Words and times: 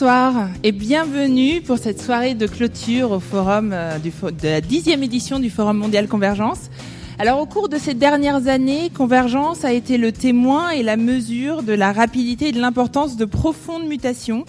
Bonsoir 0.00 0.48
et 0.62 0.72
bienvenue 0.72 1.60
pour 1.60 1.76
cette 1.76 2.00
soirée 2.00 2.34
de 2.34 2.46
clôture 2.46 3.10
au 3.10 3.20
forum 3.20 3.72
euh, 3.74 3.98
du, 3.98 4.08
de 4.08 4.48
la 4.48 4.62
dixième 4.62 5.02
édition 5.02 5.38
du 5.38 5.50
Forum 5.50 5.76
mondial 5.76 6.08
Convergence. 6.08 6.70
Alors 7.18 7.38
au 7.38 7.44
cours 7.44 7.68
de 7.68 7.76
ces 7.76 7.92
dernières 7.92 8.48
années, 8.48 8.88
Convergence 8.88 9.62
a 9.62 9.74
été 9.74 9.98
le 9.98 10.10
témoin 10.10 10.70
et 10.70 10.82
la 10.82 10.96
mesure 10.96 11.62
de 11.62 11.74
la 11.74 11.92
rapidité 11.92 12.48
et 12.48 12.52
de 12.52 12.60
l'importance 12.62 13.18
de 13.18 13.26
profondes 13.26 13.86
mutations, 13.86 14.46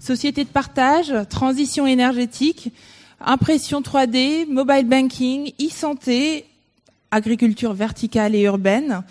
société 0.00 0.44
de 0.44 0.50
partage, 0.50 1.14
transition 1.30 1.86
énergétique, 1.86 2.70
impression 3.24 3.80
3D, 3.80 4.46
mobile 4.50 4.86
banking, 4.86 5.52
e-santé, 5.62 6.44
agriculture 7.10 7.72
verticale 7.72 8.34
et 8.34 8.42
urbaine, 8.42 9.02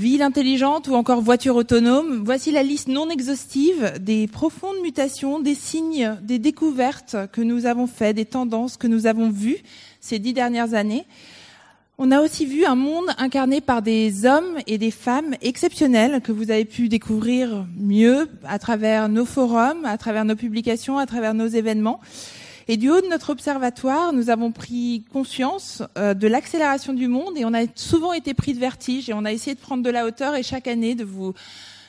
Ville 0.00 0.22
intelligente 0.22 0.88
ou 0.88 0.94
encore 0.94 1.20
voiture 1.20 1.56
autonome, 1.56 2.22
voici 2.24 2.52
la 2.52 2.62
liste 2.62 2.88
non 2.88 3.10
exhaustive 3.10 3.98
des 4.00 4.28
profondes 4.28 4.80
mutations, 4.82 5.40
des 5.40 5.54
signes, 5.54 6.16
des 6.22 6.38
découvertes 6.38 7.18
que 7.32 7.42
nous 7.42 7.66
avons 7.66 7.86
faites, 7.86 8.16
des 8.16 8.24
tendances 8.24 8.78
que 8.78 8.86
nous 8.86 9.06
avons 9.06 9.28
vues 9.28 9.58
ces 10.00 10.18
dix 10.18 10.32
dernières 10.32 10.72
années. 10.72 11.04
On 11.98 12.12
a 12.12 12.22
aussi 12.22 12.46
vu 12.46 12.64
un 12.64 12.76
monde 12.76 13.08
incarné 13.18 13.60
par 13.60 13.82
des 13.82 14.24
hommes 14.24 14.56
et 14.66 14.78
des 14.78 14.90
femmes 14.90 15.34
exceptionnels 15.42 16.22
que 16.22 16.32
vous 16.32 16.50
avez 16.50 16.64
pu 16.64 16.88
découvrir 16.88 17.66
mieux 17.76 18.26
à 18.44 18.58
travers 18.58 19.10
nos 19.10 19.26
forums, 19.26 19.84
à 19.84 19.98
travers 19.98 20.24
nos 20.24 20.34
publications, 20.34 20.96
à 20.96 21.04
travers 21.04 21.34
nos 21.34 21.46
événements. 21.46 22.00
Et 22.72 22.76
du 22.76 22.88
haut 22.88 23.00
de 23.00 23.08
notre 23.08 23.30
observatoire, 23.30 24.12
nous 24.12 24.30
avons 24.30 24.52
pris 24.52 25.02
conscience 25.12 25.82
euh, 25.98 26.14
de 26.14 26.28
l'accélération 26.28 26.92
du 26.92 27.08
monde 27.08 27.36
et 27.36 27.44
on 27.44 27.52
a 27.52 27.64
souvent 27.74 28.12
été 28.12 28.32
pris 28.32 28.54
de 28.54 28.60
vertige 28.60 29.10
et 29.10 29.12
on 29.12 29.24
a 29.24 29.32
essayé 29.32 29.56
de 29.56 29.60
prendre 29.60 29.82
de 29.82 29.90
la 29.90 30.06
hauteur 30.06 30.36
et 30.36 30.44
chaque 30.44 30.68
année 30.68 30.94
de 30.94 31.02
vous 31.02 31.34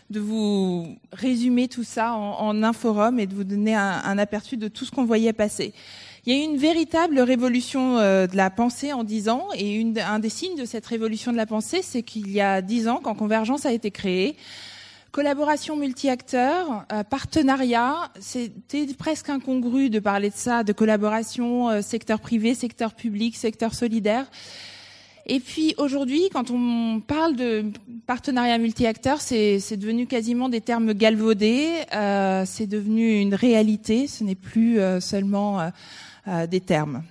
de 0.09 0.19
vous 0.19 0.97
résumer 1.13 1.67
tout 1.67 1.83
ça 1.83 2.13
en, 2.13 2.63
un 2.63 2.73
forum 2.73 3.19
et 3.19 3.27
de 3.27 3.35
vous 3.35 3.43
donner 3.43 3.75
un, 3.75 4.17
aperçu 4.17 4.57
de 4.57 4.69
tout 4.69 4.83
ce 4.83 4.89
qu'on 4.89 5.05
voyait 5.05 5.33
passer. 5.33 5.71
Il 6.25 6.33
y 6.33 6.35
a 6.35 6.41
eu 6.41 6.45
une 6.45 6.57
véritable 6.57 7.19
révolution 7.19 7.99
euh, 7.99 8.25
de 8.25 8.35
la 8.35 8.49
pensée 8.49 8.91
en 8.91 9.03
dix 9.03 9.29
ans 9.29 9.49
et 9.55 9.75
une, 9.75 9.99
un 9.99 10.17
des 10.17 10.29
signes 10.29 10.57
de 10.57 10.65
cette 10.65 10.87
révolution 10.87 11.31
de 11.31 11.37
la 11.37 11.45
pensée, 11.45 11.81
c'est 11.83 12.01
qu'il 12.01 12.31
y 12.31 12.41
a 12.41 12.63
dix 12.63 12.87
ans, 12.87 13.01
quand 13.03 13.13
Convergence 13.13 13.67
a 13.67 13.71
été 13.71 13.91
créée, 13.91 14.35
Collaboration 15.11 15.75
multi-acteurs, 15.75 16.85
euh, 16.93 17.03
partenariat, 17.03 18.09
c'était 18.21 18.87
presque 18.97 19.27
incongru 19.27 19.89
de 19.89 19.99
parler 19.99 20.29
de 20.29 20.35
ça, 20.35 20.63
de 20.63 20.71
collaboration 20.71 21.69
euh, 21.69 21.81
secteur 21.81 22.21
privé, 22.21 22.55
secteur 22.55 22.93
public, 22.93 23.35
secteur 23.35 23.73
solidaire. 23.73 24.31
Et 25.25 25.41
puis 25.41 25.75
aujourd'hui, 25.77 26.29
quand 26.31 26.49
on 26.49 27.01
parle 27.01 27.35
de 27.35 27.65
partenariat 28.07 28.57
multi-acteurs, 28.57 29.19
c'est 29.19 29.75
devenu 29.75 30.07
quasiment 30.07 30.47
des 30.47 30.61
termes 30.61 30.93
galvaudés, 30.93 31.67
euh, 31.93 32.43
c'est 32.45 32.67
devenu 32.67 33.19
une 33.19 33.35
réalité, 33.35 34.07
ce 34.07 34.23
n'est 34.23 34.35
plus 34.35 34.79
seulement 35.01 35.71
des 36.49 36.61
termes. 36.61 37.03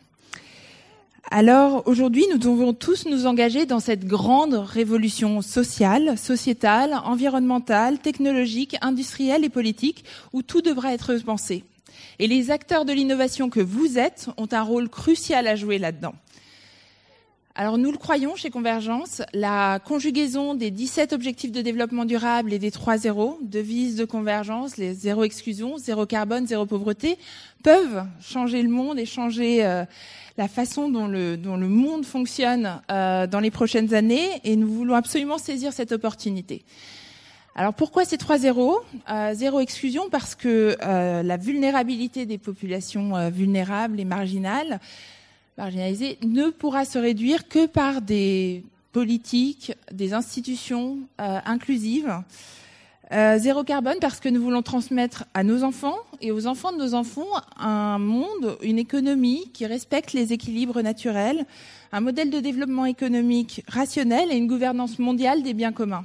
Alors 1.33 1.85
aujourd'hui, 1.87 2.27
nous 2.33 2.39
devons 2.39 2.73
tous 2.73 3.07
nous 3.07 3.27
engager 3.27 3.65
dans 3.65 3.79
cette 3.79 4.05
grande 4.05 4.55
révolution 4.55 5.43
sociale, 5.43 6.19
sociétale, 6.19 7.01
environnementale, 7.05 8.01
technologique, 8.01 8.77
industrielle 8.81 9.45
et 9.45 9.49
politique, 9.49 10.05
où 10.33 10.43
tout 10.43 10.61
devra 10.61 10.93
être 10.93 11.15
pensé. 11.19 11.63
Et 12.19 12.27
les 12.27 12.51
acteurs 12.51 12.85
de 12.85 12.93
l'innovation 12.93 13.49
que 13.49 13.61
vous 13.61 13.97
êtes 13.97 14.29
ont 14.39 14.49
un 14.51 14.63
rôle 14.63 14.89
crucial 14.89 15.47
à 15.47 15.55
jouer 15.55 15.79
là-dedans. 15.79 16.15
Alors 17.55 17.79
nous 17.79 17.93
le 17.93 17.99
croyons 17.99 18.35
chez 18.35 18.51
Convergence, 18.51 19.23
la 19.33 19.81
conjugaison 19.85 20.55
des 20.55 20.71
17 20.71 21.13
objectifs 21.13 21.53
de 21.53 21.63
développement 21.63 22.07
durable 22.07 22.53
et 22.53 22.59
des 22.59 22.71
3 22.71 22.99
zéros, 22.99 23.39
devises 23.43 23.97
de 23.97 24.05
convergence, 24.05 24.79
les 24.79 24.95
zéro 24.95 25.25
exclusion, 25.25 25.77
zéro 25.77 26.07
carbone, 26.07 26.47
zéro 26.47 26.65
pauvreté, 26.65 27.19
peuvent 27.63 28.05
changer 28.21 28.63
le 28.63 28.69
monde 28.69 28.99
et 28.99 29.05
changer 29.05 29.65
euh, 29.65 29.85
la 30.37 30.49
façon 30.49 30.89
dont 30.89 31.07
le, 31.07 31.37
monde 31.69 32.05
fonctionne 32.05 32.81
euh, 32.91 33.27
dans 33.27 33.41
les 33.41 33.51
prochaines 33.51 33.95
années 33.95 34.41
et 34.45 34.57
nous 34.57 34.69
voulons 34.69 34.95
absolument 34.95 35.39
saisir 35.39 35.73
cette 35.73 35.93
opportunité. 35.93 36.63
Alors 37.55 37.75
pourquoi 37.75 38.05
ces 38.05 38.17
trois 38.17 38.39
zéros? 38.39 38.81
Euh, 39.11 39.35
Zéro 39.35 39.61
exclusion 39.61 40.09
parce 40.11 40.35
que 40.35 40.77
euh, 40.83 41.23
la 41.23 41.37
vulnérabilité 41.37 42.25
des 42.25 42.39
populations 42.39 43.29
vulnérables 43.31 43.99
et 44.01 44.05
marginales, 44.05 44.81
marginalisées 45.59 46.19
ne 46.23 46.51
pourra 46.51 46.85
se 46.85 46.99
réduire 46.99 47.49
que 47.49 47.67
par 47.67 48.01
des 48.01 48.65
politiques, 48.93 49.73
des 49.93 50.15
institutions 50.15 50.99
inclusives 51.19 52.13
euh, 53.13 53.39
zéro 53.39 53.65
carbone 53.65 53.97
parce 54.01 54.21
que 54.21 54.29
nous 54.29 54.41
voulons 54.41 54.63
transmettre 54.63 55.25
à 55.35 55.43
nos 55.43 55.65
enfants 55.65 55.97
et 56.21 56.31
aux 56.31 56.47
enfants 56.47 56.71
de 56.71 56.79
nos 56.79 56.95
enfants 56.95 57.27
un 57.59 57.99
monde, 57.99 58.57
une 58.63 58.79
économie 58.79 59.51
qui 59.53 59.67
respecte 59.67 60.13
les 60.13 60.33
équilibres 60.33 60.81
naturels, 60.81 61.45
un 61.93 62.01
modèle 62.01 62.31
de 62.31 62.39
développement 62.39 62.87
économique 62.87 63.65
rationnel 63.67 64.31
et 64.31 64.37
une 64.37 64.47
gouvernance 64.47 64.99
mondiale 65.01 65.43
des 65.43 65.55
biens 65.55 65.73
communs. 65.73 66.05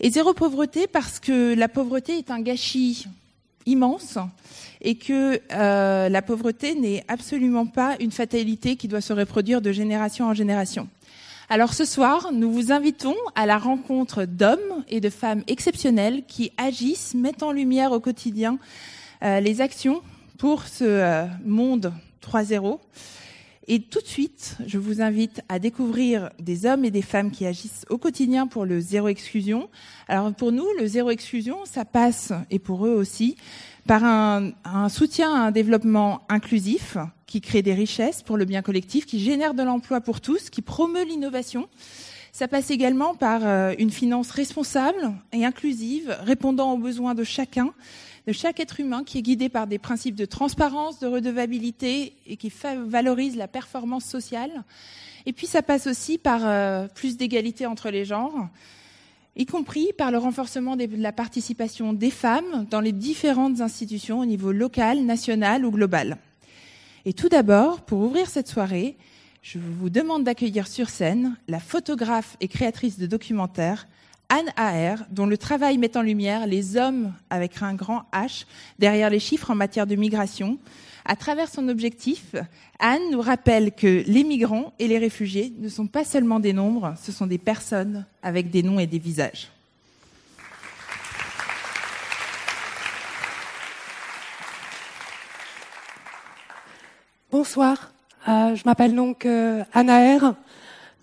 Et 0.00 0.10
zéro 0.10 0.34
pauvreté 0.34 0.88
parce 0.88 1.20
que 1.20 1.54
la 1.54 1.68
pauvreté 1.68 2.18
est 2.18 2.30
un 2.30 2.40
gâchis 2.40 3.06
immense 3.64 4.18
et 4.80 4.96
que 4.96 5.40
euh, 5.52 6.08
la 6.08 6.22
pauvreté 6.22 6.74
n'est 6.74 7.04
absolument 7.08 7.66
pas 7.66 7.96
une 8.00 8.10
fatalité 8.12 8.76
qui 8.76 8.88
doit 8.88 9.00
se 9.00 9.12
reproduire 9.12 9.60
de 9.60 9.72
génération 9.72 10.26
en 10.26 10.34
génération. 10.34 10.88
Alors 11.48 11.74
ce 11.74 11.84
soir, 11.84 12.32
nous 12.32 12.50
vous 12.50 12.72
invitons 12.72 13.14
à 13.36 13.46
la 13.46 13.56
rencontre 13.56 14.24
d'hommes 14.24 14.84
et 14.88 15.00
de 15.00 15.08
femmes 15.08 15.44
exceptionnels 15.46 16.24
qui 16.26 16.50
agissent, 16.56 17.14
mettent 17.14 17.44
en 17.44 17.52
lumière 17.52 17.92
au 17.92 18.00
quotidien 18.00 18.58
euh, 19.22 19.38
les 19.38 19.60
actions 19.60 20.02
pour 20.38 20.64
ce 20.64 20.82
euh, 20.82 21.26
monde 21.44 21.92
3.0. 22.20 22.80
Et 23.68 23.80
tout 23.80 24.00
de 24.00 24.06
suite, 24.06 24.56
je 24.66 24.76
vous 24.78 25.00
invite 25.00 25.40
à 25.48 25.60
découvrir 25.60 26.30
des 26.40 26.66
hommes 26.66 26.84
et 26.84 26.90
des 26.90 27.02
femmes 27.02 27.30
qui 27.30 27.46
agissent 27.46 27.84
au 27.90 27.98
quotidien 27.98 28.48
pour 28.48 28.64
le 28.64 28.80
zéro 28.80 29.06
exclusion. 29.06 29.70
Alors 30.08 30.32
pour 30.34 30.50
nous, 30.50 30.66
le 30.80 30.86
zéro 30.88 31.10
exclusion, 31.10 31.58
ça 31.64 31.84
passe, 31.84 32.32
et 32.50 32.58
pour 32.58 32.86
eux 32.86 32.94
aussi, 32.94 33.36
par 33.86 34.02
un, 34.02 34.50
un, 34.64 34.88
soutien 34.88 35.32
à 35.32 35.46
un 35.46 35.50
développement 35.52 36.22
inclusif 36.28 36.96
qui 37.26 37.40
crée 37.40 37.62
des 37.62 37.74
richesses 37.74 38.22
pour 38.22 38.36
le 38.36 38.44
bien 38.44 38.62
collectif, 38.62 39.06
qui 39.06 39.20
génère 39.20 39.54
de 39.54 39.62
l'emploi 39.62 40.00
pour 40.00 40.20
tous, 40.20 40.50
qui 40.50 40.62
promeut 40.62 41.04
l'innovation. 41.04 41.68
Ça 42.32 42.48
passe 42.48 42.70
également 42.70 43.14
par 43.14 43.40
euh, 43.44 43.74
une 43.78 43.90
finance 43.90 44.30
responsable 44.30 45.12
et 45.32 45.44
inclusive, 45.44 46.16
répondant 46.20 46.72
aux 46.72 46.78
besoins 46.78 47.14
de 47.14 47.24
chacun, 47.24 47.72
de 48.26 48.32
chaque 48.32 48.60
être 48.60 48.78
humain, 48.80 49.04
qui 49.04 49.18
est 49.18 49.22
guidé 49.22 49.48
par 49.48 49.66
des 49.66 49.78
principes 49.78 50.16
de 50.16 50.24
transparence, 50.24 50.98
de 50.98 51.06
redevabilité 51.06 52.14
et 52.26 52.36
qui 52.36 52.52
valorise 52.86 53.36
la 53.36 53.48
performance 53.48 54.04
sociale. 54.04 54.64
Et 55.24 55.32
puis 55.32 55.46
ça 55.46 55.62
passe 55.62 55.86
aussi 55.86 56.18
par 56.18 56.40
euh, 56.44 56.88
plus 56.94 57.16
d'égalité 57.16 57.66
entre 57.66 57.90
les 57.90 58.04
genres, 58.04 58.48
y 59.36 59.46
compris 59.46 59.90
par 59.96 60.10
le 60.10 60.18
renforcement 60.18 60.76
de 60.76 60.88
la 60.96 61.12
participation 61.12 61.92
des 61.92 62.10
femmes 62.10 62.66
dans 62.70 62.80
les 62.80 62.92
différentes 62.92 63.60
institutions 63.60 64.20
au 64.20 64.24
niveau 64.24 64.52
local, 64.52 65.00
national 65.04 65.64
ou 65.64 65.70
global. 65.70 66.18
Et 67.08 67.12
tout 67.12 67.28
d'abord, 67.28 67.82
pour 67.82 68.00
ouvrir 68.00 68.28
cette 68.28 68.48
soirée, 68.48 68.96
je 69.40 69.60
vous 69.60 69.90
demande 69.90 70.24
d'accueillir 70.24 70.66
sur 70.66 70.88
scène 70.88 71.36
la 71.46 71.60
photographe 71.60 72.36
et 72.40 72.48
créatrice 72.48 72.98
de 72.98 73.06
documentaires 73.06 73.86
Anne 74.28 74.50
Aher, 74.56 74.96
dont 75.12 75.26
le 75.26 75.38
travail 75.38 75.78
met 75.78 75.96
en 75.96 76.02
lumière 76.02 76.48
les 76.48 76.76
hommes 76.76 77.12
avec 77.30 77.62
un 77.62 77.74
grand 77.74 78.06
H 78.12 78.44
derrière 78.80 79.08
les 79.08 79.20
chiffres 79.20 79.52
en 79.52 79.54
matière 79.54 79.86
de 79.86 79.94
migration, 79.94 80.58
à 81.04 81.14
travers 81.14 81.48
son 81.48 81.68
objectif, 81.68 82.34
Anne 82.80 83.12
nous 83.12 83.20
rappelle 83.20 83.70
que 83.70 84.02
les 84.08 84.24
migrants 84.24 84.72
et 84.80 84.88
les 84.88 84.98
réfugiés 84.98 85.54
ne 85.60 85.68
sont 85.68 85.86
pas 85.86 86.02
seulement 86.02 86.40
des 86.40 86.52
nombres, 86.52 86.94
ce 87.00 87.12
sont 87.12 87.28
des 87.28 87.38
personnes 87.38 88.04
avec 88.20 88.50
des 88.50 88.64
noms 88.64 88.80
et 88.80 88.88
des 88.88 88.98
visages. 88.98 89.52
Bonsoir, 97.38 97.92
euh, 98.28 98.54
je 98.54 98.62
m'appelle 98.64 98.94
donc 98.94 99.26
euh, 99.26 99.62
Anna 99.74 100.16
R. 100.16 100.34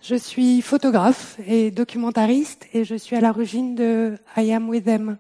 Je 0.02 0.16
suis 0.16 0.64
photographe 0.64 1.38
et 1.46 1.70
documentariste 1.70 2.66
et 2.74 2.86
je 2.86 2.96
suis 2.96 3.16
à 3.16 3.22
l'origine 3.22 3.76
de 3.76 4.18
I 4.36 4.52
Am 4.52 4.68
With 4.68 4.84
Them, 4.84 5.18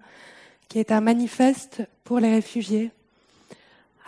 qui 0.69 0.79
est 0.79 0.91
un 0.91 1.01
manifeste 1.01 1.83
pour 2.03 2.19
les 2.19 2.31
réfugiés. 2.31 2.89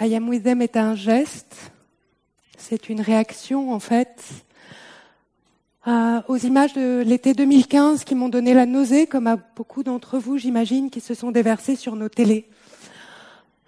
I 0.01 0.15
am 0.15 0.27
with 0.27 0.41
them 0.41 0.63
est 0.63 0.77
un 0.77 0.95
geste, 0.95 1.71
c'est 2.57 2.89
une 2.89 3.01
réaction 3.01 3.71
en 3.71 3.79
fait 3.79 4.23
aux 5.85 6.37
images 6.37 6.73
de 6.73 7.03
l'été 7.05 7.35
2015 7.35 8.03
qui 8.03 8.15
m'ont 8.15 8.29
donné 8.29 8.55
la 8.55 8.65
nausée, 8.65 9.05
comme 9.05 9.27
à 9.27 9.35
beaucoup 9.35 9.83
d'entre 9.83 10.17
vous, 10.17 10.39
j'imagine, 10.39 10.89
qui 10.89 11.01
se 11.01 11.13
sont 11.13 11.29
déversés 11.29 11.75
sur 11.75 11.95
nos 11.95 12.09
télés. 12.09 12.49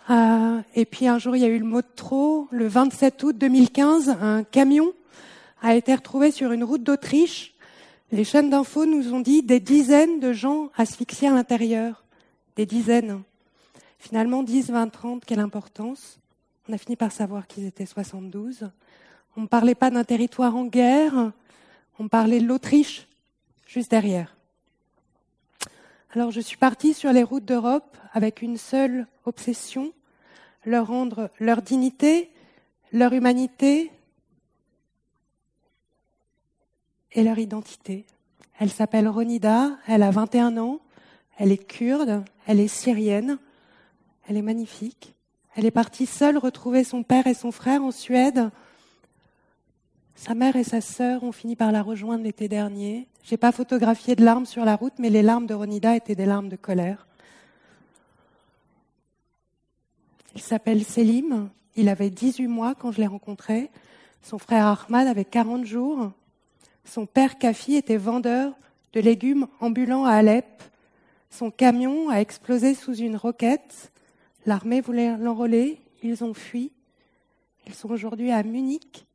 Euh, 0.09 0.62
et 0.74 0.86
puis 0.86 1.07
un 1.07 1.19
jour, 1.19 1.36
il 1.36 1.42
y 1.42 1.45
a 1.45 1.50
eu 1.50 1.59
le 1.59 1.65
mot 1.65 1.81
de 1.81 1.88
trop. 1.95 2.48
Le 2.51 2.68
27 2.68 3.24
août 3.24 3.38
2015, 3.38 4.09
un 4.21 4.44
camion 4.44 4.94
a 5.62 5.75
été 5.75 5.94
retrouvé 5.94 6.31
sur 6.31 6.51
une 6.51 6.63
route 6.63 6.83
d'Autriche. 6.83 7.54
Les 8.12 8.24
chaînes 8.24 8.50
d'infos 8.50 8.86
nous 8.86 9.13
ont 9.13 9.19
dit 9.19 9.44
des 9.44 9.59
dizaines 9.59 10.19
de 10.19 10.31
gens 10.31 10.69
asphyxiés 10.77 11.27
à 11.27 11.33
l'intérieur. 11.33 12.06
Des 12.56 12.65
dizaines. 12.65 13.21
Finalement, 14.00 14.44
10, 14.44 14.71
20, 14.71 14.88
30, 14.88 15.25
quelle 15.25 15.39
importance 15.39 16.19
On 16.69 16.74
a 16.74 16.77
fini 16.77 16.95
par 16.95 17.12
savoir 17.12 17.48
qu'ils 17.48 17.65
étaient 17.65 17.86
72. 17.86 18.69
On 19.36 19.42
ne 19.42 19.48
parlait 19.48 19.75
pas 19.75 19.89
d'un 19.89 20.04
territoire 20.04 20.56
en 20.56 20.65
guerre, 20.65 21.31
on 22.00 22.07
parlait 22.07 22.39
de 22.39 22.48
l'Autriche 22.48 23.07
juste 23.68 23.92
derrière. 23.92 24.36
Alors 26.12 26.31
je 26.31 26.39
suis 26.39 26.57
partie 26.57 26.94
sur 26.94 27.12
les 27.12 27.21
routes 27.21 27.45
d'Europe 27.45 27.98
avec 28.13 28.42
une 28.42 28.57
seule 28.57 29.06
obsession, 29.25 29.92
leur 30.65 30.88
rendre 30.88 31.30
leur 31.39 31.62
dignité, 31.62 32.30
leur 32.92 33.13
humanité 33.13 33.92
et 37.12 37.24
leur 37.24 37.39
identité. 37.39 38.06
Elle 38.59 38.71
s'appelle 38.71 39.07
Ronida, 39.07 39.77
elle 39.88 40.04
a 40.04 40.12
21 40.12 40.57
ans, 40.57 40.80
elle 41.38 41.51
est 41.51 41.65
kurde, 41.65 42.24
elle 42.45 42.59
est 42.59 42.68
syrienne, 42.68 43.38
elle 44.27 44.38
est 44.38 44.42
magnifique. 44.42 45.13
Elle 45.56 45.65
est 45.65 45.71
partie 45.71 46.06
seule 46.06 46.38
retrouver 46.38 46.83
son 46.83 47.01
père 47.01 47.25
et 47.25 47.33
son 47.33 47.51
frère 47.51 47.83
en 47.83 47.92
Suède. 47.92 48.51
Sa 50.15 50.36
mère 50.36 50.56
et 50.56 50.63
sa 50.63 50.81
sœur 50.81 51.24
ont 51.24 51.31
fini 51.31 51.56
par 51.56 51.71
la 51.71 51.81
rejoindre 51.81 52.24
l'été 52.24 52.48
dernier. 52.48 53.07
J'ai 53.24 53.38
pas 53.38 53.51
photographié 53.51 54.15
de 54.15 54.24
larmes 54.24 54.45
sur 54.45 54.65
la 54.65 54.75
route, 54.75 54.94
mais 55.00 55.09
les 55.09 55.21
larmes 55.21 55.48
de 55.48 55.54
Ronida 55.54 55.95
étaient 55.95 56.15
des 56.15 56.25
larmes 56.25 56.50
de 56.50 56.56
colère. 56.56 57.06
Il 60.38 60.44
s'appelle 60.44 60.84
Selim. 60.84 61.50
Il 61.75 61.89
avait 61.89 62.12
18 62.12 62.45
mois 62.45 62.75
quand 62.75 62.92
je 62.92 63.00
l'ai 63.01 63.07
rencontré. 63.07 63.72
Son 64.22 64.38
frère 64.38 64.68
Ahmad 64.68 65.07
avait 65.07 65.25
40 65.25 65.66
jours. 65.66 66.12
Son 66.86 67.07
père 67.07 67.39
Kafi 67.39 67.74
était 67.74 67.98
vendeur 67.98 68.54
de 68.94 69.00
légumes 69.00 69.48
ambulants 69.60 70.06
à 70.06 70.12
Alep. 70.12 70.45
Son 71.31 71.50
camion 71.50 72.10
a 72.10 72.18
explosé 72.18 72.75
sous 72.75 72.94
une 72.94 73.16
roquette. 73.16 73.92
L'armée 74.45 74.80
voulait 74.80 75.18
l'enrôler. 75.18 75.81
Ils 76.04 76.24
ont 76.24 76.36
fui. 76.36 76.72
Ils 77.66 77.74
sont 77.74 77.90
aujourd'hui 77.90 78.31
à 78.31 78.44
Munich. 78.44 79.07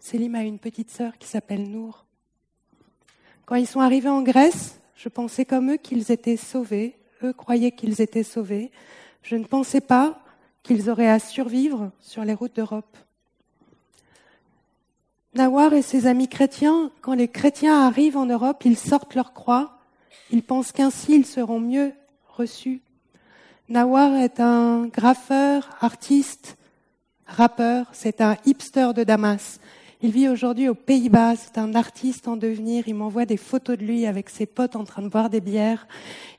Selim 0.00 0.34
a 0.34 0.42
une 0.42 0.58
petite 0.58 0.90
sœur 0.90 1.16
qui 1.16 1.28
s'appelle 1.28 1.66
Nour. 1.70 2.04
Quand 3.46 3.56
ils 3.56 3.66
sont 3.66 3.80
arrivés 3.80 4.10
en 4.10 4.20
Grèce, 4.20 4.78
je 4.96 5.08
pensais 5.08 5.46
comme 5.46 5.70
eux 5.70 5.78
qu'ils 5.78 6.12
étaient 6.12 6.36
sauvés. 6.36 6.98
Eux 7.22 7.32
croyaient 7.32 7.72
qu'ils 7.72 8.02
étaient 8.02 8.22
sauvés. 8.22 8.70
Je 9.22 9.36
ne 9.36 9.44
pensais 9.44 9.80
pas 9.80 10.18
qu'ils 10.62 10.90
auraient 10.90 11.08
à 11.08 11.18
survivre 11.18 11.90
sur 12.00 12.24
les 12.24 12.34
routes 12.34 12.56
d'Europe. 12.56 12.96
Nawar 15.34 15.72
et 15.74 15.82
ses 15.82 16.06
amis 16.06 16.28
chrétiens, 16.28 16.90
quand 17.02 17.14
les 17.14 17.28
chrétiens 17.28 17.86
arrivent 17.86 18.16
en 18.16 18.26
Europe, 18.26 18.62
ils 18.64 18.76
sortent 18.76 19.14
leur 19.14 19.32
croix. 19.32 19.78
Ils 20.32 20.42
pensent 20.42 20.72
qu'ainsi 20.72 21.14
ils 21.14 21.26
seront 21.26 21.60
mieux 21.60 21.92
reçus. 22.28 22.80
Nawar 23.68 24.16
est 24.16 24.40
un 24.40 24.86
graffeur, 24.86 25.70
artiste, 25.80 26.56
rappeur, 27.26 27.86
c'est 27.92 28.20
un 28.20 28.36
hipster 28.44 28.88
de 28.94 29.04
Damas. 29.04 29.60
Il 30.02 30.10
vit 30.10 30.28
aujourd'hui 30.28 30.68
aux 30.68 30.74
Pays-Bas, 30.74 31.36
c'est 31.36 31.58
un 31.58 31.74
artiste 31.74 32.26
en 32.26 32.36
devenir, 32.36 32.88
il 32.88 32.94
m'envoie 32.94 33.26
des 33.26 33.36
photos 33.36 33.78
de 33.78 33.84
lui 33.84 34.06
avec 34.06 34.30
ses 34.30 34.46
potes 34.46 34.74
en 34.74 34.84
train 34.84 35.02
de 35.02 35.08
boire 35.08 35.30
des 35.30 35.40
bières. 35.40 35.86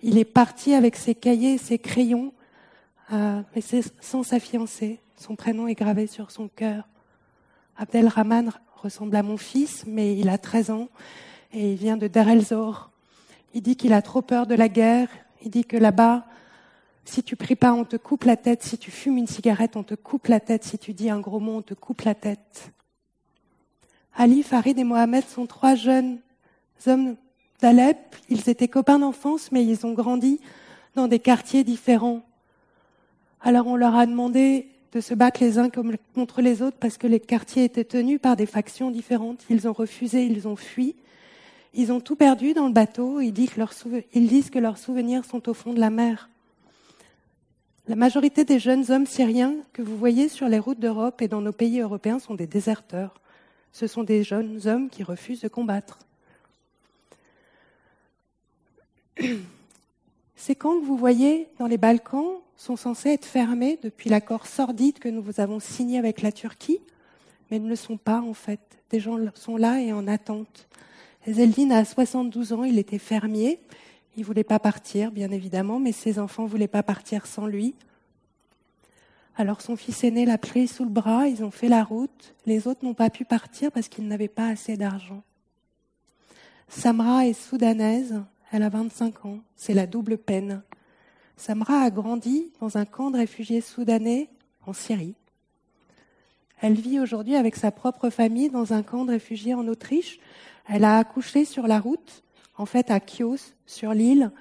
Il 0.01 0.17
est 0.17 0.25
parti 0.25 0.73
avec 0.73 0.97
ses 0.97 1.15
cahiers 1.15 1.57
ses 1.57 1.77
crayons, 1.77 2.33
euh, 3.11 3.41
mais 3.55 3.61
c'est 3.61 3.83
sans 4.01 4.23
sa 4.23 4.39
fiancée. 4.39 4.99
Son 5.17 5.35
prénom 5.35 5.67
est 5.67 5.75
gravé 5.75 6.07
sur 6.07 6.31
son 6.31 6.47
cœur. 6.47 6.87
Abdelrahman 7.77 8.51
ressemble 8.75 9.15
à 9.15 9.23
mon 9.23 9.37
fils, 9.37 9.83
mais 9.85 10.17
il 10.17 10.29
a 10.29 10.37
13 10.37 10.71
ans 10.71 10.87
et 11.53 11.73
il 11.73 11.77
vient 11.77 11.97
de 11.97 12.07
Dar 12.07 12.29
el-Zor. 12.29 12.91
Il 13.53 13.61
dit 13.61 13.75
qu'il 13.75 13.93
a 13.93 14.01
trop 14.01 14.21
peur 14.21 14.47
de 14.47 14.55
la 14.55 14.69
guerre. 14.69 15.09
Il 15.43 15.51
dit 15.51 15.65
que 15.65 15.77
là-bas, 15.77 16.25
si 17.05 17.23
tu 17.23 17.35
pries 17.35 17.55
pas, 17.55 17.73
on 17.73 17.83
te 17.83 17.97
coupe 17.97 18.23
la 18.23 18.37
tête. 18.37 18.63
Si 18.63 18.77
tu 18.77 18.91
fumes 18.91 19.17
une 19.17 19.27
cigarette, 19.27 19.75
on 19.75 19.83
te 19.83 19.95
coupe 19.95 20.27
la 20.27 20.39
tête. 20.39 20.63
Si 20.63 20.77
tu 20.77 20.93
dis 20.93 21.09
un 21.09 21.19
gros 21.19 21.39
mot, 21.39 21.57
on 21.57 21.61
te 21.61 21.73
coupe 21.73 22.01
la 22.01 22.15
tête. 22.15 22.71
Ali, 24.15 24.43
Farid 24.43 24.77
et 24.77 24.83
Mohamed 24.83 25.25
sont 25.25 25.45
trois 25.45 25.75
jeunes 25.75 26.19
hommes 26.87 27.15
d'Alep. 27.59 28.15
Ils 28.29 28.49
étaient 28.49 28.67
copains 28.67 28.99
d'enfance, 28.99 29.51
mais 29.51 29.65
ils 29.65 29.85
ont 29.85 29.93
grandi 29.93 30.39
dans 30.95 31.07
des 31.07 31.19
quartiers 31.19 31.63
différents. 31.63 32.21
Alors 33.43 33.67
on 33.67 33.75
leur 33.75 33.95
a 33.95 34.05
demandé 34.05 34.67
de 34.91 34.99
se 34.99 35.13
battre 35.13 35.41
les 35.41 35.57
uns 35.57 35.69
contre 35.69 36.41
les 36.41 36.61
autres 36.61 36.77
parce 36.77 36.97
que 36.97 37.07
les 37.07 37.19
quartiers 37.19 37.63
étaient 37.63 37.83
tenus 37.83 38.19
par 38.19 38.35
des 38.35 38.45
factions 38.45 38.91
différentes. 38.91 39.45
Ils 39.49 39.67
ont 39.67 39.73
refusé, 39.73 40.25
ils 40.25 40.47
ont 40.47 40.55
fui. 40.55 40.95
Ils 41.73 41.91
ont 41.91 42.01
tout 42.01 42.15
perdu 42.15 42.53
dans 42.53 42.67
le 42.67 42.73
bateau. 42.73 43.19
Ils 43.21 43.31
disent 43.31 43.51
que 43.51 44.59
leurs, 44.59 44.77
souvenirs 44.77 45.25
sont 45.25 45.49
au 45.49 45.53
fond 45.53 45.73
de 45.73 45.79
la 45.79 45.89
mer. 45.89 46.29
La 47.87 47.95
majorité 47.95 48.43
des 48.43 48.59
jeunes 48.59 48.91
hommes 48.91 49.07
syriens 49.07 49.55
que 49.73 49.81
vous 49.81 49.97
voyez 49.97 50.29
sur 50.29 50.47
les 50.47 50.59
routes 50.59 50.79
d'Europe 50.79 51.21
et 51.21 51.27
dans 51.27 51.41
nos 51.41 51.53
pays 51.53 51.79
européens 51.79 52.19
sont 52.19 52.35
des 52.35 52.47
déserteurs. 52.47 53.21
Ce 53.71 53.87
sont 53.87 54.03
des 54.03 54.23
jeunes 54.23 54.59
hommes 54.65 54.89
qui 54.89 55.03
refusent 55.03 55.41
de 55.41 55.47
combattre. 55.47 55.99
Ces 60.43 60.55
camps 60.55 60.79
que 60.79 60.85
vous 60.85 60.97
voyez 60.97 61.49
dans 61.59 61.67
les 61.67 61.77
Balkans 61.77 62.39
sont 62.57 62.75
censés 62.75 63.09
être 63.09 63.27
fermés 63.27 63.77
depuis 63.83 64.09
l'accord 64.09 64.47
sordide 64.47 64.97
que 64.97 65.07
nous 65.07 65.39
avons 65.39 65.59
signé 65.59 65.99
avec 65.99 66.23
la 66.23 66.31
Turquie, 66.31 66.79
mais 67.51 67.59
ne 67.59 67.69
le 67.69 67.75
sont 67.75 67.97
pas 67.97 68.21
en 68.21 68.33
fait. 68.33 68.59
Des 68.89 68.99
gens 68.99 69.19
sont 69.35 69.55
là 69.55 69.79
et 69.79 69.93
en 69.93 70.07
attente. 70.07 70.67
Zeldin 71.29 71.69
a 71.69 71.85
72 71.85 72.53
ans, 72.53 72.63
il 72.63 72.79
était 72.79 72.97
fermier, 72.97 73.59
il 74.17 74.21
ne 74.21 74.25
voulait 74.25 74.43
pas 74.43 74.57
partir, 74.57 75.11
bien 75.11 75.29
évidemment, 75.29 75.77
mais 75.77 75.91
ses 75.91 76.17
enfants 76.17 76.45
ne 76.45 76.49
voulaient 76.49 76.67
pas 76.67 76.81
partir 76.81 77.27
sans 77.27 77.45
lui. 77.45 77.75
Alors 79.37 79.61
son 79.61 79.75
fils 79.75 80.03
aîné 80.03 80.25
l'a 80.25 80.39
pris 80.39 80.67
sous 80.67 80.85
le 80.85 80.89
bras, 80.89 81.27
ils 81.27 81.43
ont 81.43 81.51
fait 81.51 81.69
la 81.69 81.83
route. 81.83 82.33
Les 82.47 82.67
autres 82.67 82.83
n'ont 82.83 82.95
pas 82.95 83.11
pu 83.11 83.25
partir 83.25 83.71
parce 83.71 83.89
qu'ils 83.89 84.07
n'avaient 84.07 84.27
pas 84.27 84.47
assez 84.47 84.75
d'argent. 84.75 85.21
Samra 86.67 87.27
est 87.27 87.39
soudanaise, 87.39 88.23
elle 88.51 88.63
a 88.63 88.69
25 88.69 89.25
ans, 89.25 89.39
c'est 89.55 89.73
la 89.73 89.87
double 89.87 90.17
peine. 90.17 90.61
Samra 91.37 91.81
a 91.81 91.89
grandi 91.89 92.51
dans 92.59 92.77
un 92.77 92.85
camp 92.85 93.09
de 93.09 93.17
réfugiés 93.17 93.61
soudanais 93.61 94.29
en 94.67 94.73
Syrie. 94.73 95.15
Elle 96.59 96.73
vit 96.73 96.99
aujourd'hui 96.99 97.35
avec 97.35 97.55
sa 97.55 97.71
propre 97.71 98.09
famille 98.09 98.49
dans 98.49 98.73
un 98.73 98.83
camp 98.83 99.05
de 99.05 99.11
réfugiés 99.11 99.53
en 99.53 99.67
Autriche. 99.67 100.19
Elle 100.67 100.83
a 100.83 100.97
accouché 100.97 101.45
sur 101.45 101.65
la 101.65 101.79
route, 101.79 102.23
en 102.57 102.65
fait 102.65 102.91
à 102.91 102.99
Chios, 102.99 103.53
sur 103.65 103.93
l'île, 103.93 104.31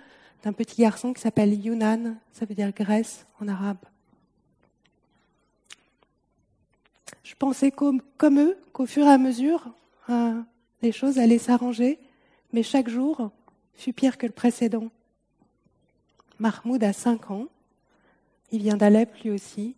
d'un 0.42 0.52
petit 0.52 0.82
garçon 0.82 1.12
qui 1.12 1.20
s'appelle 1.20 1.54
Yunan, 1.54 2.16
ça 2.32 2.46
veut 2.46 2.54
dire 2.54 2.72
Grèce 2.72 3.26
en 3.40 3.48
arabe. 3.48 3.78
Je 7.22 7.34
pensais 7.36 7.70
comme, 7.70 8.00
eux 8.22 8.58
qu'au 8.72 8.86
fur 8.86 9.04
et 9.04 9.10
à 9.10 9.18
mesure, 9.18 9.68
euh, 10.08 10.40
les 10.82 10.92
choses 10.92 11.18
allaient 11.18 11.38
s'arranger, 11.38 12.00
mais 12.52 12.62
chaque 12.62 12.88
jour 12.88 13.30
fut 13.74 13.92
pire 13.92 14.18
que 14.18 14.26
le 14.26 14.32
précédent. 14.32 14.88
Mahmoud 16.38 16.82
a 16.82 16.92
cinq 16.92 17.30
ans, 17.30 17.46
il 18.52 18.62
vient 18.62 18.76
d'Alep 18.76 19.14
lui 19.22 19.30
aussi. 19.30 19.76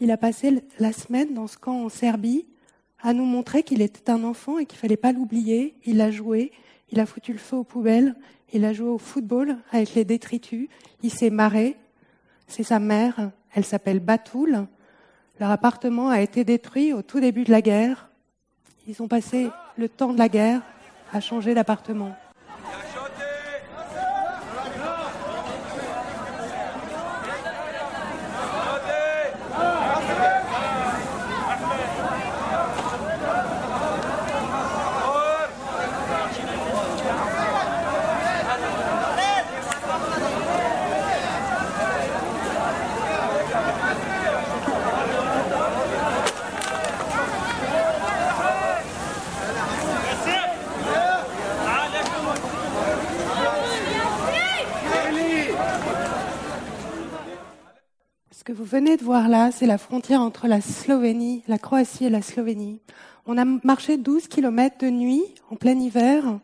Il 0.00 0.10
a 0.10 0.16
passé 0.16 0.62
la 0.78 0.92
semaine 0.92 1.34
dans 1.34 1.46
ce 1.46 1.56
camp 1.56 1.84
en 1.84 1.88
Serbie 1.88 2.46
à 3.00 3.12
nous 3.12 3.24
montrer 3.24 3.62
qu'il 3.62 3.82
était 3.82 4.10
un 4.10 4.24
enfant 4.24 4.58
et 4.58 4.66
qu'il 4.66 4.78
fallait 4.78 4.96
pas 4.96 5.12
l'oublier. 5.12 5.74
Il 5.84 6.00
a 6.00 6.10
joué, 6.10 6.52
il 6.90 7.00
a 7.00 7.06
foutu 7.06 7.32
le 7.32 7.38
feu 7.38 7.56
aux 7.56 7.64
poubelles, 7.64 8.14
il 8.52 8.64
a 8.64 8.72
joué 8.72 8.88
au 8.88 8.98
football 8.98 9.56
avec 9.72 9.94
les 9.94 10.04
détritus, 10.04 10.68
il 11.02 11.12
s'est 11.12 11.30
marré. 11.30 11.76
C'est 12.46 12.62
sa 12.62 12.78
mère, 12.78 13.30
elle 13.54 13.64
s'appelle 13.64 14.00
Batoul, 14.00 14.66
leur 15.40 15.50
appartement 15.50 16.08
a 16.08 16.20
été 16.20 16.44
détruit 16.44 16.92
au 16.92 17.02
tout 17.02 17.20
début 17.20 17.44
de 17.44 17.52
la 17.52 17.62
guerre. 17.62 18.10
Ils 18.88 19.00
ont 19.02 19.08
passé 19.08 19.48
le 19.76 19.88
temps 19.88 20.12
de 20.12 20.18
la 20.18 20.28
guerre 20.28 20.62
à 21.12 21.20
changer 21.20 21.54
d'appartement. 21.54 22.16
Vous 58.58 58.64
venez 58.64 58.96
de 58.96 59.04
voir 59.04 59.28
là, 59.28 59.52
c'est 59.52 59.66
la 59.66 59.78
frontière 59.78 60.20
entre 60.20 60.48
la 60.48 60.60
Slovénie, 60.60 61.44
la 61.46 61.58
Croatie 61.58 62.06
et 62.06 62.10
la 62.10 62.22
Slovénie. 62.22 62.80
On 63.24 63.38
a 63.38 63.44
marché 63.44 63.96
12 63.96 64.26
kilomètres 64.26 64.78
de 64.78 64.90
nuit, 64.90 65.22
en 65.48 65.54
plein 65.54 65.78
hiver. 65.78 66.40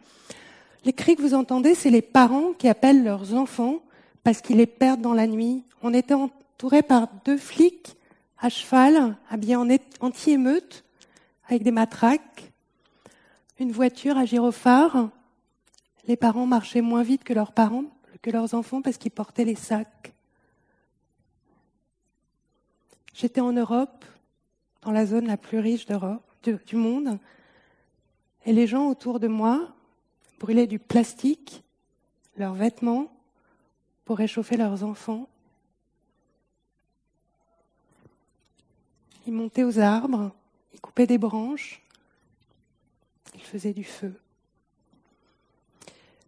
Les 0.85 0.93
cris 0.93 1.17
que 1.17 1.23
vous 1.23 1.35
entendez, 1.35 1.75
c'est 1.75 1.91
les 1.91 2.03
parents 2.03 2.53
qui 2.53 2.69
appellent 2.69 3.03
leurs 3.03 3.35
enfants 3.35 3.81
parce 4.23 4.43
qu'ils 4.43 4.59
les 4.59 4.67
perdent 4.67 5.01
dans 5.01 5.13
la 5.13 5.27
nuit. 5.27 5.65
On 5.83 5.93
était 5.93 6.15
entouré 6.15 6.85
par 6.85 7.09
deux 7.25 7.37
flics 7.37 7.97
à 8.39 8.49
cheval, 8.49 9.17
habillés 9.29 9.57
en 9.57 9.67
anti-émeute, 9.99 10.85
avec 11.49 11.65
des 11.65 11.73
matraques, 11.73 12.53
une 13.59 13.73
voiture 13.73 14.17
à 14.17 14.25
gyrophare. 14.25 15.09
Les 16.07 16.17
parents 16.17 16.47
marchaient 16.47 16.81
moins 16.81 17.03
vite 17.03 17.25
que 17.25 17.35
leurs 17.35 17.51
parents, 17.51 17.87
que 18.23 18.31
leurs 18.31 18.55
enfants, 18.55 18.83
parce 18.83 18.99
qu'ils 18.99 19.11
portaient 19.11 19.45
les 19.45 19.57
sacs. 19.57 20.14
J'étais 23.15 23.41
en 23.41 23.53
Europe, 23.53 24.05
dans 24.83 24.91
la 24.91 25.07
zone 25.07 25.27
la 25.27 25.37
plus 25.37 25.61
riche 25.61 25.87
du 25.87 26.77
monde, 26.77 27.19
et 28.45 28.53
les 28.53 28.67
gens 28.67 28.89
autour 28.89 29.21
de 29.21 29.29
moi 29.29 29.73
brûlaient 30.41 30.67
du 30.67 30.81
plastique, 30.81 31.63
leurs 32.37 32.55
vêtements, 32.55 33.11
pour 34.05 34.19
réchauffer 34.19 34.57
leurs 34.57 34.83
enfants. 34.83 35.29
Ils 39.27 39.33
montaient 39.33 39.65
aux 39.65 39.79
arbres, 39.79 40.33
ils 40.75 40.81
coupaient 40.81 41.07
des 41.07 41.17
branches, 41.17 41.83
ils 43.35 43.41
faisaient 43.41 43.73
du 43.73 43.85
feu. 43.85 44.13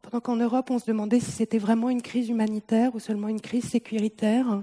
Pendant 0.03 0.21
qu'en 0.21 0.37
Europe, 0.37 0.71
on 0.71 0.79
se 0.79 0.87
demandait 0.87 1.19
si 1.19 1.33
c'était 1.33 1.59
vraiment 1.59 1.91
une 1.91 2.01
crise 2.01 2.29
humanitaire 2.29 2.95
ou 2.95 3.01
seulement 3.01 3.29
une 3.29 3.41
crise 3.41 3.65
sécuritaire, 3.65 4.63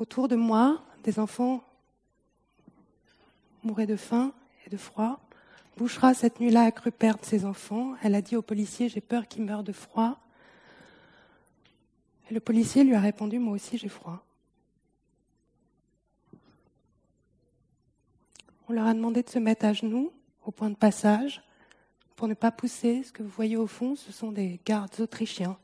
autour 0.00 0.28
de 0.28 0.36
moi, 0.36 0.82
des 1.04 1.18
enfants 1.18 1.62
mouraient 3.62 3.86
de 3.86 3.96
faim 3.96 4.32
et 4.66 4.70
de 4.70 4.78
froid. 4.78 5.20
Bouchera, 5.76 6.14
cette 6.14 6.40
nuit-là, 6.40 6.62
a 6.62 6.70
cru 6.72 6.90
perdre 6.90 7.24
ses 7.24 7.44
enfants. 7.44 7.94
Elle 8.02 8.14
a 8.14 8.22
dit 8.22 8.34
au 8.34 8.42
policier 8.42 8.88
J'ai 8.88 9.02
peur 9.02 9.28
qu'il 9.28 9.44
meure 9.44 9.62
de 9.62 9.72
froid. 9.72 10.18
Et 12.30 12.34
le 12.34 12.40
policier 12.40 12.82
lui 12.82 12.94
a 12.94 13.00
répondu 13.00 13.38
Moi 13.38 13.54
aussi, 13.54 13.76
j'ai 13.76 13.88
froid. 13.88 14.24
On 18.68 18.72
leur 18.72 18.86
a 18.86 18.94
demandé 18.94 19.22
de 19.22 19.28
se 19.28 19.38
mettre 19.38 19.66
à 19.66 19.72
genoux 19.74 20.12
au 20.44 20.50
point 20.50 20.70
de 20.70 20.76
passage 20.76 21.42
pour 22.16 22.26
ne 22.26 22.34
pas 22.34 22.50
pousser. 22.50 23.02
Ce 23.02 23.12
que 23.12 23.22
vous 23.22 23.28
voyez 23.28 23.56
au 23.56 23.66
fond, 23.66 23.96
ce 23.96 24.12
sont 24.12 24.32
des 24.32 24.60
gardes 24.64 24.98
autrichiens 25.00 25.58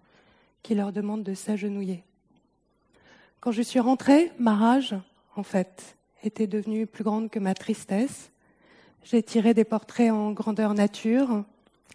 qui 0.62 0.74
leur 0.74 0.92
demandent 0.92 1.22
de 1.22 1.34
s'agenouiller. 1.34 2.05
Quand 3.40 3.52
je 3.52 3.62
suis 3.62 3.80
rentrée, 3.80 4.32
ma 4.38 4.54
rage, 4.54 4.94
en 5.36 5.42
fait, 5.42 5.96
était 6.22 6.46
devenue 6.46 6.86
plus 6.86 7.04
grande 7.04 7.30
que 7.30 7.38
ma 7.38 7.54
tristesse. 7.54 8.30
J'ai 9.04 9.22
tiré 9.22 9.54
des 9.54 9.64
portraits 9.64 10.10
en 10.10 10.32
grandeur 10.32 10.74
nature. 10.74 11.44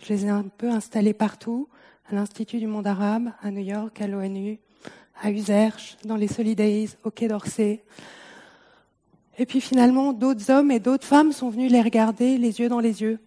Je 0.01 0.13
les 0.13 0.25
ai 0.25 0.29
un 0.29 0.43
peu 0.43 0.69
installés 0.69 1.13
partout, 1.13 1.67
à 2.09 2.15
l'Institut 2.15 2.59
du 2.59 2.67
monde 2.67 2.87
arabe, 2.87 3.31
à 3.41 3.51
New 3.51 3.63
York, 3.63 3.99
à 4.01 4.07
l'ONU, 4.07 4.59
à 5.21 5.31
Userche, 5.31 5.97
dans 6.05 6.15
les 6.15 6.27
Solidays, 6.27 6.89
au 7.03 7.11
Quai 7.11 7.27
d'Orsay, 7.27 7.83
et 9.37 9.45
puis 9.45 9.61
finalement, 9.61 10.13
d'autres 10.13 10.51
hommes 10.51 10.71
et 10.71 10.79
d'autres 10.79 11.07
femmes 11.07 11.31
sont 11.31 11.49
venus 11.49 11.71
les 11.71 11.81
regarder 11.81 12.37
les 12.37 12.59
yeux 12.59 12.69
dans 12.69 12.79
les 12.79 13.01
yeux. 13.01 13.19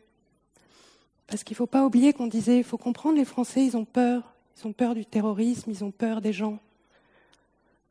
Parce 1.27 1.43
qu'il 1.43 1.55
ne 1.55 1.57
faut 1.57 1.67
pas 1.67 1.85
oublier 1.85 2.13
qu'on 2.13 2.27
disait, 2.27 2.59
il 2.59 2.65
faut 2.65 2.79
comprendre, 2.79 3.17
les 3.17 3.25
Français, 3.25 3.65
ils 3.65 3.77
ont 3.77 3.85
peur. 3.85 4.23
Ils 4.57 4.69
ont 4.69 4.73
peur 4.73 4.95
du 4.95 5.05
terrorisme, 5.05 5.71
ils 5.71 5.83
ont 5.83 5.91
peur 5.91 6.21
des 6.21 6.33
gens. 6.33 6.59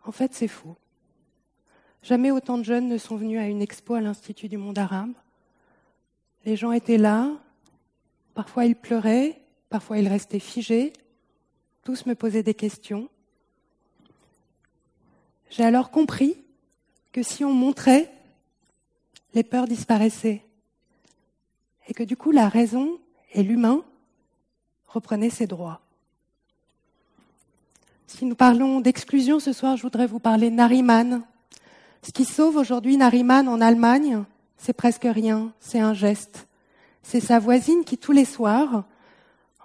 En 0.04 0.12
fait, 0.12 0.34
c'est 0.34 0.48
faux. 0.48 0.76
Jamais 2.02 2.32
autant 2.32 2.58
de 2.58 2.64
jeunes 2.64 2.90
ne 2.90 2.98
sont 2.98 3.16
venus 3.16 3.40
à 3.40 3.48
une 3.48 3.62
expo 3.62 3.94
à 3.94 4.02
l'Institut 4.02 4.50
du 4.50 4.58
monde 4.58 4.78
arabe. 4.78 5.14
Les 6.46 6.58
gens 6.58 6.74
étaient 6.74 6.98
là, 6.98 7.32
parfois 8.34 8.66
ils 8.66 8.76
pleuraient, 8.76 9.42
parfois 9.70 9.98
ils 9.98 10.08
restaient 10.10 10.40
figés, 10.40 10.92
tous 11.84 12.06
me 12.06 12.16
posaient 12.16 12.44
des 12.44 12.54
questions. 12.54 13.10
J'ai 15.50 15.64
alors 15.64 15.92
compris 15.92 16.36
que 17.12 17.24
si 17.24 17.46
on 17.46 17.54
montrait, 17.54 18.12
les 19.34 19.44
peurs 19.44 19.68
disparaissaient. 19.68 20.44
Et 21.88 21.94
que 21.94 22.04
du 22.04 22.18
coup, 22.18 22.32
la 22.32 22.50
raison 22.50 23.00
et 23.34 23.44
l'humain 23.44 23.84
reprenaient 24.88 25.30
ses 25.30 25.48
droits. 25.48 25.83
Si 28.16 28.26
nous 28.26 28.36
parlons 28.36 28.80
d'exclusion 28.80 29.40
ce 29.40 29.54
soir, 29.54 29.76
je 29.76 29.82
voudrais 29.82 30.06
vous 30.06 30.20
parler 30.20 30.52
Nariman. 30.52 31.24
Ce 32.04 32.12
qui 32.12 32.26
sauve 32.26 32.58
aujourd'hui 32.58 32.96
Nariman 32.96 33.48
en 33.48 33.60
Allemagne, 33.60 34.24
c'est 34.56 34.74
presque 34.74 35.08
rien, 35.10 35.52
c'est 35.60 35.80
un 35.80 35.96
geste. 35.96 36.48
C'est 37.02 37.20
sa 37.20 37.40
voisine 37.40 37.84
qui, 37.84 37.98
tous 37.98 38.12
les 38.12 38.26
soirs, 38.26 38.84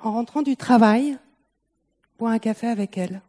en 0.02 0.12
rentrant 0.12 0.40
du 0.40 0.56
travail, 0.56 1.18
boit 2.18 2.30
un 2.30 2.38
café 2.38 2.68
avec 2.68 2.96
elle. 2.96 3.20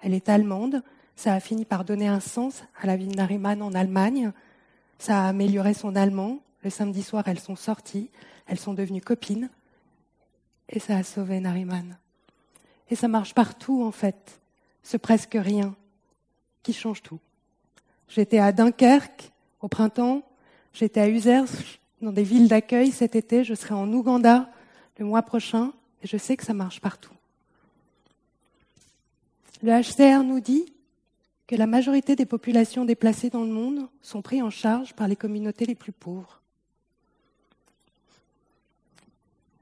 Elle 0.00 0.14
est 0.14 0.30
allemande, 0.30 0.82
ça 1.16 1.34
a 1.34 1.40
fini 1.40 1.66
par 1.66 1.84
donner 1.84 2.08
un 2.08 2.20
sens 2.20 2.62
à 2.80 2.86
la 2.86 2.96
vie 2.96 3.08
de 3.08 3.14
Nariman 3.14 3.60
en 3.60 3.74
Allemagne. 3.74 4.32
Ça 4.98 5.26
a 5.26 5.28
amélioré 5.28 5.74
son 5.74 5.94
allemand. 5.96 6.38
Le 6.62 6.70
samedi 6.70 7.02
soir, 7.02 7.24
elles 7.28 7.40
sont 7.40 7.56
sorties. 7.56 8.08
Elles 8.46 8.58
sont 8.58 8.72
devenues 8.72 9.02
copines. 9.02 9.50
Et 10.70 10.80
ça 10.80 10.96
a 10.96 11.02
sauvé 11.02 11.40
Nariman. 11.40 11.98
Et 12.88 12.96
ça 12.96 13.06
marche 13.06 13.34
partout, 13.34 13.84
en 13.84 13.92
fait. 13.92 14.40
Ce 14.86 14.96
presque 14.96 15.36
rien 15.36 15.74
qui 16.62 16.72
change 16.72 17.02
tout. 17.02 17.18
J'étais 18.08 18.38
à 18.38 18.52
Dunkerque 18.52 19.32
au 19.60 19.66
printemps. 19.66 20.22
J'étais 20.72 21.00
à 21.00 21.08
Users, 21.08 21.50
dans 22.00 22.12
des 22.12 22.22
villes 22.22 22.46
d'accueil 22.46 22.92
cet 22.92 23.16
été. 23.16 23.42
Je 23.42 23.54
serai 23.54 23.74
en 23.74 23.92
Ouganda 23.92 24.48
le 24.98 25.04
mois 25.04 25.22
prochain. 25.22 25.72
Et 26.04 26.06
je 26.06 26.16
sais 26.16 26.36
que 26.36 26.44
ça 26.44 26.54
marche 26.54 26.80
partout. 26.80 27.12
Le 29.60 29.72
HCR 29.72 30.22
nous 30.22 30.38
dit 30.38 30.66
que 31.48 31.56
la 31.56 31.66
majorité 31.66 32.14
des 32.14 32.24
populations 32.24 32.84
déplacées 32.84 33.30
dans 33.30 33.42
le 33.42 33.50
monde 33.50 33.88
sont 34.02 34.22
prises 34.22 34.42
en 34.44 34.50
charge 34.50 34.94
par 34.94 35.08
les 35.08 35.16
communautés 35.16 35.66
les 35.66 35.74
plus 35.74 35.90
pauvres. 35.90 36.40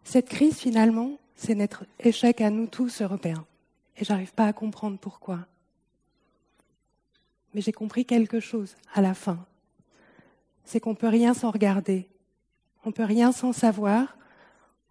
Cette 0.05 0.29
crise, 0.29 0.59
finalement, 0.59 1.13
c'est 1.35 1.55
notre 1.55 1.87
échec 1.99 2.43
à 2.43 2.51
nous 2.51 2.67
tous, 2.67 3.01
Européens. 3.01 3.47
Et 3.97 4.05
j'arrive 4.05 4.33
pas 4.35 4.47
à 4.47 4.53
comprendre 4.53 4.99
pourquoi. 4.99 5.47
Mais 7.55 7.61
j'ai 7.61 7.73
compris 7.73 8.05
quelque 8.05 8.41
chose 8.41 8.77
à 8.93 9.01
la 9.01 9.15
fin. 9.15 9.45
C'est 10.65 10.81
qu'on 10.81 10.95
peut 10.95 11.09
rien 11.09 11.35
sans 11.35 11.51
regarder. 11.51 12.09
On 12.85 12.93
peut 12.93 13.05
rien 13.05 13.33
sans 13.33 13.53
savoir. 13.53 14.17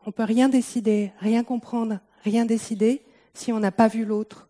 On 0.05 0.11
peut 0.11 0.23
rien 0.23 0.49
décider, 0.49 1.11
rien 1.19 1.43
comprendre, 1.43 1.99
rien 2.23 2.45
décider 2.45 3.03
si 3.33 3.51
on 3.51 3.59
n'a 3.59 3.71
pas 3.71 3.87
vu 3.87 4.05
l'autre 4.05 4.47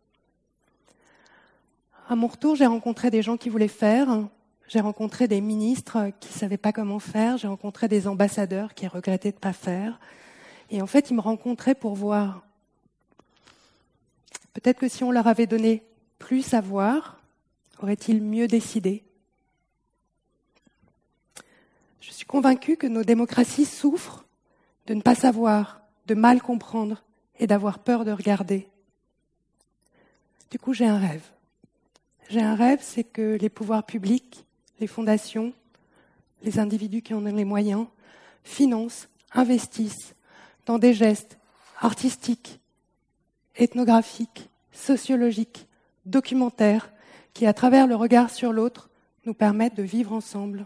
à 2.09 2.15
mon 2.15 2.27
retour, 2.27 2.55
j'ai 2.55 2.65
rencontré 2.65 3.09
des 3.09 3.21
gens 3.21 3.37
qui 3.37 3.49
voulaient 3.49 3.67
faire. 3.67 4.27
J'ai 4.67 4.79
rencontré 4.79 5.27
des 5.27 5.41
ministres 5.41 6.11
qui 6.19 6.29
ne 6.29 6.33
savaient 6.33 6.57
pas 6.57 6.73
comment 6.73 6.99
faire. 6.99 7.37
J'ai 7.37 7.47
rencontré 7.47 7.87
des 7.87 8.07
ambassadeurs 8.07 8.73
qui 8.73 8.87
regrettaient 8.87 9.31
de 9.31 9.37
ne 9.37 9.39
pas 9.39 9.53
faire. 9.53 9.99
Et 10.69 10.81
en 10.81 10.87
fait, 10.87 11.09
ils 11.09 11.15
me 11.15 11.21
rencontraient 11.21 11.75
pour 11.75 11.95
voir. 11.95 12.45
Peut-être 14.53 14.79
que 14.79 14.87
si 14.87 15.03
on 15.03 15.11
leur 15.11 15.27
avait 15.27 15.47
donné 15.47 15.83
plus 16.19 16.53
à 16.53 16.61
voir, 16.61 17.19
auraient-ils 17.81 18.21
mieux 18.21 18.47
décidé? 18.47 19.03
Je 21.99 22.11
suis 22.11 22.25
convaincue 22.25 22.77
que 22.77 22.87
nos 22.87 23.03
démocraties 23.03 23.65
souffrent 23.65 24.25
de 24.87 24.93
ne 24.93 25.01
pas 25.01 25.15
savoir, 25.15 25.81
de 26.07 26.15
mal 26.15 26.41
comprendre 26.41 27.03
et 27.39 27.47
d'avoir 27.47 27.79
peur 27.79 28.05
de 28.05 28.11
regarder. 28.11 28.67
Du 30.51 30.59
coup, 30.59 30.73
j'ai 30.73 30.85
un 30.85 30.97
rêve. 30.97 31.23
J'ai 32.29 32.41
un 32.41 32.55
rêve, 32.55 32.79
c'est 32.81 33.03
que 33.03 33.37
les 33.39 33.49
pouvoirs 33.49 33.85
publics, 33.85 34.45
les 34.79 34.87
fondations, 34.87 35.53
les 36.43 36.59
individus 36.59 37.01
qui 37.01 37.13
en 37.13 37.25
ont 37.25 37.35
les 37.35 37.45
moyens, 37.45 37.87
financent, 38.43 39.07
investissent 39.31 40.13
dans 40.65 40.77
des 40.77 40.93
gestes 40.93 41.37
artistiques, 41.79 42.59
ethnographiques, 43.55 44.49
sociologiques, 44.71 45.67
documentaires, 46.05 46.91
qui, 47.33 47.45
à 47.45 47.53
travers 47.53 47.87
le 47.87 47.95
regard 47.95 48.29
sur 48.29 48.53
l'autre, 48.53 48.89
nous 49.25 49.33
permettent 49.33 49.75
de 49.75 49.83
vivre 49.83 50.13
ensemble. 50.13 50.65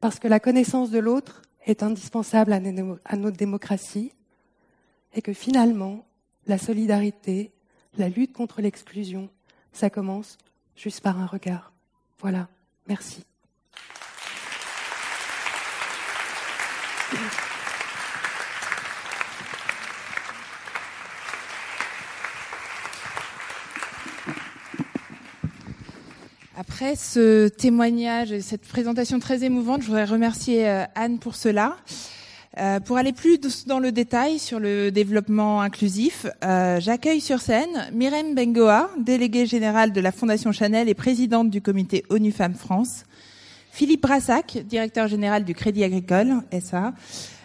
Parce 0.00 0.18
que 0.18 0.28
la 0.28 0.40
connaissance 0.40 0.90
de 0.90 0.98
l'autre 0.98 1.42
est 1.66 1.82
indispensable 1.82 2.52
à 2.52 3.16
notre 3.16 3.36
démocratie 3.36 4.12
et 5.14 5.22
que 5.22 5.32
finalement, 5.32 6.04
la 6.46 6.58
solidarité, 6.58 7.52
la 7.96 8.08
lutte 8.08 8.32
contre 8.32 8.60
l'exclusion, 8.60 9.28
ça 9.72 9.90
commence 9.90 10.36
juste 10.76 11.00
par 11.00 11.18
un 11.20 11.26
regard. 11.26 11.72
Voilà, 12.18 12.48
merci. 12.86 13.24
Après 26.84 26.96
ce 26.96 27.48
témoignage 27.48 28.30
et 28.30 28.42
cette 28.42 28.68
présentation 28.68 29.18
très 29.18 29.42
émouvante, 29.42 29.80
je 29.80 29.86
voudrais 29.86 30.04
remercier 30.04 30.68
euh, 30.68 30.84
Anne 30.94 31.18
pour 31.18 31.34
cela. 31.34 31.78
Euh, 32.58 32.78
pour 32.78 32.98
aller 32.98 33.14
plus 33.14 33.38
dans 33.66 33.78
le 33.78 33.90
détail 33.90 34.38
sur 34.38 34.60
le 34.60 34.90
développement 34.90 35.62
inclusif, 35.62 36.26
euh, 36.44 36.80
j'accueille 36.80 37.22
sur 37.22 37.40
scène 37.40 37.88
Myrène 37.94 38.34
Bengoa, 38.34 38.90
déléguée 38.98 39.46
générale 39.46 39.94
de 39.94 40.00
la 40.02 40.12
Fondation 40.12 40.52
Chanel 40.52 40.90
et 40.90 40.94
présidente 40.94 41.48
du 41.48 41.62
comité 41.62 42.04
ONU 42.10 42.32
Femmes 42.32 42.54
France, 42.54 43.04
Philippe 43.72 44.02
Brassac, 44.02 44.58
directeur 44.66 45.08
général 45.08 45.44
du 45.44 45.54
Crédit 45.54 45.84
Agricole 45.84 46.42
SA, 46.60 46.92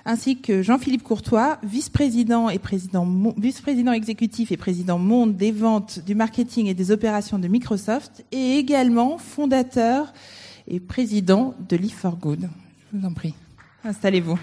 ainsi 0.10 0.42
que 0.42 0.63
Jean-Philippe 0.63 1.04
Courtois, 1.04 1.60
vice-président 1.62 2.50
et 2.50 2.58
président 2.58 3.08
vice-président 3.38 3.92
exécutif 3.92 4.51
et 4.51 4.58
président 4.58 4.98
monde 4.98 5.38
des 5.38 5.51
ventes, 5.51 6.00
du 6.04 6.16
marketing 6.16 6.66
et 6.66 6.74
des 6.74 6.89
opérations 6.89 7.38
de 7.38 7.48
Microsoft, 7.48 8.25
et 8.32 8.58
également 8.58 9.20
fondateur 9.20 10.12
et 10.68 10.80
président 10.80 11.54
de 11.70 11.78
Live 11.78 11.94
for 11.94 12.18
Good. 12.18 12.50
Je 12.92 12.98
vous 12.98 13.06
en 13.06 13.13
prie, 13.13 13.36
installez-vous. 13.84 14.39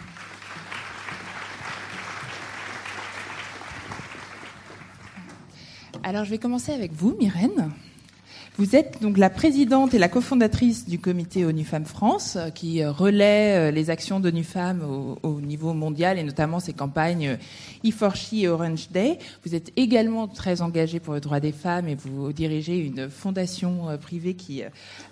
Alors, 6.04 6.24
je 6.24 6.30
vais 6.30 6.38
commencer 6.38 6.70
avec 6.70 6.92
vous, 6.92 7.16
Myrène. 7.18 7.72
Vous 8.58 8.74
êtes 8.74 9.02
donc 9.02 9.18
la 9.18 9.28
présidente 9.28 9.92
et 9.92 9.98
la 9.98 10.08
cofondatrice 10.08 10.88
du 10.88 10.98
comité 10.98 11.44
ONU 11.44 11.62
Femmes 11.62 11.84
France, 11.84 12.36
euh, 12.36 12.48
qui 12.48 12.82
euh, 12.82 12.90
relaie 12.90 13.68
euh, 13.68 13.70
les 13.70 13.90
actions 13.90 14.18
d'ONU 14.18 14.44
Femmes 14.44 14.80
au, 15.22 15.40
niveau 15.42 15.74
mondial 15.74 16.18
et 16.18 16.22
notamment 16.22 16.58
ces 16.58 16.72
campagnes 16.72 17.36
e 17.84 17.90
et 18.32 18.48
Orange 18.48 18.88
Day. 18.90 19.18
Vous 19.44 19.54
êtes 19.54 19.72
également 19.76 20.26
très 20.26 20.62
engagée 20.62 21.00
pour 21.00 21.12
le 21.12 21.20
droit 21.20 21.38
des 21.38 21.52
femmes 21.52 21.86
et 21.86 21.96
vous 21.96 22.32
dirigez 22.32 22.78
une 22.78 23.10
fondation 23.10 23.98
privée 24.00 24.32
qui 24.32 24.62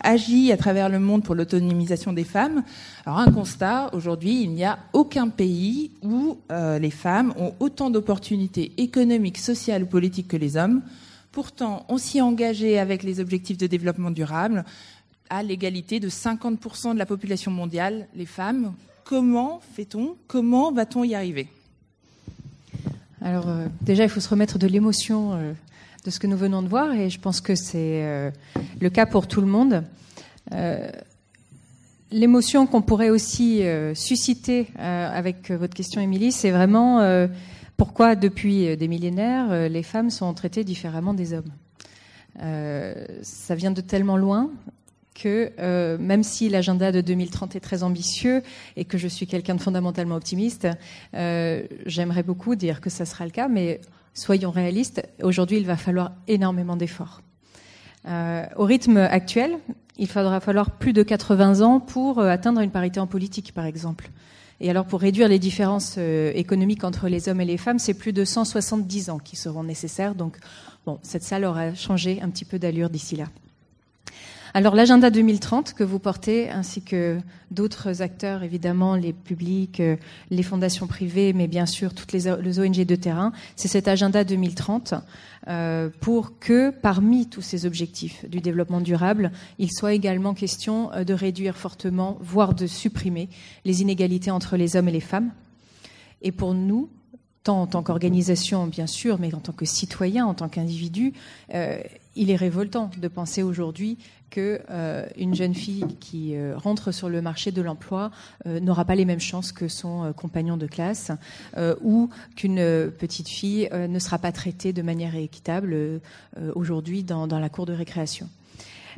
agit 0.00 0.50
à 0.50 0.56
travers 0.56 0.88
le 0.88 0.98
monde 0.98 1.22
pour 1.22 1.34
l'autonomisation 1.34 2.14
des 2.14 2.24
femmes. 2.24 2.64
Alors 3.04 3.18
un 3.18 3.30
constat, 3.30 3.90
aujourd'hui, 3.92 4.42
il 4.42 4.52
n'y 4.52 4.64
a 4.64 4.78
aucun 4.94 5.28
pays 5.28 5.90
où 6.02 6.38
les 6.50 6.90
femmes 6.90 7.34
ont 7.38 7.52
autant 7.60 7.90
d'opportunités 7.90 8.72
économiques, 8.78 9.38
sociales 9.38 9.82
ou 9.82 9.86
politiques 9.86 10.28
que 10.28 10.36
les 10.36 10.56
hommes 10.56 10.82
pourtant 11.34 11.84
aussi 11.88 12.20
engagé 12.22 12.78
avec 12.78 13.02
les 13.02 13.18
objectifs 13.18 13.58
de 13.58 13.66
développement 13.66 14.12
durable 14.12 14.64
à 15.28 15.42
l'égalité 15.42 15.98
de 15.98 16.08
50% 16.08 16.94
de 16.94 16.98
la 16.98 17.06
population 17.06 17.50
mondiale, 17.50 18.06
les 18.14 18.24
femmes. 18.24 18.72
Comment 19.02 19.60
fait-on? 19.74 20.14
Comment 20.28 20.70
va-t-on 20.70 21.02
y 21.02 21.16
arriver? 21.16 21.48
Alors 23.20 23.48
euh, 23.48 23.66
déjà, 23.82 24.04
il 24.04 24.08
faut 24.08 24.20
se 24.20 24.28
remettre 24.28 24.60
de 24.60 24.68
l'émotion 24.68 25.34
euh, 25.34 25.52
de 26.04 26.10
ce 26.10 26.20
que 26.20 26.28
nous 26.28 26.36
venons 26.36 26.62
de 26.62 26.68
voir 26.68 26.92
et 26.92 27.10
je 27.10 27.18
pense 27.18 27.40
que 27.40 27.56
c'est 27.56 28.04
euh, 28.04 28.30
le 28.80 28.90
cas 28.90 29.04
pour 29.04 29.26
tout 29.26 29.40
le 29.40 29.48
monde. 29.48 29.82
L'émotion 32.12 32.68
qu'on 32.68 32.82
pourrait 32.82 33.10
aussi 33.10 33.62
susciter 33.94 34.68
avec 34.76 35.50
votre 35.50 35.74
question, 35.74 36.00
Émilie, 36.00 36.30
c'est 36.30 36.52
vraiment 36.52 37.00
pourquoi, 37.76 38.14
depuis 38.14 38.68
euh, 38.68 38.76
des 38.76 38.88
millénaires, 38.88 39.50
euh, 39.50 39.68
les 39.68 39.82
femmes 39.82 40.10
sont 40.10 40.32
traitées 40.34 40.64
différemment 40.64 41.14
des 41.14 41.32
hommes 41.32 41.52
euh, 42.40 43.06
Ça 43.22 43.54
vient 43.54 43.70
de 43.70 43.80
tellement 43.80 44.16
loin 44.16 44.50
que 45.14 45.96
même 45.98 46.24
si 46.24 46.48
l'agenda 46.48 46.90
de 46.90 47.00
2030 47.00 47.54
est 47.54 47.60
très 47.60 47.84
ambitieux 47.84 48.42
et 48.74 48.84
que 48.84 48.98
je 48.98 49.06
suis 49.06 49.28
quelqu'un 49.28 49.54
de 49.54 49.60
fondamentalement 49.60 50.16
optimiste, 50.16 50.66
j'aimerais 51.12 52.24
beaucoup 52.24 52.56
dire 52.56 52.80
que 52.80 52.90
ça 52.90 53.04
sera 53.04 53.24
le 53.24 53.30
cas, 53.30 53.46
mais 53.46 53.80
soyons 54.12 54.50
réalistes, 54.50 55.08
aujourd'hui 55.22 55.58
il 55.58 55.66
va 55.66 55.76
falloir 55.76 56.10
énormément 56.26 56.74
d'efforts. 56.74 57.22
au 58.04 58.64
rythme 58.64 58.96
actuel, 58.96 59.56
il 59.98 60.08
faudra 60.08 60.40
falloir 60.40 60.72
plus 60.72 60.92
de 60.92 61.04
80 61.04 61.60
ans 61.60 61.78
pour 61.78 62.18
atteindre 62.18 62.60
une 62.60 62.72
parité 62.72 62.98
en 62.98 63.06
politique, 63.06 63.54
par 63.54 63.66
exemple. 63.66 64.10
Et 64.60 64.70
alors, 64.70 64.84
pour 64.84 65.00
réduire 65.00 65.28
les 65.28 65.38
différences 65.38 65.96
euh, 65.98 66.32
économiques 66.34 66.84
entre 66.84 67.08
les 67.08 67.28
hommes 67.28 67.40
et 67.40 67.44
les 67.44 67.56
femmes, 67.56 67.78
c'est 67.78 67.94
plus 67.94 68.12
de 68.12 68.24
170 68.24 69.10
ans 69.10 69.18
qui 69.18 69.36
seront 69.36 69.64
nécessaires. 69.64 70.14
Donc, 70.14 70.38
bon, 70.86 70.98
cette 71.02 71.22
salle 71.24 71.44
aura 71.44 71.74
changé 71.74 72.20
un 72.22 72.30
petit 72.30 72.44
peu 72.44 72.58
d'allure 72.58 72.90
d'ici 72.90 73.16
là. 73.16 73.26
Alors 74.56 74.76
l'agenda 74.76 75.10
2030 75.10 75.74
que 75.74 75.82
vous 75.82 75.98
portez, 75.98 76.48
ainsi 76.48 76.80
que 76.80 77.18
d'autres 77.50 78.02
acteurs, 78.02 78.44
évidemment, 78.44 78.94
les 78.94 79.12
publics, 79.12 79.80
euh, 79.80 79.96
les 80.30 80.44
fondations 80.44 80.86
privées, 80.86 81.32
mais 81.32 81.48
bien 81.48 81.66
sûr 81.66 81.92
toutes 81.92 82.12
les, 82.12 82.28
ONG 82.28 82.84
de 82.84 82.94
terrain, 82.94 83.32
c'est 83.56 83.66
cet 83.66 83.88
agenda 83.88 84.22
2030 84.22 84.94
euh, 85.48 85.90
pour 86.00 86.38
que 86.38 86.70
parmi 86.70 87.26
tous 87.28 87.42
ces 87.42 87.66
objectifs 87.66 88.24
du 88.28 88.38
développement 88.38 88.80
durable, 88.80 89.32
il 89.58 89.72
soit 89.72 89.92
également 89.92 90.34
question 90.34 90.92
euh, 90.92 91.02
de 91.02 91.14
réduire 91.14 91.56
fortement, 91.56 92.16
voire 92.20 92.54
de 92.54 92.68
supprimer 92.68 93.28
les 93.64 93.82
inégalités 93.82 94.30
entre 94.30 94.56
les 94.56 94.76
hommes 94.76 94.86
et 94.86 94.92
les 94.92 95.00
femmes. 95.00 95.32
Et 96.22 96.30
pour 96.30 96.54
nous, 96.54 96.88
tant 97.42 97.60
en 97.60 97.66
tant 97.66 97.82
qu'organisation, 97.82 98.68
bien 98.68 98.86
sûr, 98.86 99.18
mais 99.18 99.34
en 99.34 99.40
tant 99.40 99.52
que 99.52 99.64
citoyen, 99.64 100.26
en 100.26 100.34
tant 100.34 100.48
qu'individu, 100.48 101.12
il 102.16 102.30
est 102.30 102.36
révoltant 102.36 102.90
de 102.96 103.08
penser 103.08 103.42
aujourd'hui 103.42 103.98
qu'une 104.30 104.58
euh, 104.70 105.34
jeune 105.34 105.54
fille 105.54 105.84
qui 106.00 106.34
euh, 106.34 106.56
rentre 106.56 106.92
sur 106.92 107.08
le 107.08 107.22
marché 107.22 107.52
de 107.52 107.62
l'emploi 107.62 108.10
euh, 108.46 108.58
n'aura 108.60 108.84
pas 108.84 108.94
les 108.94 109.04
mêmes 109.04 109.20
chances 109.20 109.52
que 109.52 109.68
son 109.68 110.12
compagnon 110.16 110.56
de 110.56 110.66
classe 110.66 111.10
ou 111.82 112.10
qu'une 112.36 112.90
petite 112.98 113.28
fille 113.28 113.68
ne 113.72 113.98
sera 113.98 114.18
pas 114.18 114.32
traitée 114.32 114.72
de 114.72 114.82
manière 114.82 115.14
équitable 115.14 116.00
aujourd'hui 116.54 117.02
dans, 117.02 117.26
dans, 117.26 117.38
la 117.38 117.48
cour 117.48 117.66
de 117.66 117.72
récréation. 117.72 118.28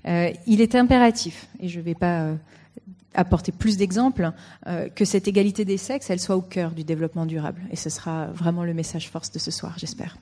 il 0.04 0.60
est 0.60 0.74
impératif, 0.74 1.48
et 1.60 1.68
je 1.68 1.78
ne 1.78 1.84
vais 1.84 1.94
pas 1.94 2.30
apporter 3.14 3.52
plus 3.52 3.76
d'exemples, 3.76 4.30
que 4.94 5.04
cette 5.04 5.28
égalité 5.28 5.64
des 5.64 5.78
sexes, 5.78 6.10
elle 6.10 6.20
soit 6.20 6.36
au 6.36 6.42
cœur 6.42 6.72
du 6.72 6.84
développement 6.84 7.26
durable. 7.26 7.62
Et 7.70 7.76
ce 7.76 7.90
sera 7.90 8.26
vraiment 8.26 8.64
le 8.64 8.74
message 8.74 9.08
force 9.08 9.30
de 9.30 9.38
ce 9.38 9.50
soir, 9.50 9.74
j'espère. 9.78 10.16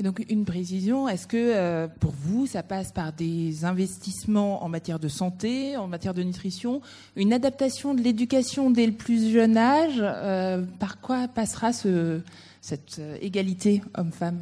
Donc 0.00 0.24
une 0.28 0.44
précision, 0.44 1.08
est-ce 1.08 1.26
que 1.26 1.36
euh, 1.36 1.88
pour 1.88 2.12
vous, 2.12 2.46
ça 2.46 2.62
passe 2.62 2.92
par 2.92 3.12
des 3.12 3.64
investissements 3.64 4.62
en 4.62 4.68
matière 4.68 5.00
de 5.00 5.08
santé, 5.08 5.76
en 5.76 5.88
matière 5.88 6.14
de 6.14 6.22
nutrition, 6.22 6.80
une 7.16 7.32
adaptation 7.32 7.94
de 7.94 8.02
l'éducation 8.02 8.70
dès 8.70 8.86
le 8.86 8.92
plus 8.92 9.32
jeune 9.32 9.56
âge 9.56 9.96
euh, 9.98 10.62
Par 10.78 11.00
quoi 11.00 11.26
passera 11.26 11.72
ce, 11.72 12.20
cette 12.60 13.00
euh, 13.00 13.18
égalité 13.20 13.82
homme-femme? 13.96 14.38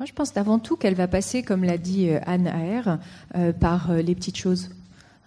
Moi, 0.00 0.06
je 0.06 0.12
pense 0.12 0.32
d'avant 0.32 0.58
tout 0.58 0.76
qu'elle 0.76 0.94
va 0.94 1.06
passer, 1.06 1.44
comme 1.44 1.62
l'a 1.62 1.78
dit 1.78 2.10
Anne 2.24 2.46
Aher, 2.46 2.98
par 3.58 3.92
les 3.92 4.14
petites 4.14 4.36
choses. 4.36 4.70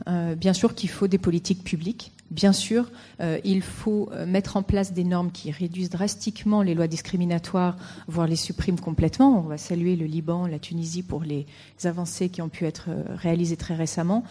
bien 0.07 0.53
sûr 0.53 0.75
qu'il 0.75 0.89
faut 0.89 1.09
des 1.09 1.17
politiques 1.17 1.65
publiques, 1.65 2.13
Bien 2.31 2.53
sûr, 2.53 2.89
euh, 3.19 3.39
il 3.43 3.61
faut 3.61 4.09
euh, 4.13 4.25
mettre 4.25 4.55
en 4.55 4.63
place 4.63 4.93
des 4.93 5.03
normes 5.03 5.31
qui 5.31 5.51
réduisent 5.51 5.89
drastiquement 5.89 6.61
les 6.61 6.73
lois 6.73 6.87
discriminatoires, 6.87 7.75
voire 8.07 8.25
les 8.25 8.37
suppriment 8.37 8.79
complètement. 8.79 9.37
On 9.39 9.49
va 9.49 9.57
saluer 9.57 9.97
le 9.97 10.05
Liban, 10.05 10.47
la 10.47 10.57
Tunisie 10.57 11.03
pour 11.03 11.23
les 11.23 11.45
avancées 11.83 12.29
qui 12.29 12.41
ont 12.41 12.47
pu 12.47 12.65
être 12.65 12.85
euh, 12.87 13.03
réalisées 13.15 13.57
très 13.57 13.75
récemment. 13.75 14.23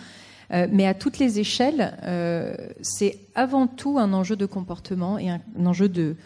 mais 0.51 0.87
à 0.87 0.95
toutes 0.95 1.21
les 1.21 1.39
échelles, 1.39 1.97
c'est 2.83 3.21
avant 3.37 3.69
tout 3.69 3.99
un 4.01 4.13
enjeu 4.13 4.35
de 4.35 4.47
comportement 4.47 5.17
et 5.17 5.31
un, 5.31 5.41
enjeu 5.65 5.89
de 5.89 6.17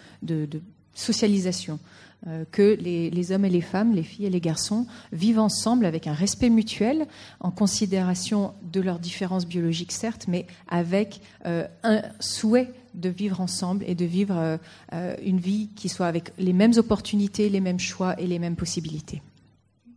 socialisation. 0.95 1.79
Euh, 2.27 2.45
que 2.51 2.79
les, 2.81 3.33
hommes 3.33 3.45
et 3.45 3.51
les 3.51 3.61
femmes, 3.61 3.93
les 3.93 4.03
filles 4.03 4.25
et 4.25 4.31
les 4.31 4.41
garçons 4.41 4.87
vivent 5.13 5.39
ensemble 5.39 5.85
avec 5.85 6.07
un 6.07 6.15
respect 6.15 6.49
mutuel, 6.49 7.07
en 7.41 7.51
considération 7.51 8.55
de 8.63 8.81
leurs 8.81 8.99
différences 8.99 9.47
biologiques 9.47 9.93
certes, 9.93 10.25
mais 10.27 10.47
avec 10.69 11.21
euh, 11.45 11.67
un 11.83 12.01
souhait 12.21 12.73
de 12.95 13.11
vivre 13.11 13.43
ensemble 13.43 13.85
et 13.87 13.95
de 13.95 14.07
vivre 14.07 14.59
euh, 14.95 15.17
une 15.23 15.39
vie 15.39 15.69
qui 15.77 15.91
soit 15.91 16.07
avec 16.07 16.33
les 16.39 16.55
mêmes 16.55 16.73
opportunités, 16.79 17.51
les 17.51 17.61
mêmes 17.61 17.81
choix 17.81 18.19
et 18.19 18.27
les 18.27 18.39
mêmes 18.39 18.57
possibilités. 18.57 19.21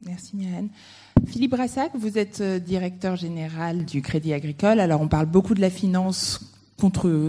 Merci 0.05 0.35
Myrène. 0.35 0.67
Philippe 1.27 1.51
Brassac, 1.51 1.91
vous 1.95 2.17
êtes 2.17 2.41
directeur 2.41 3.15
général 3.15 3.85
du 3.85 4.01
Crédit 4.01 4.33
Agricole. 4.33 4.81
Alors 4.81 4.99
on 4.99 5.07
parle 5.07 5.27
beaucoup 5.27 5.53
de 5.53 5.61
la 5.61 5.69
finance 5.69 6.41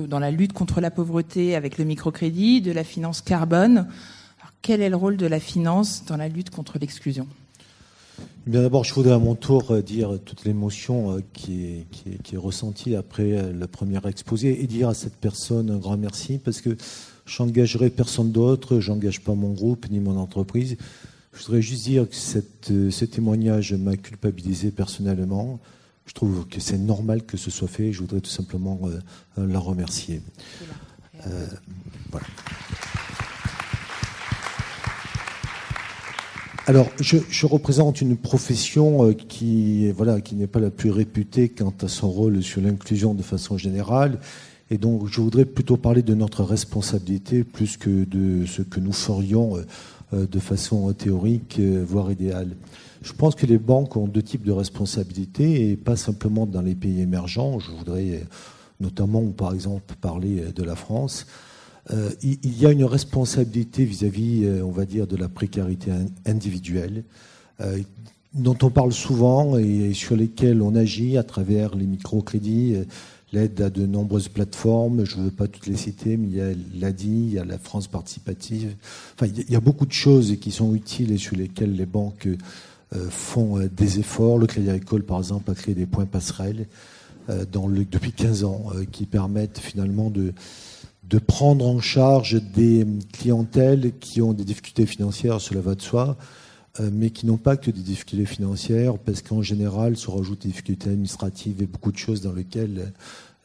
dans 0.08 0.18
la 0.18 0.30
lutte 0.30 0.52
contre 0.52 0.80
la 0.80 0.90
pauvreté 0.90 1.56
avec 1.56 1.78
le 1.78 1.84
microcrédit, 1.84 2.60
de 2.60 2.70
la 2.70 2.84
finance 2.84 3.22
carbone 3.22 3.86
quel 4.62 4.80
est 4.80 4.90
le 4.90 4.96
rôle 4.96 5.16
de 5.16 5.26
la 5.26 5.40
finance 5.40 6.04
dans 6.06 6.16
la 6.16 6.28
lutte 6.28 6.50
contre 6.50 6.78
l'exclusion? 6.78 7.26
Bien 8.46 8.62
d'abord, 8.62 8.84
je 8.84 8.94
voudrais 8.94 9.12
à 9.12 9.18
mon 9.18 9.34
tour 9.34 9.70
euh, 9.70 9.82
dire 9.82 10.18
toute 10.24 10.44
l'émotion 10.44 11.16
euh, 11.16 11.20
qui 11.34 11.64
est, 11.64 11.86
qui, 12.22 12.34
est, 12.34 12.38
ressentie 12.38 12.96
après 12.96 13.32
euh, 13.32 13.52
le 13.52 13.66
premier 13.66 13.98
exposé 14.06 14.62
et 14.62 14.66
dire 14.66 14.88
à 14.88 14.94
cette 14.94 15.16
personne 15.16 15.70
un 15.70 15.76
grand 15.76 15.98
merci 15.98 16.38
parce 16.38 16.62
que 16.62 16.76
j'engagerai 17.26 17.90
personne 17.90 18.32
d'autre, 18.32 18.80
j'engage 18.80 19.20
pas 19.20 19.34
mon 19.34 19.52
groupe 19.52 19.90
ni 19.90 20.00
mon 20.00 20.16
entreprise. 20.16 20.78
Je 21.34 21.44
voudrais 21.44 21.60
juste 21.62 21.84
dire 21.84 22.08
que 22.08 22.16
cette, 22.16 22.72
ce 22.90 23.04
témoignage 23.04 23.74
m'a 23.74 23.96
culpabilisé 23.96 24.70
personnellement. 24.70 25.60
Je 26.06 26.14
trouve 26.14 26.48
que 26.48 26.58
c'est 26.58 26.78
normal 26.78 27.24
que 27.24 27.36
ce 27.36 27.50
soit 27.50 27.68
fait. 27.68 27.92
Je 27.92 28.00
voudrais 28.00 28.20
tout 28.20 28.30
simplement 28.30 28.80
la 29.36 29.58
remercier. 29.58 30.22
voilà. 32.10 32.26
Alors, 36.68 36.90
je, 37.00 37.46
représente 37.46 38.02
une 38.02 38.14
profession 38.14 39.06
euh, 39.06 39.12
qui, 39.14 39.90
voilà, 39.92 40.20
qui 40.20 40.34
n'est 40.34 40.46
pas 40.46 40.60
la 40.60 40.68
plus 40.68 40.90
réputée 40.90 41.48
quant 41.48 41.72
à 41.80 41.88
son 41.88 42.10
rôle 42.10 42.42
sur 42.42 42.60
l'inclusion 42.60 43.14
de 43.14 43.22
façon 43.22 43.56
générale. 43.56 44.20
Et 44.70 44.76
donc, 44.76 45.06
je 45.06 45.22
voudrais 45.22 45.46
plutôt 45.46 45.78
parler 45.78 46.02
de 46.02 46.12
notre 46.12 46.44
responsabilité 46.44 47.42
plus 47.42 47.78
que 47.78 48.04
de 48.04 48.44
ce 48.44 48.60
que 48.60 48.80
nous 48.80 48.92
ferions 48.92 49.56
de 50.12 50.38
façon 50.38 50.92
théorique, 50.92 51.58
voire 51.58 52.12
idéale. 52.12 52.50
Je 53.00 53.14
pense 53.14 53.34
que 53.34 53.46
les 53.46 53.56
banques 53.56 53.96
ont 53.96 54.06
deux 54.06 54.22
types 54.22 54.44
de 54.44 54.52
responsabilités 54.52 55.70
et 55.70 55.76
pas 55.76 55.96
simplement 55.96 56.44
dans 56.44 56.60
les 56.60 56.74
pays 56.74 57.00
émergents. 57.00 57.60
Je 57.60 57.70
voudrais 57.70 58.24
notamment, 58.78 59.24
par 59.28 59.54
exemple, 59.54 59.94
parler 60.02 60.52
de 60.54 60.62
la 60.62 60.76
France. 60.76 61.26
Euh, 61.90 62.10
il 62.22 62.58
y 62.58 62.66
a 62.66 62.70
une 62.70 62.84
responsabilité 62.84 63.84
vis-à-vis, 63.84 64.44
euh, 64.44 64.62
on 64.62 64.70
va 64.70 64.84
dire, 64.84 65.06
de 65.06 65.16
la 65.16 65.28
précarité 65.28 65.90
individuelle, 66.26 67.04
euh, 67.60 67.78
dont 68.34 68.56
on 68.62 68.70
parle 68.70 68.92
souvent 68.92 69.56
et 69.56 69.94
sur 69.94 70.16
lesquelles 70.16 70.60
on 70.60 70.74
agit 70.74 71.16
à 71.16 71.22
travers 71.22 71.74
les 71.74 71.86
microcrédits, 71.86 72.76
l'aide 73.32 73.60
à 73.62 73.70
de 73.70 73.86
nombreuses 73.86 74.28
plateformes. 74.28 75.06
Je 75.06 75.16
ne 75.16 75.24
veux 75.24 75.30
pas 75.30 75.48
toutes 75.48 75.66
les 75.66 75.76
citer, 75.76 76.18
mais 76.18 76.28
il 76.28 76.36
y 76.36 76.40
a 76.40 76.50
l'ADI, 76.78 77.06
il 77.08 77.32
y 77.32 77.38
a 77.38 77.44
la 77.44 77.58
France 77.58 77.88
participative. 77.88 78.74
Enfin, 79.14 79.32
il 79.34 79.50
y 79.50 79.56
a 79.56 79.60
beaucoup 79.60 79.86
de 79.86 79.92
choses 79.92 80.36
qui 80.40 80.50
sont 80.50 80.74
utiles 80.74 81.10
et 81.10 81.16
sur 81.16 81.36
lesquelles 81.36 81.74
les 81.74 81.86
banques 81.86 82.28
font 83.08 83.66
des 83.74 83.98
efforts. 83.98 84.38
Le 84.38 84.46
Crédit 84.46 84.70
Agricole, 84.70 85.02
par 85.02 85.18
exemple, 85.18 85.50
a 85.50 85.54
créé 85.54 85.74
des 85.74 85.86
points 85.86 86.06
passerelles 86.06 86.66
depuis 87.28 88.12
15 88.12 88.44
ans 88.44 88.66
qui 88.92 89.06
permettent 89.06 89.58
finalement 89.58 90.10
de 90.10 90.32
de 91.08 91.18
prendre 91.18 91.66
en 91.66 91.80
charge 91.80 92.40
des 92.54 92.86
clientèles 93.12 93.92
qui 93.98 94.20
ont 94.20 94.34
des 94.34 94.44
difficultés 94.44 94.84
financières, 94.84 95.40
cela 95.40 95.60
va 95.60 95.74
de 95.74 95.80
soi, 95.80 96.18
euh, 96.80 96.90
mais 96.92 97.10
qui 97.10 97.26
n'ont 97.26 97.38
pas 97.38 97.56
que 97.56 97.70
des 97.70 97.80
difficultés 97.80 98.26
financières, 98.26 98.98
parce 98.98 99.22
qu'en 99.22 99.40
général, 99.40 99.96
se 99.96 100.10
rajoutent 100.10 100.42
des 100.42 100.48
difficultés 100.48 100.90
administratives 100.90 101.62
et 101.62 101.66
beaucoup 101.66 101.92
de 101.92 101.96
choses 101.96 102.20
dans 102.20 102.32
lesquelles 102.32 102.92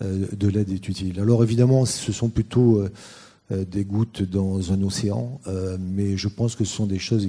euh, 0.01 0.27
de 0.33 0.47
l'aide 0.49 0.69
est 0.71 0.87
utile. 0.89 1.19
Alors 1.21 1.41
évidemment, 1.41 1.85
ce 1.85 2.11
sont 2.11 2.29
plutôt 2.29 2.81
euh, 2.81 3.65
des 3.65 3.85
gouttes 3.85 4.23
dans 4.23 4.73
un 4.73 4.81
océan, 4.81 5.39
mais 5.77 6.17
je 6.17 6.27
pense 6.29 6.55
que 6.55 6.63
ce 6.63 6.73
sont 6.73 6.87
des 6.87 6.97
choses 6.97 7.27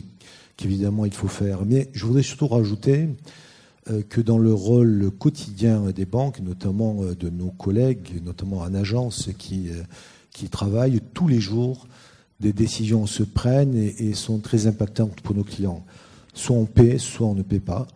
qu'évidemment 0.57 1.05
il 1.05 1.13
faut 1.13 1.29
faire. 1.29 1.67
Mais 1.67 1.91
je 1.93 2.07
voudrais 2.07 2.23
surtout 2.23 2.47
rajouter 2.47 3.09
que 4.09 4.21
dans 4.23 4.39
le 4.39 4.55
rôle 4.55 5.11
quotidien 5.19 5.91
des 5.91 6.07
banques, 6.07 6.41
notamment 6.41 7.03
de 7.03 7.29
nos 7.29 7.51
collègues, 7.51 8.23
notamment 8.25 8.59
en 8.59 8.73
agence 8.75 9.29
qui 9.37 9.69
qui 10.35 10.51
travaillent 10.51 11.01
tous 11.15 11.29
les 11.29 11.41
jours. 11.41 11.87
Des 12.41 12.53
décisions 12.53 13.07
se 13.07 13.23
prennent 13.23 13.77
et, 13.77 14.13
sont 14.13 14.41
très 14.41 14.67
impactantes 14.67 15.23
pour 15.23 15.35
nos 15.35 15.45
clients. 15.45 15.83
Soit 16.35 16.57
on 16.57 16.67
paie, 16.67 16.99
soit 16.99 17.29
on 17.29 17.35
ne 17.35 17.43
paie 17.43 17.61
pas. 17.61 17.87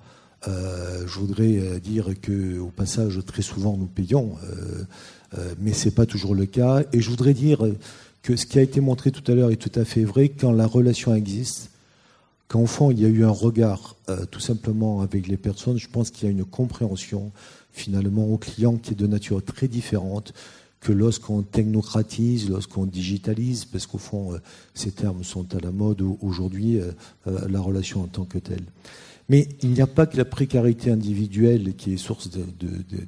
Euh, 0.47 1.05
je 1.07 1.19
voudrais 1.19 1.59
euh, 1.59 1.81
dire 1.81 2.09
que, 2.23 2.59
au 2.59 2.69
passage, 2.69 3.19
très 3.27 3.43
souvent 3.43 3.77
nous 3.77 3.89
payons, 3.89 4.37
euh, 4.45 4.85
euh, 5.37 5.55
mais 5.61 5.73
c'est 5.73 5.91
pas 5.91 6.07
toujours 6.07 6.35
le 6.35 6.47
cas. 6.47 6.85
Et 6.93 7.01
je 7.01 7.11
voudrais 7.11 7.35
dire 7.35 7.67
que 8.23 8.37
ce 8.37 8.47
qui 8.47 8.59
a 8.61 8.63
été 8.63 8.81
montré 8.81 9.11
tout 9.11 9.31
à 9.31 9.35
l'heure 9.35 9.51
est 9.51 9.57
tout 9.57 9.77
à 9.79 9.85
fait 9.85 10.05
vrai. 10.05 10.29
Quand 10.29 10.53
la 10.53 10.67
relation 10.67 11.15
existe, 11.15 11.71
au 12.55 12.67
fond 12.67 12.93
il 12.93 13.01
y 13.01 13.05
a 13.05 13.09
eu 13.09 13.25
un 13.25 13.31
regard, 13.31 13.97
tout 14.31 14.41
simplement 14.41 15.03
avec 15.03 15.27
les 15.27 15.37
personnes, 15.37 15.79
je 15.79 15.89
pense 15.89 16.11
qu'il 16.11 16.25
y 16.25 16.29
a 16.29 16.31
une 16.31 16.45
compréhension 16.45 17.31
finalement 17.73 18.27
au 18.27 18.39
client 18.39 18.77
qui 18.77 18.93
est 18.93 18.97
de 18.97 19.07
nature 19.07 19.45
très 19.45 19.69
différente 19.69 20.33
que 20.81 20.93
lorsqu'on 20.93 21.43
technocratise, 21.43 22.49
lorsqu'on 22.49 22.87
digitalise, 22.87 23.65
parce 23.65 23.87
qu'au 23.87 23.99
fond, 23.99 24.33
euh, 24.33 24.39
ces 24.75 24.93
termes 24.93 25.25
sont 25.25 25.55
à 25.55 25.61
la 25.61 25.73
mode 25.73 26.03
aujourd'hui, 26.21 26.79
euh, 26.79 26.93
euh, 27.27 27.49
la 27.49 27.61
relation 27.61 28.03
en 28.03 28.07
tant 28.07 28.25
que 28.25 28.39
telle. 28.39 28.65
Mais 29.29 29.49
il 29.63 29.71
n'y 29.71 29.81
a 29.81 29.87
pas 29.87 30.07
que 30.07 30.17
la 30.17 30.25
précarité 30.25 30.91
individuelle 30.91 31.75
qui 31.75 31.93
est 31.93 31.97
source 31.99 32.31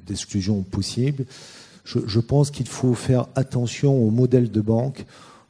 d'exclusion 0.05 0.61
possible. 0.61 1.25
Je, 1.83 2.19
pense 2.19 2.51
qu'il 2.51 2.67
faut 2.67 2.93
faire 2.93 3.25
attention 3.33 3.97
au 3.97 4.11
modèle 4.11 4.51
de 4.51 4.61
banque 4.61 5.03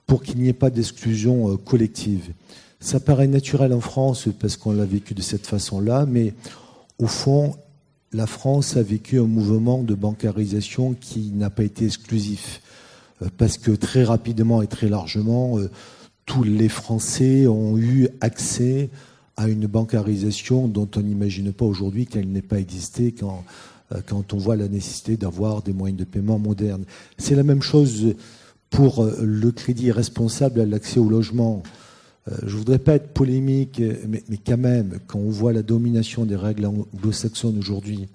pour 0.08 0.24
qu'il 0.24 0.38
n'y 0.38 0.48
ait 0.48 0.54
pas 0.54 0.70
d'exclusion 0.70 1.58
collective. 1.58 2.32
Ça 2.80 3.02
paraît 3.02 3.28
naturel 3.28 3.74
en 3.74 3.82
France 3.82 4.30
parce 4.40 4.56
qu'on 4.56 4.72
l'a 4.72 4.86
vécu 4.86 5.14
de 5.14 5.22
cette 5.22 5.46
façon-là, 5.46 6.06
mais 6.06 6.34
au 7.00 7.08
fond, 7.08 7.58
la 8.14 8.28
France 8.28 8.76
a 8.76 8.84
vécu 8.84 9.20
un 9.20 9.26
mouvement 9.26 9.84
de 9.84 9.96
bancarisation 9.96 10.94
qui 10.94 11.32
n'a 11.32 11.50
pas 11.50 11.64
été 11.64 11.86
exclusif, 11.86 12.62
euh, 13.22 13.28
parce 13.38 13.58
que 13.58 13.72
très 13.72 14.04
rapidement 14.04 14.62
et 14.62 14.68
très 14.68 14.90
largement, 14.90 15.58
euh, 15.58 15.70
tous 16.26 16.44
les 16.44 16.70
Français 16.70 17.48
ont 17.48 17.78
eu 17.78 18.10
accès 18.20 18.90
à 19.38 19.48
une 19.48 19.66
bancarisation 19.66 20.68
dont 20.68 20.90
on 20.96 21.02
n'imagine 21.02 21.54
pas 21.54 21.66
aujourd'hui 21.66 22.06
qu'elle 22.06 22.30
n'ait 22.32 22.42
pas 22.42 22.60
existé 22.60 23.14
quand, 23.14 23.44
euh, 23.94 24.02
quand 24.06 24.34
on 24.34 24.38
voit 24.38 24.58
la 24.58 24.68
nécessité 24.68 25.16
d'avoir 25.16 25.62
des 25.62 25.74
moyens 25.74 26.00
de 26.00 26.06
paiement 26.06 26.38
modernes. 26.38 26.84
C'est 27.18 27.36
la 27.36 27.44
même 27.44 27.62
chose 27.62 28.16
pour 28.70 29.06
le 29.22 29.52
crédit 29.52 29.92
responsable 29.92 30.62
à 30.62 30.66
l'accès 30.66 30.98
au 30.98 31.10
logement. 31.10 31.62
Euh, 32.30 32.38
je 32.46 32.56
voudrais 32.56 32.80
pas 32.80 32.94
être 32.94 33.14
polémique, 33.14 33.82
mais, 34.08 34.22
quand 34.46 34.58
même, 34.58 35.00
quand 35.08 35.20
on 35.20 35.30
voit 35.30 35.54
la 35.54 35.64
domination 35.64 36.26
des 36.26 36.36
règles 36.36 36.66
anglo-saxonnes 36.66 37.58
aujourd'hui, 37.58 38.08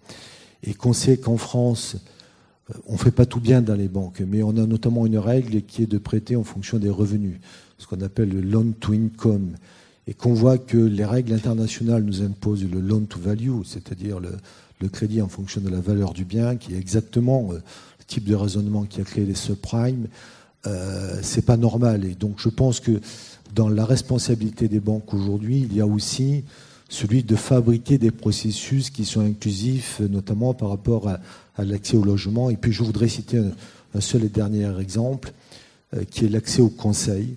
et 0.63 0.75
qu'on 0.75 0.93
sait 0.93 1.17
qu'en 1.17 1.37
France, 1.37 1.97
euh, 2.71 2.79
on 2.87 2.97
fait 2.97 3.11
pas 3.11 3.27
tout 3.27 3.41
bien 3.41 3.63
dans 3.63 3.75
les 3.75 3.89
banques, 3.89 4.23
mais 4.27 4.43
on 4.43 4.57
a 4.57 4.67
notamment 4.67 5.07
une 5.07 5.19
règle 5.19 5.63
qui 5.63 5.83
est 5.83 5.87
de 5.87 5.99
prêter 5.99 6.37
en 6.37 6.45
fonction 6.45 6.79
des 6.79 6.91
revenus, 6.91 7.39
ce 7.79 7.87
qu'on 7.87 8.01
appelle 8.01 8.31
le 8.31 8.41
loan 8.41 8.73
to 8.79 8.93
income, 8.93 9.57
et 10.07 10.15
qu'on 10.15 10.35
voit 10.35 10.59
que 10.59 10.77
les 10.77 11.05
règles 11.05 11.33
internationales 11.33 12.03
nous 12.03 12.23
imposent 12.23 12.65
le 12.65 12.81
loan 12.81 13.03
to 13.03 13.19
value, 13.19 13.63
c'est-à-dire 13.65 14.21
le, 14.21 14.89
crédit 14.89 15.21
en 15.21 15.29
fonction 15.29 15.61
de 15.61 15.69
la 15.69 15.81
valeur 15.81 16.13
du 16.13 16.25
bien, 16.25 16.57
qui 16.57 16.75
est 16.75 16.79
exactement 16.79 17.49
euh, 17.51 17.57
le 17.57 18.05
type 18.07 18.25
de 18.25 18.35
raisonnement 18.35 18.85
qui 18.85 19.01
a 19.01 19.05
créé 19.05 19.25
les 19.25 19.35
subprimes. 19.35 20.07
Euh, 20.67 21.19
c'est 21.23 21.45
pas 21.45 21.57
normal, 21.57 22.05
et 22.05 22.15
donc 22.15 22.37
je 22.39 22.49
pense 22.49 22.81
que 22.81 23.01
dans 23.55 23.69
la 23.69 23.85
responsabilité 23.85 24.69
des 24.69 24.81
banques 24.81 25.15
aujourd'hui, 25.15 25.61
il 25.61 25.77
y 25.77 25.81
a 25.81 25.87
aussi 25.87 26.45
celui 26.89 27.25
de 27.25 27.37
fabriquer 27.37 27.99
des 27.99 28.11
processus 28.11 28.91
qui 28.91 29.05
sont 29.05 29.21
inclusifs, 29.21 30.01
notamment 30.01 30.55
par 30.55 30.69
rapport 30.69 31.09
à, 31.09 31.65
l'accès 31.65 31.97
au 31.97 32.05
logement. 32.05 32.51
Et 32.51 32.57
puis 32.57 32.73
je 32.73 32.83
voudrais 32.83 33.09
citer 33.09 33.39
un, 33.39 34.01
seul 34.01 34.25
et 34.25 34.29
dernier 34.29 34.71
exemple, 34.79 35.33
euh, 35.95 36.05
qui 36.05 36.27
est 36.27 36.29
l'accès 36.29 36.61
au 36.61 36.69
conseil. 36.69 37.37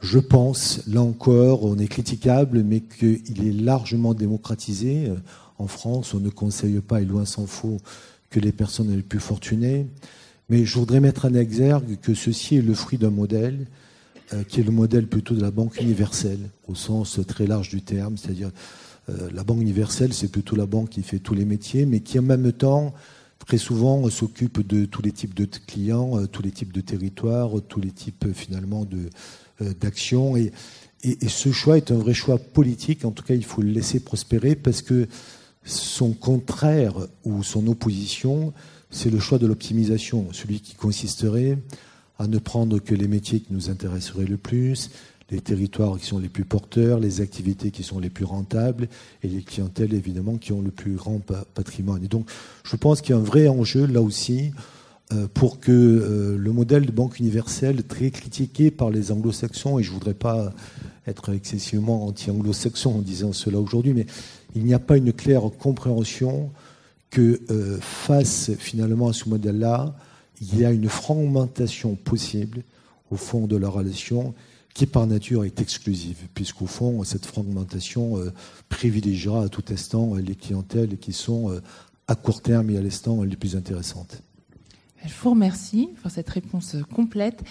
Je 0.00 0.18
pense, 0.18 0.82
là 0.86 1.00
encore, 1.00 1.64
on 1.64 1.78
est 1.78 1.88
critiquable, 1.88 2.62
mais 2.62 2.80
qu'il 2.80 3.46
est 3.46 3.52
largement 3.52 4.12
démocratisé. 4.12 5.08
Euh, 5.08 5.16
en 5.58 5.66
France, 5.66 6.14
on 6.14 6.20
ne 6.20 6.30
conseille 6.30 6.80
pas, 6.80 7.00
et 7.00 7.04
loin 7.04 7.24
s'en 7.24 7.46
faut, 7.46 7.78
que 8.30 8.40
les 8.40 8.52
personnes 8.52 8.94
les 8.94 9.02
plus 9.02 9.20
fortunées. 9.20 9.86
Mais 10.48 10.64
je 10.64 10.78
voudrais 10.78 11.00
mettre 11.00 11.26
en 11.26 11.34
exergue 11.34 11.98
que 12.00 12.14
ceci 12.14 12.56
est 12.56 12.62
le 12.62 12.74
fruit 12.74 12.98
d'un 12.98 13.10
modèle 13.10 13.66
qui 14.48 14.60
est 14.60 14.64
le 14.64 14.70
modèle 14.70 15.06
plutôt 15.06 15.34
de 15.34 15.40
la 15.40 15.50
banque 15.50 15.80
universelle, 15.80 16.50
au 16.68 16.74
sens 16.74 17.20
très 17.26 17.46
large 17.46 17.68
du 17.68 17.82
terme, 17.82 18.16
c'est-à-dire 18.16 18.50
euh, 19.10 19.28
la 19.32 19.44
banque 19.44 19.60
universelle, 19.60 20.12
c'est 20.12 20.28
plutôt 20.28 20.56
la 20.56 20.66
banque 20.66 20.90
qui 20.90 21.02
fait 21.02 21.18
tous 21.18 21.34
les 21.34 21.44
métiers, 21.44 21.86
mais 21.86 22.00
qui 22.00 22.18
en 22.18 22.22
même 22.22 22.52
temps, 22.52 22.94
très 23.46 23.58
souvent, 23.58 24.08
s'occupe 24.10 24.66
de 24.66 24.84
tous 24.84 25.02
les 25.02 25.12
types 25.12 25.34
de 25.34 25.46
clients, 25.66 26.18
euh, 26.18 26.26
tous 26.26 26.42
les 26.42 26.50
types 26.50 26.72
de 26.72 26.80
territoires, 26.80 27.50
tous 27.68 27.80
les 27.80 27.90
types 27.90 28.26
finalement 28.34 28.86
d'actions. 29.80 30.36
Et, 30.36 30.52
et, 31.02 31.28
ce 31.28 31.52
choix 31.52 31.76
est 31.76 31.90
un 31.90 31.96
vrai 31.96 32.14
choix 32.14 32.38
politique. 32.38 33.04
En 33.04 33.10
tout 33.10 33.24
cas, 33.24 33.34
il 33.34 33.44
faut 33.44 33.62
le 33.62 33.70
laisser 33.70 34.00
prospérer 34.00 34.54
parce 34.54 34.82
que 34.82 35.06
son 35.64 36.12
contraire 36.12 36.94
ou 37.24 37.42
son 37.42 37.66
opposition, 37.66 38.52
c'est 38.90 39.10
le 39.10 39.18
choix 39.18 39.38
de 39.38 39.46
l'optimisation, 39.46 40.28
celui 40.32 40.60
qui 40.60 40.74
consisterait 40.74 41.58
à 42.20 42.26
ne 42.26 42.38
prendre 42.38 42.78
que 42.78 42.94
les 42.94 43.08
métiers 43.08 43.40
qui 43.40 43.50
nous 43.50 43.70
intéresseraient 43.70 44.26
le 44.26 44.36
plus, 44.36 44.90
les 45.30 45.40
territoires 45.40 45.98
qui 45.98 46.04
sont 46.04 46.18
les 46.18 46.28
plus 46.28 46.44
porteurs, 46.44 47.00
les 47.00 47.22
activités 47.22 47.70
qui 47.70 47.82
sont 47.82 47.98
les 47.98 48.10
plus 48.10 48.26
rentables 48.26 48.88
et 49.22 49.28
les 49.28 49.40
clientèles 49.40 49.94
évidemment 49.94 50.36
qui 50.36 50.52
ont 50.52 50.60
le 50.60 50.70
plus 50.70 50.96
grand 50.96 51.18
patrimoine. 51.54 52.04
Et 52.04 52.08
donc 52.08 52.28
je 52.62 52.76
pense 52.76 53.00
qu'il 53.00 53.14
y 53.14 53.18
a 53.18 53.20
un 53.20 53.24
vrai 53.24 53.48
enjeu 53.48 53.86
là 53.86 54.02
aussi 54.02 54.50
euh, 55.14 55.28
pour 55.32 55.60
que 55.60 55.72
euh, 55.72 56.36
le 56.36 56.52
modèle 56.52 56.84
de 56.84 56.92
banque 56.92 57.18
universelle, 57.18 57.84
très 57.84 58.10
critiqué 58.10 58.70
par 58.70 58.90
les 58.90 59.12
anglo-saxons, 59.12 59.78
et 59.78 59.82
je 59.82 59.88
ne 59.88 59.94
voudrais 59.94 60.14
pas 60.14 60.52
être 61.06 61.32
excessivement 61.32 62.06
anti-anglo-saxon 62.06 62.96
en 62.96 63.00
disant 63.00 63.32
cela 63.32 63.58
aujourd'hui, 63.58 63.94
mais 63.94 64.04
il 64.54 64.66
n'y 64.66 64.74
a 64.74 64.78
pas 64.78 64.98
une 64.98 65.14
claire 65.14 65.42
compréhension 65.58 66.50
que 67.08 67.40
euh, 67.50 67.78
face 67.80 68.50
finalement 68.58 69.08
à 69.08 69.14
ce 69.14 69.26
modèle-là, 69.28 69.96
il 70.40 70.58
y 70.58 70.64
a 70.64 70.70
une 70.70 70.88
fragmentation 70.88 71.96
possible 71.96 72.62
au 73.10 73.16
fond 73.16 73.46
de 73.46 73.56
la 73.56 73.68
relation 73.68 74.34
qui 74.74 74.86
par 74.86 75.06
nature 75.06 75.44
est 75.44 75.60
exclusive, 75.60 76.16
puisqu'au 76.34 76.66
fond, 76.66 77.02
cette 77.04 77.26
fragmentation 77.26 78.18
euh, 78.18 78.32
privilégiera 78.68 79.44
à 79.44 79.48
tout 79.48 79.64
instant 79.70 80.14
les 80.14 80.34
clientèles 80.34 80.96
qui 80.98 81.12
sont 81.12 81.50
euh, 81.50 81.60
à 82.06 82.14
court 82.14 82.40
terme 82.40 82.70
et 82.70 82.78
à 82.78 82.80
l'instant 82.80 83.22
les 83.22 83.36
plus 83.36 83.56
intéressantes. 83.56 84.22
Je 85.04 85.12
vous 85.22 85.30
remercie 85.30 85.88
pour 86.02 86.10
cette 86.10 86.28
réponse 86.28 86.76
complète. 86.94 87.42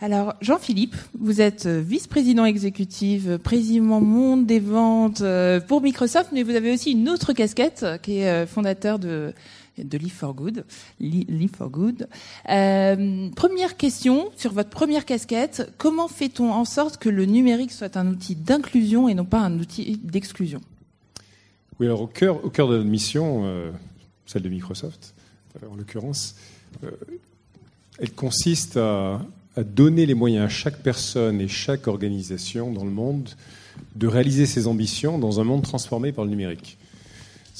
Alors, 0.00 0.34
Jean-Philippe, 0.40 0.96
vous 1.18 1.40
êtes 1.40 1.66
vice-président 1.66 2.44
exécutif, 2.44 3.36
président 3.38 4.00
monde 4.00 4.46
des 4.46 4.60
ventes 4.60 5.22
euh, 5.22 5.60
pour 5.60 5.82
Microsoft, 5.82 6.30
mais 6.32 6.42
vous 6.42 6.54
avez 6.54 6.72
aussi 6.72 6.92
une 6.92 7.08
autre 7.08 7.32
casquette 7.32 7.84
qui 8.02 8.18
est 8.18 8.46
fondateur 8.46 8.98
de 8.98 9.34
de 9.84 9.98
Live 9.98 10.12
for 10.12 10.34
Good. 10.34 10.64
Live 11.00 11.50
for 11.56 11.70
Good. 11.70 12.08
Euh, 12.48 13.30
première 13.30 13.76
question 13.76 14.30
sur 14.36 14.52
votre 14.52 14.70
première 14.70 15.04
casquette. 15.04 15.72
Comment 15.78 16.08
fait-on 16.08 16.52
en 16.52 16.64
sorte 16.64 16.96
que 16.98 17.08
le 17.08 17.24
numérique 17.24 17.72
soit 17.72 17.96
un 17.96 18.06
outil 18.08 18.34
d'inclusion 18.34 19.08
et 19.08 19.14
non 19.14 19.24
pas 19.24 19.40
un 19.40 19.58
outil 19.58 19.98
d'exclusion? 20.02 20.60
Oui, 21.78 21.86
alors 21.86 22.02
au 22.02 22.06
cœur, 22.06 22.44
au 22.44 22.50
cœur 22.50 22.68
de 22.68 22.76
notre 22.76 22.88
mission, 22.88 23.42
euh, 23.44 23.70
celle 24.26 24.42
de 24.42 24.48
Microsoft 24.48 25.14
en 25.68 25.74
l'occurrence, 25.74 26.36
elle 27.98 28.12
consiste 28.12 28.76
à 28.76 29.18
donner 29.64 30.06
les 30.06 30.14
moyens 30.14 30.44
à 30.44 30.48
chaque 30.48 30.78
personne 30.78 31.40
et 31.40 31.48
chaque 31.48 31.88
organisation 31.88 32.72
dans 32.72 32.84
le 32.84 32.90
monde 32.90 33.30
de 33.96 34.06
réaliser 34.06 34.46
ses 34.46 34.66
ambitions 34.66 35.18
dans 35.18 35.40
un 35.40 35.44
monde 35.44 35.62
transformé 35.62 36.12
par 36.12 36.24
le 36.24 36.30
numérique. 36.30 36.78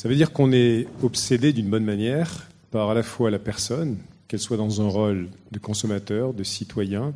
Ça 0.00 0.08
veut 0.08 0.16
dire 0.16 0.32
qu'on 0.32 0.50
est 0.50 0.86
obsédé 1.02 1.52
d'une 1.52 1.68
bonne 1.68 1.84
manière 1.84 2.48
par 2.70 2.88
à 2.88 2.94
la 2.94 3.02
fois 3.02 3.30
la 3.30 3.38
personne, 3.38 3.98
qu'elle 4.28 4.40
soit 4.40 4.56
dans 4.56 4.80
un 4.80 4.88
rôle 4.88 5.28
de 5.52 5.58
consommateur, 5.58 6.32
de 6.32 6.42
citoyen, 6.42 7.12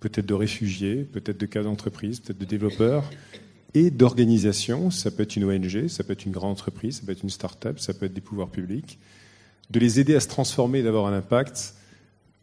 peut-être 0.00 0.26
de 0.26 0.34
réfugié, 0.34 0.96
peut-être 0.96 1.40
de 1.40 1.46
cas 1.46 1.62
d'entreprise, 1.62 2.20
peut-être 2.20 2.38
de 2.38 2.44
développeur, 2.44 3.08
et 3.72 3.90
d'organisation. 3.90 4.90
Ça 4.90 5.10
peut 5.10 5.22
être 5.22 5.36
une 5.36 5.44
ONG, 5.44 5.88
ça 5.88 6.04
peut 6.04 6.12
être 6.12 6.26
une 6.26 6.32
grande 6.32 6.52
entreprise, 6.52 6.96
ça 6.96 7.06
peut 7.06 7.12
être 7.12 7.22
une 7.22 7.30
start-up, 7.30 7.78
ça 7.78 7.94
peut 7.94 8.04
être 8.04 8.12
des 8.12 8.20
pouvoirs 8.20 8.50
publics. 8.50 8.98
De 9.70 9.80
les 9.80 9.98
aider 9.98 10.14
à 10.14 10.20
se 10.20 10.28
transformer 10.28 10.80
et 10.80 10.82
d'avoir 10.82 11.06
un 11.06 11.16
impact 11.16 11.72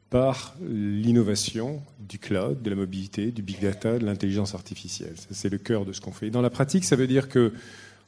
par 0.10 0.56
l'innovation 0.68 1.84
du 2.00 2.18
cloud, 2.18 2.64
de 2.64 2.70
la 2.72 2.76
mobilité, 2.76 3.30
du 3.32 3.44
big 3.44 3.62
data, 3.62 4.00
de 4.00 4.06
l'intelligence 4.08 4.56
artificielle. 4.56 5.14
C'est 5.30 5.50
le 5.50 5.60
cœur 5.60 5.86
de 5.86 5.94
ce 5.94 6.02
qu'on 6.02 6.14
fait. 6.14 6.32
dans 6.32 6.42
la 6.42 6.50
pratique, 6.50 6.84
ça 6.84 6.96
veut 6.96 7.06
dire 7.06 7.30
que 7.30 7.54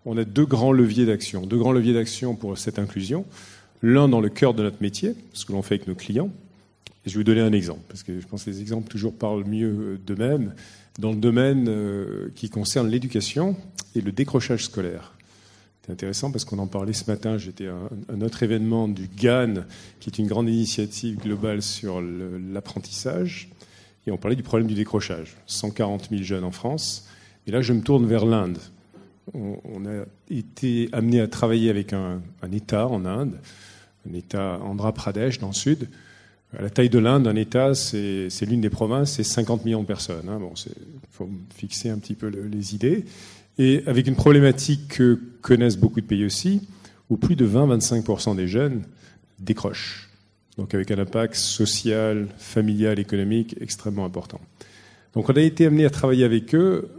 on 0.06 0.18
a 0.18 0.24
deux 0.24 0.46
grands 0.46 0.72
leviers 0.72 1.06
d'action, 1.06 1.46
deux 1.46 1.58
grands 1.58 1.72
leviers 1.72 1.94
d'action 1.94 2.36
pour 2.36 2.58
cette 2.58 2.80
inclusion. 2.80 3.26
L'un 3.82 4.10
dans 4.10 4.22
le 4.22 4.30
cœur 4.30 4.54
de 4.54 4.64
notre 4.64 4.82
métier, 4.82 5.16
ce 5.34 5.46
que 5.46 5.54
l'on 5.54 5.62
fait 5.62 5.76
avec 5.76 5.88
nos 5.88 5.96
clients. 5.96 6.32
Et 7.06 7.10
je 7.10 7.14
vais 7.14 7.20
vous 7.20 7.24
donner 7.24 7.42
un 7.42 7.54
exemple, 7.54 7.82
parce 7.88 8.04
que 8.04 8.20
je 8.20 8.28
pense 8.28 8.44
que 8.44 8.50
les 8.50 8.62
exemples 8.62 8.90
toujours 8.90 9.14
parlent 9.14 9.46
mieux 9.46 10.00
d'eux-mêmes. 10.06 10.54
Dans 11.00 11.12
le 11.12 11.18
domaine 11.18 11.68
euh, 11.70 12.30
qui 12.36 12.50
concerne 12.50 12.90
l'éducation 12.90 13.56
et 13.96 14.02
le 14.02 14.12
décrochage 14.12 14.66
scolaire. 14.66 15.14
C'est 15.86 15.94
intéressant 15.94 16.30
parce 16.30 16.44
qu'on 16.44 16.60
en 16.60 16.68
parlait 16.68 16.94
ce 16.94 17.10
matin. 17.10 17.38
J'étais 17.38 17.68
à 17.68 17.76
un 18.14 18.22
autre 18.22 18.44
événement 18.44 18.88
du 18.88 19.08
GAN, 19.08 19.64
qui 20.00 20.10
est 20.10 20.20
une 20.20 20.28
grande 20.28 20.50
initiative 20.50 21.18
globale 21.18 21.62
sur 21.62 22.02
l'apprentissage. 22.02 23.50
Et 24.06 24.12
on 24.12 24.18
parlait 24.18 24.36
du 24.36 24.44
problème 24.44 24.68
du 24.68 24.76
décrochage. 24.76 25.38
140 25.48 26.10
000 26.10 26.24
jeunes 26.24 26.44
en 26.44 26.52
France. 26.52 27.08
Et 27.48 27.52
là, 27.52 27.62
je 27.62 27.74
me 27.74 27.82
tourne 27.82 28.06
vers 28.06 28.26
l'Inde. 28.26 28.60
On, 29.34 29.86
a 29.86 30.06
été 30.30 30.89
amené 30.92 31.22
à 31.22 31.28
travailler 31.28 31.70
avec 31.70 31.94
un, 31.94 32.22
État 32.52 32.88
en 32.88 33.06
Inde, 33.06 33.39
un 34.10 34.13
État 34.13 34.60
Andhra 34.63 34.94
Pradesh 34.94 35.39
dans 35.39 35.48
le 35.48 35.54
sud. 35.54 35.88
À 36.58 36.63
la 36.63 36.70
taille 36.70 36.89
de 36.89 36.98
l'Inde, 36.98 37.28
un 37.28 37.36
État, 37.36 37.76
c'est 37.76 38.46
l'une 38.48 38.62
des 38.62 38.70
provinces, 38.70 39.13
c'est 39.13 39.24
50 39.24 39.65
millions 39.65 39.82
de 39.82 39.88
personnes. 39.88 40.28
Hein. 40.30 40.39
Bon, 40.39 40.54
il 40.65 40.74
faut 41.12 41.30
fixer 41.56 41.89
un 41.89 42.00
petit 42.00 42.15
peu 42.15 42.28
les 42.28 42.74
idées 42.74 43.06
et 43.60 43.84
avec 43.86 44.08
une 44.08 44.15
problématique 44.15 44.88
que 44.88 45.20
connaissent 45.42 45.78
beaucoup 45.78 46.02
de 46.02 46.06
pays 46.06 46.26
aussi, 46.26 46.68
où 47.10 47.18
plus 47.18 47.36
de 47.36 47.46
20-25% 47.46 48.36
des 48.36 48.48
jeunes 48.48 48.84
décrochent. 49.38 50.10
Donc 50.58 50.74
avec 50.74 50.89
un 50.92 50.98
impact 50.98 51.36
social, 51.36 52.28
familial, 52.38 53.00
économique 53.00 53.56
extrêmement 53.60 54.06
important. 54.06 54.39
Donc 55.13 55.30
on 55.30 55.34
a 55.34 55.42
été 55.42 55.65
amené 55.65 55.86
à 55.86 55.89
travailler 55.89 56.24
avec 56.24 56.56
eux 56.56 56.89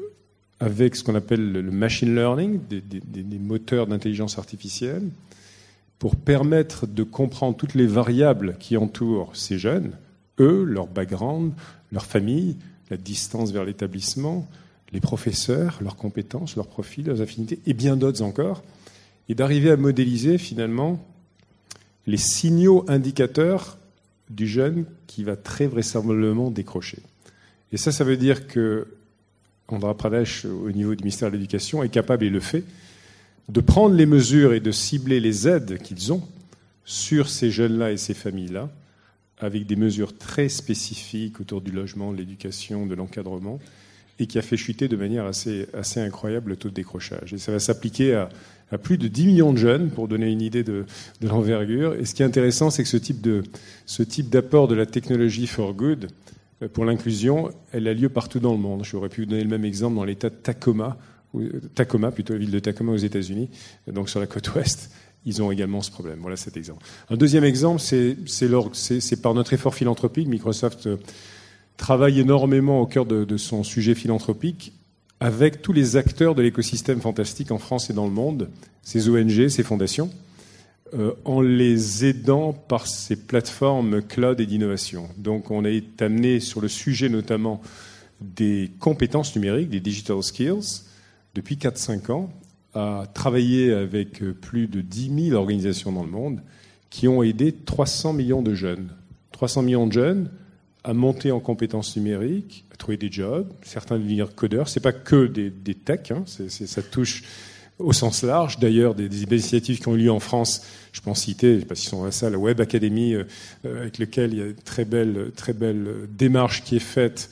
avec 0.61 0.95
ce 0.95 1.03
qu'on 1.03 1.15
appelle 1.15 1.53
le 1.53 1.71
machine 1.71 2.15
learning, 2.15 2.61
des, 2.69 3.39
moteurs 3.39 3.87
d'intelligence 3.87 4.39
artificielle, 4.39 5.09
pour 5.99 6.17
permettre 6.17 6.87
de 6.87 7.03
comprendre 7.03 7.57
toutes 7.57 7.75
les 7.75 7.87
variables 7.87 8.57
qui 8.61 8.77
entourent 8.77 9.35
ces 9.35 9.59
jeunes, 9.59 9.93
eux, 10.39 10.65
leur 10.65 10.87
background, 10.87 11.53
leur 11.93 12.05
famille, 12.05 12.57
la 12.91 12.99
distance 12.99 13.53
vers 13.53 13.65
l'établissement, 13.65 14.49
les 14.93 15.01
professeurs, 15.01 15.79
leurs 15.83 15.97
compétences, 15.97 16.57
leurs 16.57 16.67
profils, 16.67 17.07
leurs 17.07 17.23
affinités, 17.23 17.61
et 17.67 17.75
bien 17.75 17.97
d'autres 17.97 18.23
encore, 18.23 18.63
et 19.29 19.35
d'arriver 19.35 19.71
à 19.71 19.77
modéliser 19.77 20.37
finalement 20.39 21.05
les 22.07 22.17
signaux 22.17 22.85
indicateurs 22.89 23.79
du 24.29 24.47
jeune 24.47 24.85
qui 25.07 25.25
va 25.25 25.37
très 25.37 25.67
vraisemblablement 25.67 26.51
décrocher. 26.51 26.99
Et 27.73 27.77
ça, 27.77 27.93
ça 27.93 28.05
veut 28.05 28.17
dire 28.17 28.47
que 28.47 28.87
Andhra 29.73 29.97
Pradesh, 29.97 30.45
au 30.45 30.71
niveau 30.71 30.95
du 30.95 31.03
ministère 31.03 31.31
de 31.31 31.37
l'Éducation, 31.37 31.83
est 31.83 31.89
capable, 31.89 32.25
et 32.25 32.31
le 32.31 32.41
fait, 32.41 32.65
de 33.49 33.61
prendre 33.61 33.95
les 33.95 34.07
mesures 34.07 34.53
et 34.53 34.61
de 34.61 34.71
cibler 34.71 35.21
les 35.21 35.49
aides 35.49 35.79
qu'ils 35.83 36.13
ont 36.13 36.23
sur 36.85 37.29
ces 37.29 37.51
jeunes-là 37.51 37.93
et 37.93 37.97
ces 37.97 38.15
familles-là, 38.15 38.71
avec 39.39 39.67
des 39.67 39.77
mesures 39.77 40.17
très 40.17 40.49
spécifiques 40.49 41.41
autour 41.41 41.61
du 41.61 41.71
logement, 41.71 42.13
de 42.13 42.19
l'éducation, 42.19 42.87
de 42.87 42.95
l'encadrement, 42.95 43.59
et 44.19 44.27
qui 44.27 44.39
a 44.39 44.43
fait 44.43 44.57
chuter 44.57 44.87
de 44.87 44.97
manière 44.97 45.25
assez, 45.25 45.67
assez 45.73 45.99
incroyable 45.99 46.51
le 46.51 46.57
taux 46.57 46.69
de 46.69 46.75
décrochage. 46.75 47.33
Et 47.33 47.39
ça 47.39 47.53
va 47.53 47.59
s'appliquer 47.59 48.15
à, 48.15 48.29
plus 48.79 48.99
de 48.99 49.09
10 49.09 49.27
millions 49.27 49.53
de 49.53 49.59
jeunes, 49.59 49.91
pour 49.91 50.09
donner 50.09 50.31
une 50.31 50.43
idée 50.43 50.63
de, 50.63 50.85
de 51.21 51.29
l'envergure. 51.29 51.95
Et 51.95 52.05
ce 52.05 52.15
qui 52.15 52.23
est 52.23 52.27
intéressant, 52.27 52.71
c'est 52.71 52.83
que 52.83 52.89
ce 52.89 52.99
type, 52.99 53.21
de, 53.21 53.43
ce 53.87 54.03
type 54.03 54.29
d'apport 54.29 54.69
de 54.69 54.75
la 54.75 54.87
technologie 54.87 55.47
for 55.47 55.75
good, 55.75 56.09
pour 56.69 56.85
l'inclusion, 56.85 57.51
elle 57.73 57.89
a 57.89 57.95
lieu 57.95 58.09
partout 58.09 58.39
dans 58.39 58.53
le 58.53 58.59
monde. 58.59 58.85
J'aurais 58.85 59.09
pu 59.09 59.23
vous 59.23 59.27
donner 59.27 59.43
le 59.43 59.49
même 59.49 59.65
exemple 59.65 59.97
dans 59.97 60.05
l'État 60.05 60.29
de 60.29 60.35
Tacoma, 60.35 60.99
Tacoma, 61.75 62.11
plutôt 62.11 62.33
la 62.33 62.39
ville 62.39 62.51
de 62.51 62.59
Tacoma 62.59 62.93
aux 62.93 62.97
États-Unis, 62.97 63.49
donc 63.87 64.09
sur 64.09 64.21
la 64.21 64.27
côte 64.27 64.55
ouest. 64.55 64.91
Ils 65.27 65.43
ont 65.43 65.51
également 65.51 65.83
ce 65.83 65.91
problème. 65.91 66.19
Voilà 66.21 66.37
cet 66.37 66.57
exemple. 66.57 66.85
Un 67.11 67.17
deuxième 67.17 67.45
exemple, 67.45 67.81
c'est 67.81 69.23
par 69.23 69.35
notre 69.35 69.53
effort 69.53 69.75
philanthropique. 69.75 70.29
Microsoft 70.29 70.87
euh, 70.87 70.97
travaille 71.77 72.21
énormément 72.21 72.81
au 72.81 72.87
cœur 72.87 73.05
de, 73.07 73.37
son 73.37 73.63
sujet 73.63 73.95
philanthropique 73.95 74.73
avec 75.21 75.61
tous 75.61 75.75
les 75.75 75.97
acteurs 75.97 76.35
de 76.35 76.41
l'écosystème 76.41 77.01
fantastique 77.01 77.51
en 77.51 77.59
France 77.59 77.91
et 77.91 77.93
dans 77.93 78.07
le 78.07 78.13
monde, 78.13 78.49
ces 78.83 79.11
ONG, 79.11 79.49
ces 79.49 79.63
fondations, 79.63 80.11
euh, 80.95 81.13
en 81.25 81.41
les 81.41 82.05
aidant 82.05 82.53
par 82.53 82.87
ces 82.87 83.17
plateformes 83.17 84.03
cloud 84.03 84.41
et 84.41 84.47
d'innovation. 84.47 85.09
Donc 85.17 85.51
on 85.51 85.65
été 85.65 86.05
amené 86.05 86.41
sur 86.41 86.61
le 86.61 86.69
sujet 86.69 87.09
notamment 87.09 87.61
des 88.21 88.71
compétences 88.81 89.35
numériques, 89.37 89.71
des 89.71 89.81
digital 89.81 90.23
skills, 90.23 90.83
depuis 91.35 91.57
4-5 91.57 92.11
ans, 92.11 92.31
à 92.75 93.05
travailler 93.15 93.73
avec 93.73 94.23
plus 94.41 94.67
de 94.67 94.81
10 94.81 95.29
000 95.31 95.37
organisations 95.37 95.93
dans 95.93 96.05
le 96.05 96.11
monde 96.11 96.41
qui 96.91 97.07
ont 97.09 97.23
aidé 97.23 97.53
300 97.53 98.13
millions 98.13 98.43
de 98.43 98.55
jeunes. 98.55 98.91
300 99.33 99.63
millions 99.63 99.87
de 99.87 99.93
jeunes 99.93 100.31
à 100.83 100.93
monter 100.93 101.31
en 101.31 101.41
compétences 101.41 101.97
numériques, 101.97 102.65
à 102.73 102.77
trouver 102.77 102.97
des 102.97 103.13
jobs, 103.13 103.49
certains 103.63 103.99
devenir 103.99 104.35
codeurs. 104.35 104.69
C'est 104.69 104.81
pas 104.81 104.93
que 104.93 105.27
des, 105.27 105.51
des 105.51 105.75
techs, 105.75 106.11
hein, 106.11 106.25
ça 106.27 106.83
touche 106.83 107.23
au 107.81 107.93
sens 107.93 108.23
large. 108.23 108.59
D'ailleurs, 108.59 108.95
des, 108.95 109.23
initiatives 109.23 109.81
qui 109.81 109.89
ont 109.89 109.97
eu 109.97 110.05
lieu 110.05 110.13
en 110.13 110.21
France, 110.21 110.63
je 110.93 111.01
peux 111.01 111.11
en 111.11 111.15
citer, 111.15 111.49
je 111.49 111.55
ne 111.55 111.61
sais 111.61 111.67
pas 111.67 111.75
s'ils 111.75 111.91
sont 111.91 112.05
la 112.05 112.13
salle, 112.13 112.33
la 112.33 112.39
Web 112.39 112.61
Academy, 112.61 113.15
euh, 113.15 113.25
avec 113.65 113.99
lequel 113.99 114.33
il 114.33 114.39
y 114.39 114.43
a 114.43 114.47
une 114.47 114.55
très 114.55 114.85
belle, 114.85 115.31
très 115.37 115.53
belle 115.53 116.09
démarche 116.11 116.63
qui 116.65 116.77
est 116.77 116.79
faite 116.79 117.31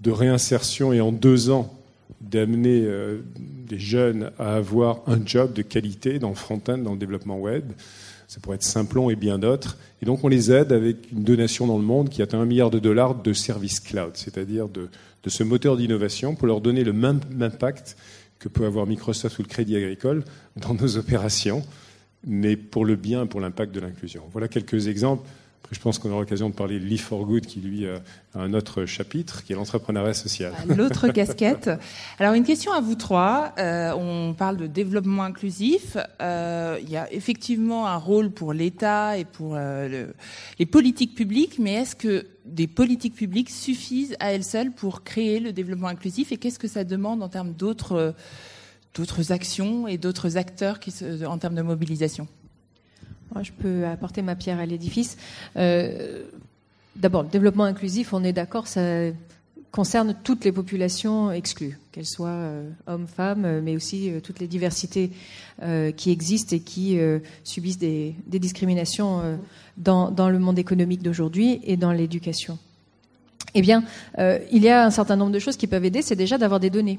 de 0.00 0.10
réinsertion 0.10 0.92
et 0.92 1.00
en 1.00 1.12
deux 1.12 1.50
ans 1.50 1.76
d'amener 2.20 2.82
euh, 2.84 3.20
des 3.68 3.78
jeunes 3.78 4.30
à 4.38 4.56
avoir 4.56 5.00
un 5.06 5.18
job 5.24 5.52
de 5.52 5.62
qualité 5.62 6.18
dans 6.18 6.28
le 6.28 6.34
front-end, 6.34 6.78
dans 6.78 6.92
le 6.92 6.98
développement 6.98 7.38
web. 7.38 7.72
Ça 8.28 8.38
pourrait 8.40 8.56
être 8.56 8.62
Simplon 8.62 9.10
et 9.10 9.16
bien 9.16 9.38
d'autres. 9.38 9.76
Et 10.02 10.06
donc 10.06 10.22
on 10.22 10.28
les 10.28 10.52
aide 10.52 10.72
avec 10.72 11.10
une 11.12 11.24
donation 11.24 11.66
dans 11.66 11.78
le 11.78 11.84
monde 11.84 12.10
qui 12.10 12.22
atteint 12.22 12.40
un 12.40 12.46
milliard 12.46 12.70
de 12.70 12.78
dollars 12.78 13.16
de 13.16 13.32
services 13.32 13.80
cloud, 13.80 14.12
c'est-à-dire 14.14 14.68
de, 14.68 14.88
ce 15.26 15.42
moteur 15.42 15.76
d'innovation 15.76 16.34
pour 16.34 16.46
leur 16.46 16.60
donner 16.60 16.84
le 16.84 16.92
même 16.92 17.20
impact 17.40 17.96
que 18.40 18.48
peut 18.48 18.64
avoir 18.64 18.86
Microsoft 18.86 19.38
ou 19.38 19.42
le 19.42 19.48
Crédit 19.48 19.76
Agricole 19.76 20.24
dans 20.56 20.74
nos 20.74 20.96
opérations, 20.96 21.62
mais 22.26 22.56
pour 22.56 22.84
le 22.84 22.96
bien 22.96 23.24
et 23.24 23.28
pour 23.28 23.40
l'impact 23.40 23.72
de 23.72 23.80
l'inclusion. 23.80 24.24
Voilà 24.32 24.48
quelques 24.48 24.88
exemples 24.88 25.28
je 25.70 25.78
pense 25.78 25.98
qu'on 25.98 26.10
aura 26.10 26.20
l'occasion 26.20 26.48
de 26.48 26.54
parler 26.54 26.80
de 26.80 26.84
Live 26.84 27.02
for 27.02 27.24
Good, 27.24 27.46
qui 27.46 27.60
lui 27.60 27.86
a 27.86 28.00
un 28.34 28.54
autre 28.54 28.86
chapitre, 28.86 29.44
qui 29.44 29.52
est 29.52 29.56
l'entrepreneuriat 29.56 30.14
social. 30.14 30.52
L'autre 30.68 31.08
casquette. 31.12 31.70
Alors 32.18 32.34
une 32.34 32.44
question 32.44 32.72
à 32.72 32.80
vous 32.80 32.96
trois. 32.96 33.54
Euh, 33.58 33.92
on 33.94 34.34
parle 34.34 34.56
de 34.56 34.66
développement 34.66 35.22
inclusif. 35.22 35.96
Euh, 36.20 36.78
il 36.82 36.90
y 36.90 36.96
a 36.96 37.12
effectivement 37.12 37.86
un 37.86 37.96
rôle 37.96 38.30
pour 38.30 38.52
l'État 38.52 39.16
et 39.16 39.24
pour 39.24 39.54
euh, 39.54 39.88
le, 39.88 40.14
les 40.58 40.66
politiques 40.66 41.14
publiques, 41.14 41.58
mais 41.58 41.74
est-ce 41.74 41.94
que 41.94 42.26
des 42.44 42.66
politiques 42.66 43.14
publiques 43.14 43.50
suffisent 43.50 44.16
à 44.18 44.32
elles 44.32 44.44
seules 44.44 44.72
pour 44.72 45.04
créer 45.04 45.38
le 45.38 45.52
développement 45.52 45.88
inclusif 45.88 46.32
Et 46.32 46.36
qu'est-ce 46.36 46.58
que 46.58 46.68
ça 46.68 46.84
demande 46.84 47.22
en 47.22 47.28
termes 47.28 47.52
d'autres 47.52 48.14
actions 49.30 49.86
et 49.86 49.98
d'autres 49.98 50.36
acteurs 50.36 50.80
qui, 50.80 50.92
en 51.24 51.38
termes 51.38 51.54
de 51.54 51.62
mobilisation? 51.62 52.26
Je 53.42 53.52
peux 53.52 53.86
apporter 53.86 54.22
ma 54.22 54.36
pierre 54.36 54.58
à 54.58 54.66
l'édifice. 54.66 55.16
Euh, 55.56 56.24
d'abord, 56.96 57.22
le 57.22 57.28
développement 57.28 57.64
inclusif, 57.64 58.12
on 58.12 58.24
est 58.24 58.32
d'accord, 58.32 58.66
ça 58.66 58.80
concerne 59.70 60.16
toutes 60.24 60.44
les 60.44 60.52
populations 60.52 61.30
exclues, 61.30 61.78
qu'elles 61.92 62.06
soient 62.06 62.50
hommes, 62.88 63.06
femmes, 63.06 63.60
mais 63.60 63.76
aussi 63.76 64.10
toutes 64.24 64.40
les 64.40 64.48
diversités 64.48 65.12
qui 65.96 66.10
existent 66.10 66.56
et 66.56 66.58
qui 66.58 66.98
subissent 67.44 67.78
des, 67.78 68.16
discriminations 68.26 69.38
dans, 69.76 70.28
le 70.28 70.38
monde 70.40 70.58
économique 70.58 71.02
d'aujourd'hui 71.02 71.60
et 71.62 71.76
dans 71.76 71.92
l'éducation. 71.92 72.58
Eh 73.54 73.62
bien, 73.62 73.84
il 74.18 74.60
y 74.60 74.68
a 74.68 74.84
un 74.84 74.90
certain 74.90 75.14
nombre 75.14 75.30
de 75.30 75.38
choses 75.38 75.56
qui 75.56 75.68
peuvent 75.68 75.84
aider, 75.84 76.02
c'est 76.02 76.16
déjà 76.16 76.36
d'avoir 76.36 76.58
des 76.58 76.70
données. 76.70 76.98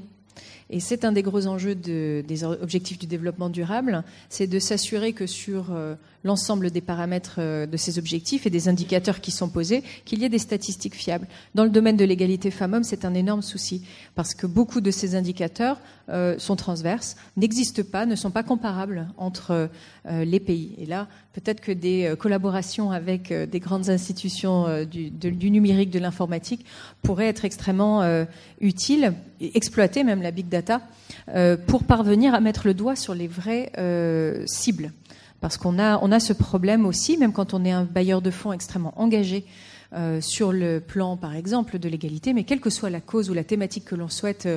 Et 0.71 0.79
c'est 0.79 1.03
un 1.03 1.11
des 1.11 1.21
gros 1.21 1.47
enjeux 1.47 1.75
des 1.75 2.43
objectifs 2.43 2.97
du 2.97 3.05
développement 3.05 3.49
durable, 3.49 4.03
c'est 4.29 4.47
de 4.47 4.57
s'assurer 4.57 5.11
que 5.11 5.27
sur 5.27 5.73
euh, 5.73 5.95
l'ensemble 6.23 6.71
des 6.71 6.79
paramètres 6.79 7.35
euh, 7.39 7.65
de 7.65 7.75
ces 7.75 7.99
objectifs 7.99 8.47
et 8.47 8.49
des 8.49 8.69
indicateurs 8.69 9.19
qui 9.19 9.31
sont 9.31 9.49
posés, 9.49 9.83
qu'il 10.05 10.19
y 10.19 10.25
ait 10.25 10.29
des 10.29 10.39
statistiques 10.39 10.95
fiables. 10.95 11.27
Dans 11.55 11.65
le 11.65 11.69
domaine 11.69 11.97
de 11.97 12.05
l'égalité 12.05 12.51
femmes-hommes, 12.51 12.85
c'est 12.85 13.03
un 13.03 13.13
énorme 13.13 13.41
souci, 13.41 13.83
parce 14.15 14.33
que 14.33 14.47
beaucoup 14.47 14.79
de 14.79 14.91
ces 14.91 15.15
indicateurs 15.15 15.77
euh, 16.11 16.37
sont 16.37 16.55
transverses, 16.55 17.15
n'existent 17.37 17.83
pas, 17.83 18.05
ne 18.05 18.15
sont 18.15 18.31
pas 18.31 18.43
comparables 18.43 19.07
entre 19.17 19.69
les 20.09 20.39
pays. 20.39 20.73
Et 20.79 20.87
là, 20.87 21.07
peut-être 21.33 21.61
que 21.61 21.71
des 21.71 22.15
collaborations 22.17 22.91
avec 22.91 23.31
des 23.31 23.59
grandes 23.59 23.89
institutions 23.89 24.83
du, 24.83 25.51
numérique, 25.51 25.91
de 25.91 25.99
l'informatique, 25.99 26.65
pourraient 27.03 27.27
être 27.27 27.45
extrêmement 27.45 28.25
utiles, 28.59 29.13
exploiter 29.39 30.03
même 30.03 30.23
la 30.23 30.31
big 30.31 30.49
data 30.49 30.81
euh, 31.29 31.57
pour 31.57 31.83
parvenir 31.83 32.33
à 32.33 32.39
mettre 32.39 32.67
le 32.67 32.73
doigt 32.73 32.95
sur 32.95 33.13
les 33.13 33.27
vraies 33.27 33.71
euh, 33.77 34.43
cibles. 34.47 34.91
Parce 35.39 35.57
qu'on 35.57 35.79
a, 35.79 35.99
on 36.01 36.11
a 36.11 36.19
ce 36.19 36.33
problème 36.33 36.85
aussi, 36.85 37.17
même 37.17 37.33
quand 37.33 37.53
on 37.53 37.65
est 37.65 37.71
un 37.71 37.83
bailleur 37.83 38.21
de 38.21 38.31
fonds 38.31 38.53
extrêmement 38.53 38.93
engagé 38.95 39.45
euh, 39.93 40.21
sur 40.21 40.51
le 40.51 40.79
plan, 40.79 41.17
par 41.17 41.35
exemple, 41.35 41.79
de 41.79 41.89
l'égalité, 41.89 42.33
mais 42.33 42.43
quelle 42.43 42.59
que 42.59 42.69
soit 42.69 42.89
la 42.89 43.01
cause 43.01 43.29
ou 43.29 43.33
la 43.33 43.43
thématique 43.43 43.85
que 43.85 43.95
l'on 43.95 44.09
souhaite 44.09 44.47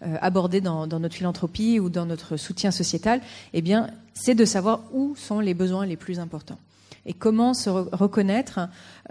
aborder 0.00 0.60
dans, 0.60 0.86
notre 0.86 1.14
philanthropie 1.14 1.80
ou 1.80 1.88
dans 1.88 2.06
notre 2.06 2.36
soutien 2.36 2.70
sociétal, 2.70 3.20
eh 3.52 3.62
bien, 3.62 3.88
c'est 4.14 4.34
de 4.34 4.44
savoir 4.44 4.82
où 4.92 5.14
sont 5.16 5.40
les 5.40 5.54
besoins 5.54 5.86
les 5.86 5.96
plus 5.96 6.18
importants 6.18 6.58
et 7.06 7.12
comment 7.12 7.54
se 7.54 7.68
reconnaître 7.70 8.60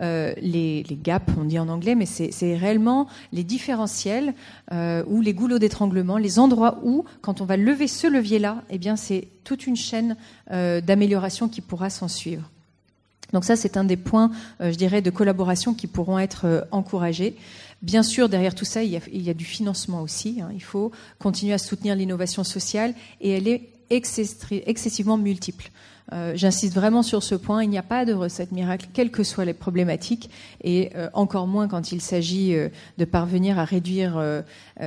euh, 0.01 0.33
les, 0.41 0.85
gaps, 0.89 1.25
on 1.37 1.43
dit 1.43 1.59
en 1.59 1.67
anglais, 1.67 1.95
mais 1.95 2.05
c'est 2.05 2.55
réellement 2.55 3.07
les 3.31 3.43
différentiels 3.43 4.33
euh, 4.71 5.03
ou 5.07 5.21
les 5.21 5.33
goulots 5.33 5.59
d'étranglement, 5.59 6.17
les 6.17 6.39
endroits 6.39 6.79
où, 6.83 7.05
quand 7.21 7.41
on 7.41 7.45
va 7.45 7.57
lever 7.57 7.87
ce 7.87 8.07
levier-là, 8.07 8.63
eh 8.69 8.77
bien 8.77 8.95
c'est 8.95 9.27
toute 9.43 9.67
une 9.67 9.75
chaîne 9.75 10.15
euh, 10.51 10.81
d'amélioration 10.81 11.49
qui 11.49 11.61
pourra 11.61 11.89
s'en 11.89 12.07
suivre. 12.07 12.49
Donc 13.33 13.45
ça, 13.45 13.55
c'est 13.55 13.77
un 13.77 13.83
des 13.83 13.97
points, 13.97 14.31
je 14.59 14.75
dirais, 14.75 15.01
de 15.01 15.09
collaboration 15.09 15.73
qui 15.73 15.87
pourront 15.87 16.19
être 16.19 16.67
encouragés. 16.71 17.35
Bien 17.81 18.03
sûr, 18.03 18.29
derrière 18.29 18.53
tout 18.53 18.65
ça, 18.65 18.83
il 18.83 18.91
y 18.91 19.29
a, 19.29 19.33
du 19.33 19.45
financement 19.45 20.01
aussi. 20.01 20.39
Hein. 20.41 20.49
Il 20.53 20.63
faut 20.63 20.91
continuer 21.17 21.53
à 21.53 21.57
soutenir 21.57 21.95
l'innovation 21.95 22.43
sociale 22.43 22.93
et 23.21 23.31
elle 23.31 23.47
est 23.47 23.69
excessivement 23.89 25.17
multiple. 25.17 25.71
Euh, 26.13 26.33
j'insiste 26.35 26.73
vraiment 26.73 27.03
sur 27.03 27.23
ce 27.23 27.35
point, 27.35 27.63
il 27.63 27.69
n'y 27.69 27.77
a 27.77 27.83
pas 27.83 28.05
de 28.05 28.13
recette 28.13 28.51
miracle, 28.51 28.87
quelles 28.93 29.11
que 29.11 29.23
soient 29.23 29.45
les 29.45 29.53
problématiques, 29.53 30.29
et 30.61 30.91
euh, 30.95 31.09
encore 31.13 31.47
moins 31.47 31.67
quand 31.67 31.91
il 31.91 32.01
s'agit 32.01 32.53
euh, 32.53 32.69
de 32.97 33.05
parvenir 33.05 33.59
à 33.59 33.65
réduire 33.65 34.21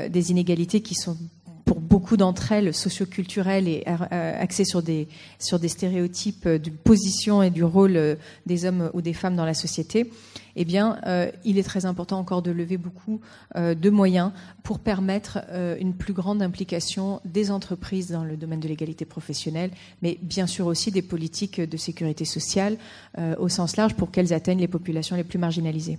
des 0.09 0.31
inégalités 0.31 0.81
qui 0.81 0.95
sont 0.95 1.17
pour 1.65 1.81
beaucoup 1.81 2.17
d'entre 2.17 2.53
elles 2.53 2.75
socioculturelles 2.75 3.69
et 3.69 3.85
axées 3.87 4.65
sur 4.65 4.83
des, 4.83 5.09
sur 5.39 5.59
des 5.59 5.69
stéréotypes 5.69 6.49
de 6.49 6.71
position 6.71 7.43
et 7.43 7.51
du 7.51 7.65
rôle 7.65 8.19
des 8.47 8.65
hommes 8.65 8.91
ou 8.93 9.01
des 9.01 9.15
femmes 9.15 9.37
dans 9.37 9.47
la 9.47 9.55
société 9.55 10.11
eh 10.57 10.65
bien, 10.65 10.99
euh, 11.07 11.31
il 11.45 11.59
est 11.59 11.63
très 11.63 11.87
important 11.87 12.19
encore 12.19 12.43
de 12.43 12.51
lever 12.51 12.77
beaucoup 12.77 13.21
euh, 13.57 13.75
de 13.75 13.91
moyens 13.91 14.33
pour 14.63 14.79
permettre 14.79 15.39
euh, 15.51 15.77
une 15.81 15.95
plus 15.95 16.13
grande 16.13 16.43
implication 16.43 17.21
des 17.25 17.51
entreprises 17.51 18.11
dans 18.11 18.25
le 18.25 18.37
domaine 18.37 18.61
de 18.61 18.69
l'égalité 18.69 19.05
professionnelle, 19.05 19.71
mais 20.03 20.19
bien 20.23 20.47
sûr 20.47 20.67
aussi 20.67 20.91
des 20.91 21.03
politiques 21.03 21.61
de 21.61 21.77
sécurité 21.77 22.25
sociale 22.25 22.77
au 23.39 23.49
sens 23.49 23.77
large 23.77 23.95
pour 23.95 24.11
qu'elles 24.11 24.33
atteignent 24.33 24.59
les 24.59 24.69
populations 24.69 25.17
les 25.17 25.25
plus 25.25 25.39
marginalisées. 25.39 25.99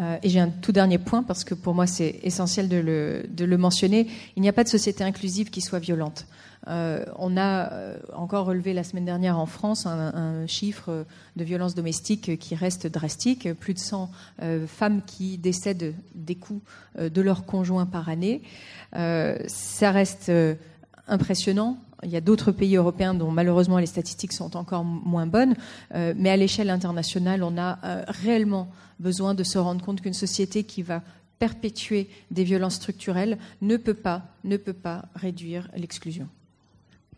Et 0.00 0.28
j'ai 0.28 0.38
un 0.38 0.48
tout 0.48 0.72
dernier 0.72 0.98
point, 0.98 1.22
parce 1.22 1.44
que 1.44 1.54
pour 1.54 1.74
moi 1.74 1.86
c'est 1.86 2.20
essentiel 2.22 2.68
de 2.68 2.76
le, 2.76 3.24
de 3.28 3.44
le 3.44 3.58
mentionner, 3.58 4.06
il 4.36 4.42
n'y 4.42 4.48
a 4.48 4.52
pas 4.52 4.64
de 4.64 4.68
société 4.68 5.02
inclusive 5.02 5.50
qui 5.50 5.60
soit 5.60 5.80
violente. 5.80 6.26
Euh, 6.66 7.04
on 7.16 7.36
a 7.36 7.72
euh, 7.72 7.96
encore 8.14 8.46
relevé 8.46 8.72
la 8.72 8.84
semaine 8.84 9.04
dernière 9.04 9.38
en 9.38 9.46
France 9.46 9.86
un, 9.86 10.46
chiffre 10.46 11.06
de 11.36 11.44
violences 11.44 11.74
domestiques 11.74 12.38
qui 12.38 12.54
reste 12.54 12.86
drastique. 12.86 13.52
Plus 13.54 13.74
de 13.74 13.78
100 13.78 14.10
euh, 14.42 14.66
femmes 14.66 15.02
qui 15.06 15.38
décèdent 15.38 15.94
des 16.14 16.34
coups 16.34 16.62
de 16.98 17.20
leur 17.20 17.44
conjoint 17.44 17.86
par 17.86 18.08
année. 18.08 18.42
ça 18.92 19.90
reste 19.90 20.32
impressionnant. 21.06 21.78
Il 22.04 22.10
y 22.10 22.16
a 22.16 22.20
d'autres 22.20 22.52
pays 22.52 22.76
européens 22.76 23.14
dont 23.14 23.30
malheureusement 23.30 23.78
les 23.78 23.86
statistiques 23.86 24.32
sont 24.32 24.56
encore 24.56 24.84
moins 24.84 25.26
bonnes, 25.26 25.54
mais 25.92 26.30
à 26.30 26.36
l'échelle 26.36 26.70
internationale, 26.70 27.42
on 27.42 27.58
a 27.58 27.78
réellement 28.06 28.68
besoin 29.00 29.34
de 29.34 29.42
se 29.42 29.58
rendre 29.58 29.84
compte 29.84 30.00
qu'une 30.00 30.14
société 30.14 30.62
qui 30.62 30.82
va 30.82 31.02
perpétuer 31.38 32.08
des 32.30 32.44
violences 32.44 32.74
structurelles 32.74 33.38
ne 33.62 33.76
peut 33.76 33.94
pas, 33.94 34.34
ne 34.44 34.56
peut 34.56 34.72
pas 34.72 35.06
réduire 35.14 35.68
l'exclusion. 35.76 36.28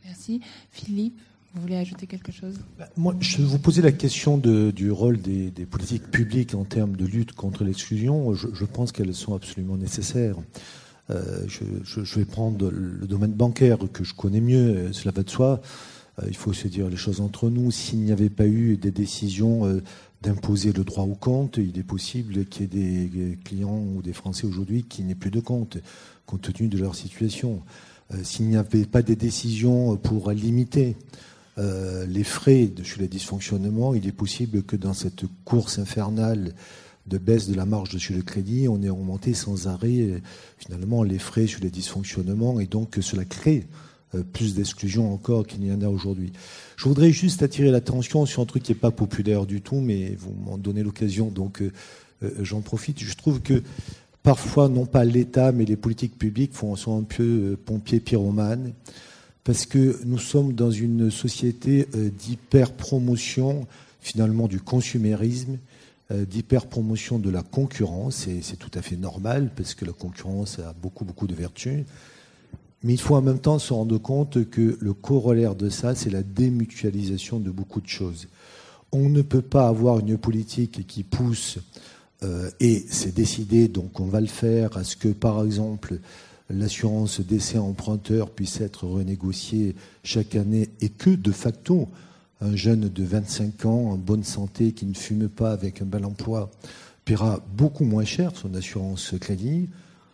Merci. 0.05 0.40
Philippe, 0.71 1.19
vous 1.55 1.62
voulez 1.62 1.77
ajouter 1.77 2.07
quelque 2.07 2.33
chose? 2.33 2.55
Bah, 2.79 2.88
Moi, 2.97 3.14
je 3.21 3.43
vous 3.43 3.59
posais 3.59 3.83
la 3.83 3.93
question 3.93 4.38
du 4.38 4.90
rôle 4.90 5.21
des, 5.21 5.51
politiques 5.66 6.11
publiques 6.11 6.55
en 6.55 6.64
termes 6.64 6.97
de 6.97 7.05
lutte 7.05 7.33
contre 7.33 7.64
l'exclusion. 7.64 8.35
Je, 8.35 8.64
pense 8.64 8.93
qu'elles 8.93 9.14
sont 9.14 9.35
absolument 9.35 9.77
nécessaires. 9.77 10.37
Euh, 11.11 11.44
je, 11.49 12.18
vais 12.18 12.25
prendre 12.25 12.70
le 12.70 13.07
domaine 13.07 13.33
bancaire 13.33 13.79
que 13.92 14.05
je 14.05 14.14
connais 14.14 14.40
mieux, 14.40 14.77
euh, 14.77 14.92
cela 14.92 15.12
va 15.12 15.23
de 15.23 15.31
soi. 15.31 15.61
Euh, 16.20 16.27
il 16.29 16.37
faut 16.37 16.53
se 16.53 16.68
dire 16.68 16.88
les 16.88 16.96
choses 16.96 17.20
entre 17.20 17.51
nous. 17.51 17.70
S'il 17.70 18.01
n'y 18.01 18.12
avait 18.12 18.31
pas 18.31 18.46
eu 18.46 18.77
des 18.77 18.90
décisions 18.90 19.81
d'imposer 20.23 20.73
le 20.73 20.85
droit 20.85 21.05
au 21.05 21.14
compte, 21.14 21.57
il 21.57 21.79
est 21.79 21.85
possible 21.85 22.44
qu'il 22.44 22.62
y 22.62 22.64
ait 22.64 23.07
des 23.07 23.38
clients 23.44 23.83
ou 23.94 24.03
des 24.03 24.12
Français 24.12 24.46
aujourd'hui 24.46 24.85
qui 24.85 25.03
n'aient 25.03 25.14
plus 25.14 25.31
de 25.31 25.40
compte, 25.40 25.79
compte 26.27 26.53
tenu 26.53 26.68
de 26.68 26.79
leur 26.79 26.94
situation. 26.94 27.62
S'il 28.23 28.49
n'y 28.49 28.57
avait 28.57 28.85
pas 28.85 29.03
des 29.03 29.16
décisions 29.16 29.96
pour 29.96 30.31
limiter 30.33 30.96
les 31.57 32.25
frais 32.25 32.66
de, 32.66 32.83
sur 32.83 33.01
les 33.01 33.09
dysfonctionnements, 33.09 33.94
il 33.94 34.07
est 34.07 34.12
possible 34.12 34.62
que 34.62 34.77
dans 34.77 34.94
cette 34.94 35.25
course 35.44 35.79
infernale 35.79 36.55
de 37.07 37.19
baisse 37.19 37.49
de 37.49 37.55
la 37.55 37.65
marge 37.65 37.97
sur 37.99 38.15
le 38.15 38.23
crédit, 38.23 38.69
on 38.69 38.83
ait 38.83 38.91
augmenté 38.91 39.35
sans 39.35 39.69
arrêt 39.69 40.23
finalement 40.59 41.03
les 41.03 41.19
frais 41.19 41.47
sur 41.47 41.61
les 41.61 41.71
dysfonctionnements 41.71 42.61
et 42.61 42.67
donc 42.67 42.91
que 42.91 43.01
cela 43.01 43.25
crée 43.25 43.67
euh, 44.15 44.23
plus 44.23 44.55
d'exclusion 44.55 45.13
encore 45.13 45.47
qu'il 45.47 45.61
n'y 45.61 45.73
en 45.73 45.81
a 45.83 45.89
aujourd'hui. 45.89 46.33
Je 46.77 46.85
voudrais 46.85 47.11
juste 47.11 47.43
attirer 47.43 47.71
l'attention 47.71 48.27
sur 48.27 48.43
un 48.43 48.47
truc 48.47 48.63
qui 48.63 48.73
n'est 48.73 48.79
pas 48.79 48.91
populaire 48.91 49.47
du 49.47 49.61
tout, 49.61 49.81
mais 49.81 50.15
vous 50.19 50.33
m'en 50.33 50.59
donnez 50.59 50.83
l'occasion, 50.83 51.31
donc 51.31 51.63
j'en 52.41 52.61
profite. 52.61 53.03
Je 53.03 53.15
trouve 53.15 53.41
que 53.41 53.63
parfois, 54.23 54.69
non 54.69 54.87
pas 54.87 55.05
l'État, 55.05 55.53
mais 55.53 55.65
les 55.65 55.77
politiques 55.77 56.19
publiques 56.19 56.55
font, 56.55 56.77
sont 56.77 56.99
un 56.99 57.03
peu 57.03 57.23
euh, 57.23 57.57
pompiers 57.57 58.01
pyromanes, 58.01 58.73
parce 59.45 59.67
que 59.67 60.01
nous 60.05 60.19
sommes 60.19 60.53
dans 60.53 60.71
une 60.71 61.11
société 61.11 61.89
euh, 61.95 62.11
d'hyper-promotion, 62.11 63.66
finalement, 64.01 64.49
du 64.49 64.61
consumérisme, 64.61 65.55
euh, 65.55 65.70
d'hyper-promotion 66.11 67.19
de 67.19 67.31
la 67.31 67.43
concurrence, 67.43 68.27
et 68.27 68.41
c'est 68.43 68.57
tout 68.57 68.71
à 68.75 68.83
fait 68.83 68.97
normal, 68.97 69.51
parce 69.55 69.75
que 69.75 69.85
la 69.85 69.93
concurrence 69.93 70.59
a 70.59 70.73
beaucoup, 70.73 71.05
beaucoup 71.05 71.27
de 71.27 71.35
vertus. 71.35 71.85
Mais 72.83 72.95
il 72.95 73.01
faut 73.01 73.15
en 73.15 73.23
même 73.23 73.39
temps 73.39 73.59
se 73.59 73.73
rendre 73.73 73.99
compte 73.99 74.49
que 74.49 74.79
le 74.81 74.95
corollaire 74.95 75.55
de 75.55 75.69
ça, 75.69 75.95
c'est 75.95 76.11
la 76.11 76.23
démutualisation 76.23 77.39
de 77.39 77.51
beaucoup 77.51 77.81
de 77.81 77.89
choses. 77.89 78.29
On 78.93 79.09
ne 79.09 79.23
peut 79.23 79.43
pas 79.43 79.69
avoir 79.69 80.01
une 80.01 80.17
politique 80.17 80.87
qui 80.87 81.03
pousse 81.03 81.59
euh, 82.23 82.51
et 82.59 82.85
c'est 82.89 83.15
décidé, 83.15 83.69
donc 83.69 84.01
on 84.01 84.07
va 84.07 84.21
le 84.21 84.27
faire, 84.27 84.77
à 84.77 84.85
ce 84.85 84.97
que, 84.97 85.09
par 85.09 85.45
exemple, 85.45 86.01
l'assurance 86.49 87.21
décès 87.21 87.59
emprunteur 87.59 88.31
puisse 88.31 88.61
être 88.61 88.87
renégociée 88.87 89.75
chaque 90.03 90.35
année 90.35 90.71
et 90.81 90.89
que, 90.89 91.11
de 91.11 91.33
facto, 91.33 91.89
un 92.41 92.57
jeune 92.57 92.88
de 92.88 93.05
25 93.05 93.66
ans 93.66 93.91
en 93.91 93.97
bonne 93.97 94.24
santé 94.24 94.72
qui 94.72 94.86
ne 94.86 94.95
fume 94.95 95.28
pas 95.28 95.53
avec 95.53 95.82
un 95.82 95.84
bel 95.84 96.05
emploi 96.05 96.51
paiera 97.05 97.41
beaucoup 97.57 97.84
moins 97.84 98.05
cher 98.05 98.32
son 98.34 98.55
assurance 98.55 99.14
crédit, 99.20 99.68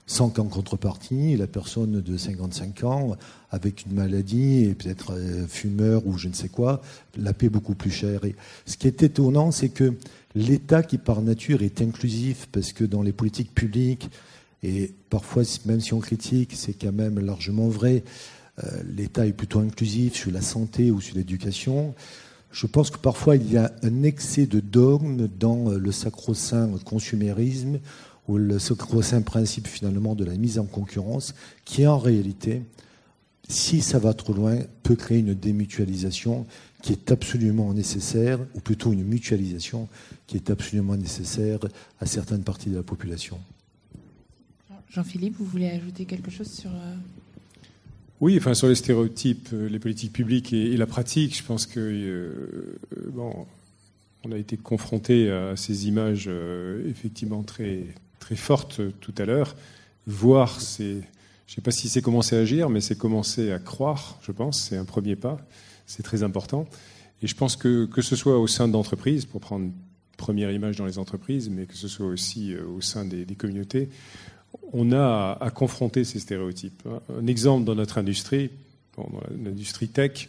sans 0.07 0.31
qu'en 0.31 0.45
contrepartie, 0.45 1.37
la 1.37 1.47
personne 1.47 2.01
de 2.01 2.16
55 2.16 2.85
ans, 2.85 3.16
avec 3.51 3.87
une 3.87 3.95
maladie 3.95 4.64
et 4.64 4.74
peut-être 4.74 5.14
euh, 5.14 5.47
fumeur 5.49 6.07
ou 6.07 6.16
je 6.16 6.29
ne 6.29 6.33
sais 6.33 6.49
quoi, 6.49 6.81
la 7.16 7.33
paie 7.33 7.49
beaucoup 7.49 7.74
plus 7.74 7.91
cher. 7.91 8.20
Ce 8.66 8.77
qui 8.77 8.87
est 8.87 9.03
étonnant, 9.03 9.51
c'est 9.51 9.68
que 9.68 9.95
l'État 10.35 10.83
qui 10.83 10.99
par 10.99 11.22
nature 11.22 11.62
est 11.62 11.83
inclusif, 11.83 12.49
parce 12.53 12.72
que 12.72 12.85
dans 12.85 13.03
les 13.03 13.12
politiques 13.12 13.53
publiques, 13.53 14.09
et 14.62 14.93
parfois 15.11 15.43
même 15.66 15.81
si 15.81 15.93
on 15.93 16.01
critique, 16.01 16.53
c'est 16.55 16.72
quand 16.72 16.93
même 16.93 17.18
largement 17.18 17.68
vrai, 17.68 18.05
l'État 18.85 19.27
est 19.27 19.33
plutôt 19.33 19.61
inclusif 19.61 20.15
sur 20.15 20.31
la 20.31 20.41
santé 20.41 20.91
ou 20.91 21.01
sur 21.01 21.17
l'éducation. 21.17 21.95
Je 22.51 22.67
pense 22.67 22.91
que 22.91 22.99
parfois 22.99 23.37
il 23.37 23.53
y 23.53 23.59
a 23.59 23.73
un 23.83 24.03
excès 24.03 24.47
de 24.47 24.61
dogme 24.61 25.29
dans 25.29 25.71
euh, 25.71 25.79
le 25.79 25.93
sacro-saint 25.93 26.71
consumérisme. 26.85 27.81
ou 28.29 28.39
le, 28.39 28.57
un 29.13 29.23
principe 29.23 29.67
finalement 29.69 30.15
de 30.15 30.25
la 30.25 30.37
mise 30.37 30.59
en 30.59 30.65
concurrence, 30.65 31.35
qui 31.65 31.87
en 31.87 31.99
réalité, 31.99 32.63
si 33.49 33.81
ça 33.81 33.99
va 33.99 34.15
trop 34.15 34.33
loin, 34.33 34.59
peut 34.83 34.97
créer 34.97 35.19
une 35.19 35.35
démutualisation 35.35 36.47
qui 36.83 36.93
est 36.93 37.11
absolument 37.13 37.73
nécessaire, 37.73 38.41
ou 38.55 38.61
plutôt 38.61 38.93
une 38.93 39.05
mutualisation 39.05 39.89
qui 40.27 40.37
est 40.37 40.51
absolument 40.51 40.97
nécessaire 40.97 41.61
à 42.01 42.07
certaines 42.07 42.43
parties 42.43 42.71
de 42.71 42.77
la 42.77 42.83
population. 42.83 43.39
Jean-Philippe, 44.89 45.37
vous 45.39 45.45
voulez 45.45 45.69
ajouter 45.69 46.05
quelque 46.05 46.31
chose 46.31 46.51
sur... 46.51 46.71
Euh, 48.17 48.21
oui, 48.21 48.37
enfin 48.39 48.55
sur 48.55 48.69
les 48.69 48.75
stéréotypes, 48.75 49.49
euh, 49.53 49.69
les 49.69 49.79
politiques 49.79 50.12
publiques 50.12 50.53
et, 50.53 50.77
la 50.77 50.87
pratique, 50.87 51.37
je 51.37 51.43
pense 51.43 51.67
que 51.67 51.81
euh, 51.81 52.79
bon, 53.12 53.47
on 54.25 54.33
a 54.33 54.39
été 54.39 54.57
confronté 54.57 55.31
à 55.31 55.57
ces 55.57 55.87
images 55.87 56.29
effectivement 56.89 57.43
très 57.43 57.85
très 58.19 58.37
fortes 58.37 58.81
tout 59.01 59.14
à 59.19 59.25
l'heure. 59.25 59.55
Voir, 60.07 60.61
c'est, 60.61 60.95
je 61.47 61.53
ne 61.53 61.55
sais 61.55 61.61
pas 61.61 61.71
si 61.71 61.89
c'est 61.89 62.03
commencer 62.03 62.37
à 62.37 62.41
agir, 62.41 62.69
mais 62.69 62.81
c'est 62.81 62.99
commencer 62.99 63.53
à 63.53 63.59
croire. 63.61 64.19
Je 64.23 64.33
pense, 64.33 64.61
c'est 64.61 64.77
un 64.77 64.85
premier 64.85 65.14
pas. 65.14 65.39
C'est 65.87 66.03
très 66.03 66.25
important. 66.25 66.67
Et 67.23 67.29
je 67.29 67.37
pense 67.37 67.55
que 67.57 67.87
que 67.87 68.03
ce 68.03 68.17
soit 68.17 68.39
au 68.39 68.49
sein 68.49 68.67
d'entreprises, 68.67 69.27
pour 69.27 69.41
prendre 69.41 69.71
première 70.17 70.51
image 70.51 70.77
dans 70.77 70.87
les 70.87 70.99
entreprises, 70.99 71.49
mais 71.49 71.67
que 71.67 71.77
ce 71.77 71.87
soit 71.87 72.07
aussi 72.07 72.57
au 72.57 72.81
sein 72.81 73.05
des 73.05 73.27
communautés, 73.37 73.91
on 74.73 74.93
a 74.93 75.39
à, 75.41 75.51
confronter 75.51 76.05
ces 76.05 76.19
stéréotypes. 76.19 76.83
Un 77.17 77.27
exemple 77.27 77.64
dans 77.64 77.75
notre 77.75 77.99
industrie, 77.99 78.51
dans 78.97 79.09
l'industrie 79.43 79.89
tech, 79.89 80.29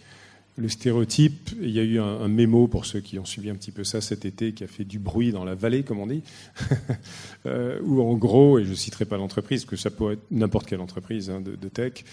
le 0.57 0.69
stéréotype, 0.69 1.51
il 1.61 1.69
y 1.69 1.79
a 1.79 1.83
eu 1.83 1.99
un, 1.99 2.27
mémo 2.27 2.67
pour 2.67 2.85
ceux 2.85 2.99
qui 2.99 3.19
ont 3.19 3.25
suivi 3.25 3.51
un 3.51 3.55
petit 3.55 3.71
peu 3.71 3.83
ça 3.83 4.01
cet 4.01 4.25
été, 4.25 4.53
qui 4.53 4.63
a 4.63 4.67
fait 4.67 4.83
du 4.83 4.97
bruit 4.97 5.31
dans 5.31 5.45
la 5.45 5.53
vallée, 5.53 5.83
comme 5.83 5.99
on 5.99 6.07
dit, 6.07 6.23
euh, 7.45 7.79
où 7.83 8.01
en 8.01 8.15
gros, 8.15 8.57
et 8.57 8.65
je 8.65 8.71
ne 8.71 8.75
citerai 8.75 9.05
pas 9.05 9.17
l'entreprise, 9.17 9.65
que 9.65 9.75
ça 9.75 9.91
peut 9.91 10.13
être 10.13 10.23
n'importe 10.31 10.65
quelle 10.65 10.81
entreprise 10.81 11.29
hein, 11.29 11.41
de, 11.41 11.69
tech, 11.69 12.03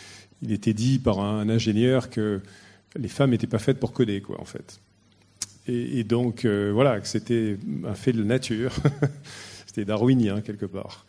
il 0.43 0.53
était 0.53 0.75
dit 0.75 0.99
par 0.99 1.21
un, 1.21 1.49
ingénieur 1.49 2.11
que 2.11 2.43
les 2.97 3.09
femmes 3.09 3.31
n'étaient 3.31 3.47
pas 3.47 3.59
faites 3.59 3.81
pour 3.81 3.93
coder, 3.93 4.21
quoi, 4.21 4.39
en 4.39 4.45
fait. 4.45 4.79
Et, 5.67 6.05
donc, 6.05 6.45
euh, 6.45 6.71
voilà, 6.75 7.01
que 7.01 7.09
c'était 7.09 7.57
un 7.87 7.95
fait 7.95 8.13
de 8.13 8.23
nature, 8.23 8.75
c'était 9.67 9.87
darwinien, 9.87 10.43
quelque 10.43 10.67
part. 10.67 11.07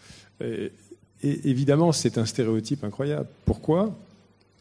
Et 1.25 1.49
évidemment, 1.49 1.91
c'est 1.91 2.17
un 2.19 2.25
stéréotype 2.25 2.83
incroyable. 2.83 3.27
Pourquoi? 3.45 3.97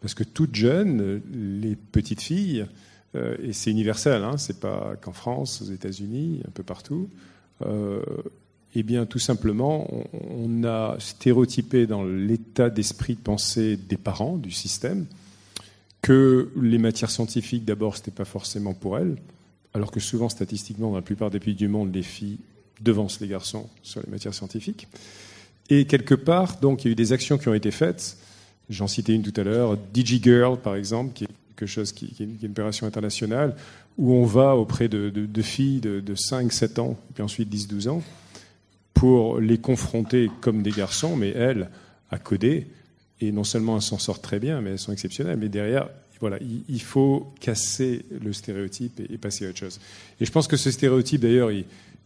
Parce 0.01 0.15
que 0.15 0.25
toutes 0.25 0.55
jeunes, 0.55 1.21
les 1.33 1.77
petites 1.77 2.23
filles, 2.23 2.67
euh, 3.15 3.37
et 3.43 3.53
c'est 3.53 3.71
universel, 3.71 4.25
hein, 4.25 4.39
c'est 4.39 4.61
pas 4.61 4.97
qu'en 5.01 5.13
France, 5.13 5.63
aux 5.63 5.71
États-Unis, 5.73 6.41
un 6.47 6.51
peu 6.51 6.63
partout, 6.63 7.09
euh, 7.67 8.03
eh 8.75 8.83
bien, 8.83 9.05
tout 9.07 9.19
simplement, 9.19 9.87
on, 10.13 10.65
a 10.65 10.97
stéréotypé 10.99 11.87
dans 11.87 12.03
l'état 12.03 12.71
d'esprit 12.71 13.15
de 13.15 13.21
pensée 13.21 13.77
des 13.77 13.97
parents, 13.97 14.37
du 14.37 14.51
système, 14.51 15.07
que 16.03 16.51
les 16.61 16.79
matières 16.79 17.11
scientifiques, 17.11 17.65
d'abord, 17.65 17.97
c'était 17.97 18.11
pas 18.11 18.25
forcément 18.25 18.75
pour 18.75 18.99
elles, 18.99 19.17
alors 19.75 19.91
que 19.91 20.01
souvent, 20.01 20.29
statistiquement, 20.29 20.91
dans 20.91 20.97
la 20.97 21.03
plupart 21.03 21.31
des 21.31 21.41
pays 21.41 21.55
du 21.55 21.69
monde, 21.69 21.95
les 21.95 22.03
filles 22.03 22.39
devancent 22.81 23.21
les 23.21 23.29
garçons 23.29 23.69
sur 23.83 24.01
les 24.03 24.11
matières 24.11 24.35
scientifiques. 24.35 24.89
Et 25.71 25.87
quelque 25.87 26.15
part, 26.15 26.59
donc, 26.61 26.85
il 26.85 26.89
y 26.89 26.91
a 26.91 26.93
eu 26.93 26.97
des 26.97 27.13
actions 27.13 27.39
qui 27.39 27.49
ont 27.49 27.55
été 27.55 27.71
faites. 27.71 28.17
J'en 28.71 28.87
citais 28.87 29.15
une 29.15 29.23
tout 29.23 29.39
à 29.39 29.45
l'heure, 29.45 29.77
DigiGirl, 29.93 30.59
par 30.59 30.77
exemple, 30.77 31.13
qui 31.15 31.25
est 31.25 31.29
quelque 31.57 31.69
chose 31.69 31.93
qui, 31.93 32.15
est 32.19 32.25
une 32.25 32.51
opération 32.51 32.87
internationale, 32.87 33.55
où 33.97 34.13
on 34.13 34.25
va 34.25 34.57
auprès 34.57 34.89
de, 34.89 35.43
filles 35.43 35.81
de, 35.81 36.15
5, 36.15 36.53
7 36.53 36.79
ans, 36.79 36.97
puis 37.15 37.23
ensuite 37.23 37.49
10, 37.49 37.69
12 37.69 37.89
ans, 37.89 38.03
pour 38.93 39.41
les 39.41 39.59
confronter 39.59 40.31
comme 40.41 40.63
des 40.63 40.71
garçons, 40.71 41.17
mais 41.17 41.31
elles, 41.31 41.71
à 42.11 42.19
coder. 42.19 42.67
Et 43.21 43.33
non 43.33 43.45
seulement 43.45 43.77
elles 43.77 43.83
s'en 43.83 43.99
sortent 43.99 44.23
très 44.23 44.39
bien, 44.39 44.61
mais 44.61 44.71
elles 44.71 44.79
sont 44.79 44.93
exceptionnelles. 44.93 45.37
Mais 45.37 45.49
derrière, 45.49 45.89
voilà, 46.21 46.39
il, 46.69 46.81
faut 46.81 47.33
casser 47.41 48.05
le 48.23 48.33
stéréotype 48.33 49.01
et, 49.01 49.19
passer 49.19 49.47
à 49.47 49.51
autre 49.51 49.59
chose. 49.59 49.81
Et 50.21 50.25
je 50.25 50.33
pense 50.33 50.49
que 50.49 50.57
ce 50.57 50.71
stéréotype, 50.71 51.21
d'ailleurs, 51.21 51.51
il, 51.51 51.65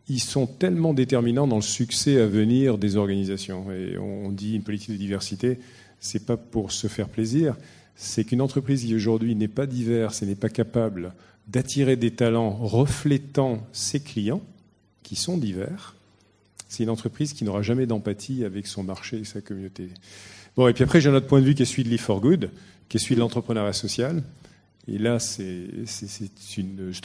ils 0.08 0.20
sont 0.20 0.46
tellement 0.46 0.94
déterminants 0.94 1.46
dans 1.46 1.56
le 1.56 1.62
succès 1.62 2.20
à 2.20 2.26
venir 2.26 2.78
des 2.78 2.96
organisations. 2.96 3.70
Et 3.72 3.98
on 3.98 4.30
dit 4.30 4.54
une 4.54 4.62
politique 4.62 4.92
de 4.92 4.96
diversité, 4.96 5.58
c'est 6.00 6.24
pas 6.24 6.36
pour 6.36 6.72
se 6.72 6.86
faire 6.86 7.08
plaisir, 7.08 7.56
c'est 7.96 8.24
qu'une 8.24 8.40
entreprise 8.40 8.84
qui 8.84 8.94
aujourd'hui 8.94 9.34
n'est 9.34 9.48
pas 9.48 9.66
diverse 9.66 10.22
et 10.22 10.26
n'est 10.26 10.34
pas 10.34 10.48
capable 10.48 11.12
d'attirer 11.48 11.96
des 11.96 12.10
talents 12.10 12.50
reflétant 12.50 13.66
ses 13.72 14.00
clients, 14.00 14.42
qui 15.02 15.16
sont 15.16 15.38
divers, 15.38 15.96
c'est 16.68 16.82
une 16.82 16.90
entreprise 16.90 17.32
qui 17.32 17.44
n'aura 17.44 17.62
jamais 17.62 17.86
d'empathie 17.86 18.44
avec 18.44 18.66
son 18.66 18.82
marché 18.82 19.18
et 19.18 19.24
sa 19.24 19.40
communauté. 19.40 19.88
Bon, 20.54 20.68
et 20.68 20.74
puis 20.74 20.84
après, 20.84 21.00
j'ai 21.00 21.08
un 21.08 21.14
autre 21.14 21.26
point 21.26 21.40
de 21.40 21.46
vue 21.46 21.54
qui 21.54 21.62
est 21.62 21.66
celui 21.66 21.84
de 21.84 21.88
Live 21.88 22.00
for 22.00 22.20
Good, 22.20 22.50
qui 22.88 22.98
est 22.98 23.00
celui 23.00 23.14
de 23.14 23.20
l'entrepreneuriat 23.20 23.72
social. 23.72 24.22
Et 24.86 24.98
là, 24.98 25.18
c'est 25.18 25.68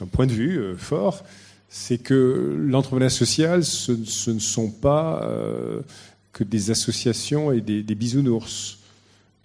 un 0.02 0.06
point 0.08 0.28
de 0.28 0.34
vue 0.34 0.58
euh, 0.58 0.76
fort 0.76 1.24
c'est 1.76 1.98
que 1.98 2.56
l'entrepreneuriat 2.68 3.10
social, 3.10 3.66
ce, 3.66 4.30
ne 4.30 4.40
sont 4.40 4.70
pas 4.70 5.24
euh, 5.24 5.82
que 6.32 6.44
des 6.44 6.70
associations 6.70 7.52
et 7.52 7.62
des, 7.62 7.96
bisounours. 7.96 8.78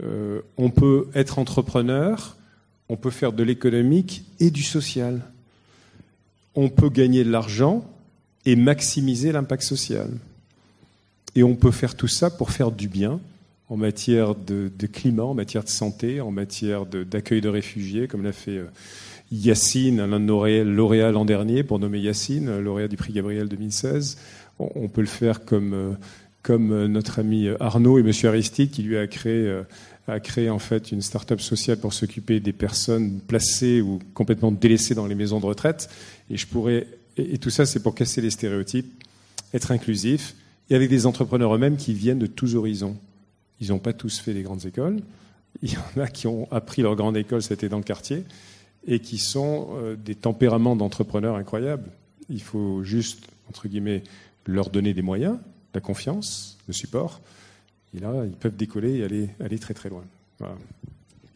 Euh, 0.02 0.42
on 0.58 0.68
peut 0.68 1.08
être 1.14 1.38
entrepreneur, 1.38 2.36
on 2.90 2.96
peut 2.96 3.10
faire 3.10 3.32
de 3.32 3.42
l'économique 3.42 4.24
et 4.40 4.50
du 4.50 4.62
social. 4.62 5.22
On 6.54 6.68
peut 6.68 6.90
gagner 6.90 7.24
de 7.24 7.30
l'argent 7.30 7.90
et 8.44 8.56
maximiser 8.56 9.32
l'impact 9.32 9.62
social. 9.62 10.10
Et 11.34 11.42
on 11.42 11.56
peut 11.56 11.70
faire 11.70 11.94
tout 11.94 12.08
ça 12.08 12.28
pour 12.28 12.50
faire 12.50 12.72
du 12.72 12.88
bien 12.88 13.20
en 13.70 13.78
matière 13.78 14.34
de, 14.34 14.70
climat, 14.92 15.24
en 15.24 15.34
matière 15.34 15.64
de 15.64 15.70
santé, 15.70 16.20
en 16.20 16.30
matière 16.30 16.84
d'accueil 16.84 17.40
de, 17.40 17.48
réfugiés, 17.48 18.06
comme 18.06 18.22
l'a 18.22 18.32
fait. 18.32 18.60
Yacine, 19.30 19.98
l'un 19.98 20.20
de 20.20 20.24
nos 20.24 20.46
lauréats 20.64 21.12
l'an 21.12 21.24
dernier, 21.24 21.62
pour 21.62 21.78
nommer 21.78 21.98
Yacine, 21.98 22.60
lauréat 22.60 22.88
du 22.88 22.96
prix 22.96 23.12
Gabriel 23.12 23.48
2016. 23.48 24.18
On, 24.58 24.88
peut 24.88 25.02
le 25.02 25.06
faire 25.06 25.44
comme, 25.44 25.74
euh, 25.74 25.92
euh, 26.50 26.88
notre 26.88 27.18
ami 27.18 27.48
Arnaud 27.60 27.98
et 27.98 28.00
M. 28.00 28.12
Aristide, 28.24 28.70
qui 28.70 28.82
lui 28.82 28.96
a 28.96 29.06
créé, 29.06 29.46
euh, 29.46 29.62
a 30.08 30.18
créé 30.18 30.50
en 30.50 30.58
fait 30.58 30.90
une 30.90 31.02
start-up 31.02 31.40
sociale 31.40 31.78
pour 31.78 31.92
s'occuper 31.92 32.40
des 32.40 32.52
personnes 32.52 33.20
placées 33.20 33.80
ou 33.82 34.00
complètement 34.14 34.50
délaissées 34.50 34.94
dans 34.94 35.06
les 35.06 35.14
maisons 35.14 35.40
de 35.40 35.46
retraite. 35.46 35.90
Et 36.30 36.36
je 36.36 36.46
pourrais, 36.46 36.86
et 37.16 37.38
tout 37.38 37.50
ça, 37.50 37.66
c'est 37.66 37.82
pour 37.82 37.94
casser 37.94 38.20
les 38.20 38.30
stéréotypes, 38.30 39.04
être 39.52 39.70
inclusif, 39.70 40.34
et 40.70 40.74
avec 40.74 40.88
des 40.88 41.06
entrepreneurs 41.06 41.54
eux-mêmes 41.54 41.76
qui 41.76 41.92
viennent 41.94 42.18
de 42.18 42.26
tous 42.26 42.56
horizons. 42.56 42.96
Ils 43.60 43.68
n'ont 43.68 43.78
pas 43.78 43.92
tous 43.92 44.18
fait 44.18 44.32
les 44.32 44.42
grandes 44.42 44.64
écoles. 44.66 45.00
Il 45.62 45.72
y 45.72 45.76
en 45.76 46.00
a 46.00 46.08
qui 46.08 46.26
ont 46.26 46.48
appris 46.50 46.82
leur 46.82 46.96
grande 46.96 47.16
école, 47.16 47.42
c'était 47.42 47.68
dans 47.68 47.78
le 47.78 47.84
quartier 47.84 48.24
et 48.88 49.00
qui 49.00 49.18
sont 49.18 49.68
euh, 49.74 49.96
des 49.96 50.14
tempéraments 50.14 50.74
d'entrepreneurs 50.74 51.36
incroyables. 51.36 51.90
Il 52.30 52.42
faut 52.42 52.82
juste, 52.82 53.28
entre 53.48 53.68
guillemets, 53.68 54.02
leur 54.46 54.70
donner 54.70 54.94
des 54.94 55.02
moyens, 55.02 55.38
la 55.74 55.80
confiance, 55.80 56.56
le 56.66 56.72
support. 56.72 57.20
Et 57.94 58.00
là, 58.00 58.24
ils 58.24 58.32
peuvent 58.32 58.56
décoller 58.56 58.96
et 58.96 59.04
aller, 59.04 59.28
aller 59.40 59.58
très 59.58 59.74
très 59.74 59.90
loin. 59.90 60.04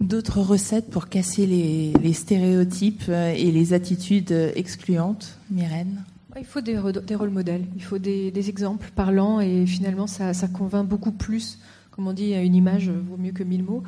D'autres 0.01 0.41
recettes 0.41 0.91
pour 0.91 1.09
casser 1.09 1.47
les, 1.47 2.13
stéréotypes 2.15 3.05
euh, 3.09 3.35
et 3.35 3.53
les 3.53 3.75
attitudes 3.75 4.33
excluantes, 4.33 5.39
Myrène? 5.51 6.05
Il 6.39 6.47
faut 6.47 6.63
des, 6.63 6.79
rôles 6.79 7.31
modèles, 7.31 7.67
il 7.77 7.83
faut 7.83 7.99
des, 7.99 8.49
exemples 8.49 8.91
parlants 8.95 9.41
et 9.41 9.67
finalement 9.67 10.07
ça, 10.07 10.33
ça 10.33 10.49
convainc 10.49 10.89
beaucoup 10.89 11.13
plus 11.13 11.59
comme 11.93 12.09
on 12.09 12.15
dit, 12.15 12.33
une 12.33 12.55
image 12.55 12.89
vaut 12.89 13.19
mieux 13.19 13.33
que 13.33 13.45
mille 13.45 13.63
mots. 13.63 13.83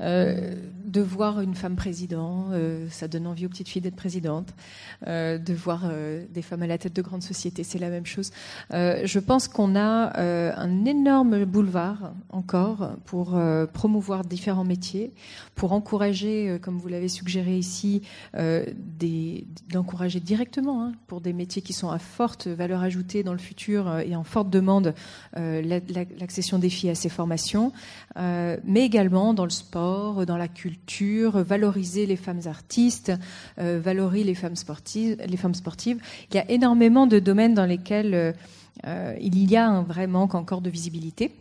Euh, 0.00 0.54
de 0.84 1.00
voir 1.00 1.40
une 1.40 1.54
femme 1.54 1.76
président, 1.76 2.48
euh, 2.52 2.86
ça 2.90 3.08
donne 3.08 3.26
envie 3.26 3.46
aux 3.46 3.48
petites 3.48 3.68
filles 3.68 3.82
d'être 3.82 3.96
présidentes. 3.96 4.54
Euh, 5.06 5.38
de 5.38 5.54
voir 5.54 5.90
des 6.30 6.42
femmes 6.42 6.62
à 6.62 6.66
la 6.66 6.78
tête 6.78 6.94
de 6.94 7.02
grandes 7.02 7.22
sociétés, 7.22 7.64
c'est 7.64 7.78
la 7.78 7.90
même 7.90 8.06
chose. 8.06 8.30
je 8.70 9.18
pense 9.18 9.48
qu'on 9.48 9.76
a 9.76 10.18
un 10.20 10.84
énorme 10.84 11.44
boulevard 11.44 12.12
encore 12.30 12.92
pour 13.04 13.38
promouvoir 13.72 14.24
différents 14.24 14.64
métiers, 14.64 15.12
pour 15.54 15.72
encourager, 15.72 16.58
comme 16.60 16.78
vous 16.78 16.88
l'avez 16.88 17.08
suggéré 17.08 17.56
ici, 17.56 18.02
d'encourager 18.34 20.20
directement 20.20 20.84
hein, 20.84 20.92
pour 21.06 21.20
des 21.20 21.32
métiers 21.32 21.62
qui 21.62 21.72
sont 21.72 21.90
à 21.90 21.98
forte 21.98 22.46
valeur 22.46 22.82
ajoutée 22.82 23.22
dans 23.22 23.32
le 23.32 23.38
futur 23.38 23.98
et 24.00 24.14
en 24.16 24.24
forte 24.24 24.50
demande 24.50 24.94
l'accession 25.34 26.58
des 26.58 26.70
filles 26.70 26.90
à 26.90 26.94
ces 26.94 27.08
formations 27.08 27.72
euh, 28.16 28.56
mais 28.64 28.84
également 28.84 29.34
dans 29.34 29.44
le 29.44 29.50
sport, 29.50 30.26
dans 30.26 30.36
la 30.36 30.48
culture, 30.48 30.69
valoriser 31.42 32.06
les 32.06 32.16
femmes 32.16 32.42
artistes, 32.46 33.12
euh, 33.58 33.80
valoriser 33.82 34.24
les 34.24 34.34
femmes 34.34 34.56
sportives. 34.56 35.16
Les 35.26 35.36
femmes 35.36 35.54
sportives. 35.54 36.00
Il 36.30 36.36
y 36.36 36.38
a 36.38 36.50
énormément 36.50 37.06
de 37.06 37.18
domaines 37.18 37.54
dans 37.54 37.66
lesquels 37.66 38.34
euh, 38.86 39.16
il 39.20 39.50
y 39.50 39.56
a 39.56 39.66
un 39.66 39.82
vrai 39.82 40.06
manque 40.06 40.34
encore 40.34 40.60
de 40.60 40.70
visibilité. 40.70 41.32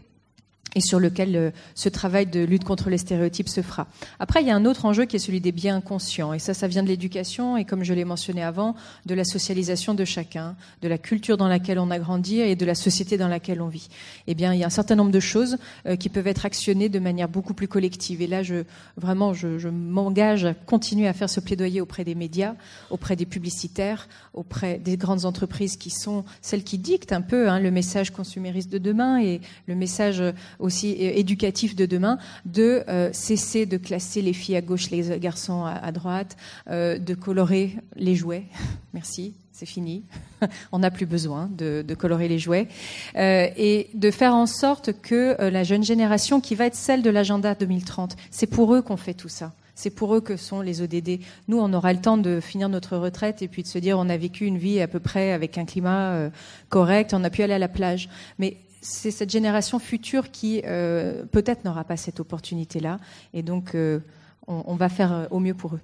Et 0.75 0.81
sur 0.81 0.99
lequel 0.99 1.35
euh, 1.35 1.51
ce 1.75 1.89
travail 1.89 2.25
de 2.25 2.41
lutte 2.41 2.63
contre 2.63 2.89
les 2.89 2.97
stéréotypes 2.97 3.49
se 3.49 3.61
fera. 3.61 3.87
Après, 4.19 4.41
il 4.41 4.47
y 4.47 4.51
a 4.51 4.55
un 4.55 4.65
autre 4.65 4.85
enjeu 4.85 5.05
qui 5.05 5.15
est 5.15 5.19
celui 5.19 5.41
des 5.41 5.51
biens 5.51 5.81
conscients. 5.81 6.33
Et 6.33 6.39
ça, 6.39 6.53
ça 6.53 6.67
vient 6.67 6.83
de 6.83 6.87
l'éducation 6.87 7.57
et, 7.57 7.65
comme 7.65 7.83
je 7.83 7.93
l'ai 7.93 8.05
mentionné 8.05 8.43
avant, 8.43 8.75
de 9.05 9.15
la 9.15 9.23
socialisation 9.23 9.93
de 9.93 10.05
chacun, 10.05 10.55
de 10.81 10.87
la 10.87 10.97
culture 10.97 11.37
dans 11.37 11.47
laquelle 11.47 11.79
on 11.79 11.91
a 11.91 11.99
grandi 11.99 12.39
et 12.39 12.55
de 12.55 12.65
la 12.65 12.75
société 12.75 13.17
dans 13.17 13.27
laquelle 13.27 13.61
on 13.61 13.67
vit. 13.67 13.89
Eh 14.27 14.35
bien, 14.35 14.53
il 14.53 14.59
y 14.59 14.63
a 14.63 14.67
un 14.67 14.71
certain 14.71 14.95
nombre 14.95 15.11
de 15.11 15.19
choses 15.19 15.57
euh, 15.85 15.95
qui 15.95 16.09
peuvent 16.09 16.27
être 16.27 16.45
actionnées 16.45 16.89
de 16.89 16.99
manière 16.99 17.29
beaucoup 17.29 17.53
plus 17.53 17.67
collective. 17.67 18.21
Et 18.21 18.27
là, 18.27 18.43
je, 18.43 18.63
vraiment, 18.97 19.33
je, 19.33 19.57
je 19.57 19.69
m'engage 19.69 20.45
à 20.45 20.53
continuer 20.53 21.07
à 21.07 21.13
faire 21.13 21.29
ce 21.29 21.39
plaidoyer 21.39 21.81
auprès 21.81 22.03
des 22.03 22.15
médias, 22.15 22.55
auprès 22.89 23.15
des 23.15 23.25
publicitaires, 23.25 24.07
auprès 24.33 24.77
des 24.77 24.97
grandes 24.97 25.25
entreprises 25.25 25.77
qui 25.77 25.89
sont 25.89 26.23
celles 26.41 26.63
qui 26.63 26.77
dictent 26.77 27.13
un 27.13 27.21
peu 27.21 27.49
hein, 27.49 27.59
le 27.59 27.71
message 27.71 28.11
consumériste 28.11 28.71
de 28.71 28.77
demain 28.77 29.21
et 29.21 29.41
le 29.67 29.75
message 29.75 30.21
aussi 30.59 30.95
éducatif 30.99 31.75
de 31.75 31.85
demain, 31.85 32.17
de 32.45 32.83
euh, 32.87 33.09
cesser 33.13 33.65
de 33.65 33.77
classer 33.77 34.21
les 34.21 34.33
filles 34.33 34.57
à 34.57 34.61
gauche, 34.61 34.89
les 34.91 35.17
garçons 35.19 35.63
à, 35.65 35.91
droite, 35.91 36.37
euh, 36.69 36.99
de 36.99 37.13
colorer 37.13 37.75
les 37.95 38.15
jouets. 38.15 38.43
Merci, 38.93 39.33
c'est 39.53 39.65
fini. 39.65 40.03
On 40.71 40.79
n'a 40.79 40.91
plus 40.91 41.05
besoin 41.05 41.49
de, 41.57 41.83
colorer 41.97 42.27
les 42.27 42.39
jouets. 42.39 42.67
Euh, 43.15 43.47
et 43.57 43.89
de 43.93 44.11
faire 44.11 44.35
en 44.35 44.45
sorte 44.45 44.91
que 45.01 45.35
la 45.49 45.63
jeune 45.63 45.83
génération, 45.83 46.41
qui 46.41 46.55
va 46.55 46.65
être 46.65 46.75
celle 46.75 47.01
de 47.01 47.09
l'agenda 47.09 47.55
2030, 47.55 48.15
c'est 48.29 48.47
pour 48.47 48.75
eux 48.75 48.81
qu'on 48.81 48.97
fait 48.97 49.13
tout 49.13 49.29
ça. 49.29 49.53
C'est 49.75 49.91
pour 49.91 50.13
eux 50.13 50.19
que 50.19 50.35
sont 50.35 50.59
les 50.59 50.81
ODD. 50.81 51.21
Nous, 51.47 51.57
on 51.57 51.71
aura 51.71 51.93
le 51.93 52.01
temps 52.01 52.17
de 52.17 52.41
finir 52.41 52.67
notre 52.67 52.97
retraite 52.97 53.41
et 53.41 53.47
puis 53.47 53.63
de 53.63 53.67
se 53.69 53.79
dire 53.79 53.97
on 53.97 54.09
a 54.09 54.17
vécu 54.17 54.45
une 54.45 54.57
vie 54.57 54.81
à 54.81 54.89
peu 54.89 54.99
près 54.99 55.31
avec 55.31 55.57
un 55.57 55.63
climat 55.63 56.29
correct, 56.67 57.13
on 57.13 57.23
a 57.23 57.29
pu 57.29 57.43
aller 57.43 57.53
à 57.53 57.59
la 57.59 57.69
plage. 57.69 58.09
Mais 58.39 58.57
c'est 58.81 59.11
cette 59.11 59.29
génération 59.29 59.79
future 59.79 60.31
qui 60.31 60.61
euh, 60.65 61.23
peut-être 61.31 61.65
n'aura 61.65 61.83
pas 61.83 61.97
cette 61.97 62.19
opportunité-là. 62.19 62.99
Et 63.33 63.43
donc, 63.43 63.75
euh, 63.75 63.99
on, 64.47 64.75
va 64.75 64.89
faire 64.89 65.13
euh, 65.13 65.25
au 65.31 65.39
mieux 65.39 65.53
pour 65.53 65.75
eux. 65.75 65.79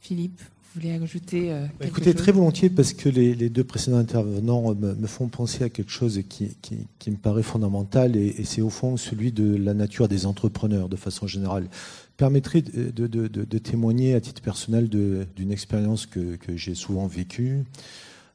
Philippe, 0.00 0.40
vous 0.40 0.80
voulez 0.80 0.94
ajouter 0.94 1.50
bah, 1.78 1.86
Écoutez, 1.86 2.14
très 2.14 2.32
volontiers, 2.32 2.70
parce 2.70 2.92
que 2.92 3.08
les, 3.08 3.48
deux 3.50 3.62
précédents 3.62 3.98
intervenants 3.98 4.74
me, 4.74 5.06
font 5.06 5.28
penser 5.28 5.62
à 5.62 5.68
quelque 5.68 5.92
chose 5.92 6.20
qui, 6.28 6.56
me 7.06 7.16
paraît 7.16 7.42
fondamental, 7.42 8.16
et, 8.16 8.42
c'est 8.44 8.62
au 8.62 8.70
fond 8.70 8.96
celui 8.96 9.30
de 9.30 9.54
la 9.54 9.74
nature 9.74 10.08
des 10.08 10.26
entrepreneurs, 10.26 10.88
de 10.88 10.96
façon 10.96 11.26
générale. 11.26 11.68
Permettrait 12.16 12.62
de, 12.62 13.58
témoigner 13.58 14.14
à 14.14 14.20
titre 14.20 14.42
personnel 14.42 14.88
d'une 14.88 15.52
expérience 15.52 16.06
que 16.06 16.36
j'ai 16.56 16.74
souvent 16.74 17.06
vécue. 17.06 17.64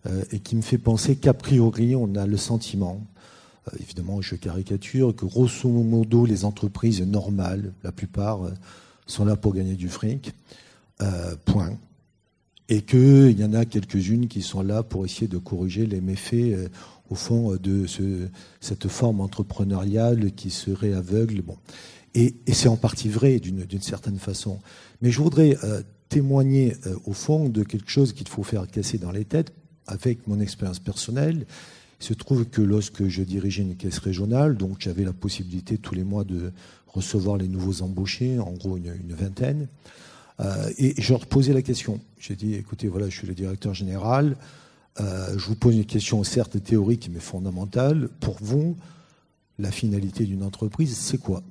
Euh, 0.05 0.23
et 0.31 0.39
qui 0.39 0.55
me 0.55 0.61
fait 0.61 0.77
penser 0.77 1.15
qu'a 1.15 1.33
priori, 1.33 1.95
on 1.95 2.15
a 2.15 2.27
le 2.27 2.37
sentiment, 2.37 3.01
euh, 3.67 3.77
évidemment 3.79 4.21
je 4.21 4.35
caricature, 4.35 5.15
que 5.15 5.25
grosso 5.25 5.69
modo 5.69 6.25
les 6.25 6.45
entreprises 6.45 7.01
normales, 7.01 7.73
la 7.83 7.91
plupart, 7.91 8.45
euh, 8.45 8.53
sont 9.07 9.25
là 9.25 9.35
pour 9.35 9.53
gagner 9.53 9.75
du 9.75 9.89
fric, 9.89 10.33
point. 11.45 11.77
Et 12.67 12.81
qu'il 12.81 13.39
y 13.39 13.45
en 13.45 13.53
a 13.53 13.63
quelques-unes 13.63 14.27
qui 14.27 14.41
sont 14.41 14.61
là 14.61 14.83
pour 14.83 15.05
essayer 15.05 15.27
de 15.27 15.37
corriger 15.37 15.85
les 15.85 16.01
méfaits, 16.01 16.69
au 17.09 17.15
fond, 17.15 17.55
de 17.55 17.87
ce, 17.87 18.27
cette 18.59 18.89
forme 18.89 19.21
entrepreneuriale 19.21 20.33
qui 20.33 20.49
serait 20.49 20.91
aveugle. 20.91 21.41
Bon. 21.41 21.55
Et, 22.15 22.35
c'est 22.51 22.67
en 22.67 22.75
partie 22.75 23.07
vrai 23.07 23.39
d'une 23.39 23.81
certaine 23.81 24.17
façon. 24.19 24.59
Mais 25.01 25.11
je 25.11 25.21
voudrais 25.21 25.55
témoigner, 26.09 26.75
au 27.05 27.13
fond, 27.13 27.47
de 27.47 27.63
quelque 27.63 27.89
chose 27.89 28.11
qu'il 28.11 28.27
faut 28.27 28.43
faire 28.43 28.67
casser 28.67 28.97
dans 28.97 29.11
les 29.11 29.23
têtes 29.23 29.53
avec 29.87 30.27
mon 30.27 30.39
expérience 30.39 30.79
personnelle, 30.79 31.45
il 31.99 32.05
se 32.05 32.13
trouve 32.13 32.45
que 32.45 32.61
lorsque 32.61 33.07
je 33.07 33.23
dirigeais 33.23 33.63
une 33.63 33.75
caisse 33.75 33.97
régionale, 33.97 34.55
donc 34.55 34.77
j'avais 34.79 35.03
la 35.03 35.13
possibilité 35.13 35.77
tous 35.77 35.95
les 35.95 36.03
mois 36.03 36.23
de 36.23 36.51
recevoir 36.87 37.37
les 37.37 37.47
nouveaux 37.47 37.81
embauchés, 37.81 38.39
en 38.39 38.51
gros 38.51 38.77
une, 38.77 39.13
vingtaine, 39.13 39.67
euh, 40.39 40.71
et 40.77 41.01
je 41.01 41.13
leur 41.13 41.25
posais 41.25 41.53
la 41.53 41.63
question. 41.63 41.99
J'ai 42.19 42.35
dit, 42.35 42.53
écoutez, 42.53 42.87
voilà, 42.87 43.09
je 43.09 43.17
suis 43.17 43.27
le 43.27 43.33
directeur 43.33 43.73
général, 43.73 44.37
euh, 44.99 45.37
je 45.37 45.45
vous 45.45 45.55
pose 45.55 45.75
une 45.75 45.85
question 45.85 46.23
certes 46.23 46.61
théorique 46.63 47.09
mais 47.11 47.19
fondamentale. 47.19 48.09
Pour 48.19 48.37
vous, 48.41 48.77
la 49.59 49.71
finalité 49.71 50.25
d'une 50.25 50.43
entreprise, 50.43 50.95
c'est 50.95 51.17
quoi? 51.17 51.43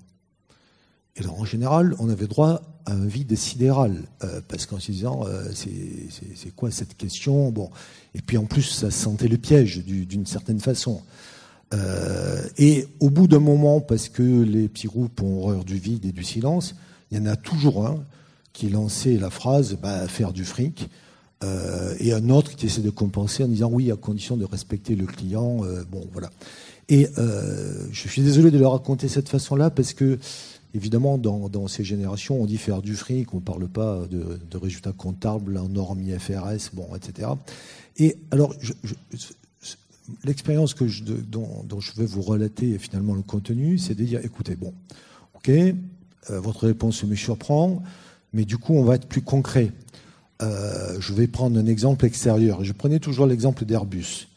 Et 1.16 1.20
alors 1.22 1.40
en 1.40 1.44
général, 1.44 1.94
on 1.98 2.08
avait 2.08 2.26
droit 2.26 2.62
un 2.86 3.04
vide 3.04 3.36
sidéral, 3.36 4.04
euh, 4.22 4.40
parce 4.46 4.66
qu'en 4.66 4.78
se 4.78 4.92
disant, 4.92 5.26
euh, 5.26 5.44
c'est 5.52 6.54
quoi 6.54 6.70
cette 6.70 6.96
question? 6.96 7.50
Bon, 7.50 7.70
et 8.14 8.22
puis 8.22 8.36
en 8.36 8.44
plus, 8.44 8.62
ça 8.62 8.90
sentait 8.90 9.28
le 9.28 9.38
piège 9.38 9.84
d'une 9.84 10.26
certaine 10.26 10.60
façon. 10.60 11.02
Euh, 11.74 12.42
et 12.58 12.86
au 13.00 13.10
bout 13.10 13.26
d'un 13.26 13.40
moment, 13.40 13.80
parce 13.80 14.08
que 14.08 14.22
les 14.22 14.68
petits 14.68 14.86
groupes 14.86 15.20
ont 15.20 15.40
horreur 15.40 15.64
du 15.64 15.78
vide 15.78 16.04
et 16.06 16.12
du 16.12 16.22
silence, 16.22 16.76
il 17.10 17.18
y 17.18 17.20
en 17.20 17.26
a 17.26 17.36
toujours 17.36 17.86
un 17.86 18.04
qui 18.52 18.68
lançait 18.68 19.16
la 19.16 19.30
phrase 19.30 19.76
bah, 19.82 20.06
faire 20.06 20.32
du 20.32 20.44
fric, 20.44 20.88
et 22.00 22.12
un 22.12 22.28
autre 22.30 22.56
qui 22.56 22.66
essaie 22.66 22.80
de 22.80 22.90
compenser 22.90 23.44
en 23.44 23.48
disant 23.48 23.68
oui, 23.70 23.92
à 23.92 23.96
condition 23.96 24.36
de 24.36 24.44
respecter 24.44 24.96
le 24.96 25.06
client. 25.06 25.58
bon, 25.92 26.08
voilà. 26.12 26.30
Et 26.88 27.08
je 27.16 28.08
suis 28.08 28.22
désolé 28.22 28.50
de 28.50 28.58
le 28.58 28.66
raconter 28.66 29.06
de 29.06 29.12
cette 29.12 29.28
façon-là 29.28 29.70
parce 29.70 29.92
que 29.92 30.18
Évidemment, 30.74 31.16
dans, 31.16 31.68
ces 31.68 31.84
générations, 31.84 32.40
on 32.40 32.46
dit 32.46 32.58
faire 32.58 32.82
du 32.82 32.94
fric, 32.94 33.32
on 33.32 33.38
ne 33.38 33.42
parle 33.42 33.68
pas 33.68 34.06
de, 34.10 34.58
résultats 34.58 34.92
comptables 34.92 35.56
en 35.56 35.68
normes 35.68 36.02
IFRS, 36.02 36.70
bon, 36.74 36.88
etc. 36.94 37.28
Et 37.96 38.18
alors, 38.30 38.54
l'expérience 40.24 40.74
que 40.74 40.84
dont, 41.22 41.80
je 41.80 41.92
vais 41.94 42.06
vous 42.06 42.22
relater 42.22 42.78
finalement 42.78 43.14
le 43.14 43.22
contenu, 43.22 43.78
c'est 43.78 43.94
de 43.94 44.04
dire, 44.04 44.20
écoutez, 44.24 44.54
bon, 44.56 44.74
ok, 45.34 45.48
euh, 45.48 45.74
votre 46.28 46.66
réponse 46.66 47.02
me 47.04 47.14
surprend, 47.14 47.82
mais 48.32 48.44
du 48.44 48.58
coup, 48.58 48.74
on 48.74 48.84
va 48.84 48.96
être 48.96 49.06
plus 49.06 49.22
concret. 49.22 49.72
Euh, 50.42 50.96
je 51.00 51.14
vais 51.14 51.26
prendre 51.26 51.58
un 51.58 51.66
exemple 51.66 52.04
extérieur. 52.04 52.62
Je 52.64 52.72
prenais 52.72 52.98
toujours 52.98 53.26
l'exemple 53.26 53.64
d'Airbus. 53.64 54.28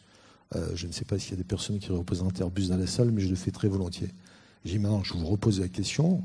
Euh, 0.56 0.68
je 0.74 0.86
ne 0.86 0.92
sais 0.92 1.04
pas 1.04 1.18
s'il 1.18 1.32
y 1.32 1.34
a 1.34 1.36
des 1.36 1.44
personnes 1.44 1.78
qui 1.78 1.92
représentent 1.92 2.40
Airbus 2.40 2.68
dans 2.68 2.76
la 2.76 2.86
salle, 2.86 3.10
mais 3.10 3.20
je 3.20 3.28
le 3.28 3.36
fais 3.36 3.50
très 3.50 3.68
volontiers. 3.68 4.08
J'ai 4.64 4.72
dit 4.72 4.78
maintenant, 4.78 5.02
je 5.02 5.14
vous 5.14 5.26
repose 5.26 5.60
la 5.60 5.68
question. 5.68 6.22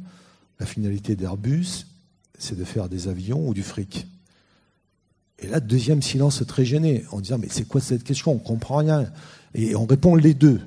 La 0.60 0.66
finalité 0.66 1.16
d'Airbus, 1.16 1.86
c'est 2.38 2.58
de 2.58 2.64
faire 2.64 2.90
des 2.90 3.08
avions 3.08 3.48
ou 3.48 3.54
du 3.54 3.64
fric. 3.64 4.08
Et 5.40 5.48
là, 5.48 5.60
deuxième 5.60 6.02
silence 6.02 6.44
très 6.48 6.66
gêné, 6.66 7.04
en 7.12 7.20
disant, 7.20 7.38
mais 7.38 7.48
c'est 7.50 7.68
quoi 7.68 7.82
cette 7.82 8.04
question? 8.04 8.32
On 8.32 8.38
comprend 8.38 8.78
rien. 8.78 9.12
Et 9.54 9.76
on 9.76 9.86
répond 9.86 10.16
les 10.16 10.34
deux. 10.34 10.62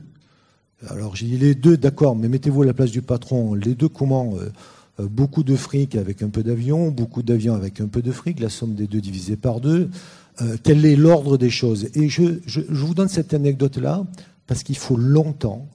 Alors 0.89 1.17
j'ai 1.17 1.27
dit 1.27 1.39
les 1.39 1.55
deux, 1.55 1.77
d'accord, 1.77 2.15
mais 2.15 2.29
mettez-vous 2.29 2.63
à 2.63 2.67
la 2.67 2.75
place 2.75 2.91
du 2.91 3.03
patron. 3.03 3.55
Les 3.55 3.75
deux, 3.75 3.89
comment 3.89 4.35
euh, 4.37 4.51
euh, 5.01 5.09
Beaucoup 5.09 5.43
de 5.43 5.57
fric 5.57 5.97
avec 5.97 6.23
un 6.23 6.29
peu 6.29 6.43
d'avion, 6.43 6.91
beaucoup 6.91 7.23
d'avions 7.23 7.55
avec 7.55 7.81
un 7.81 7.89
peu 7.89 8.01
de 8.01 8.13
fric, 8.13 8.39
la 8.39 8.49
somme 8.49 8.75
des 8.75 8.87
deux 8.87 9.01
divisée 9.01 9.37
par 9.37 9.61
deux. 9.61 9.91
Euh, 10.41 10.57
quel 10.63 10.87
est 10.87 10.97
l'ordre 10.97 11.37
des 11.37 11.51
choses? 11.51 11.89
Et 11.95 12.09
je, 12.09 12.39
je 12.47 12.61
vous 12.61 12.95
donne 12.95 13.09
cette 13.09 13.35
anecdote-là 13.35 14.05
parce 14.47 14.63
qu'il 14.63 14.77
faut 14.77 14.97
longtemps, 14.97 15.69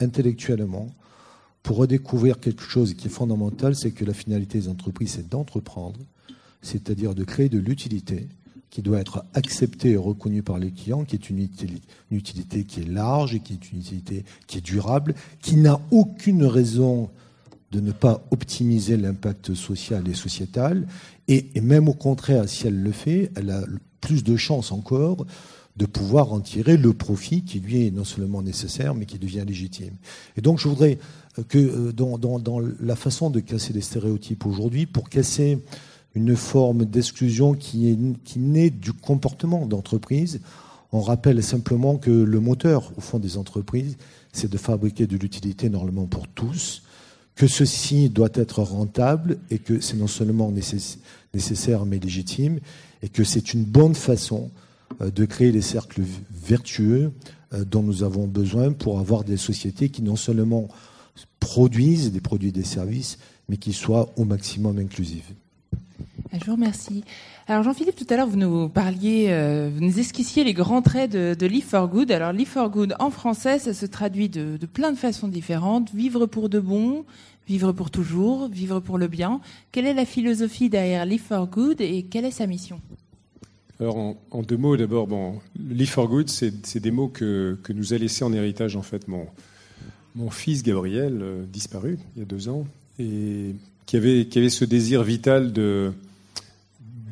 intellectuellement, 0.00 0.88
pour 1.62 1.76
redécouvrir 1.76 2.40
quelque 2.40 2.62
chose 2.62 2.94
qui 2.94 3.06
est 3.06 3.10
fondamental, 3.10 3.74
c'est 3.74 3.92
que 3.92 4.04
la 4.04 4.14
finalité 4.14 4.58
des 4.58 4.68
entreprises, 4.68 5.12
c'est 5.16 5.28
d'entreprendre, 5.28 6.00
c'est-à-dire 6.60 7.14
de 7.14 7.24
créer 7.24 7.48
de 7.48 7.58
l'utilité 7.58 8.28
qui 8.70 8.82
doit 8.82 9.00
être 9.00 9.24
acceptée 9.34 9.90
et 9.90 9.96
reconnue 9.96 10.42
par 10.42 10.58
les 10.58 10.70
clients, 10.70 11.04
qui 11.04 11.16
est 11.16 11.28
une 11.28 11.46
utilité, 12.10 12.64
qui 12.64 12.80
est 12.80 12.88
large, 12.88 13.34
et 13.34 13.40
qui 13.40 13.52
est 13.52 13.70
une 13.70 13.80
utilité 13.80 14.24
qui 14.46 14.58
est 14.58 14.62
durable, 14.62 15.14
qui 15.40 15.56
n'a 15.56 15.78
aucune 15.90 16.44
raison 16.44 17.10
de 17.70 17.80
ne 17.80 17.92
pas 17.92 18.24
optimiser 18.30 18.96
l'impact 18.96 19.54
social 19.54 20.08
et 20.08 20.14
sociétal, 20.14 20.86
et, 21.28 21.50
et, 21.54 21.60
même 21.60 21.88
au 21.88 21.94
contraire, 21.94 22.48
si 22.48 22.66
elle 22.66 22.82
le 22.82 22.92
fait, 22.92 23.30
elle 23.36 23.50
a 23.50 23.62
plus 24.00 24.24
de 24.24 24.36
chances 24.36 24.72
encore 24.72 25.26
de 25.76 25.86
pouvoir 25.86 26.32
en 26.32 26.40
tirer 26.40 26.76
le 26.76 26.92
profit 26.92 27.42
qui 27.42 27.60
lui 27.60 27.86
est 27.86 27.90
non 27.90 28.04
seulement 28.04 28.42
nécessaire, 28.42 28.94
mais 28.94 29.06
qui 29.06 29.18
devient 29.18 29.44
légitime. 29.46 29.94
Et 30.36 30.40
donc 30.40 30.58
je 30.58 30.68
voudrais 30.68 30.98
que 31.48 31.58
euh, 31.58 31.92
dans, 31.92 32.60
la 32.80 32.96
façon 32.96 33.30
de 33.30 33.40
casser 33.40 33.72
les 33.72 33.80
stéréotypes 33.80 34.46
aujourd'hui, 34.46 34.86
pour 34.86 35.08
casser 35.08 35.58
une 36.14 36.36
forme 36.36 36.84
d'exclusion 36.84 37.54
qui, 37.54 37.88
est, 37.90 37.98
qui 38.24 38.38
naît 38.38 38.70
du 38.70 38.92
comportement 38.92 39.66
d'entreprise, 39.66 40.40
on 40.92 41.00
rappelle 41.00 41.42
simplement 41.42 41.96
que 41.96 42.10
le 42.10 42.40
moteur, 42.40 42.92
au 42.96 43.00
fond, 43.00 43.18
des 43.18 43.38
entreprises, 43.38 43.96
c'est 44.32 44.50
de 44.50 44.58
fabriquer 44.58 45.06
de 45.06 45.16
l'utilité 45.16 45.70
normalement 45.70 46.06
pour 46.06 46.28
tous, 46.28 46.82
que 47.34 47.46
ceci 47.46 48.10
doit 48.10 48.28
être 48.34 48.62
rentable 48.62 49.38
et 49.50 49.58
que 49.58 49.80
c'est 49.80 49.96
non 49.96 50.06
seulement 50.06 50.52
nécessaire 51.32 51.86
mais 51.86 51.98
légitime, 51.98 52.60
et 53.02 53.08
que 53.08 53.24
c'est 53.24 53.54
une 53.54 53.64
bonne 53.64 53.94
façon 53.94 54.50
euh, 55.00 55.10
de 55.10 55.24
créer 55.24 55.50
les 55.50 55.62
cercles 55.62 56.02
vertueux 56.30 57.12
euh, 57.54 57.64
dont 57.64 57.82
nous 57.82 58.02
avons 58.02 58.26
besoin 58.26 58.72
pour 58.72 58.98
avoir 58.98 59.24
des 59.24 59.38
sociétés 59.38 59.88
qui 59.88 60.02
non 60.02 60.16
seulement 60.16 60.68
produisent 61.40 62.12
des 62.12 62.20
produits 62.20 62.48
et 62.48 62.52
des 62.52 62.64
services, 62.64 63.18
mais 63.48 63.56
qui 63.56 63.72
soient 63.72 64.10
au 64.16 64.24
maximum 64.24 64.78
inclusives. 64.78 65.34
Ah, 66.32 66.38
je 66.40 66.46
vous 66.46 66.52
remercie. 66.52 67.04
Alors 67.46 67.62
Jean-Philippe, 67.62 67.96
tout 67.96 68.06
à 68.08 68.16
l'heure, 68.16 68.26
vous 68.26 68.38
nous 68.38 68.68
parliez, 68.68 69.26
euh, 69.28 69.70
vous 69.72 69.80
nous 69.80 69.98
esquissiez 69.98 70.44
les 70.44 70.54
grands 70.54 70.80
traits 70.80 71.10
de, 71.10 71.36
de 71.38 71.46
Live 71.46 71.64
for 71.64 71.88
Good. 71.88 72.10
Alors 72.10 72.32
Live 72.32 72.48
for 72.48 72.70
Good 72.70 72.94
en 72.98 73.10
français, 73.10 73.58
ça 73.58 73.74
se 73.74 73.84
traduit 73.84 74.28
de, 74.28 74.56
de 74.56 74.66
plein 74.66 74.92
de 74.92 74.96
façons 74.96 75.28
différentes. 75.28 75.92
Vivre 75.92 76.26
pour 76.26 76.48
de 76.48 76.60
bon, 76.60 77.04
vivre 77.46 77.72
pour 77.72 77.90
toujours, 77.90 78.48
vivre 78.48 78.80
pour 78.80 78.96
le 78.96 79.08
bien. 79.08 79.40
Quelle 79.72 79.86
est 79.86 79.94
la 79.94 80.06
philosophie 80.06 80.70
derrière 80.70 81.04
Live 81.04 81.22
for 81.22 81.46
Good 81.46 81.80
et 81.80 82.04
quelle 82.04 82.24
est 82.24 82.30
sa 82.30 82.46
mission? 82.46 82.80
Alors 83.80 83.96
en, 83.96 84.16
en, 84.30 84.42
deux 84.42 84.56
mots, 84.56 84.76
d'abord, 84.76 85.08
bon, 85.08 85.40
Live 85.58 85.90
for 85.90 86.08
Good, 86.08 86.28
c'est 86.28 86.78
des 86.78 86.90
mots 86.92 87.08
que, 87.08 87.58
que, 87.62 87.72
nous 87.72 87.92
a 87.92 87.98
laissé 87.98 88.24
en 88.24 88.32
héritage 88.32 88.76
en 88.76 88.82
fait 88.82 89.08
mon, 89.08 89.26
mon 90.14 90.30
fils 90.30 90.62
Gabriel, 90.62 91.18
euh, 91.22 91.44
disparu 91.46 91.98
il 92.16 92.20
y 92.20 92.22
a 92.22 92.26
deux 92.26 92.48
ans, 92.48 92.66
et 92.98 93.54
qui 93.86 93.96
avait, 93.96 94.26
qui 94.26 94.38
avait 94.38 94.50
ce 94.50 94.64
désir 94.64 95.02
vital 95.02 95.52
de 95.52 95.92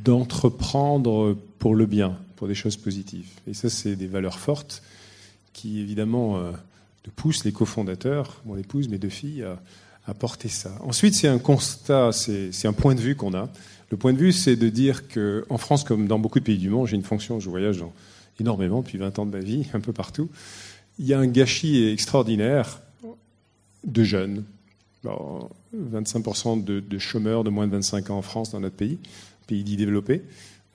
d'entreprendre 0.05 1.37
pour 1.59 1.75
le 1.75 1.85
bien, 1.85 2.17
pour 2.37 2.49
des 2.49 2.55
choses 2.55 2.79
positives. 2.79 3.29
Et 3.47 3.53
ça, 3.53 3.69
c'est 3.69 3.97
des 3.97 4.07
valeurs 4.07 4.39
fortes 4.39 4.83
qui, 5.53 5.79
évidemment, 5.79 6.39
euh, 6.39 6.53
poussent 7.17 7.45
les 7.45 7.53
cofondateurs, 7.53 8.41
mon 8.47 8.57
épouse, 8.57 8.89
mes 8.89 8.97
deux 8.97 9.11
filles, 9.11 9.43
à, 9.43 9.61
à 10.07 10.15
porter 10.15 10.49
ça. 10.49 10.73
Ensuite, 10.81 11.15
c'est 11.15 11.29
un 11.29 11.39
constat, 11.39 12.13
c'est 12.13 12.67
un 12.67 12.73
point 12.73 12.95
de 12.95 13.01
vue 13.01 13.15
qu'on 13.15 13.35
a. 13.35 13.51
Le 13.91 13.97
point 13.97 14.15
de 14.15 14.19
vue, 14.19 14.33
c'est 14.33 14.57
de 14.57 14.69
dire 14.71 15.07
qu'en 15.09 15.59
France, 15.59 15.85
comme 15.85 16.07
dans 16.07 16.19
beaucoup 16.19 16.41
de 16.41 16.45
pays 16.45 16.59
du 16.59 16.71
monde, 16.71 16.87
j'ai 16.87 16.97
une 16.97 17.03
fonction, 17.03 17.41
je 17.41 17.51
voyage 17.51 17.85
énormément 18.39 18.81
depuis 18.81 18.99
20 18.99 19.19
ans 19.19 19.27
de 19.27 19.33
ma 19.33 19.43
vie, 19.43 19.67
un 19.75 19.81
peu 19.81 19.93
partout, 19.93 20.31
il 20.99 21.07
y 21.07 21.15
a 21.15 21.19
un 21.19 21.27
gâchis 21.27 21.89
extraordinaire 21.89 22.81
de 23.85 24.05
jeunes. 24.05 24.45
Alors, 25.05 25.51
25% 25.77 26.63
de, 26.63 26.99
chômeurs 26.99 27.45
de 27.45 27.51
moins 27.51 27.67
de 27.67 27.73
25 27.73 28.11
ans 28.11 28.19
en 28.19 28.23
France, 28.23 28.51
dans 28.51 28.61
notre 28.61 28.77
pays, 28.77 28.99
pays 29.47 29.65
dit 29.65 29.77
développé, 29.77 30.23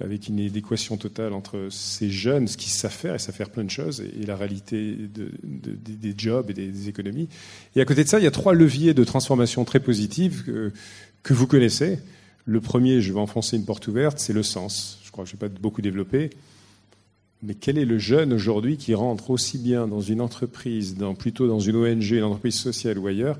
avec 0.02 0.28
une 0.28 0.40
équation 0.40 0.98
totale 0.98 1.34
entre 1.34 1.68
ces 1.70 2.10
jeunes, 2.10 2.48
ce 2.48 2.58
qu'ils 2.58 2.72
savent 2.72 2.92
faire, 2.92 3.16
et 3.16 3.20
savent 3.20 3.36
faire 3.36 3.50
plein 3.50 3.64
de 3.64 3.70
choses, 3.70 4.02
et, 4.02 4.26
la 4.26 4.36
réalité 4.36 4.96
de, 4.96 5.32
de, 5.44 5.78
des 5.78 6.14
jobs 6.18 6.50
et 6.50 6.54
des, 6.54 6.90
économies. 6.90 7.30
Et 7.76 7.82
à 7.82 7.86
côté 7.86 8.04
de 8.04 8.10
ça, 8.10 8.20
il 8.20 8.24
y 8.24 8.28
a 8.28 8.32
trois 8.32 8.54
leviers 8.54 8.94
de 8.94 9.04
transformation 9.04 9.64
très 9.64 9.80
positifs 9.80 10.44
que, 10.44 10.74
que 11.24 11.34
vous 11.34 11.48
connaissez. 11.48 12.00
Le 12.46 12.60
premier, 12.62 13.02
je 13.02 13.14
vais 13.14 13.20
enfoncer 13.20 13.56
une 13.56 13.66
porte 13.66 13.88
ouverte, 13.88 14.20
c'est 14.20 14.34
le 14.34 14.44
sens. 14.44 15.00
Je 15.04 15.12
crois 15.12 15.24
que 15.24 15.30
je 15.30 15.36
ne 15.36 15.40
vais 15.40 15.50
pas 15.50 15.60
beaucoup 15.62 15.82
développer. 15.82 16.32
Mais 17.46 17.54
quel 17.54 17.78
est 17.78 17.86
le 17.86 18.00
jeune 18.00 18.34
aujourd'hui 18.34 18.78
qui 18.78 18.96
rentre 18.96 19.30
aussi 19.30 19.60
bien 19.60 19.88
dans 19.88 20.02
une 20.02 20.20
entreprise, 20.20 20.96
plutôt 21.20 21.48
dans 21.48 21.60
une 21.60 21.76
ONG, 21.76 22.12
une 22.12 22.24
entreprise 22.24 22.56
sociale 22.56 22.98
ou 22.98 23.06
ailleurs, 23.06 23.38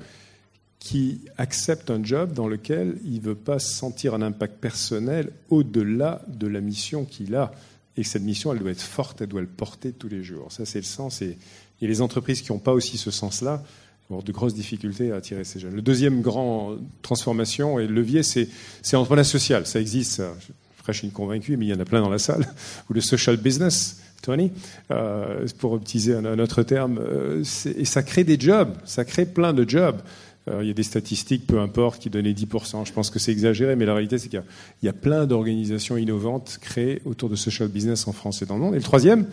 qui 0.78 1.22
accepte 1.38 1.90
un 1.90 2.04
job 2.04 2.32
dans 2.32 2.46
lequel 2.46 2.98
il 3.04 3.16
ne 3.16 3.20
veut 3.20 3.34
pas 3.34 3.58
sentir 3.58 4.14
un 4.14 4.22
impact 4.22 4.60
personnel 4.60 5.32
au-delà 5.50 6.22
de 6.28 6.46
la 6.46 6.60
mission 6.60 7.04
qu'il 7.04 7.34
a? 7.34 7.52
Et 7.96 8.04
cette 8.04 8.22
mission, 8.22 8.52
elle 8.52 8.60
doit 8.60 8.70
être 8.70 8.80
forte, 8.80 9.22
elle 9.22 9.28
doit 9.28 9.40
le 9.40 9.46
porter 9.48 9.90
tous 9.90 10.08
les 10.08 10.22
jours. 10.22 10.52
Ça, 10.52 10.64
c'est 10.66 10.78
le 10.78 10.84
sens. 10.84 11.22
Et, 11.22 11.36
et, 11.80 11.88
les 11.88 12.00
entreprises 12.00 12.42
qui 12.42 12.52
n'ont 12.52 12.58
pas 12.58 12.74
aussi 12.74 12.98
ce 12.98 13.10
sens-là 13.10 13.64
vont 14.08 14.16
avoir 14.16 14.22
de 14.22 14.32
grosses 14.32 14.54
difficultés 14.54 15.10
à 15.10 15.16
attirer 15.16 15.42
ces 15.42 15.58
jeunes. 15.58 15.74
Le 15.74 15.82
deuxième 15.82 16.20
grand 16.20 16.76
transformation 17.02 17.80
et 17.80 17.88
levier, 17.88 18.22
c'est 18.22 18.48
l'entrepreneuriat 18.92 19.24
social. 19.24 19.66
Ça 19.66 19.80
existe. 19.80 20.22
Je 20.38 20.52
prêche 20.86 21.02
une 21.02 21.10
convaincue, 21.10 21.56
mais 21.56 21.66
il 21.66 21.68
y 21.70 21.74
en 21.74 21.80
a 21.80 21.84
plein 21.84 22.00
dans 22.00 22.08
la 22.08 22.20
salle. 22.20 22.46
Ou 22.90 22.92
le 22.94 23.00
social 23.00 23.36
business. 23.36 24.00
Tony, 24.22 24.50
euh, 24.90 25.46
pour 25.58 25.76
utiliser 25.76 26.14
un, 26.14 26.38
autre 26.38 26.62
terme, 26.62 26.98
euh, 26.98 27.44
et 27.76 27.84
ça 27.84 28.02
crée 28.02 28.24
des 28.24 28.40
jobs, 28.40 28.72
ça 28.84 29.04
crée 29.04 29.26
plein 29.26 29.52
de 29.52 29.68
jobs. 29.68 30.00
Alors, 30.46 30.62
il 30.62 30.68
y 30.68 30.70
a 30.70 30.74
des 30.74 30.84
statistiques, 30.84 31.46
peu 31.46 31.60
importe, 31.60 32.00
qui 32.00 32.08
donnaient 32.08 32.32
10%. 32.32 32.86
Je 32.86 32.92
pense 32.92 33.10
que 33.10 33.18
c'est 33.18 33.32
exagéré, 33.32 33.76
mais 33.76 33.84
la 33.84 33.94
réalité, 33.94 34.18
c'est 34.18 34.28
qu'il 34.28 34.42
y, 34.82 34.86
y, 34.86 34.88
a 34.88 34.92
plein 34.92 35.26
d'organisations 35.26 35.96
innovantes 35.96 36.58
créées 36.60 37.02
autour 37.04 37.28
de 37.28 37.36
social 37.36 37.68
business 37.68 38.06
en 38.06 38.12
France 38.12 38.42
et 38.42 38.46
dans 38.46 38.54
le 38.54 38.60
monde. 38.60 38.74
Et 38.74 38.78
le 38.78 38.82
troisième, 38.82 39.26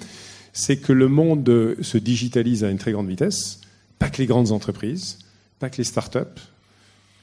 c'est 0.53 0.77
que 0.77 0.91
le 0.91 1.07
monde 1.07 1.75
se 1.81 1.97
digitalise 1.97 2.63
à 2.63 2.69
une 2.69 2.79
très 2.79 2.91
grande 2.91 3.07
vitesse. 3.07 3.61
Pas 3.99 4.09
que 4.09 4.17
les 4.17 4.27
grandes 4.27 4.51
entreprises, 4.51 5.19
pas 5.59 5.69
que 5.69 5.77
les 5.77 5.83
start-up, 5.83 6.39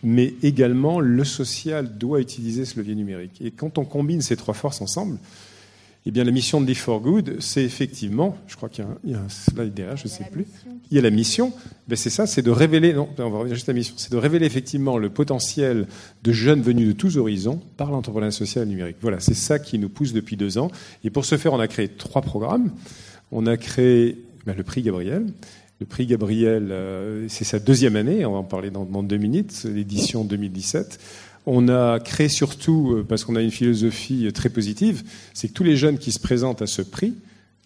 mais 0.03 0.35
également 0.43 1.01
le 1.01 1.25
social 1.25 1.99
doit 1.99 2.21
utiliser 2.21 2.65
ce 2.65 2.79
levier 2.79 2.95
numérique. 2.95 3.41
Et 3.41 3.51
quand 3.51 3.79
on 3.79 3.85
combine 3.85 4.23
ces 4.23 4.37
trois 4.37 4.55
forces 4.55 4.81
ensemble, 4.81 5.19
eh 6.07 6.11
bien, 6.11 6.25
la 6.25 6.31
mission 6.31 6.63
de 6.63 6.67
Live 6.67 6.79
for 6.79 7.01
Good, 7.01 7.37
c'est 7.41 7.63
effectivement, 7.63 8.35
je 8.47 8.57
crois 8.57 8.71
qu'il 8.71 8.87
y, 9.05 9.11
y, 9.11 9.15
a 9.15 9.19
un 9.19 9.29
slide 9.29 9.75
derrière, 9.75 9.99
je 9.99 10.05
ne 10.05 10.09
sais 10.09 10.25
plus. 10.33 10.47
Il 10.91 10.97
y 10.97 10.99
a 10.99 11.03
la 11.03 11.11
mission. 11.11 11.53
Ben 11.89 11.97
c'est 11.97 12.09
ça, 12.09 12.27
c'est 12.27 12.41
de 12.41 12.51
révéler, 12.51 12.95
non, 12.95 13.07
on 13.19 13.29
va 13.29 13.39
revenir 13.39 13.55
juste 13.55 13.69
à 13.69 13.73
la 13.73 13.79
mission, 13.79 13.95
c'est 13.99 14.11
de 14.11 14.17
révéler 14.17 14.47
effectivement 14.47 14.97
le 14.97 15.11
potentiel 15.11 15.87
de 16.23 16.33
jeunes 16.33 16.63
venus 16.63 16.89
de 16.89 16.93
tous 16.93 17.19
horizons 17.19 17.61
par 17.77 17.91
l'entrepreneuriat 17.91 18.31
social 18.31 18.67
numérique. 18.67 18.97
Voilà, 19.03 19.21
c'est 19.21 19.35
ça 19.35 19.59
qui 19.59 19.79
nous 19.79 19.91
pousse 19.91 20.15
depuis 20.15 20.39
deux 20.39 20.57
ans. 20.57 20.71
Et 21.05 21.11
pour 21.11 21.27
ce 21.27 21.37
faire, 21.37 21.53
on 21.53 21.61
a 21.61 21.69
créé 21.69 21.89
trois 21.89 22.23
programmes. 22.23 22.73
On 23.31 23.47
a 23.47 23.59
créé 23.59 24.25
ben, 24.47 24.55
le 24.57 24.63
prix 24.63 24.81
Gabriel. 24.81 25.27
Le 25.81 25.87
prix 25.87 26.05
Gabriel, 26.05 26.69
euh, 26.73 27.27
c'est 27.29 27.45
sa 27.45 27.59
deuxième 27.59 27.97
année, 27.97 28.27
on 28.27 28.33
va 28.33 28.39
en 28.39 28.45
parler 28.45 28.71
dans, 28.71 29.03
deux 29.03 29.17
minutes, 29.17 29.65
l'édition 29.65 30.25
2017. 30.25 31.01
On 31.47 31.71
a 31.71 31.99
créé 32.01 32.29
surtout, 32.29 32.93
euh, 32.93 33.03
parce 33.03 33.25
qu'on 33.25 33.35
a 33.35 33.41
une 33.41 33.51
philosophie 33.51 34.31
très 34.35 34.51
positive, 34.51 35.03
c'est 35.33 35.49
que 35.49 35.55
tous 35.55 35.65
les 35.65 35.79
jeunes 35.79 35.97
qui 35.97 36.13
se 36.13 36.21
présentent 36.21 36.61
à 36.61 36.67
ce 36.67 36.83
prix 36.83 37.15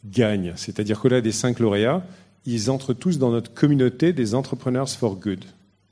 gagnent. 0.04 0.52
C'est-à-dire 0.54 1.00
qu'au-delà 1.00 1.22
des 1.22 1.32
cinq 1.32 1.58
lauréats, 1.58 2.06
ils 2.46 2.70
entrent 2.70 2.94
tous 2.94 3.18
dans 3.18 3.32
notre 3.32 3.52
communauté 3.52 4.12
des 4.12 4.36
Entrepreneurs 4.36 4.88
for 4.88 5.16
Good. 5.16 5.44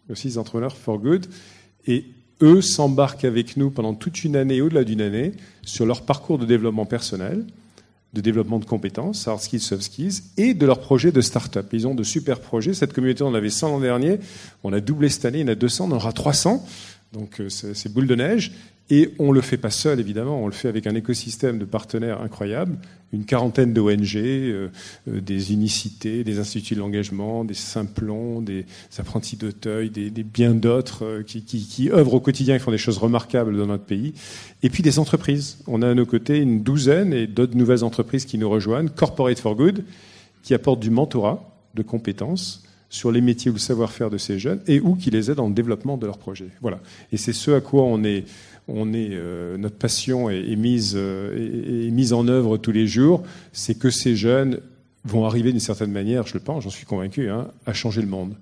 Aussi, 0.08 0.28
des 0.28 0.38
Entrepreneurs 0.38 0.76
for 0.76 0.98
Good. 0.98 1.26
Et 1.88 2.04
eux 2.40 2.60
s'embarquent 2.60 3.24
avec 3.24 3.56
nous 3.56 3.70
pendant 3.70 3.94
toute 3.94 4.22
une 4.22 4.36
année, 4.36 4.60
au-delà 4.60 4.84
d'une 4.84 5.00
année, 5.00 5.32
sur 5.62 5.86
leur 5.86 6.02
parcours 6.02 6.38
de 6.38 6.46
développement 6.46 6.86
personnel, 6.86 7.44
de 8.12 8.20
développement 8.20 8.58
de 8.58 8.64
compétences, 8.64 9.26
hard 9.26 9.40
skills, 9.40 9.60
soft 9.60 9.82
skills, 9.82 10.22
et 10.36 10.54
de 10.54 10.66
leur 10.66 10.80
projet 10.80 11.12
de 11.12 11.20
start-up. 11.20 11.68
Ils 11.72 11.86
ont 11.86 11.94
de 11.94 12.02
super 12.02 12.40
projets. 12.40 12.74
Cette 12.74 12.92
communauté, 12.92 13.22
on 13.22 13.28
en 13.28 13.34
avait 13.34 13.50
100 13.50 13.68
l'an 13.68 13.80
dernier. 13.80 14.18
On 14.64 14.72
a 14.72 14.80
doublé 14.80 15.08
cette 15.08 15.24
année, 15.24 15.38
il 15.38 15.42
y 15.42 15.44
en 15.44 15.52
a 15.52 15.54
200, 15.54 15.86
on 15.88 15.92
en 15.92 15.96
aura 15.96 16.12
300. 16.12 16.64
Donc 17.12 17.40
euh, 17.40 17.48
c'est 17.48 17.92
boule 17.92 18.06
de 18.06 18.14
neige. 18.14 18.52
Et 18.94 19.14
on 19.18 19.30
ne 19.30 19.32
le 19.36 19.40
fait 19.40 19.56
pas 19.56 19.70
seul, 19.70 20.00
évidemment, 20.00 20.44
on 20.44 20.46
le 20.46 20.52
fait 20.52 20.68
avec 20.68 20.86
un 20.86 20.94
écosystème 20.94 21.58
de 21.58 21.64
partenaires 21.64 22.20
incroyables, 22.20 22.76
une 23.14 23.24
quarantaine 23.24 23.72
d'ONG, 23.72 24.16
euh, 24.16 24.68
euh, 25.08 25.20
des 25.22 25.54
unicités, 25.54 26.24
des 26.24 26.38
instituts 26.38 26.74
de 26.74 26.80
l'engagement, 26.80 27.42
des 27.46 27.54
simplons, 27.54 28.42
des 28.42 28.66
apprentis 28.98 29.38
d'Auteuil, 29.38 29.88
des, 29.88 30.10
bien 30.10 30.52
d'autres 30.52 31.06
euh, 31.06 31.22
qui, 31.22 31.88
œuvrent 31.90 32.12
au 32.12 32.20
quotidien 32.20 32.54
et 32.54 32.58
font 32.58 32.70
des 32.70 32.76
choses 32.76 32.98
remarquables 32.98 33.56
dans 33.56 33.68
notre 33.68 33.84
pays. 33.84 34.12
Et 34.62 34.68
puis 34.68 34.82
des 34.82 34.98
entreprises. 34.98 35.56
On 35.66 35.80
a 35.80 35.88
à 35.88 35.94
nos 35.94 36.04
côtés 36.04 36.36
une 36.36 36.62
douzaine 36.62 37.14
et 37.14 37.26
d'autres 37.26 37.56
nouvelles 37.56 37.84
entreprises 37.84 38.26
qui 38.26 38.36
nous 38.36 38.50
rejoignent, 38.50 38.90
Corporate 38.90 39.38
for 39.38 39.56
Good, 39.56 39.84
qui 40.42 40.52
apportent 40.52 40.80
du 40.80 40.90
mentorat 40.90 41.50
de 41.72 41.80
compétences 41.82 42.62
sur 42.92 43.10
les 43.10 43.22
métiers 43.22 43.50
ou 43.50 43.54
le 43.54 43.58
savoir-faire 43.58 44.10
de 44.10 44.18
ces 44.18 44.38
jeunes 44.38 44.60
et 44.66 44.78
ou 44.78 44.94
qui 44.94 45.10
les 45.10 45.30
aident 45.30 45.38
dans 45.38 45.48
le 45.48 45.54
développement 45.54 45.96
de 45.96 46.04
leurs 46.04 46.18
projets. 46.18 46.50
Voilà. 46.60 46.78
Et 47.10 47.16
c'est 47.16 47.32
ce 47.32 47.50
à 47.50 47.62
quoi 47.62 47.84
on 47.84 48.04
est, 48.04 48.26
on 48.68 48.92
est, 48.92 49.10
euh, 49.12 49.56
notre 49.56 49.76
passion 49.76 50.30
est, 50.30 50.50
est 50.50 50.56
mise, 50.56 50.94
euh, 50.96 51.86
est, 51.86 51.90
mise 51.90 52.12
en 52.12 52.28
œuvre 52.28 52.56
tous 52.56 52.72
les 52.72 52.86
jours. 52.86 53.22
C'est 53.52 53.78
que 53.78 53.90
ces 53.90 54.16
jeunes 54.16 54.60
vont 55.04 55.24
arriver 55.24 55.50
d'une 55.50 55.60
certaine 55.60 55.92
manière, 55.92 56.26
je 56.26 56.34
le 56.34 56.40
pense, 56.40 56.64
j'en 56.64 56.70
suis 56.70 56.86
convaincu, 56.86 57.28
hein, 57.28 57.48
à 57.66 57.72
changer 57.72 58.00
le 58.00 58.08
monde 58.08 58.34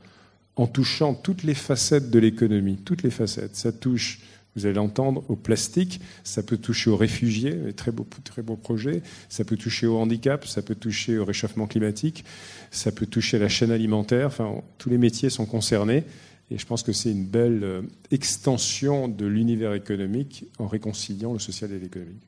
en 0.57 0.67
touchant 0.67 1.15
toutes 1.15 1.43
les 1.43 1.55
facettes 1.55 2.11
de 2.11 2.19
l'économie, 2.19 2.77
toutes 2.77 3.03
les 3.03 3.11
facettes. 3.11 3.57
Ça 3.57 3.73
touche 3.73 4.21
vous 4.57 4.67
allez 4.67 4.75
l'entendre, 4.75 5.23
au 5.29 5.37
plastique, 5.37 6.01
ça 6.25 6.43
peut 6.43 6.57
toucher 6.57 6.91
aux 6.91 6.97
réfugiés, 6.97 7.57
très 7.77 7.93
beau, 7.93 8.07
très 8.25 8.43
beau 8.43 8.57
projet, 8.57 9.03
ça 9.29 9.45
peut 9.45 9.57
toucher 9.57 9.87
au 9.87 9.99
handicap, 9.99 10.45
ça 10.45 10.61
peut 10.61 10.75
toucher 10.75 11.19
au 11.19 11.25
réchauffement 11.25 11.67
climatique, 11.67 12.25
ça 12.73 12.91
peut 12.91 13.07
toucher 13.07 13.37
à 13.37 13.41
la 13.41 13.49
chaîne 13.49 13.71
alimentaire, 13.71 14.27
enfin, 14.27 14.57
tous 14.79 14.91
les 14.91 14.99
métiers 14.99 15.31
sont 15.31 15.47
concernés. 15.47 16.03
Et 16.51 16.59
je 16.59 16.67
pense 16.67 16.83
que 16.83 16.93
c'est 16.93 17.13
une 17.13 17.25
belle 17.25 17.63
euh, 17.63 17.83
extension 18.11 19.07
de 19.07 19.25
l'univers 19.27 19.73
économique 19.73 20.47
en 20.59 20.67
réconciliant 20.67 21.33
le 21.33 21.39
social 21.39 21.73
et 21.73 21.79
l'économique. 21.79 22.23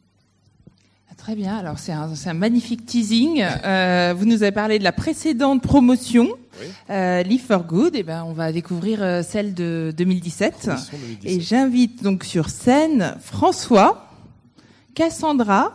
Très 1.18 1.36
bien, 1.36 1.56
alors 1.56 1.78
c'est 1.78 1.92
un, 1.92 2.10
un, 2.26 2.34
magnifique 2.34 2.84
teasing. 2.86 3.42
Euh, 3.42 4.14
vous 4.16 4.24
nous 4.24 4.42
avez 4.42 4.50
parlé 4.50 4.78
de 4.78 4.84
la 4.84 4.92
précédente 4.92 5.62
promotion, 5.62 6.26
oui. 6.60 6.66
euh, 6.90 7.22
Live 7.22 7.42
for 7.46 7.64
Good. 7.64 7.94
Et 7.94 7.98
eh 8.00 8.02
ben, 8.02 8.24
on 8.26 8.32
va 8.32 8.50
découvrir 8.50 9.22
celle 9.22 9.54
de 9.54 9.92
2017. 9.96 10.66
2017. 10.66 11.20
Et 11.24 11.40
j'invite 11.40 12.02
donc 12.02 12.24
sur 12.24 12.48
scène 12.48 13.16
François, 13.20 14.10
Cassandra, 14.94 15.74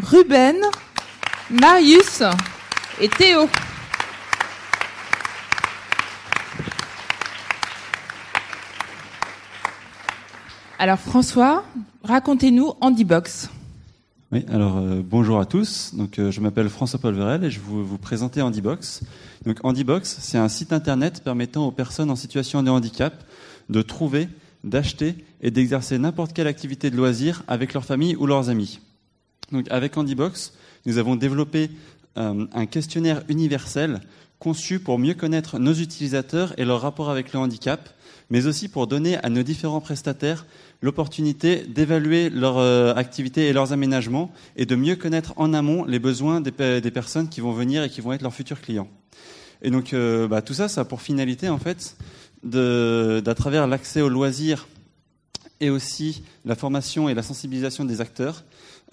Ruben, 0.00 0.56
Marius 1.50 2.22
et 3.00 3.08
Théo. 3.08 3.48
Alors 10.78 10.98
François, 10.98 11.64
racontez-nous 12.02 12.72
Handybox. 12.80 13.50
Oui, 14.32 14.44
alors 14.48 14.78
euh, 14.78 15.02
bonjour 15.04 15.38
à 15.38 15.44
tous. 15.44 15.92
Euh, 16.18 16.30
je 16.30 16.40
m'appelle 16.40 16.68
François-Paul 16.68 17.14
Verel 17.14 17.44
et 17.44 17.50
je 17.50 17.58
vais 17.58 17.66
vous, 17.66 17.84
vous 17.84 17.98
présenter 17.98 18.40
Handybox. 18.40 19.02
Donc 19.44 19.58
Handybox, 19.62 20.18
c'est 20.20 20.38
un 20.38 20.48
site 20.48 20.72
internet 20.72 21.22
permettant 21.22 21.66
aux 21.66 21.70
personnes 21.70 22.10
en 22.10 22.16
situation 22.16 22.62
de 22.62 22.70
handicap 22.70 23.12
de 23.68 23.82
trouver 23.82 24.28
d'acheter 24.64 25.16
et 25.40 25.50
d'exercer 25.50 25.98
n'importe 25.98 26.32
quelle 26.32 26.46
activité 26.46 26.90
de 26.90 26.96
loisir 26.96 27.42
avec 27.48 27.74
leur 27.74 27.84
famille 27.84 28.16
ou 28.16 28.26
leurs 28.26 28.48
amis. 28.48 28.80
Donc 29.50 29.66
avec 29.70 29.96
Handybox, 29.96 30.54
nous 30.86 30.98
avons 30.98 31.16
développé 31.16 31.70
euh, 32.16 32.46
un 32.52 32.66
questionnaire 32.66 33.22
universel 33.28 34.00
conçu 34.38 34.80
pour 34.80 34.98
mieux 34.98 35.14
connaître 35.14 35.58
nos 35.58 35.74
utilisateurs 35.74 36.52
et 36.58 36.64
leur 36.64 36.80
rapport 36.80 37.10
avec 37.10 37.32
le 37.32 37.38
handicap, 37.38 37.88
mais 38.32 38.46
aussi 38.46 38.68
pour 38.68 38.86
donner 38.86 39.18
à 39.18 39.28
nos 39.28 39.42
différents 39.42 39.82
prestataires 39.82 40.46
l'opportunité 40.80 41.66
d'évaluer 41.68 42.30
leur 42.30 42.56
euh, 42.56 42.94
activité 42.94 43.46
et 43.46 43.52
leurs 43.52 43.74
aménagements 43.74 44.32
et 44.56 44.64
de 44.64 44.74
mieux 44.74 44.96
connaître 44.96 45.34
en 45.36 45.52
amont 45.52 45.84
les 45.84 45.98
besoins 45.98 46.40
des, 46.40 46.50
personnes 46.50 47.28
qui 47.28 47.42
vont 47.42 47.52
venir 47.52 47.84
et 47.84 47.90
qui 47.90 48.00
vont 48.00 48.10
être 48.14 48.22
leurs 48.22 48.32
futurs 48.32 48.62
clients. 48.62 48.88
Et 49.60 49.70
donc 49.70 49.92
euh, 49.92 50.28
bah, 50.28 50.40
tout 50.40 50.54
ça, 50.54 50.68
ça 50.68 50.80
a 50.80 50.84
pour 50.86 51.02
finalité 51.02 51.50
en 51.50 51.58
fait, 51.58 51.98
d'à 52.42 53.34
travers 53.34 53.66
l'accès 53.66 54.00
aux 54.00 54.08
loisirs 54.08 54.66
et 55.60 55.68
aussi 55.68 56.22
la 56.46 56.56
formation 56.56 57.10
et 57.10 57.14
la 57.14 57.22
sensibilisation 57.22 57.84
des 57.84 58.00
acteurs, 58.00 58.44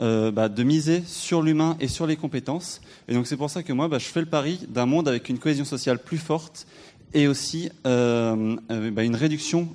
euh, 0.02 0.32
bah, 0.32 0.50
de 0.50 0.64
miser 0.64 1.02
sur 1.08 1.42
l'humain 1.42 1.78
et 1.80 1.88
sur 1.88 2.08
les 2.08 2.18
compétences. 2.18 2.82
Et 3.08 3.14
donc 3.14 3.26
c'est 3.26 3.38
pour 3.38 3.50
ça 3.50 3.64
que 3.64 3.72
moi, 3.72 3.88
bah, 3.88 4.00
je 4.00 4.06
fais 4.06 4.20
le 4.20 4.26
pari 4.26 4.60
d'un 4.68 4.86
monde 4.86 5.08
avec 5.08 5.30
une 5.30 5.40
cohésion 5.40 5.66
sociale 5.66 6.00
plus 6.00 6.18
forte 6.18 6.68
et 7.14 7.28
aussi 7.28 7.70
euh, 7.86 8.55
euh, 8.72 8.91
bah, 8.91 9.03
une 9.03 9.16
réduction 9.16 9.70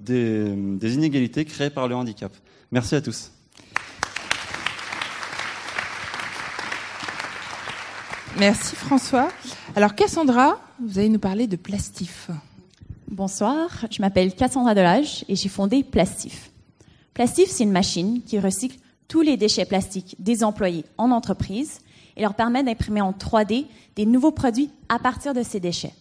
des, 0.00 0.54
des, 0.54 0.94
inégalités 0.94 1.44
créées 1.44 1.70
par 1.70 1.88
le 1.88 1.94
handicap. 1.94 2.32
Merci 2.70 2.94
à 2.94 3.00
tous. 3.00 3.32
Merci 8.38 8.76
François. 8.76 9.28
Alors 9.74 9.94
Cassandra, 9.94 10.60
vous 10.80 10.98
allez 10.98 11.08
nous 11.08 11.18
parler 11.18 11.46
de 11.46 11.56
Plastif. 11.56 12.30
Bonsoir, 13.08 13.86
je 13.90 14.02
m'appelle 14.02 14.34
Cassandra 14.34 14.74
Delage 14.74 15.24
et 15.28 15.36
j'ai 15.36 15.48
fondé 15.48 15.82
Plastif. 15.82 16.50
Plastif, 17.14 17.48
c'est 17.48 17.64
une 17.64 17.72
machine 17.72 18.20
qui 18.26 18.38
recycle 18.38 18.76
tous 19.08 19.22
les 19.22 19.38
déchets 19.38 19.64
plastiques 19.64 20.16
des 20.18 20.44
employés 20.44 20.84
en 20.98 21.10
entreprise 21.12 21.80
et 22.16 22.22
leur 22.22 22.34
permet 22.34 22.62
d'imprimer 22.62 23.00
en 23.00 23.12
3D 23.12 23.66
des 23.94 24.04
nouveaux 24.06 24.32
produits 24.32 24.70
à 24.88 24.98
partir 24.98 25.32
de 25.32 25.42
ces 25.42 25.60
déchets. 25.60 25.94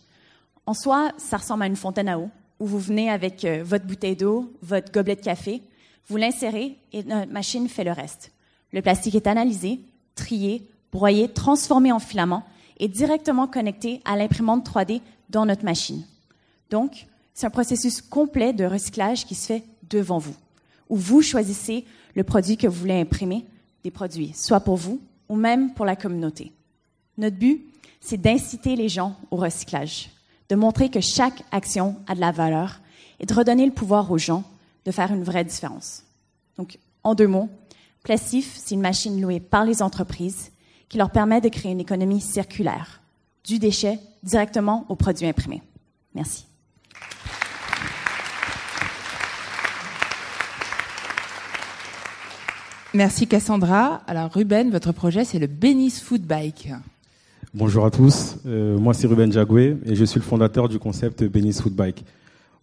En 0.66 0.74
soi, 0.74 1.11
ça 1.18 1.38
ressemble 1.38 1.63
à 1.63 1.68
une 1.68 1.76
fontaine 1.76 2.09
à 2.09 2.20
eau 2.20 2.30
où 2.59 2.66
vous 2.66 2.80
venez 2.80 3.09
avec 3.09 3.45
euh, 3.45 3.63
votre 3.63 3.86
bouteille 3.86 4.16
d'eau, 4.16 4.51
votre 4.61 4.91
gobelet 4.91 5.16
de 5.16 5.22
café, 5.22 5.61
vous 6.07 6.18
l'insérez 6.18 6.78
et 6.93 7.03
notre 7.03 7.32
machine 7.32 7.68
fait 7.68 7.84
le 7.84 7.91
reste. 7.91 8.32
Le 8.72 8.82
plastique 8.82 9.16
est 9.16 9.28
analysé, 9.28 9.82
trié, 10.16 10.68
broyé, 10.91 11.30
transformé 11.30 11.91
en 11.91 11.99
filament 11.99 12.43
et 12.78 12.88
directement 12.88 13.47
connecté 13.47 14.01
à 14.05 14.16
l'imprimante 14.16 14.68
3D 14.68 15.01
dans 15.30 15.45
notre 15.45 15.66
machine. 15.66 16.03
Donc, 16.70 17.07
c'est 17.34 17.47
un 17.47 17.51
processus 17.51 18.01
complet 18.01 18.53
de 18.53 18.66
recyclage 18.66 19.26
qui 19.26 19.36
se 19.36 19.47
fait 19.47 19.63
devant 19.89 20.18
vous, 20.18 20.36
où 20.89 20.95
vous 20.95 21.22
choisissez 21.22 21.86
le 22.16 22.24
produit 22.24 22.57
que 22.57 22.68
vous 22.68 22.80
voulez 22.80 22.99
imprimer, 22.99 23.45
des 23.84 23.91
produits, 23.91 24.34
soit 24.34 24.61
pour 24.61 24.78
vous 24.78 25.01
ou 25.30 25.36
même 25.36 25.74
pour 25.74 25.86
la 25.86 25.95
communauté. 25.95 26.53
Notre 27.18 27.38
but, 27.38 27.66
c'est 27.99 28.18
d'inciter 28.18 28.76
les 28.76 28.89
gens 28.89 29.16
au 29.32 29.38
recyclage, 29.38 30.09
de 30.49 30.55
montrer 30.55 30.89
que 30.89 31.01
chaque 31.01 31.43
action 31.51 31.95
a 32.07 32.15
de 32.15 32.19
la 32.19 32.31
valeur 32.31 32.81
et 33.19 33.25
de 33.25 33.33
redonner 33.33 33.65
le 33.65 33.71
pouvoir 33.71 34.11
aux 34.11 34.17
gens 34.17 34.43
de 34.85 34.91
faire 34.91 35.11
une 35.11 35.23
vraie 35.23 35.43
différence. 35.43 36.03
Donc, 36.57 36.77
en 37.03 37.15
deux 37.15 37.27
mots, 37.27 37.49
Plastif, 38.05 38.53
c'est 38.55 38.75
une 38.75 38.81
machine 38.81 39.19
louée 39.19 39.39
par 39.39 39.65
les 39.65 39.81
entreprises 39.81 40.51
qui 40.89 40.99
leur 40.99 41.09
permet 41.09 41.41
de 41.41 41.49
créer 41.49 41.71
une 41.71 41.79
économie 41.79 42.21
circulaire, 42.21 43.01
du 43.43 43.57
déchet 43.57 43.99
directement 44.21 44.85
au 44.89 44.95
produit 44.95 45.25
imprimé. 45.25 45.63
Merci. 46.13 46.45
Merci 52.93 53.27
Cassandra. 53.27 54.03
Alors 54.05 54.31
Ruben, 54.31 54.69
votre 54.69 54.91
projet 54.91 55.25
c'est 55.25 55.39
le 55.39 55.47
Benis 55.47 55.99
Food 55.99 56.21
Bike. 56.21 56.69
Bonjour 57.58 57.86
à 57.86 57.89
tous, 57.89 58.36
euh, 58.45 58.78
moi 58.78 58.93
c'est 58.93 59.08
Ruben 59.08 59.32
Jagoué 59.32 59.78
et 59.86 59.95
je 59.95 60.03
suis 60.03 60.20
le 60.20 60.26
fondateur 60.26 60.68
du 60.68 60.78
concept 60.78 61.24
Benis 61.24 61.53
Food 61.53 61.72
Bike. 61.72 62.03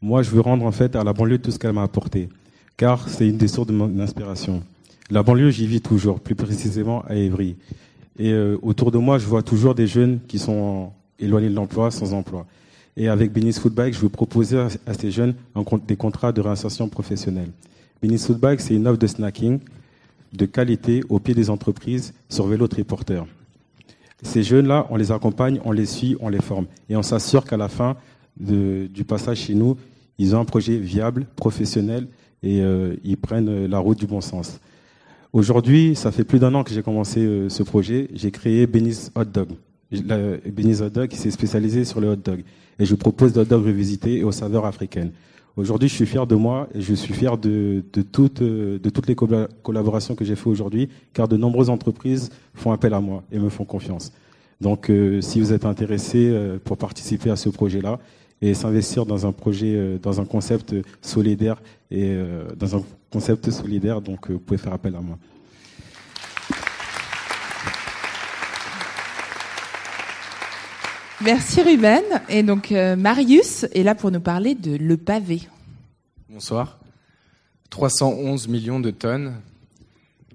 Moi 0.03 0.23
je 0.23 0.29
veux 0.29 0.43
rendre 0.43 0.67
en 0.67 0.71
fait 0.71 0.95
à 0.97 1.03
la 1.03 1.15
banlieue 1.15 1.39
tout 1.39 1.51
ce 1.51 1.59
qu'elle 1.59 1.73
m'a 1.73 1.83
apporté, 1.83 2.29
car 2.77 3.09
c'est 3.09 3.27
une 3.27 3.39
des 3.39 3.49
sources 3.49 3.69
de 3.69 3.73
mon 3.73 3.99
inspiration. 4.01 4.63
La 5.09 5.23
banlieue 5.23 5.49
j'y 5.49 5.67
vis 5.67 5.81
toujours, 5.81 6.21
plus 6.21 6.35
précisément 6.35 7.03
à 7.09 7.15
Évry. 7.15 7.57
Et 8.19 8.33
euh, 8.33 8.59
autour 8.61 8.91
de 8.91 8.99
moi 8.99 9.17
je 9.17 9.25
vois 9.25 9.43
toujours 9.43 9.75
des 9.75 9.87
jeunes 9.87 10.21
qui 10.29 10.39
sont 10.39 10.91
éloignés 11.19 11.49
de 11.49 11.55
l'emploi, 11.55 11.91
sans 11.91 12.13
emploi. 12.13 12.45
Et 12.99 13.09
avec 13.09 13.33
Benis 13.33 13.55
Food 13.55 13.73
Bike 13.73 13.95
je 13.95 14.01
veux 14.01 14.11
proposer 14.11 14.59
à, 14.59 14.93
ces 14.93 15.11
jeunes 15.11 15.33
des 15.89 15.97
contrats 15.97 16.33
de 16.33 16.43
réinsertion 16.43 16.91
professionnelle. 16.91 17.49
Benis 18.03 18.19
Food 18.19 18.39
Bike 18.39 18.61
c'est 18.61 18.75
une 18.75 18.87
offre 18.87 18.99
de 18.99 19.07
snacking 19.07 19.59
de 20.35 20.45
qualité 20.45 21.01
au 21.09 21.19
pied 21.19 21.33
des 21.33 21.49
entreprises 21.49 22.13
sur 22.29 22.47
vélo 22.47 22.69
triporteur. 22.69 23.27
Ces 24.23 24.43
jeunes-là, 24.43 24.87
on 24.91 24.97
les 24.97 25.13
accompagne, 25.13 25.61
on 25.65 25.73
les 25.73 25.87
suit, 25.87 26.17
on 26.21 26.29
les 26.29 26.41
forme. 26.41 26.67
Et 26.89 26.97
on 26.97 27.03
s'assure 27.03 27.45
qu'à 27.45 27.57
la 27.57 27.69
fin 27.69 27.97
du 28.37 29.05
passage 29.07 29.39
chez 29.39 29.55
nous, 29.55 29.77
ils 30.19 30.35
ont 30.37 30.41
un 30.41 30.45
projet 30.45 30.77
viable, 30.77 31.27
professionnel, 31.37 32.07
et 32.43 32.61
euh, 32.61 32.95
ils 33.05 33.17
prennent 33.17 33.67
la 33.67 33.79
route 33.79 33.99
du 33.99 34.07
bon 34.07 34.21
sens. 34.21 34.61
Aujourd'hui, 35.33 35.95
ça 35.95 36.13
fait 36.13 36.25
plus 36.25 36.39
d'un 36.39 36.55
an 36.55 36.65
que 36.65 36.73
j'ai 36.73 36.83
commencé 36.83 37.21
euh, 37.21 37.49
ce 37.49 37.63
projet. 37.63 38.09
J'ai 38.13 38.31
créé 38.31 38.67
Benis 38.67 39.09
Hot 39.15 39.25
Dog. 39.25 39.49
Benis 39.91 40.83
Hot 40.83 40.91
Dog 40.91 41.09
qui 41.09 41.17
s'est 41.17 41.31
spécialisé 41.31 41.85
sur 41.85 42.01
les 42.01 42.09
hot 42.09 42.17
dogs. 42.17 42.43
Et 42.79 42.85
je 42.85 42.95
propose 42.95 43.33
des 43.33 43.41
hot 43.41 43.45
dogs 43.45 43.65
revisités 43.65 44.19
et 44.19 44.25
aux 44.25 44.33
saveurs 44.33 44.67
africaines. 44.67 45.13
Aujourd'hui, 45.57 45.89
je 45.89 45.95
suis 45.95 46.07
fier 46.07 46.27
de 46.27 46.35
moi 46.35 46.69
et 46.75 46.81
je 46.81 46.95
suis 46.95 47.13
fier 47.13 47.37
de, 47.37 47.85
de, 47.93 48.03
toutes, 48.03 48.43
de 48.43 48.89
toutes 48.89 49.07
les 49.07 49.15
collaborations 49.15 50.15
que 50.15 50.25
j'ai 50.25 50.35
fait 50.35 50.49
aujourd'hui, 50.49 50.89
car 51.13 51.29
de 51.29 51.37
nombreuses 51.37 51.69
entreprises 51.69 52.31
font 52.55 52.73
appel 52.73 52.95
à 52.95 53.01
moi 53.01 53.23
et 53.31 53.39
me 53.39 53.51
font 53.51 53.67
confiance. 53.67 54.13
Donc, 54.63 54.91
euh, 54.91 55.21
si 55.21 55.41
vous 55.41 55.53
êtes 55.53 55.65
intéressé 55.65 56.31
euh, 56.31 56.57
pour 56.63 56.77
participer 56.77 57.31
à 57.31 57.37
ce 57.37 57.49
projet-là 57.49 57.99
et 58.41 58.55
s'investir 58.55 59.05
dans 59.05 59.27
un 59.27 59.33
projet, 59.33 59.75
euh, 59.75 59.99
dans 59.99 60.21
un 60.21 60.25
concept 60.25 60.75
solidaire 61.01 61.61
et 61.91 62.17
dans 62.57 62.77
un 62.77 62.83
concept 63.13 63.51
solidaire, 63.51 64.01
donc 64.01 64.31
vous 64.31 64.39
pouvez 64.39 64.57
faire 64.57 64.73
appel 64.73 64.95
à 64.95 65.01
moi. 65.01 65.19
Merci 71.25 71.63
Ruben. 71.63 72.03
Et 72.29 72.43
donc 72.43 72.73
euh, 72.73 72.97
Marius 72.97 73.65
est 73.75 73.85
là 73.85 73.95
pour 73.95 74.11
nous 74.11 74.21
parler 74.21 74.57
de 74.57 74.75
le 74.77 74.97
pavé. 74.97 75.43
Bonsoir. 76.29 76.79
311 77.71 78.49
millions 78.49 78.81
de 78.81 78.91
tonnes, 78.91 79.37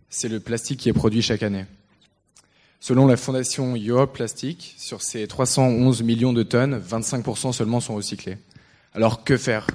c'est 0.10 0.30
le 0.30 0.40
plastique 0.40 0.80
qui 0.80 0.90
est 0.90 0.94
produit 0.94 1.22
chaque 1.22 1.44
année. 1.44 1.66
Selon 2.80 3.06
la 3.06 3.18
fondation 3.18 3.76
Europe 3.76 4.14
Plastic, 4.14 4.76
sur 4.78 5.02
ces 5.02 5.28
311 5.28 6.04
millions 6.04 6.32
de 6.32 6.44
tonnes, 6.44 6.80
25% 6.80 7.52
seulement 7.52 7.82
sont 7.82 7.96
recyclés. 7.96 8.38
Alors 8.94 9.24
que 9.24 9.36
faire? 9.36 9.68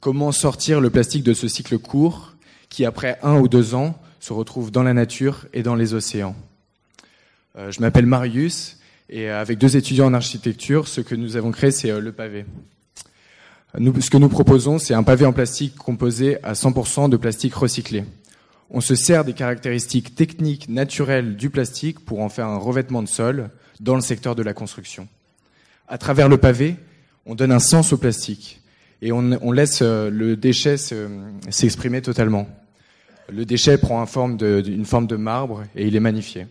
Comment 0.00 0.32
sortir 0.32 0.80
le 0.80 0.90
plastique 0.90 1.22
de 1.22 1.34
ce 1.34 1.46
cycle 1.46 1.78
court 1.78 2.34
qui, 2.68 2.84
après 2.84 3.18
un 3.22 3.38
ou 3.38 3.48
deux 3.48 3.74
ans, 3.74 3.96
se 4.18 4.32
retrouve 4.32 4.72
dans 4.72 4.82
la 4.82 4.92
nature 4.92 5.46
et 5.52 5.62
dans 5.62 5.76
les 5.76 5.94
océans? 5.94 6.34
Euh, 7.56 7.70
Je 7.70 7.80
m'appelle 7.80 8.06
Marius 8.06 8.77
et 9.08 9.28
avec 9.28 9.58
deux 9.58 9.76
étudiants 9.76 10.06
en 10.06 10.14
architecture, 10.14 10.86
ce 10.86 11.00
que 11.00 11.14
nous 11.14 11.36
avons 11.36 11.50
créé, 11.50 11.70
c'est 11.70 11.90
euh, 11.90 12.00
le 12.00 12.12
pavé. 12.12 12.44
Ce 13.74 14.10
que 14.10 14.16
nous 14.16 14.28
proposons, 14.28 14.78
c'est 14.78 14.94
un 14.94 15.02
pavé 15.02 15.26
en 15.26 15.32
plastique 15.32 15.76
composé 15.76 16.42
à 16.42 16.54
100% 16.54 17.08
de 17.10 17.16
plastique 17.16 17.54
recyclé. 17.54 18.04
On 18.70 18.80
se 18.80 18.94
sert 18.94 19.24
des 19.24 19.34
caractéristiques 19.34 20.14
techniques 20.14 20.68
naturelles 20.68 21.36
du 21.36 21.48
plastique 21.50 22.00
pour 22.04 22.20
en 22.20 22.28
faire 22.28 22.46
un 22.46 22.58
revêtement 22.58 23.02
de 23.02 23.08
sol 23.08 23.50
dans 23.80 23.94
le 23.94 24.00
secteur 24.00 24.34
de 24.34 24.42
la 24.42 24.52
construction. 24.52 25.08
À 25.86 25.96
travers 25.96 26.28
le 26.28 26.38
pavé, 26.38 26.76
on 27.24 27.34
donne 27.34 27.52
un 27.52 27.60
sens 27.60 27.92
au 27.92 27.98
plastique 27.98 28.60
et 29.00 29.12
on, 29.12 29.38
on 29.42 29.52
laisse 29.52 29.80
euh, 29.82 30.10
le 30.10 30.36
déchet 30.36 30.76
s'exprimer 30.76 32.02
totalement. 32.02 32.48
Le 33.30 33.44
déchet 33.44 33.78
prend 33.78 34.00
une 34.00 34.06
forme, 34.06 34.36
de, 34.36 34.62
une 34.66 34.86
forme 34.86 35.06
de 35.06 35.16
marbre 35.16 35.64
et 35.76 35.86
il 35.86 35.94
est 35.94 36.00
magnifié. 36.00 36.46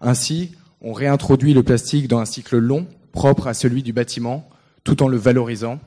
Ainsi, 0.00 0.52
on 0.80 0.92
réintroduit 0.92 1.54
le 1.54 1.62
plastique 1.62 2.08
dans 2.08 2.18
un 2.18 2.24
cycle 2.24 2.58
long, 2.58 2.86
propre 3.12 3.46
à 3.46 3.54
celui 3.54 3.82
du 3.82 3.92
bâtiment, 3.92 4.48
tout 4.84 5.02
en 5.02 5.08
le 5.08 5.16
valorisant. 5.16 5.80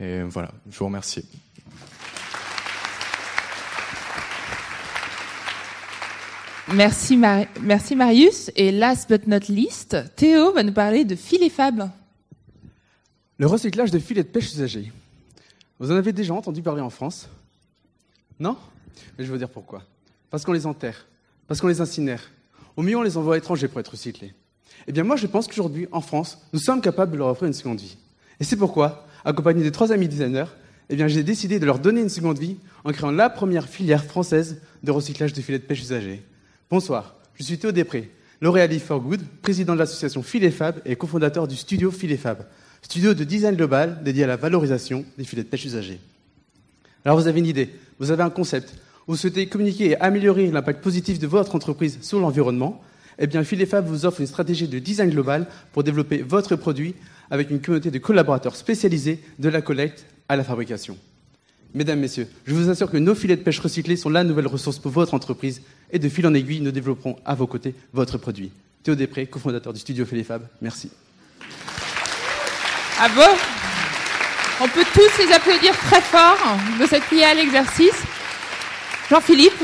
Et 0.00 0.22
voilà, 0.22 0.50
je 0.70 0.78
vous 0.78 0.86
remercie. 0.86 1.24
Merci, 6.72 7.18
Merci 7.60 7.94
Marius. 7.94 8.50
Et 8.56 8.72
last 8.72 9.08
but 9.10 9.26
not 9.26 9.40
least, 9.48 9.96
Théo 10.16 10.52
va 10.52 10.62
nous 10.62 10.72
parler 10.72 11.04
de 11.04 11.14
filet 11.14 11.50
fab. 11.50 11.90
Le 13.36 13.46
recyclage 13.46 13.90
des 13.90 14.00
filets 14.00 14.22
de 14.22 14.28
pêche 14.28 14.52
usagés. 14.52 14.90
Vous 15.78 15.90
en 15.90 15.96
avez 15.96 16.12
déjà 16.12 16.32
entendu 16.32 16.62
parler 16.62 16.80
en 16.80 16.90
France? 16.90 17.28
Non? 18.40 18.56
Mais 19.18 19.24
je 19.24 19.30
veux 19.32 19.38
dire 19.38 19.50
pourquoi. 19.50 19.82
Parce 20.30 20.44
qu'on 20.44 20.52
les 20.52 20.66
enterre, 20.66 21.06
parce 21.46 21.60
qu'on 21.60 21.68
les 21.68 21.80
incinère, 21.80 22.30
au 22.76 22.82
mieux, 22.82 22.96
on 22.96 23.02
les 23.02 23.16
envoie 23.16 23.34
à 23.34 23.36
l'étranger 23.36 23.68
pour 23.68 23.80
être 23.80 23.92
recyclés. 23.92 24.34
Eh 24.86 24.92
bien, 24.92 25.04
moi, 25.04 25.16
je 25.16 25.26
pense 25.26 25.46
qu'aujourd'hui, 25.46 25.88
en 25.92 26.00
France, 26.00 26.38
nous 26.52 26.58
sommes 26.58 26.80
capables 26.80 27.12
de 27.12 27.16
leur 27.16 27.28
offrir 27.28 27.46
une 27.46 27.54
seconde 27.54 27.80
vie. 27.80 27.96
Et 28.40 28.44
c'est 28.44 28.56
pourquoi, 28.56 29.06
accompagné 29.24 29.62
des 29.62 29.72
trois 29.72 29.92
amis 29.92 30.08
designers, 30.08 30.46
eh 30.90 30.96
bien, 30.96 31.08
j'ai 31.08 31.22
décidé 31.22 31.58
de 31.58 31.66
leur 31.66 31.78
donner 31.78 32.02
une 32.02 32.08
seconde 32.08 32.38
vie 32.38 32.56
en 32.84 32.92
créant 32.92 33.10
la 33.10 33.30
première 33.30 33.68
filière 33.68 34.04
française 34.04 34.60
de 34.82 34.90
recyclage 34.90 35.32
de 35.32 35.40
filets 35.40 35.58
de 35.58 35.64
pêche 35.64 35.80
usagés. 35.80 36.22
Bonsoir, 36.70 37.16
je 37.34 37.42
suis 37.42 37.58
Théo 37.58 37.72
Després, 37.72 38.10
lauréat 38.40 38.68
for 38.78 39.00
Good, 39.00 39.22
président 39.40 39.74
de 39.74 39.78
l'association 39.78 40.22
Filet 40.22 40.50
Fab 40.50 40.80
et 40.84 40.96
cofondateur 40.96 41.48
du 41.48 41.56
studio 41.56 41.90
Filet 41.90 42.16
Fab, 42.16 42.44
studio 42.82 43.14
de 43.14 43.24
design 43.24 43.56
global 43.56 44.02
dédié 44.04 44.24
à 44.24 44.26
la 44.26 44.36
valorisation 44.36 45.04
des 45.16 45.24
filets 45.24 45.44
de 45.44 45.48
pêche 45.48 45.64
usagés. 45.64 46.00
Alors 47.04 47.18
vous 47.18 47.26
avez 47.26 47.38
une 47.38 47.46
idée, 47.46 47.70
vous 47.98 48.10
avez 48.10 48.22
un 48.22 48.30
concept, 48.30 48.74
vous 49.06 49.16
souhaitez 49.16 49.46
communiquer 49.46 49.90
et 49.90 50.00
améliorer 50.00 50.50
l'impact 50.50 50.82
positif 50.82 51.18
de 51.18 51.26
votre 51.26 51.54
entreprise 51.54 51.98
sur 52.00 52.20
l'environnement, 52.20 52.82
eh 53.18 53.26
bien 53.26 53.44
Fab 53.44 53.86
vous 53.86 54.06
offre 54.06 54.20
une 54.20 54.26
stratégie 54.26 54.68
de 54.68 54.78
design 54.78 55.10
global 55.10 55.46
pour 55.72 55.84
développer 55.84 56.22
votre 56.22 56.56
produit 56.56 56.94
avec 57.30 57.50
une 57.50 57.60
communauté 57.60 57.90
de 57.90 57.98
collaborateurs 57.98 58.56
spécialisés 58.56 59.20
de 59.38 59.48
la 59.48 59.62
collecte 59.62 60.06
à 60.28 60.36
la 60.36 60.44
fabrication. 60.44 60.96
Mesdames, 61.74 61.98
Messieurs, 61.98 62.28
je 62.46 62.54
vous 62.54 62.70
assure 62.70 62.90
que 62.90 62.96
nos 62.96 63.14
filets 63.14 63.36
de 63.36 63.42
pêche 63.42 63.58
recyclés 63.58 63.96
sont 63.96 64.10
la 64.10 64.22
nouvelle 64.22 64.46
ressource 64.46 64.78
pour 64.78 64.92
votre 64.92 65.14
entreprise 65.14 65.62
et 65.90 65.98
de 65.98 66.08
fil 66.08 66.26
en 66.26 66.34
aiguille, 66.34 66.60
nous 66.60 66.70
développerons 66.70 67.16
à 67.24 67.34
vos 67.34 67.46
côtés 67.46 67.74
votre 67.92 68.16
produit. 68.16 68.52
Théo 68.82 68.94
Després, 68.94 69.26
cofondateur 69.26 69.72
du 69.72 69.80
studio 69.80 70.04
Fab, 70.24 70.46
merci. 70.62 70.90
Ah 73.00 73.08
bon? 73.08 73.36
On 74.60 74.68
peut 74.68 74.84
tous 74.94 75.18
les 75.18 75.32
applaudir 75.32 75.76
très 75.76 76.00
fort 76.00 76.38
de 76.80 76.86
cette 76.86 77.10
liée 77.10 77.24
à 77.24 77.34
l'exercice. 77.34 78.03
Jean-Philippe, 79.14 79.62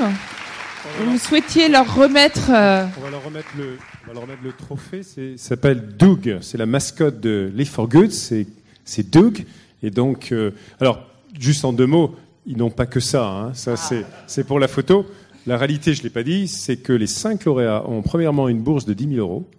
vous 1.00 1.18
souhaitiez 1.18 1.68
leur 1.68 1.96
remettre. 1.96 2.50
Euh, 2.50 2.86
on 2.96 3.00
va 3.00 3.10
leur 3.10 3.24
remettre 3.24 3.48
le, 3.58 3.78
on 4.04 4.06
va 4.06 4.12
leur 4.12 4.22
remettre 4.22 4.44
le 4.44 4.52
trophée. 4.52 5.02
Ça 5.02 5.22
s'appelle 5.34 5.96
Doug. 5.96 6.38
C'est 6.40 6.56
la 6.56 6.66
mascotte 6.66 7.18
de 7.18 7.50
Live 7.52 7.68
for 7.68 7.88
Good. 7.88 8.12
C'est 8.12 9.10
Doug. 9.10 9.44
Et 9.82 9.90
donc, 9.90 10.30
euh, 10.30 10.52
alors, 10.78 11.04
juste 11.36 11.64
en 11.64 11.72
deux 11.72 11.88
mots, 11.88 12.14
ils 12.46 12.56
n'ont 12.56 12.70
pas 12.70 12.86
que 12.86 13.00
ça. 13.00 13.26
Hein. 13.26 13.54
Ça, 13.54 13.74
ah. 13.76 14.04
c'est 14.28 14.44
pour 14.44 14.60
la 14.60 14.68
photo. 14.68 15.04
La 15.48 15.58
réalité, 15.58 15.94
je 15.94 15.98
ne 15.98 16.04
l'ai 16.04 16.10
pas 16.10 16.22
dit, 16.22 16.46
c'est 16.46 16.76
que 16.76 16.92
les 16.92 17.08
cinq 17.08 17.44
lauréats 17.44 17.82
ont 17.88 18.02
premièrement 18.02 18.48
une 18.48 18.60
bourse 18.60 18.84
de 18.84 18.92
10 18.92 19.14
000 19.16 19.18
euros 19.18 19.50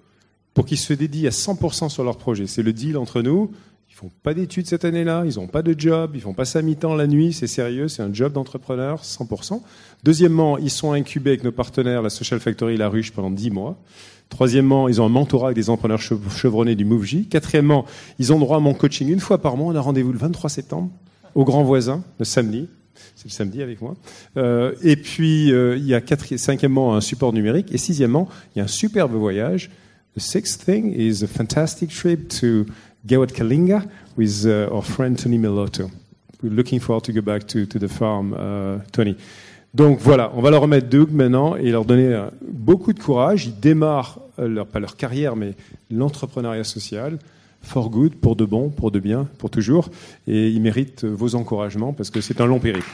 pour 0.54 0.66
qu'ils 0.66 0.80
se 0.80 0.94
dédient 0.94 1.28
à 1.28 1.32
100% 1.32 1.89
sur 1.89 2.06
leur 2.06 2.18
projet. 2.18 2.48
C'est 2.48 2.64
le 2.64 2.72
deal 2.72 2.98
entre 2.98 3.22
nous. 3.22 3.52
Ils 4.02 4.08
font 4.08 4.14
pas 4.24 4.34
d'études 4.34 4.66
cette 4.66 4.84
année-là, 4.84 5.26
ils 5.28 5.36
n'ont 5.36 5.45
pas 5.45 5.62
de 5.62 5.76
job, 5.78 6.14
ils 6.16 6.22
font 6.22 6.34
pas 6.34 6.45
ça 6.45 6.64
mi-temps 6.64 6.95
la 6.95 7.06
nuit, 7.06 7.34
c'est 7.34 7.45
sérieux, 7.45 7.88
c'est 7.88 8.02
un 8.02 8.12
job 8.12 8.34
d'entrepreneur, 8.34 9.04
100%. 9.04 9.62
Deuxièmement, 10.04 10.58
ils 10.58 10.72
sont 10.72 10.93
incubés 10.93 11.32
avec 11.32 11.43
nos 11.43 11.52
partenaires, 11.52 12.02
la 12.02 12.10
Social 12.10 12.39
Factory 12.39 12.74
et 12.74 12.78
la 12.78 12.89
Ruche, 12.89 13.12
pendant 13.12 13.30
10 13.30 13.52
mois. 13.52 13.78
Troisièmement, 14.30 14.88
ils 14.88 14.99
ont 15.02 15.06
un 15.06 15.10
mentorat 15.10 15.49
avec 15.49 15.56
des 15.56 15.70
entrepreneurs 15.70 16.02
chevronnés 16.02 16.74
du 16.74 16.84
MoveJ. 16.84 17.28
Quatrièmement, 17.30 17.86
ils 18.18 18.34
ont 18.34 18.39
droit 18.39 18.58
à 18.58 18.60
mon 18.60 18.74
coaching 18.74 19.08
une 19.08 19.20
fois 19.20 19.39
par 19.39 19.56
mois. 19.56 19.72
On 19.72 19.76
a 19.76 19.82
rendez-vous 19.82 20.14
le 20.14 20.18
23 20.18 20.49
septembre 20.49 20.89
au 21.36 21.43
Grand 21.43 21.64
Voisin, 21.64 22.04
le 22.18 22.26
samedi. 22.26 22.70
C'est 23.16 23.26
le 23.26 23.32
samedi 23.32 23.62
avec 23.62 23.82
moi. 23.82 23.95
Euh, 24.38 24.74
et 24.82 24.95
puis, 24.95 25.52
euh, 25.52 25.78
il 25.78 25.86
y 25.86 25.93
a 25.93 26.02
cinquièmement 26.38 26.95
un 26.95 27.02
support 27.02 27.34
numérique. 27.34 27.72
Et 27.72 27.78
sixièmement, 27.78 28.28
il 28.56 28.60
y 28.60 28.62
a 28.62 28.64
un 28.64 28.68
superbe 28.68 29.14
voyage. 29.14 29.70
The 30.16 30.20
sixth 30.20 30.66
thing 30.66 30.93
is 30.93 31.24
a 31.24 31.28
fantastic 31.28 31.89
trip 31.89 32.28
to 32.39 32.66
Gawat 33.06 33.34
Kalinga 33.34 33.89
with 34.16 34.45
uh, 34.45 34.70
our 34.72 34.84
friend 34.84 35.18
Tony 35.18 35.38
Melotto. 35.38 35.89
We're 36.43 36.54
looking 36.54 36.80
forward 36.80 37.04
to 37.06 37.14
go 37.14 37.22
back 37.22 37.47
to, 37.47 37.66
to 37.66 37.80
the 37.80 37.88
farm, 37.88 38.34
uh, 38.34 38.80
Tony. 38.91 39.16
Donc 39.74 39.99
voilà, 39.99 40.32
on 40.36 40.41
va 40.41 40.52
leur 40.52 40.62
remettre 40.62 40.89
Doug 40.89 41.12
maintenant 41.12 41.56
et 41.56 41.72
leur 41.72 41.86
donner 41.86 42.08
euh, 42.08 42.30
beaucoup 42.41 42.93
de 42.93 42.99
courage. 42.99 43.45
Ils 43.45 43.60
démarrent, 43.60 44.20
leur, 44.38 44.68
pas 44.68 44.80
leur 44.80 44.97
carrière, 44.97 45.36
mais 45.36 45.56
l'entrepreneuriat 45.89 46.66
social 46.66 47.18
for 47.62 47.89
good, 47.89 48.16
pour 48.16 48.36
de 48.36 48.43
bon, 48.43 48.70
pour 48.70 48.91
de 48.91 48.99
bien, 48.99 49.28
pour 49.38 49.49
toujours. 49.49 49.89
Et 50.28 50.49
il 50.49 50.62
mérite 50.62 51.06
vos 51.06 51.36
encouragements 51.36 51.93
parce 51.93 52.10
que 52.10 52.22
c'est 52.22 52.41
un 52.41 52.47
long 52.47 52.60
périple. 52.60 52.89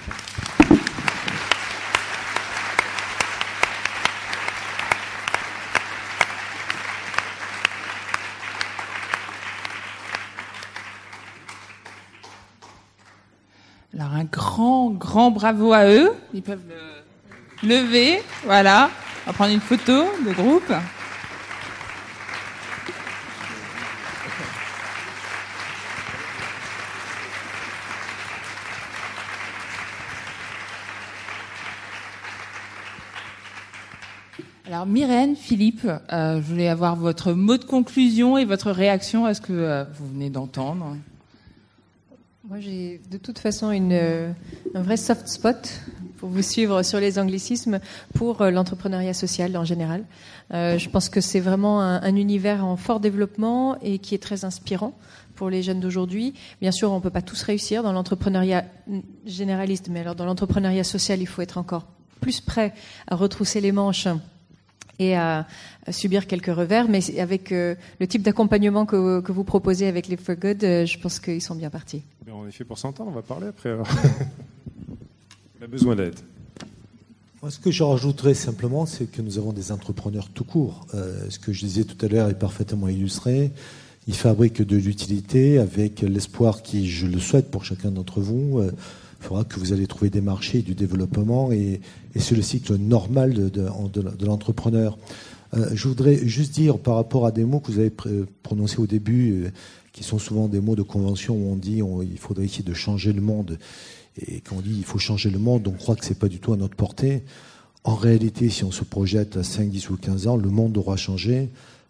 Grand, 14.32 14.92
grand 14.92 15.32
bravo 15.32 15.74
à 15.74 15.86
eux. 15.86 16.12
Ils 16.34 16.42
peuvent 16.42 16.60
le 17.64 17.68
lever. 17.68 18.22
Voilà. 18.46 18.90
On 19.26 19.32
va 19.32 19.34
prendre 19.34 19.54
une 19.54 19.60
photo 19.60 20.06
de 20.26 20.34
groupe. 20.34 20.72
Alors 34.68 34.86
Myrène, 34.86 35.38
Philippe, 35.38 35.88
euh, 36.12 36.42
je 36.42 36.42
voulais 36.42 36.68
avoir 36.68 36.98
votre 36.98 37.32
mot 37.32 37.58
de 37.58 37.64
conclusion 37.64 38.38
et 38.38 38.44
votre 38.44 38.70
réaction 38.72 39.26
à 39.26 39.34
ce 39.34 39.40
que 39.40 39.54
euh, 39.54 39.86
vous 39.98 40.10
venez 40.10 40.30
d'entendre. 40.30 40.98
Moi, 42.50 42.62
j'ai 42.62 43.02
de 43.12 43.18
toute 43.18 43.40
façon 43.40 43.72
une, 43.72 43.92
euh, 43.92 44.32
un 44.74 44.82
vrai 44.82 44.96
soft 44.96 45.28
spot 45.28 45.82
pour 46.16 46.30
vous 46.30 46.42
suivre 46.42 46.82
sur 46.82 46.98
les 46.98 47.20
anglicismes 47.20 47.82
pour 48.14 48.42
l'entrepreneuriat 48.46 49.14
social 49.14 49.58
en 49.58 49.66
général. 49.66 50.06
je 50.52 50.90
pense 50.90 51.10
que 51.10 51.20
c'est 51.20 51.42
vraiment 51.42 51.82
un, 51.82 52.02
un, 52.02 52.16
univers 52.16 52.66
en 52.66 52.78
fort 52.78 53.02
développement 53.02 53.78
et 53.82 54.00
qui 54.00 54.16
est 54.16 54.24
très 54.24 54.46
inspirant 54.46 54.98
pour 55.36 55.50
les 55.50 55.62
jeunes 55.62 55.82
d'aujourd'hui. 55.82 56.34
Bien 56.62 56.72
sûr, 56.72 56.90
on 56.92 56.96
ne 56.96 57.02
peut 57.02 57.10
pas 57.10 57.22
tous 57.22 57.44
réussir 57.44 57.84
dans 57.84 57.92
l'entrepreneuriat 57.92 58.64
généraliste, 59.26 59.90
mais 59.92 60.00
alors 60.00 60.16
dans 60.16 60.26
l'entrepreneuriat 60.26 60.86
social, 60.86 61.20
il 61.20 61.28
faut 61.28 61.42
être 61.42 61.58
encore 61.58 61.86
plus 62.22 62.40
prêt 62.40 62.74
à 63.08 63.16
retrousser 63.16 63.60
les 63.60 63.74
manches 63.74 64.08
et 65.00 65.16
à, 65.16 65.46
subir 65.90 66.28
quelques 66.28 66.54
revers. 66.54 66.88
Mais 66.90 67.20
avec 67.20 67.52
euh, 67.52 67.76
le 68.00 68.08
type 68.08 68.22
d'accompagnement 68.22 68.86
que, 68.86 69.32
vous 69.32 69.44
proposez 69.44 69.88
avec 69.88 70.08
les 70.08 70.18
For 70.18 70.36
Good, 70.36 70.64
euh, 70.64 70.86
je 70.86 71.00
pense 71.00 71.20
qu'ils 71.20 71.42
sont 71.42 71.56
bien 71.56 71.70
partis. 71.70 72.04
on 72.32 72.48
est 72.48 72.52
fait 72.52 72.66
pour 72.66 72.78
s'entendre, 72.78 73.12
on 73.12 73.16
va 73.16 73.22
parler 73.22 73.48
après. 73.48 73.74
on 75.60 75.64
a 75.64 75.68
besoin 75.68 75.96
d'aide. 75.96 76.16
Moi, 77.42 77.52
ce 77.52 77.60
que 77.60 77.70
je 77.70 77.84
rajouterais 77.84 78.34
simplement, 78.34 78.86
c'est 78.86 79.06
que 79.06 79.22
nous 79.22 79.38
avons 79.38 79.54
des 79.54 79.72
entrepreneurs 79.72 80.30
tout 80.30 80.44
court. 80.44 80.88
Euh, 80.96 81.30
ce 81.30 81.38
que 81.38 81.54
je 81.54 81.66
disais 81.66 81.84
tout 81.84 82.04
à 82.04 82.10
l'heure 82.10 82.30
est 82.30 82.40
parfaitement 82.40 82.88
illustré. 82.88 83.52
Ils 84.08 84.16
fabriquent 84.16 84.64
de 84.64 84.78
l'utilité 84.78 85.60
avec 85.60 86.02
l'espoir 86.02 86.64
qui, 86.64 86.90
je 86.90 87.06
le 87.06 87.20
souhaite 87.20 87.52
pour 87.52 87.66
chacun 87.66 87.92
d'entre 87.92 88.22
vous, 88.22 88.62
il 89.20 89.26
faudra 89.26 89.44
que 89.44 89.60
vous 89.60 89.74
allez 89.74 89.88
trouver 89.88 90.10
des 90.10 90.22
marchés, 90.22 90.62
du 90.62 90.76
développement, 90.76 91.52
et, 91.52 91.82
c'est 92.16 92.36
le 92.36 92.42
cycle 92.42 92.76
normal 92.76 93.34
de, 93.34 93.50
de, 93.50 94.26
l'entrepreneur. 94.26 94.98
Euh, 95.54 95.70
je 95.74 95.88
voudrais 95.88 96.18
juste 96.28 96.54
dire 96.54 96.80
par 96.80 96.96
rapport 96.96 97.26
à 97.26 97.32
des 97.32 97.46
mots 97.46 97.60
que 97.60 97.72
vous 97.72 97.80
avez 97.80 97.92
prononcés 98.44 98.80
au 98.80 98.88
début, 98.88 99.46
euh, 99.46 99.50
qui 99.94 100.04
sont 100.04 100.20
souvent 100.20 100.48
des 100.48 100.60
mots 100.60 100.76
de 100.76 100.82
convention 100.82 101.36
où 101.36 101.52
on 101.52 101.56
dit 101.56 101.82
il 102.02 102.18
faudrait 102.18 102.46
essayer 102.46 102.64
de 102.64 102.74
changer 102.74 103.14
le 103.14 103.22
monde, 103.22 103.60
et 104.20 104.42
quand 104.42 104.58
on 104.58 104.62
dit 104.62 104.76
il 104.78 104.84
faut 104.84 105.00
changer 105.00 105.30
le 105.30 105.40
monde, 105.40 105.68
on 105.68 105.78
croit 105.78 105.96
que 105.96 106.06
c'est 106.06 106.20
pas 106.20 106.28
du 106.28 106.40
tout 106.40 106.54
à 106.54 106.58
notre 106.58 106.76
portée. 106.76 107.24
En 107.84 107.96
réalité, 107.96 108.50
si 108.50 108.64
on 108.64 108.72
se 108.72 108.84
projette 108.84 109.38
à 109.38 109.44
5, 109.44 109.70
10 109.70 109.90
ou 109.92 109.98
15 109.98 110.28
ans, 110.28 110.36
le 110.36 110.50
monde 110.50 110.78
aura 110.78 110.98
changé. 110.98 111.50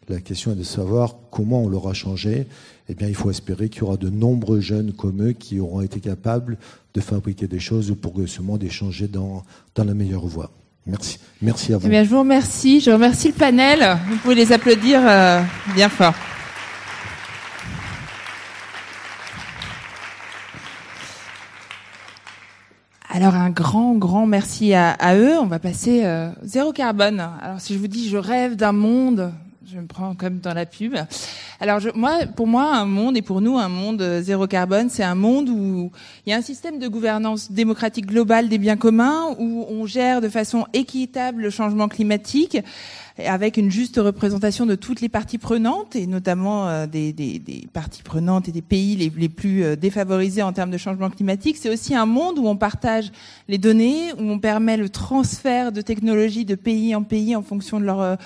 La 0.09 0.21
question 0.21 0.51
est 0.51 0.55
de 0.55 0.63
savoir 0.63 1.15
comment 1.32 1.63
on 1.63 1.67
l'aura 1.67 1.93
changé. 1.93 2.47
Eh 2.90 2.96
bien, 2.96 3.08
il 3.08 3.16
faut 3.16 3.30
espérer 3.30 3.68
qu'il 3.70 3.82
y 3.82 3.84
aura 3.84 3.98
de 3.98 4.10
nombreux 4.10 4.62
jeunes 4.62 4.94
comme 4.94 5.30
eux 5.30 5.34
qui 5.34 5.60
auront 5.60 5.82
été 5.82 6.00
capables 6.00 6.58
de 6.94 7.02
fabriquer 7.02 7.48
des 7.48 7.60
choses 7.60 7.94
pour 8.02 8.14
que 8.14 8.26
ce 8.26 8.42
monde 8.42 8.64
ait 8.64 8.70
changé 8.70 9.08
dans, 9.08 9.44
dans 9.76 9.84
la 9.84 9.94
meilleure 9.94 10.26
voie. 10.26 10.52
Merci. 10.86 11.20
Merci 11.42 11.74
à 11.74 11.78
vous. 11.78 11.86
Eh 11.86 11.90
bien, 11.90 12.04
je 12.06 12.10
vous 12.10 12.20
remercie. 12.20 12.80
Je 12.80 12.92
remercie 12.92 13.28
le 13.28 13.34
panel. 13.34 13.98
Vous 14.10 14.16
pouvez 14.18 14.36
les 14.36 14.54
applaudir 14.54 15.02
euh, 15.04 15.42
bien 15.76 15.90
fort. 15.90 16.14
Alors 23.10 23.36
un 23.36 23.50
grand, 23.50 23.96
grand 23.96 24.28
merci 24.28 24.74
à, 24.74 25.16
eux. 25.16 25.38
On 25.40 25.48
va 25.48 25.60
passer 25.60 26.06
euh, 26.06 26.30
zéro 26.44 26.72
carbone. 26.72 27.20
Alors 27.42 27.60
si 27.60 27.74
je 27.74 27.80
vous 27.80 27.88
dis 27.88 28.10
je 28.10 28.18
rêve 28.18 28.56
d'un 28.56 28.74
monde 28.74 29.32
je 29.70 29.80
me 29.80 29.88
prends 29.88 30.15
comme 30.15 30.39
dans 30.39 30.53
la 30.53 30.65
pub. 30.65 30.95
Alors 31.59 31.82
je, 31.82 31.89
moi, 31.93 32.20
pour 32.36 32.47
moi, 32.47 32.74
un 32.74 32.86
monde 32.86 33.18
et 33.18 33.22
pour 33.22 33.41
nous 33.41 33.57
un 33.57 33.68
monde 33.68 34.01
euh, 34.01 34.22
zéro 34.22 34.47
carbone, 34.47 34.89
c'est 34.89 35.03
un 35.03 35.15
monde 35.15 35.49
où 35.49 35.91
il 36.26 36.30
y 36.30 36.34
a 36.34 36.38
un 36.38 36.41
système 36.41 36.80
de 36.80 36.88
gouvernance 36.88 37.51
démocratique 37.51 38.05
globale 38.05 38.47
des 38.47 38.59
biens 38.59 38.78
communs, 38.78 39.36
où 39.39 39.65
on 39.70 39.86
gère 39.86 40.22
de 40.22 40.30
façon 40.30 40.68
équitable 40.72 41.41
le 41.41 41.49
changement 41.49 41.89
climatique, 41.89 42.57
avec 43.26 43.57
une 43.57 43.72
juste 43.72 43.97
représentation 43.97 44.65
de 44.65 44.76
toutes 44.76 45.01
les 45.01 45.09
parties 45.09 45.39
prenantes 45.39 45.95
et 45.95 46.05
notamment 46.05 46.70
euh, 46.70 46.86
des, 46.86 47.11
des, 47.11 47.39
des, 47.39 47.68
parties 47.74 48.03
prenantes 48.03 48.47
et 48.47 48.51
des 48.51 48.61
pays 48.61 48.95
les, 48.95 49.11
les 49.18 49.30
plus 49.30 49.63
euh, 49.63 49.76
défavorisés 49.76 50.43
en 50.43 50.53
termes 50.53 50.72
de 50.72 50.78
changement 50.78 51.09
climatique. 51.09 51.57
C'est 51.57 51.70
aussi 51.70 51.95
un 51.95 52.05
monde 52.05 52.38
où 52.38 52.47
on 52.47 52.55
partage 52.55 53.11
les 53.47 53.57
données, 53.57 54.13
où 54.13 54.22
on 54.22 54.39
permet 54.39 54.78
le 54.78 54.88
transfert 54.88 55.72
de 55.72 55.82
technologies 55.82 56.45
de 56.45 56.55
pays 56.55 56.95
en 56.95 57.03
pays 57.03 57.36
en 57.36 57.41
fonction 57.41 57.80
de 57.80 57.86
leur 57.86 58.18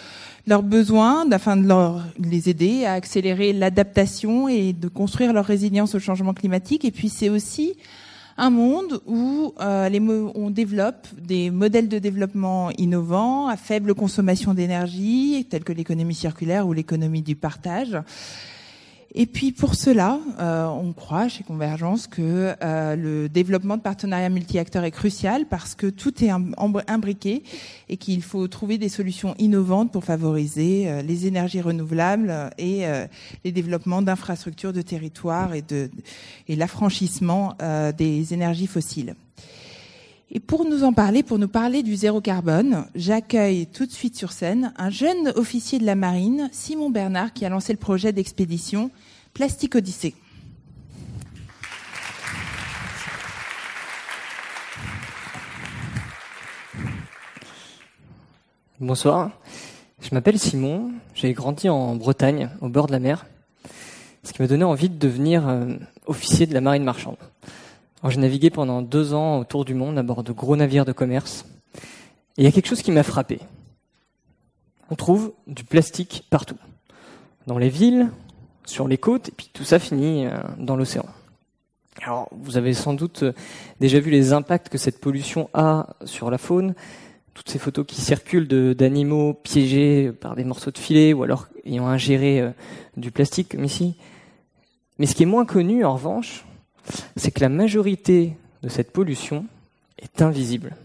leurs 0.47 0.63
besoins, 0.63 1.29
afin 1.31 1.57
de 1.57 1.67
leur, 1.67 2.03
les 2.17 2.49
aider 2.49 2.85
à 2.85 2.93
accélérer 2.93 3.53
l'adaptation 3.53 4.47
et 4.47 4.73
de 4.73 4.87
construire 4.87 5.33
leur 5.33 5.45
résilience 5.45 5.95
au 5.95 5.99
changement 5.99 6.33
climatique. 6.33 6.85
Et 6.85 6.91
puis 6.91 7.09
c'est 7.09 7.29
aussi 7.29 7.75
un 8.37 8.49
monde 8.49 9.01
où 9.05 9.53
euh, 9.61 10.31
on 10.35 10.49
développe 10.49 11.07
des 11.17 11.51
modèles 11.51 11.89
de 11.89 11.99
développement 11.99 12.71
innovants 12.71 13.47
à 13.47 13.57
faible 13.57 13.93
consommation 13.93 14.53
d'énergie, 14.53 15.45
tels 15.49 15.63
que 15.63 15.73
l'économie 15.73 16.15
circulaire 16.15 16.67
ou 16.67 16.73
l'économie 16.73 17.21
du 17.21 17.35
partage, 17.35 17.97
et 19.13 19.25
puis 19.25 19.51
pour 19.51 19.75
cela, 19.75 20.19
euh, 20.39 20.65
on 20.67 20.93
croit 20.93 21.27
chez 21.27 21.43
Convergence 21.43 22.07
que 22.07 22.55
euh, 22.63 22.95
le 22.95 23.27
développement 23.27 23.75
de 23.75 23.81
partenariats 23.81 24.29
multi-acteurs 24.29 24.85
est 24.85 24.91
crucial 24.91 25.45
parce 25.49 25.75
que 25.75 25.87
tout 25.87 26.23
est 26.23 26.29
imbriqué 26.87 27.43
et 27.89 27.97
qu'il 27.97 28.23
faut 28.23 28.47
trouver 28.47 28.77
des 28.77 28.87
solutions 28.87 29.35
innovantes 29.37 29.91
pour 29.91 30.05
favoriser 30.05 30.87
euh, 30.87 31.01
les 31.01 31.27
énergies 31.27 31.59
renouvelables 31.59 32.51
et 32.57 32.85
les 33.43 33.51
développements 33.51 34.01
d'infrastructures 34.01 34.73
de 34.73 34.81
territoire 34.81 35.53
et, 35.53 35.63
l'affranchissement 36.47 37.55
des 37.97 38.33
énergies 38.33 38.67
fossiles. 38.67 39.15
Et 40.33 40.39
pour 40.39 40.63
nous 40.63 40.85
en 40.85 40.93
parler, 40.93 41.23
pour 41.23 41.39
nous 41.39 41.49
parler 41.49 41.83
du 41.83 41.93
zéro 41.97 42.21
carbone, 42.21 42.85
j'accueille 42.95 43.67
tout 43.67 43.85
de 43.85 43.91
suite 43.91 44.15
sur 44.15 44.31
scène 44.31 44.73
un 44.77 44.89
jeune 44.89 45.33
officier 45.35 45.77
de 45.77 45.85
la 45.85 45.95
marine, 45.95 46.47
Simon 46.53 46.89
Bernard, 46.89 47.33
qui 47.33 47.43
a 47.43 47.49
lancé 47.49 47.73
le 47.73 47.77
projet 47.77 48.13
d'expédition 48.13 48.91
Plastique 49.33 49.75
Odyssée. 49.75 50.15
Bonsoir, 58.79 59.31
je 60.01 60.09
m'appelle 60.13 60.39
Simon, 60.39 60.91
j'ai 61.13 61.33
grandi 61.33 61.67
en 61.67 61.97
Bretagne, 61.97 62.49
au 62.61 62.69
bord 62.69 62.87
de 62.87 62.93
la 62.93 62.99
mer, 62.99 63.25
ce 64.23 64.31
qui 64.31 64.41
m'a 64.41 64.47
donné 64.47 64.63
envie 64.63 64.87
de 64.87 64.97
devenir 64.97 65.45
euh, 65.49 65.73
officier 66.05 66.45
de 66.45 66.53
la 66.53 66.61
marine 66.61 66.85
marchande. 66.85 67.17
Alors, 68.01 68.09
j'ai 68.11 68.19
navigué 68.19 68.49
pendant 68.49 68.81
deux 68.81 69.13
ans 69.13 69.39
autour 69.39 69.63
du 69.63 69.75
monde 69.75 69.99
à 69.99 70.03
bord 70.03 70.23
de 70.23 70.31
gros 70.31 70.55
navires 70.55 70.85
de 70.85 70.91
commerce. 70.91 71.45
Et 72.35 72.41
il 72.41 72.43
y 72.43 72.47
a 72.47 72.51
quelque 72.51 72.67
chose 72.67 72.81
qui 72.81 72.91
m'a 72.91 73.03
frappé. 73.03 73.39
On 74.89 74.95
trouve 74.95 75.33
du 75.45 75.63
plastique 75.63 76.25
partout. 76.31 76.57
Dans 77.45 77.59
les 77.59 77.69
villes, 77.69 78.09
sur 78.65 78.87
les 78.87 78.97
côtes, 78.97 79.29
et 79.29 79.31
puis 79.31 79.51
tout 79.53 79.63
ça 79.63 79.77
finit 79.77 80.25
euh, 80.25 80.35
dans 80.57 80.75
l'océan. 80.75 81.05
Alors, 82.01 82.27
vous 82.31 82.57
avez 82.57 82.73
sans 82.73 82.95
doute 82.95 83.21
euh, 83.21 83.33
déjà 83.79 83.99
vu 83.99 84.09
les 84.09 84.33
impacts 84.33 84.69
que 84.69 84.79
cette 84.79 84.99
pollution 84.99 85.51
a 85.53 85.95
sur 86.05 86.31
la 86.31 86.39
faune. 86.39 86.73
Toutes 87.35 87.49
ces 87.49 87.59
photos 87.59 87.85
qui 87.85 88.01
circulent 88.01 88.47
d'animaux 88.47 89.35
piégés 89.35 90.11
par 90.11 90.35
des 90.35 90.43
morceaux 90.43 90.71
de 90.71 90.77
filet 90.79 91.13
ou 91.13 91.21
alors 91.21 91.47
ayant 91.65 91.87
ingéré 91.87 92.41
euh, 92.41 92.49
du 92.97 93.11
plastique 93.11 93.49
comme 93.49 93.63
ici. 93.63 93.95
Mais 94.97 95.05
ce 95.05 95.13
qui 95.13 95.21
est 95.21 95.27
moins 95.27 95.45
connu, 95.45 95.85
en 95.85 95.93
revanche, 95.93 96.45
c'est 97.15 97.31
que 97.31 97.41
la 97.41 97.49
majorité 97.49 98.37
de 98.63 98.69
cette 98.69 98.91
pollution 98.91 99.45
est 99.99 100.21
invisible. 100.21 100.75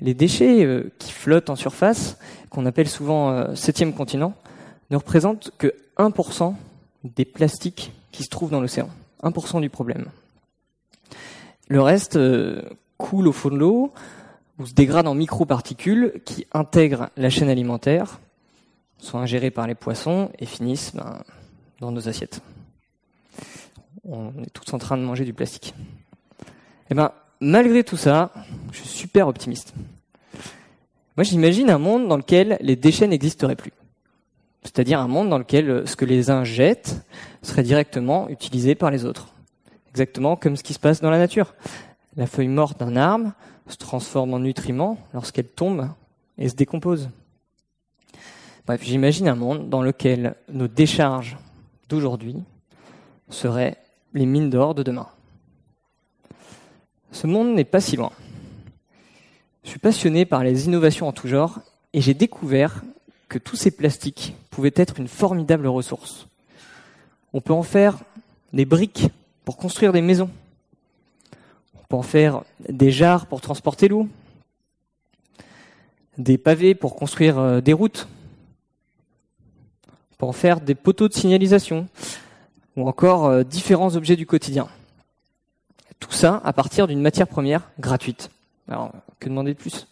Les 0.00 0.14
déchets 0.14 0.64
euh, 0.64 0.92
qui 0.98 1.12
flottent 1.12 1.50
en 1.50 1.56
surface, 1.56 2.18
qu'on 2.50 2.66
appelle 2.66 2.88
souvent 2.88 3.30
euh, 3.30 3.54
septième 3.54 3.92
continent, 3.92 4.34
ne 4.90 4.96
représentent 4.96 5.50
que 5.58 5.74
1% 5.98 6.54
des 7.04 7.24
plastiques 7.24 7.92
qui 8.12 8.22
se 8.22 8.28
trouvent 8.28 8.50
dans 8.50 8.60
l'océan. 8.60 8.88
1% 9.22 9.60
du 9.60 9.70
problème. 9.70 10.06
Le 11.68 11.82
reste 11.82 12.16
euh, 12.16 12.62
coule 12.96 13.28
au 13.28 13.32
fond 13.32 13.50
de 13.50 13.56
l'eau 13.56 13.92
ou 14.58 14.66
se 14.66 14.74
dégrade 14.74 15.06
en 15.06 15.14
microparticules 15.14 16.20
qui 16.24 16.46
intègrent 16.52 17.10
la 17.16 17.30
chaîne 17.30 17.48
alimentaire, 17.48 18.18
sont 18.98 19.18
ingérées 19.18 19.52
par 19.52 19.66
les 19.66 19.76
poissons 19.76 20.30
et 20.38 20.46
finissent 20.46 20.92
ben, 20.94 21.22
dans 21.80 21.92
nos 21.92 22.08
assiettes 22.08 22.40
on 24.04 24.32
est 24.42 24.50
tous 24.52 24.72
en 24.74 24.78
train 24.78 24.96
de 24.96 25.02
manger 25.02 25.24
du 25.24 25.32
plastique. 25.32 25.74
Eh 26.90 26.94
ben, 26.94 27.12
malgré 27.40 27.84
tout 27.84 27.96
ça, 27.96 28.32
je 28.72 28.78
suis 28.78 28.88
super 28.88 29.28
optimiste. 29.28 29.74
Moi, 31.16 31.24
j'imagine 31.24 31.70
un 31.70 31.78
monde 31.78 32.08
dans 32.08 32.16
lequel 32.16 32.58
les 32.60 32.76
déchets 32.76 33.08
n'existeraient 33.08 33.56
plus. 33.56 33.72
C'est-à-dire 34.62 35.00
un 35.00 35.08
monde 35.08 35.28
dans 35.28 35.38
lequel 35.38 35.70
euh, 35.70 35.86
ce 35.86 35.96
que 35.96 36.04
les 36.04 36.30
uns 36.30 36.44
jettent 36.44 37.04
serait 37.42 37.62
directement 37.62 38.28
utilisé 38.28 38.74
par 38.74 38.90
les 38.90 39.04
autres. 39.04 39.32
Exactement 39.90 40.36
comme 40.36 40.56
ce 40.56 40.62
qui 40.62 40.74
se 40.74 40.78
passe 40.78 41.00
dans 41.00 41.10
la 41.10 41.18
nature. 41.18 41.54
La 42.16 42.26
feuille 42.26 42.48
morte 42.48 42.78
d'un 42.78 42.96
arbre 42.96 43.32
se 43.66 43.76
transforme 43.76 44.34
en 44.34 44.40
nutriment 44.40 44.98
lorsqu'elle 45.14 45.48
tombe 45.48 45.88
et 46.36 46.48
se 46.48 46.54
décompose. 46.54 47.10
Bref, 48.66 48.82
j'imagine 48.82 49.28
un 49.28 49.34
monde 49.34 49.68
dans 49.68 49.82
lequel 49.82 50.34
nos 50.48 50.68
décharges 50.68 51.36
d'aujourd'hui 51.88 52.36
seraient 53.30 53.76
les 54.18 54.26
mines 54.26 54.50
d'or 54.50 54.74
de 54.74 54.82
demain. 54.82 55.08
Ce 57.12 57.26
monde 57.26 57.54
n'est 57.54 57.64
pas 57.64 57.80
si 57.80 57.96
loin. 57.96 58.12
Je 59.62 59.70
suis 59.70 59.78
passionné 59.78 60.24
par 60.24 60.42
les 60.42 60.66
innovations 60.66 61.08
en 61.08 61.12
tout 61.12 61.28
genre 61.28 61.60
et 61.92 62.00
j'ai 62.00 62.14
découvert 62.14 62.82
que 63.28 63.38
tous 63.38 63.56
ces 63.56 63.70
plastiques 63.70 64.34
pouvaient 64.50 64.72
être 64.74 64.98
une 64.98 65.08
formidable 65.08 65.68
ressource. 65.68 66.26
On 67.32 67.40
peut 67.40 67.52
en 67.52 67.62
faire 67.62 67.98
des 68.52 68.64
briques 68.64 69.08
pour 69.44 69.56
construire 69.56 69.92
des 69.92 70.02
maisons. 70.02 70.30
On 71.76 71.84
peut 71.88 71.96
en 71.96 72.02
faire 72.02 72.42
des 72.68 72.90
jarres 72.90 73.26
pour 73.26 73.40
transporter 73.40 73.88
l'eau. 73.88 74.08
Des 76.16 76.38
pavés 76.38 76.74
pour 76.74 76.96
construire 76.96 77.38
euh, 77.38 77.60
des 77.60 77.72
routes. 77.72 78.08
On 79.86 80.16
peut 80.16 80.26
en 80.26 80.32
faire 80.32 80.60
des 80.60 80.74
poteaux 80.74 81.06
de 81.06 81.14
signalisation 81.14 81.86
ou 82.78 82.88
encore 82.88 83.26
euh, 83.26 83.42
différents 83.42 83.96
objets 83.96 84.14
du 84.14 84.24
quotidien. 84.24 84.68
Tout 85.98 86.12
ça 86.12 86.40
à 86.44 86.52
partir 86.52 86.86
d'une 86.86 87.00
matière 87.00 87.26
première 87.26 87.68
gratuite. 87.80 88.30
Alors, 88.68 88.92
que 89.18 89.28
demander 89.28 89.52
de 89.52 89.58
plus? 89.58 89.88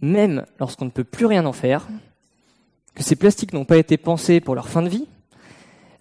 Même 0.00 0.44
lorsqu'on 0.58 0.86
ne 0.86 0.90
peut 0.90 1.04
plus 1.04 1.26
rien 1.26 1.46
en 1.46 1.52
faire, 1.52 1.86
que 2.94 3.04
ces 3.04 3.14
plastiques 3.14 3.52
n'ont 3.52 3.64
pas 3.64 3.76
été 3.76 3.96
pensés 3.96 4.40
pour 4.40 4.56
leur 4.56 4.68
fin 4.68 4.82
de 4.82 4.88
vie, 4.88 5.06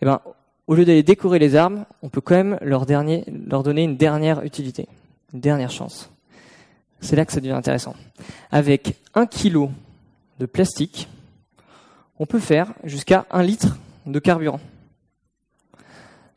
eh 0.02 0.06
ben, 0.06 0.22
au 0.66 0.74
lieu 0.74 0.86
d'aller 0.86 1.04
décorer 1.04 1.38
les 1.38 1.56
arbres, 1.56 1.86
on 2.02 2.10
peut 2.10 2.22
quand 2.22 2.36
même 2.36 2.58
leur, 2.62 2.88
donner 2.88 3.24
une 3.84 3.98
dernière 3.98 4.44
utilité, 4.44 4.88
une 5.34 5.40
dernière 5.40 5.72
chance. 5.72 6.10
C'est 7.00 7.16
là 7.16 7.26
que 7.26 7.32
ça 7.32 7.42
devient 7.42 7.52
intéressant. 7.52 7.96
Avec 8.50 8.96
un 9.14 9.28
kilo 9.28 9.70
de 10.40 10.48
plastique, 10.48 11.10
on 12.18 12.26
peut 12.26 12.40
faire 12.40 12.74
jusqu'à 12.84 13.28
un 13.30 13.44
litre 13.44 13.78
de 14.08 14.18
carburant 14.18 14.60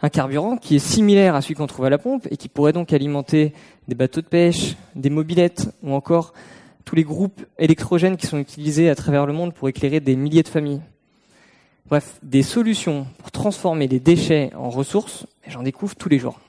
un 0.02 0.08
carburant 0.08 0.56
qui 0.56 0.76
est 0.76 0.80
similaire 0.80 1.36
à 1.36 1.40
celui 1.40 1.54
qu'on 1.54 1.68
trouve 1.68 1.84
à 1.84 1.90
la 1.90 1.98
pompe 1.98 2.26
et 2.30 2.36
qui 2.36 2.48
pourrait 2.48 2.72
donc 2.72 2.92
alimenter 2.92 3.54
des 3.86 3.94
bateaux 3.94 4.20
de 4.20 4.26
pêche, 4.26 4.76
des 4.96 5.10
mobilettes 5.10 5.70
ou 5.82 5.92
encore 5.92 6.34
tous 6.84 6.96
les 6.96 7.04
groupes 7.04 7.40
électrogènes 7.58 8.16
qui 8.16 8.26
sont 8.26 8.38
utilisés 8.38 8.90
à 8.90 8.96
travers 8.96 9.26
le 9.26 9.32
monde 9.32 9.54
pour 9.54 9.68
éclairer 9.68 10.00
des 10.00 10.16
milliers 10.16 10.42
de 10.42 10.48
familles. 10.48 10.82
Bref, 11.86 12.18
des 12.22 12.42
solutions 12.42 13.06
pour 13.18 13.30
transformer 13.30 13.86
les 13.86 14.00
déchets 14.00 14.50
en 14.56 14.70
ressources, 14.70 15.26
j'en 15.46 15.62
découvre 15.62 15.94
tous 15.94 16.08
les 16.08 16.18
jours. 16.18 16.40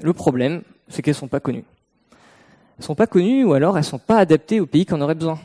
Le 0.00 0.12
problème, 0.12 0.62
c'est 0.88 1.02
qu'elles 1.02 1.14
ne 1.14 1.18
sont 1.18 1.28
pas 1.28 1.40
connues. 1.40 1.64
Elles 2.12 2.80
ne 2.80 2.84
sont 2.84 2.94
pas 2.94 3.06
connues 3.08 3.44
ou 3.44 3.52
alors 3.52 3.76
elles 3.76 3.84
ne 3.84 3.88
sont 3.88 3.98
pas 3.98 4.18
adaptées 4.18 4.60
aux 4.60 4.66
pays 4.66 4.86
qui 4.86 4.94
en 4.94 5.00
auraient 5.00 5.14
besoin. 5.16 5.40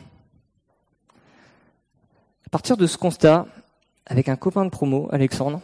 À 2.46 2.50
partir 2.50 2.76
de 2.76 2.86
ce 2.86 2.98
constat, 2.98 3.46
avec 4.06 4.28
un 4.28 4.36
copain 4.36 4.64
de 4.64 4.70
promo, 4.70 5.08
Alexandre, 5.12 5.60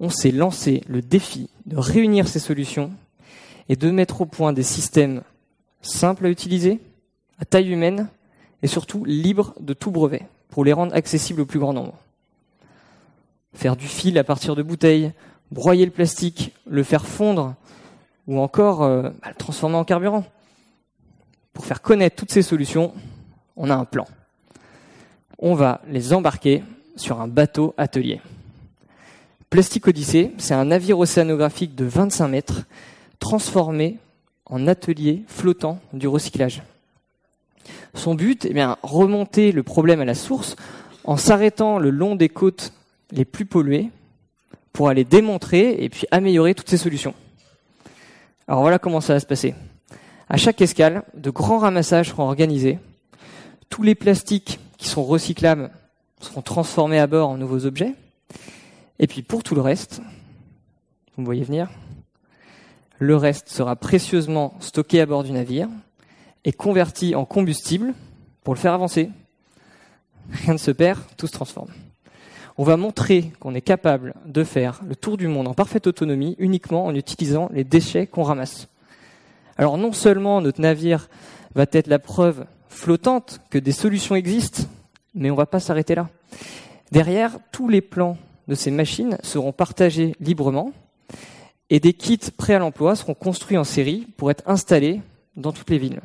on 0.00 0.10
s'est 0.10 0.30
lancé 0.30 0.82
le 0.88 1.02
défi 1.02 1.50
de 1.66 1.76
réunir 1.76 2.28
ces 2.28 2.38
solutions 2.38 2.92
et 3.68 3.76
de 3.76 3.90
mettre 3.90 4.20
au 4.20 4.26
point 4.26 4.52
des 4.52 4.62
systèmes 4.62 5.22
simples 5.82 6.26
à 6.26 6.30
utiliser, 6.30 6.80
à 7.38 7.44
taille 7.44 7.70
humaine 7.70 8.08
et 8.62 8.66
surtout 8.66 9.04
libres 9.04 9.54
de 9.60 9.74
tout 9.74 9.90
brevet 9.90 10.26
pour 10.48 10.64
les 10.64 10.72
rendre 10.72 10.94
accessibles 10.94 11.42
au 11.42 11.46
plus 11.46 11.58
grand 11.58 11.72
nombre. 11.72 11.94
Faire 13.52 13.76
du 13.76 13.86
fil 13.86 14.18
à 14.18 14.24
partir 14.24 14.56
de 14.56 14.62
bouteilles, 14.62 15.12
broyer 15.50 15.84
le 15.84 15.90
plastique, 15.90 16.54
le 16.66 16.82
faire 16.82 17.06
fondre 17.06 17.54
ou 18.26 18.38
encore 18.38 18.82
euh, 18.82 19.10
bah, 19.22 19.28
le 19.28 19.34
transformer 19.34 19.76
en 19.76 19.84
carburant. 19.84 20.24
Pour 21.52 21.64
faire 21.64 21.82
connaître 21.82 22.16
toutes 22.16 22.30
ces 22.30 22.42
solutions, 22.42 22.92
on 23.56 23.70
a 23.70 23.74
un 23.74 23.84
plan. 23.84 24.06
On 25.38 25.54
va 25.54 25.80
les 25.88 26.12
embarquer 26.12 26.62
sur 26.96 27.20
un 27.20 27.28
bateau 27.28 27.74
atelier. 27.76 28.20
Plastic 29.50 29.88
Odyssey, 29.88 30.32
c'est 30.36 30.52
un 30.52 30.66
navire 30.66 30.98
océanographique 30.98 31.74
de 31.74 31.86
25 31.86 32.28
mètres 32.28 32.62
transformé 33.18 33.96
en 34.44 34.66
atelier 34.66 35.22
flottant 35.26 35.80
du 35.94 36.06
recyclage. 36.06 36.62
Son 37.94 38.14
but, 38.14 38.44
eh 38.44 38.52
bien, 38.52 38.76
remonter 38.82 39.52
le 39.52 39.62
problème 39.62 40.00
à 40.00 40.04
la 40.04 40.14
source 40.14 40.54
en 41.04 41.16
s'arrêtant 41.16 41.78
le 41.78 41.88
long 41.88 42.14
des 42.14 42.28
côtes 42.28 42.74
les 43.10 43.24
plus 43.24 43.46
polluées 43.46 43.88
pour 44.74 44.90
aller 44.90 45.04
démontrer 45.04 45.82
et 45.82 45.88
puis 45.88 46.06
améliorer 46.10 46.54
toutes 46.54 46.68
ces 46.68 46.76
solutions. 46.76 47.14
Alors 48.46 48.60
voilà 48.60 48.78
comment 48.78 49.00
ça 49.00 49.14
va 49.14 49.20
se 49.20 49.26
passer. 49.26 49.54
À 50.28 50.36
chaque 50.36 50.60
escale, 50.60 51.04
de 51.14 51.30
grands 51.30 51.58
ramassages 51.58 52.10
seront 52.10 52.24
organisés. 52.24 52.78
Tous 53.70 53.82
les 53.82 53.94
plastiques 53.94 54.60
qui 54.76 54.88
sont 54.88 55.04
recyclables 55.04 55.70
seront 56.20 56.42
transformés 56.42 56.98
à 56.98 57.06
bord 57.06 57.30
en 57.30 57.38
nouveaux 57.38 57.64
objets. 57.64 57.94
Et 58.98 59.06
puis 59.06 59.22
pour 59.22 59.42
tout 59.42 59.54
le 59.54 59.60
reste, 59.60 60.00
vous 61.16 61.22
me 61.22 61.26
voyez 61.26 61.44
venir, 61.44 61.68
Le 62.98 63.16
reste 63.16 63.48
sera 63.48 63.76
précieusement 63.76 64.54
stocké 64.58 65.00
à 65.00 65.06
bord 65.06 65.22
du 65.22 65.30
navire 65.30 65.68
et 66.44 66.52
converti 66.52 67.14
en 67.14 67.24
combustible 67.24 67.94
pour 68.42 68.54
le 68.54 68.58
faire 68.58 68.72
avancer. 68.72 69.10
Rien 70.32 70.54
ne 70.54 70.58
se 70.58 70.72
perd, 70.72 71.00
tout 71.16 71.28
se 71.28 71.32
transforme. 71.32 71.70
On 72.56 72.64
va 72.64 72.76
montrer 72.76 73.32
qu'on 73.38 73.54
est 73.54 73.60
capable 73.60 74.14
de 74.26 74.42
faire 74.42 74.80
le 74.84 74.96
tour 74.96 75.16
du 75.16 75.28
monde 75.28 75.46
en 75.46 75.54
parfaite 75.54 75.86
autonomie 75.86 76.34
uniquement 76.40 76.86
en 76.86 76.94
utilisant 76.94 77.48
les 77.52 77.62
déchets 77.62 78.08
qu'on 78.08 78.24
ramasse. 78.24 78.66
Alors 79.56 79.78
non 79.78 79.92
seulement 79.92 80.40
notre 80.40 80.60
navire 80.60 81.08
va 81.54 81.66
être 81.70 81.86
la 81.86 82.00
preuve 82.00 82.46
flottante 82.68 83.40
que 83.50 83.58
des 83.58 83.72
solutions 83.72 84.16
existent, 84.16 84.64
mais 85.14 85.30
on 85.30 85.34
ne 85.34 85.38
va 85.38 85.46
pas 85.46 85.60
s'arrêter 85.60 85.94
là. 85.94 86.08
Derrière, 86.90 87.38
tous 87.52 87.68
les 87.68 87.80
plans 87.80 88.18
de 88.48 88.54
ces 88.54 88.70
machines 88.70 89.18
seront 89.22 89.52
partagés 89.52 90.14
librement 90.20 90.72
et 91.70 91.80
des 91.80 91.92
kits 91.92 92.18
prêts 92.36 92.54
à 92.54 92.58
l'emploi 92.58 92.96
seront 92.96 93.14
construits 93.14 93.58
en 93.58 93.64
série 93.64 94.06
pour 94.16 94.30
être 94.30 94.42
installés 94.46 95.02
dans 95.36 95.52
toutes 95.52 95.70
les 95.70 95.78
villes. 95.78 96.00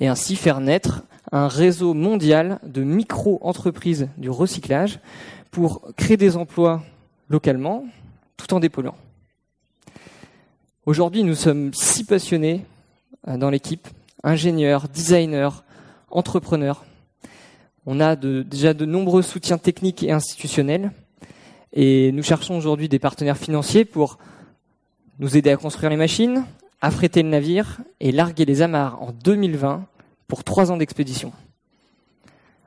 Et 0.00 0.08
ainsi 0.08 0.36
faire 0.36 0.60
naître 0.60 1.02
un 1.32 1.48
réseau 1.48 1.94
mondial 1.94 2.58
de 2.64 2.82
micro-entreprises 2.82 4.08
du 4.16 4.30
recyclage 4.30 5.00
pour 5.50 5.88
créer 5.96 6.16
des 6.16 6.36
emplois 6.36 6.82
localement 7.28 7.84
tout 8.36 8.52
en 8.52 8.60
dépolluant. 8.60 8.96
Aujourd'hui, 10.84 11.24
nous 11.24 11.34
sommes 11.34 11.72
si 11.72 12.04
passionnés 12.04 12.64
euh, 13.26 13.36
dans 13.36 13.50
l'équipe, 13.50 13.88
ingénieurs, 14.22 14.88
designers, 14.88 15.62
entrepreneurs. 16.10 16.84
On 17.86 18.00
a 18.00 18.16
déjà 18.16 18.74
de 18.74 18.84
nombreux 18.84 19.22
soutiens 19.22 19.58
techniques 19.58 20.02
et 20.02 20.10
institutionnels 20.10 20.90
et 21.72 22.10
nous 22.10 22.24
cherchons 22.24 22.56
aujourd'hui 22.56 22.88
des 22.88 22.98
partenaires 22.98 23.38
financiers 23.38 23.84
pour 23.84 24.18
nous 25.20 25.36
aider 25.36 25.50
à 25.50 25.56
construire 25.56 25.90
les 25.90 25.96
machines, 25.96 26.44
affréter 26.80 27.22
le 27.22 27.28
navire 27.28 27.78
et 28.00 28.10
larguer 28.10 28.44
les 28.44 28.60
amarres 28.60 29.00
en 29.00 29.12
2020 29.12 29.86
pour 30.26 30.42
trois 30.42 30.72
ans 30.72 30.76
d'expédition. 30.76 31.32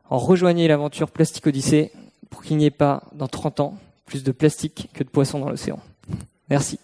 En 0.10 0.18
rejoignez 0.18 0.68
l'aventure 0.68 1.12
Plastique 1.12 1.46
Odyssée 1.48 1.92
pour 2.30 2.42
qu'il 2.42 2.58
n'y 2.58 2.66
ait 2.66 2.72
pas, 2.72 3.04
dans 3.14 3.28
30 3.28 3.60
ans, 3.60 3.78
plus 4.06 4.24
de 4.24 4.32
plastique 4.32 4.90
que 4.94 5.04
de 5.04 5.10
poissons 5.10 5.40
dans 5.40 5.50
l'océan. 5.50 5.80
Merci. 6.50 6.80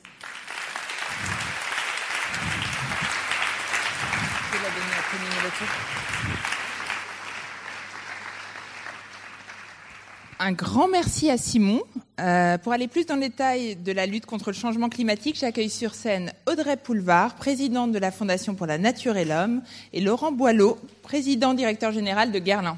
Un 10.37 10.51
grand 10.51 10.89
merci 10.89 11.29
à 11.29 11.37
Simon. 11.37 11.81
Euh, 12.19 12.57
pour 12.57 12.73
aller 12.73 12.89
plus 12.89 13.05
dans 13.05 13.15
le 13.15 13.21
détail 13.21 13.77
de 13.77 13.91
la 13.93 14.05
lutte 14.05 14.25
contre 14.25 14.51
le 14.51 14.55
changement 14.55 14.89
climatique, 14.89 15.37
j'accueille 15.39 15.69
sur 15.69 15.93
scène 15.93 16.33
Audrey 16.45 16.75
Poulevard, 16.75 17.35
présidente 17.35 17.93
de 17.93 17.99
la 17.99 18.11
Fondation 18.11 18.53
pour 18.53 18.65
la 18.65 18.77
Nature 18.77 19.15
et 19.15 19.23
l'Homme, 19.23 19.61
et 19.93 20.01
Laurent 20.01 20.33
Boileau, 20.33 20.77
président 21.03 21.53
directeur 21.53 21.93
général 21.93 22.33
de 22.33 22.39
Guerlain. 22.39 22.77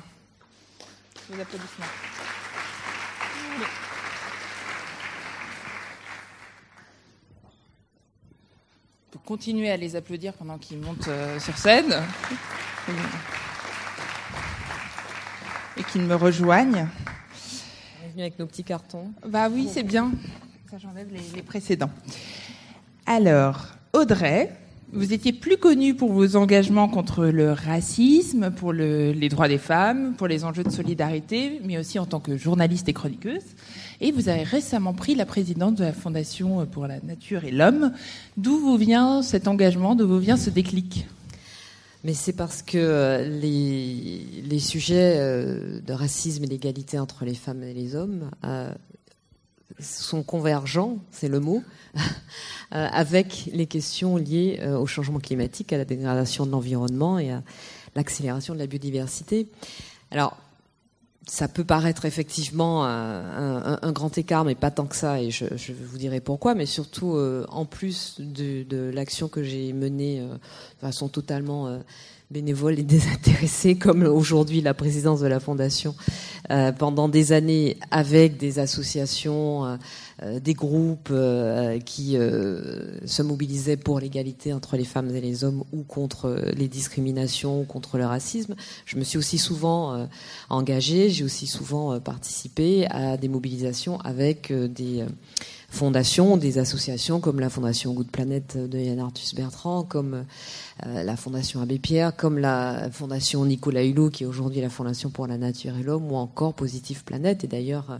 Vos 1.30 1.42
applaudissements. 1.42 1.86
À 9.30 9.76
les 9.76 9.98
applaudir 9.98 10.32
pendant 10.34 10.58
qu'ils 10.58 10.80
montent 10.80 11.10
euh, 11.10 11.38
sur 11.40 11.58
scène 11.58 12.02
et 15.76 15.84
qu'ils 15.84 16.04
me 16.04 16.16
rejoignent 16.16 16.88
avec 18.22 18.40
nos 18.40 18.46
petits 18.46 18.64
cartons. 18.64 19.12
Bah 19.28 19.50
oui, 19.52 19.68
c'est 19.72 19.84
bien. 19.84 20.12
Ça, 20.70 20.78
j'enlève 20.78 21.08
les, 21.36 21.42
précédents. 21.42 21.90
Alors, 23.06 23.68
Audrey, 23.94 24.52
vous 24.92 25.14
étiez 25.14 25.32
plus 25.32 25.58
connue 25.58 25.96
pour 25.96 26.12
vos 26.12 26.36
engagements 26.36 26.90
contre 26.90 27.26
le 27.26 27.54
racisme, 27.54 28.52
pour 28.52 28.74
les 28.74 29.30
droits 29.30 29.48
des 29.48 29.58
femmes, 29.58 30.14
pour 30.16 30.28
les 30.28 30.44
enjeux 30.44 30.64
de 30.64 30.70
solidarité, 30.70 31.62
mais 31.64 31.78
aussi 31.78 32.00
en 32.00 32.06
tant 32.06 32.20
que 32.20 32.38
journaliste 32.38 32.90
et 32.90 32.94
chroniqueuse. 32.94 33.44
Et 34.02 34.12
vous 34.12 34.30
avez 34.30 34.44
récemment 34.44 34.94
pris 34.94 35.16
la 35.16 35.26
présidence 35.26 35.76
de 35.76 35.84
la 35.84 35.94
Fondation 35.94 36.66
pour 36.66 36.88
la 36.88 37.00
Nature 37.00 37.46
et 37.46 37.52
l'Homme. 37.52 37.94
D'où 38.36 38.58
vous 38.58 38.78
vient 38.78 39.22
cet 39.22 39.48
engagement 39.48 39.96
D'où 39.96 40.08
vous 40.08 40.20
vient 40.20 40.38
ce 40.38 40.50
déclic? 40.50 41.08
Mais 42.04 42.14
c'est 42.14 42.34
parce 42.34 42.62
que 42.62 42.78
euh, 42.78 43.24
les, 43.28 44.44
les 44.44 44.60
sujets 44.60 45.16
euh, 45.18 45.82
de 45.82 45.94
racisme 45.94 46.44
et 46.44 46.48
d'égalité 46.48 47.00
entre 47.00 47.26
les 47.26 47.34
femmes 47.34 47.64
et 47.64 47.74
les 47.74 47.96
hommes 47.96 48.30
euh, 48.46 48.72
sont 49.80 50.24
convergents, 50.24 50.98
c'est 51.12 51.28
le 51.28 51.40
mot, 51.40 51.64
avec 52.72 53.50
les 53.54 53.68
questions 53.68 54.18
liées 54.18 54.60
au 54.66 54.88
changement 54.88 55.20
climatique, 55.20 55.72
à 55.72 55.78
la 55.78 55.86
dégradation 55.86 56.48
de 56.48 56.52
l'environnement 56.52 57.20
et 57.20 57.32
à 57.32 57.44
l'accélération 57.96 58.56
de 58.56 58.60
la 58.60 58.66
biodiversité. 58.66 59.48
Alors, 60.10 60.36
ça 61.28 61.50
peut 61.50 61.66
paraître 61.66 62.06
effectivement 62.06 62.86
un, 62.86 63.92
grand 63.92 64.18
écart, 64.18 64.46
mais 64.46 64.56
pas 64.56 64.72
tant 64.72 64.86
que 64.86 64.96
ça, 64.96 65.22
et 65.22 65.30
je, 65.30 65.46
vous 65.74 65.98
dirai 65.98 66.22
pourquoi, 66.22 66.56
mais 66.56 66.66
surtout 66.66 67.16
euh, 67.16 67.46
en 67.50 67.66
plus 67.66 68.16
de, 68.20 68.92
l'action 68.94 69.28
que 69.28 69.44
j'ai 69.44 69.74
menée 69.74 70.22
euh, 70.22 70.34
de 70.34 70.80
façon 70.80 71.10
totalement 71.10 71.68
euh, 71.68 71.80
bénévole 72.32 72.80
et 72.80 72.84
désintéressée, 72.84 73.76
comme 73.80 74.04
aujourd'hui 74.04 74.62
la 74.62 74.74
présidence 74.74 75.20
de 75.20 75.28
la 75.28 75.42
Fondation, 75.42 75.96
pendant 76.80 77.10
des 77.10 77.34
années 77.34 77.78
avec 77.92 78.38
des 78.38 78.60
associations 78.60 79.66
euh, 79.66 79.76
des 80.24 80.54
groupes 80.54 81.10
euh, 81.12 81.80
qui 81.80 82.18
euh, 82.18 83.06
se 83.06 83.22
mobilisaient 83.22 83.78
pour 83.78 84.00
l'égalité 84.00 84.52
entre 84.52 84.76
les 84.76 84.84
femmes 84.84 85.16
et 85.16 85.22
les 85.22 85.44
hommes 85.44 85.64
ou 85.72 85.84
contre 85.84 86.42
les 86.56 86.68
discriminations 86.68 87.62
ou 87.62 87.66
contre 87.66 87.98
le 87.98 88.06
racisme. 88.06 88.56
Je 88.86 88.98
me 88.98 89.04
suis 89.04 89.18
aussi 89.18 89.38
souvent 89.38 90.08
engagée, 90.50 91.10
j'ai 91.10 91.24
aussi 91.24 91.48
souvent 91.48 92.00
participé 92.00 92.88
à 92.90 93.18
des 93.18 93.28
mobilisations 93.28 94.00
avec 94.02 94.52
des 94.52 95.06
fondations, 95.70 96.38
des 96.38 96.60
associations 96.60 97.20
comme 97.20 97.40
la 97.40 97.50
Fondation 97.50 97.94
Good 97.94 98.10
Planet 98.10 98.58
de 98.58 98.80
Yann 98.80 99.00
Arthus 99.00 99.36
Bertrand, 99.36 99.84
comme 99.84 100.26
euh, 100.86 101.04
la 101.04 101.16
Fondation 101.18 101.62
Abbé 101.62 101.78
Pierre, 101.78 102.16
comme 102.16 102.38
la 102.38 102.90
Fondation 102.92 103.46
Nicolas 103.46 103.84
Hulot, 103.84 104.10
qui 104.10 104.24
est 104.24 104.28
aujourd'hui 104.28 104.62
la 104.62 104.70
Fondation 104.70 105.10
pour 105.10 105.28
la 105.28 105.38
Nature 105.38 105.74
et 105.78 105.84
l'Homme, 105.84 106.12
ou 106.12 106.16
encore 106.16 106.54
Positive 106.54 107.04
Planète. 107.04 107.44
Et 107.44 107.48
d'ailleurs, 107.48 107.92
euh, 107.92 107.98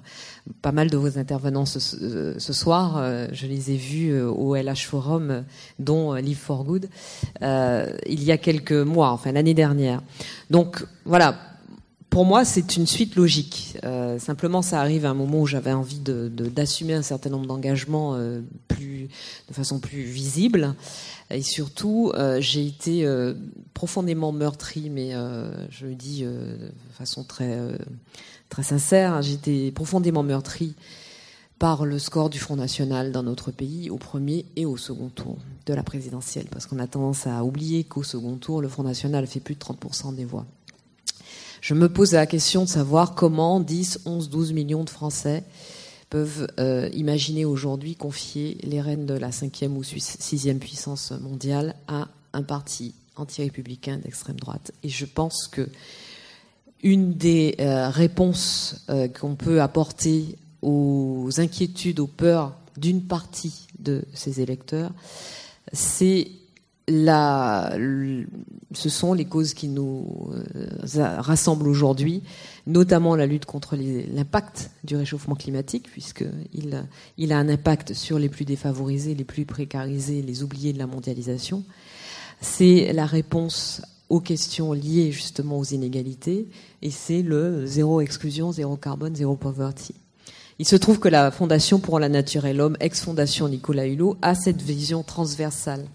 pas 0.62 0.72
mal 0.72 0.90
de 0.90 0.98
vos 0.98 1.18
intervenants 1.18 1.66
ce, 1.66 1.80
euh, 2.02 2.40
soir, 2.40 3.04
je 3.34 3.46
les 3.46 3.72
ai 3.72 3.78
vus 3.78 4.20
au 4.22 4.56
LH 4.56 4.86
Forum, 4.88 5.44
dont 5.80 6.14
Live 6.14 6.38
for 6.38 6.64
Good, 6.64 6.90
il 7.42 8.24
y 8.24 8.32
a 8.32 8.38
quelques 8.38 8.72
mois, 8.72 9.12
enfin 9.12 9.32
l'année 9.32 9.54
dernière. 9.54 10.02
Donc 10.50 10.84
voilà, 11.06 11.36
pour 12.18 12.26
moi, 12.26 12.46
c'est 12.46 12.78
une 12.78 12.88
suite 12.88 13.16
logique. 13.16 13.78
Euh, 13.84 14.18
simplement, 14.18 14.64
ça 14.64 14.82
arrive 14.82 15.06
à 15.06 15.12
un 15.12 15.14
moment 15.14 15.42
où 15.42 15.46
j'avais 15.46 15.72
envie 15.72 16.00
d'assumer 16.00 16.96
un 16.96 17.04
certain 17.04 17.30
nombre 17.30 17.46
d'engagements 17.46 18.16
euh, 18.16 18.42
de 18.72 19.54
façon 19.54 19.80
plus 19.80 20.02
visible. 20.02 20.74
Et 21.30 21.44
surtout, 21.44 22.12
euh, 22.16 22.42
j'ai 22.42 22.66
été 22.66 23.08
profondément 23.76 24.32
meurtri, 24.32 24.90
mais 24.90 25.12
je 25.70 25.86
le 25.86 25.94
dis 25.94 26.24
de 26.24 26.72
façon 26.98 27.24
très, 27.24 27.56
très 28.50 28.64
sincère, 28.64 29.14
hein, 29.14 29.22
j'ai 29.22 29.34
été 29.34 29.72
profondément 29.72 30.24
meurtri 30.24 30.74
par 31.60 31.86
le 31.86 32.00
score 32.00 32.32
du 32.32 32.40
Front 32.40 32.56
National 32.56 33.12
dans 33.12 33.22
notre 33.22 33.52
pays 33.52 33.92
au 33.92 33.98
premier 33.98 34.48
et 34.56 34.66
au 34.66 34.76
second 34.76 35.10
tour 35.10 35.38
de 35.68 35.74
la 35.76 35.84
présidentielle, 35.84 36.48
parce 36.50 36.66
qu'on 36.66 36.80
a 36.80 36.88
tendance 36.88 37.28
à 37.28 37.44
oublier 37.44 37.84
qu'au 37.84 38.02
second 38.02 38.38
tour, 38.38 38.64
le 38.64 38.70
Front 38.70 38.82
National 38.82 39.28
fait 39.28 39.40
plus 39.40 39.54
de 39.54 39.60
30% 39.60 40.16
des 40.16 40.26
voix 40.26 40.48
je 41.62 41.74
me 41.74 41.90
pose 41.90 42.14
la 42.14 42.26
question 42.26 42.64
de 42.64 42.70
savoir 42.70 43.16
comment 43.16 43.60
10, 43.60 44.02
11, 44.06 44.30
12 44.30 44.54
millions 44.54 44.84
de 44.84 44.90
Français 44.90 45.44
peuvent 46.10 46.48
euh, 46.60 46.90
imaginer 46.94 47.46
aujourd'hui 47.46 47.96
confier 47.96 48.58
les 48.64 48.82
rênes 48.82 49.06
de 49.06 49.14
la 49.14 49.32
cinquième 49.32 49.78
ou 49.78 49.84
sixième 49.84 50.60
puissance 50.60 51.12
mondiale 51.12 51.76
à 51.88 52.08
un 52.34 52.44
parti 52.44 52.94
anti-républicain 53.16 53.98
d'extrême 53.98 54.40
droite. 54.40 54.72
Et 54.84 54.90
je 54.90 55.06
pense 55.06 55.48
que 55.48 55.68
une 56.84 57.14
des 57.14 57.56
euh, 57.60 57.90
réponses 57.90 58.86
euh, 58.90 59.08
qu'on 59.08 59.36
peut 59.36 59.62
apporter 59.62 60.38
aux 60.62 61.30
inquiétudes, 61.38 62.00
aux 62.00 62.08
peurs 62.08 62.56
d'une 62.78 63.02
partie 63.02 63.68
de 63.80 64.04
ces 64.14 64.42
électeurs, 64.42 64.92
c'est 65.74 66.28
la, 66.88 67.76
ce 68.74 68.90
sont 68.90 69.14
les 69.14 69.26
causes 69.26 69.54
qui 69.54 69.70
nous 69.70 70.30
euh, 70.34 70.68
rassemblent 71.20 71.68
aujourd'hui, 71.68 72.24
notamment 72.66 73.16
la 73.16 73.26
lutte 73.26 73.46
contre 73.46 73.78
l'impact 73.78 74.72
du 74.84 74.96
réchauffement 74.96 75.36
climatique, 75.36 75.90
puisqu'il 75.90 76.84
il 77.18 77.34
a 77.34 77.38
un 77.38 77.50
impact 77.50 77.94
sur 77.94 78.20
les 78.20 78.30
plus 78.30 78.46
défavorisés, 78.46 79.16
les 79.16 79.24
plus 79.24 79.46
précarisés, 79.46 80.22
les 80.22 80.44
oubliés 80.44 80.74
de 80.74 80.80
la 80.80 80.88
mondialisation. 80.88 81.64
C'est 82.42 82.92
la 82.94 83.06
réponse 83.06 83.82
aux 84.10 84.20
questions 84.20 84.74
liées 84.74 85.12
justement 85.12 85.60
aux 85.60 85.66
inégalités, 85.66 86.48
et 86.82 86.92
c'est 86.92 87.22
le 87.22 87.66
zéro 87.66 88.02
exclusion, 88.02 88.52
zéro 88.52 88.76
carbone, 88.76 89.16
zéro 89.16 89.36
poverty. 89.36 89.96
Il 90.60 90.68
se 90.68 90.76
trouve 90.76 91.00
que 91.00 91.10
la 91.10 91.30
Fondation 91.32 91.80
pour 91.80 92.00
la 92.00 92.10
Nature 92.10 92.46
et 92.46 92.54
l'Homme, 92.54 92.78
ex-fondation 92.80 93.48
Nicolas 93.48 93.86
Hulot, 93.86 94.18
a 94.22 94.34
cette 94.34 94.62
vision 94.62 95.04
transversale 95.04 95.86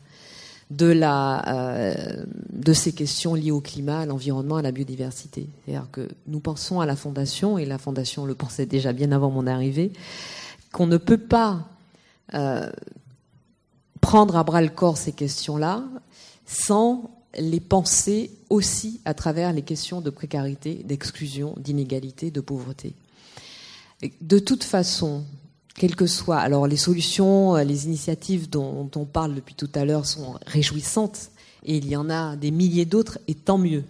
euh, 0.81 2.25
de 2.53 2.73
ces 2.73 2.93
questions 2.93 3.35
liées 3.35 3.51
au 3.51 3.61
climat, 3.61 4.01
à 4.01 4.07
l'environnement, 4.07 4.57
à 4.57 4.63
la 4.63 4.73
biodiversité. 4.73 5.49
C'est-à-dire 5.65 5.89
que 5.91 6.09
nous 6.27 6.41
pensons 6.41 6.81
à 6.81 6.87
la 6.87 6.97
Fondation, 6.97 7.59
et 7.59 7.65
la 7.65 7.79
Fondation 7.79 8.25
le 8.25 8.35
pensait 8.35 8.67
déjà 8.67 8.93
bien 8.93 9.13
avant 9.13 9.31
mon 9.31 9.47
arrivée, 9.47 9.93
qu'on 10.73 10.87
ne 10.87 10.97
peut 10.97 11.19
pas 11.19 11.69
euh, 12.35 12.71
prendre 14.01 14.37
à 14.37 14.45
bras 14.45 14.63
le 14.63 14.69
corps 14.69 14.97
ces 14.97 15.13
questions-là 15.13 15.85
sans 16.47 17.11
les 17.39 17.61
penser 17.61 18.31
aussi 18.51 19.01
à 19.05 19.15
travers 19.15 19.53
les 19.53 19.63
questions 19.63 20.01
de 20.01 20.11
précarité, 20.11 20.83
d'exclusion, 20.85 21.55
d'inégalité, 21.59 22.31
de 22.31 22.41
pauvreté. 22.41 22.95
De 24.21 24.39
toute 24.39 24.65
façon, 24.65 25.25
quelles 25.77 25.97
que 25.97 26.07
soient, 26.07 26.39
alors 26.39 26.67
les 26.67 26.77
solutions, 26.77 27.57
les 27.57 27.87
initiatives 27.87 28.49
dont, 28.51 28.91
on 28.95 29.05
parle 29.05 29.35
depuis 29.35 29.55
tout 29.55 29.71
à 29.75 29.85
l'heure 29.85 30.07
sont 30.07 30.35
réjouissantes, 30.47 31.31
et 31.65 31.77
il 31.77 31.89
y 31.89 31.97
en 31.97 32.11
a 32.11 32.37
des 32.37 32.51
milliers 32.51 32.85
d'autres, 32.85 33.19
et 33.29 33.35
tant 33.35 33.59
mieux. 33.59 33.85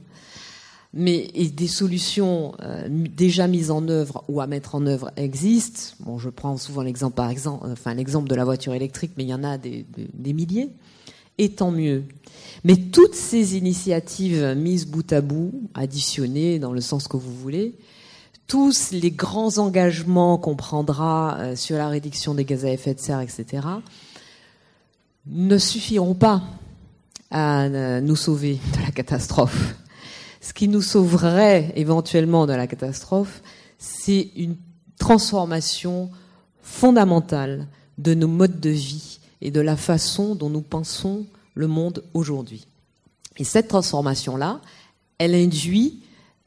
Mais 0.95 1.29
des 1.33 1.69
solutions 1.69 2.55
euh, 2.63 2.87
déjà 2.89 3.47
mises 3.49 3.71
en 3.71 3.89
œuvre 3.89 4.25
ou 4.29 4.43
à 4.43 4.47
mettre 4.47 4.75
en 4.75 4.87
œuvre 4.87 5.11
existent. 5.17 5.97
Bon, 6.01 6.19
je 6.19 6.29
prends 6.29 6.59
souvent 6.59 6.83
l'exemple, 6.83 7.17
par 7.17 7.31
exemple, 7.31 7.67
enfin 7.73 7.95
l'exemple 7.95 8.29
de 8.29 8.35
la 8.35 8.45
voiture 8.45 8.75
électrique, 8.75 9.13
mais 9.17 9.25
il 9.25 9.31
y 9.31 9.35
en 9.35 9.43
a 9.43 9.57
des 9.57 9.87
milliers, 10.33 10.69
et 11.39 11.51
tant 11.51 11.71
mieux. 11.71 12.05
Mais 12.65 12.77
toutes 12.77 13.15
ces 13.15 13.57
initiatives 13.57 14.55
mises 14.57 14.87
bout 14.87 15.13
à 15.13 15.21
bout, 15.21 15.53
additionnées 15.75 16.59
dans 16.59 16.73
le 16.73 16.81
sens 16.81 17.09
que 17.09 17.17
vous 17.17 17.35
voulez, 17.35 17.75
tous 18.47 18.91
les 18.93 19.11
grands 19.11 19.59
engagements 19.59 20.39
qu'on 20.39 20.57
prendra 20.57 21.39
euh, 21.39 21.57
sur 21.57 21.77
la 21.77 21.89
réduction 21.89 22.35
des 22.35 22.45
gaz 22.45 22.65
à 22.65 22.71
effet 22.71 22.95
de 22.95 23.01
serre, 23.01 23.21
etc., 23.21 23.67
ne 25.27 25.59
suffiront 25.59 26.15
pas 26.15 26.43
à 27.31 27.63
euh, 27.63 28.01
nous 28.01 28.17
sauver 28.17 28.59
de 28.77 28.83
la 28.83 28.91
catastrophe. 28.91 29.77
Ce 30.41 30.53
qui 30.53 30.69
nous 30.69 30.83
sauverait 30.83 31.73
éventuellement 31.77 32.47
de 32.47 32.53
la 32.53 32.67
catastrophe, 32.67 33.43
c'est 33.79 34.31
une 34.37 34.57
transformation 34.99 36.11
fondamentale 36.61 37.69
de 37.99 38.15
nos 38.15 38.29
modes 38.29 38.61
de 38.61 38.71
vie 38.71 39.21
et 39.41 39.51
de 39.51 39.61
la 39.61 39.77
façon 39.77 40.35
dont 40.35 40.51
nous 40.51 40.63
pensons 40.63 41.27
le 41.55 41.67
monde 41.69 42.05
aujourd'hui. 42.15 42.67
Et 43.37 43.45
cette 43.45 43.69
transformation-là, 43.69 44.61
elle 45.19 45.35
induit 45.35 46.03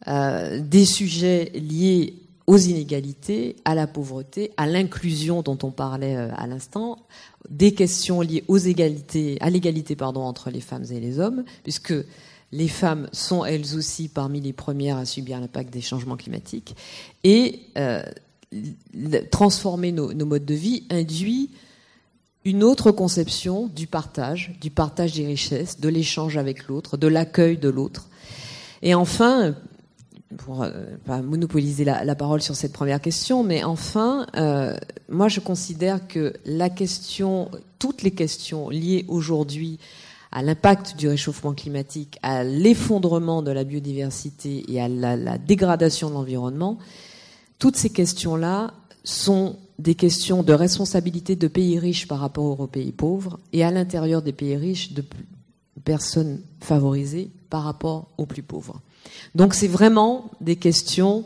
euh, 0.08 0.60
des 0.62 0.86
sujets 0.86 1.52
liés 1.56 2.16
aux 2.48 2.58
inégalités, 2.58 3.56
à 3.66 3.74
la 3.74 3.88
pauvreté, 3.88 4.52
à 4.56 4.68
l'inclusion 4.68 5.42
dont 5.42 5.58
on 5.64 5.72
parlait 5.72 6.16
euh, 6.16 6.30
à 6.36 6.46
l'instant, 6.46 7.00
des 7.50 7.74
questions 7.74 8.22
liées 8.22 8.44
aux 8.48 8.58
égalités, 8.58 9.38
à 9.42 9.50
l'égalité 9.50 9.96
pardon 9.96 10.22
entre 10.22 10.52
les 10.52 10.62
femmes 10.62 10.86
et 10.92 11.00
les 11.00 11.20
hommes, 11.20 11.44
puisque 11.64 11.94
les 12.52 12.68
femmes 12.68 13.10
sont 13.12 13.44
elles 13.46 13.76
aussi 13.76 14.08
parmi 14.08 14.42
les 14.42 14.54
premières 14.54 14.98
à 14.98 15.06
subir 15.06 15.40
l'impact 15.40 15.74
des 15.74 15.82
changements 15.82 16.18
climatiques, 16.18 16.76
et 17.24 17.62
euh, 17.78 18.04
transformer 19.32 19.92
nos, 19.92 20.14
nos, 20.14 20.26
modes 20.26 20.46
de 20.46 20.54
vie 20.54 20.84
induit 20.92 21.50
une 22.46 22.64
autre 22.64 22.92
conception 22.92 23.66
du 23.66 23.88
partage, 23.88 24.56
du 24.62 24.70
partage 24.70 25.14
des 25.14 25.26
richesses, 25.26 25.80
de 25.80 25.90
l'échange 25.90 26.38
avec 26.38 26.68
l'autre, 26.68 26.96
de 26.96 27.08
l'accueil 27.08 27.58
de 27.58 27.70
l'autre. 27.70 28.08
Et 28.84 28.94
enfin, 28.94 29.56
pour 30.38 30.64
euh, 30.64 30.72
pas 31.06 31.22
monopoliser 31.22 31.84
la, 31.84 32.16
parole 32.16 32.42
sur 32.42 32.56
cette 32.56 32.74
première 32.74 33.02
question, 33.02 33.44
mais 33.44 33.64
enfin, 33.64 34.28
euh, 34.36 34.76
moi 35.10 35.28
je 35.28 35.40
considère 35.40 36.08
que 36.08 36.34
la 36.46 36.70
question, 36.70 37.50
toutes 37.80 38.04
les 38.04 38.12
questions 38.12 38.70
liées 38.70 39.06
aujourd'hui 39.08 39.80
à 40.32 40.42
l'impact 40.42 40.98
du 40.98 41.08
réchauffement 41.08 41.54
climatique, 41.54 42.20
à 42.22 42.44
l'effondrement 42.44 43.42
de 43.42 43.52
la 43.52 43.64
biodiversité 43.64 44.66
et 44.72 44.82
à 44.82 44.88
la, 44.88 45.16
la 45.16 45.38
dégradation 45.38 46.10
de 46.10 46.16
l'environnement, 46.16 46.78
toutes 47.58 47.78
ces 47.78 47.90
questions-là 47.90 48.74
sont 49.04 49.56
des 49.80 49.96
questions 49.96 50.44
de 50.44 50.54
responsabilité 50.54 51.36
de 51.36 51.48
pays 51.48 51.80
riches 51.80 52.08
par 52.08 52.20
rapport 52.20 52.60
aux 52.60 52.68
pays 52.68 52.92
pauvres 52.92 53.40
et 53.54 53.64
à 53.64 53.72
l'intérieur 53.72 54.22
des 54.22 54.34
pays 54.34 54.56
riches 54.56 54.94
de 54.94 55.04
personnes 55.84 56.42
favorisées 56.60 57.30
par 57.50 57.64
rapport 57.64 58.08
aux 58.18 58.26
plus 58.26 58.44
pauvres. 58.44 58.82
Donc 59.36 59.54
c'est 59.54 59.68
vraiment 59.68 60.32
des 60.42 60.56
questions, 60.56 61.26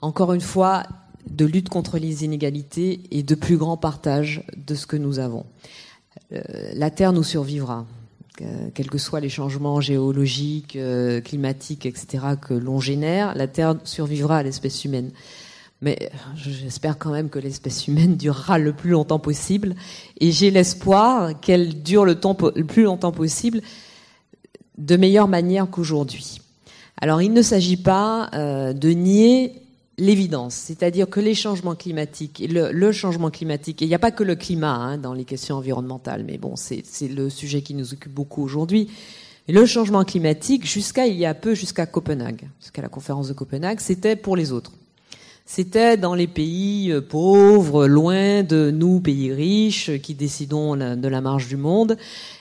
encore 0.00 0.32
une 0.32 0.40
fois, 0.40 0.84
de 1.28 1.44
lutte 1.44 1.68
contre 1.68 1.98
les 1.98 2.24
inégalités 2.24 3.02
et 3.10 3.22
de 3.22 3.34
plus 3.34 3.56
grand 3.56 3.76
partage 3.76 4.42
de 4.56 4.74
ce 4.74 4.86
que 4.86 4.96
nous 4.96 5.18
avons. 5.18 5.46
Euh, 6.32 6.40
la 6.74 6.90
Terre 6.90 7.12
nous 7.12 7.22
survivra, 7.22 7.86
euh, 8.40 8.68
quels 8.74 8.90
que 8.90 8.98
soient 8.98 9.20
les 9.20 9.28
changements 9.28 9.80
géologiques, 9.80 10.76
euh, 10.76 11.20
climatiques, 11.20 11.86
etc., 11.86 12.24
que 12.40 12.54
l'on 12.54 12.80
génère, 12.80 13.34
la 13.34 13.46
Terre 13.46 13.76
survivra 13.84 14.38
à 14.38 14.42
l'espèce 14.42 14.84
humaine. 14.84 15.10
Mais 15.82 16.10
j'espère 16.36 16.98
quand 16.98 17.10
même 17.10 17.30
que 17.30 17.38
l'espèce 17.38 17.88
humaine 17.88 18.16
durera 18.16 18.58
le 18.58 18.72
plus 18.74 18.90
longtemps 18.90 19.18
possible. 19.18 19.74
Et 20.20 20.30
j'ai 20.30 20.50
l'espoir 20.50 21.40
qu'elle 21.40 21.82
dure 21.82 22.04
le 22.04 22.16
plus 22.64 22.82
longtemps 22.82 23.12
possible 23.12 23.62
de 24.76 24.96
meilleure 24.96 25.28
manière 25.28 25.70
qu'aujourd'hui. 25.70 26.40
Alors 27.00 27.22
il 27.22 27.32
ne 27.32 27.42
s'agit 27.42 27.78
pas 27.78 28.28
euh, 28.34 28.72
de 28.72 28.90
nier 28.90 29.54
l'évidence, 29.96 30.54
c'est-à-dire 30.54 31.08
que 31.08 31.20
les 31.20 31.34
changements 31.34 31.74
climatiques, 31.74 32.42
le, 32.48 32.72
le 32.72 32.92
changement 32.92 33.30
climatique, 33.30 33.82
et 33.82 33.84
il 33.84 33.88
n'y 33.88 33.94
a 33.94 33.98
pas 33.98 34.10
que 34.10 34.24
le 34.24 34.34
climat 34.34 34.74
hein, 34.74 34.98
dans 34.98 35.12
les 35.12 35.24
questions 35.24 35.56
environnementales, 35.56 36.24
mais 36.26 36.38
bon, 36.38 36.56
c'est 36.56 36.84
le 37.08 37.28
sujet 37.28 37.62
qui 37.62 37.74
nous 37.74 37.92
occupe 37.92 38.12
beaucoup 38.12 38.42
aujourd'hui. 38.42 38.88
Le 39.48 39.66
changement 39.66 40.04
climatique, 40.04 40.66
jusqu'à 40.66 41.06
il 41.06 41.16
y 41.16 41.26
a 41.26 41.34
peu, 41.34 41.54
jusqu'à 41.54 41.86
Copenhague, 41.86 42.48
jusqu'à 42.60 42.82
la 42.82 42.88
conférence 42.88 43.28
de 43.28 43.32
Copenhague, 43.32 43.80
c'était 43.80 44.16
pour 44.16 44.36
les 44.36 44.52
autres. 44.52 44.72
C'était 45.44 45.96
dans 45.96 46.14
les 46.14 46.28
pays 46.28 46.92
euh, 46.92 47.00
pauvres, 47.00 47.88
loin 47.88 48.42
de 48.42 48.70
nous, 48.70 49.00
pays 49.00 49.32
riches, 49.32 49.90
qui 50.00 50.14
décidons 50.14 50.76
de 50.76 51.08
la 51.08 51.20
marge 51.20 51.48
du 51.48 51.56
monde. 51.56 51.96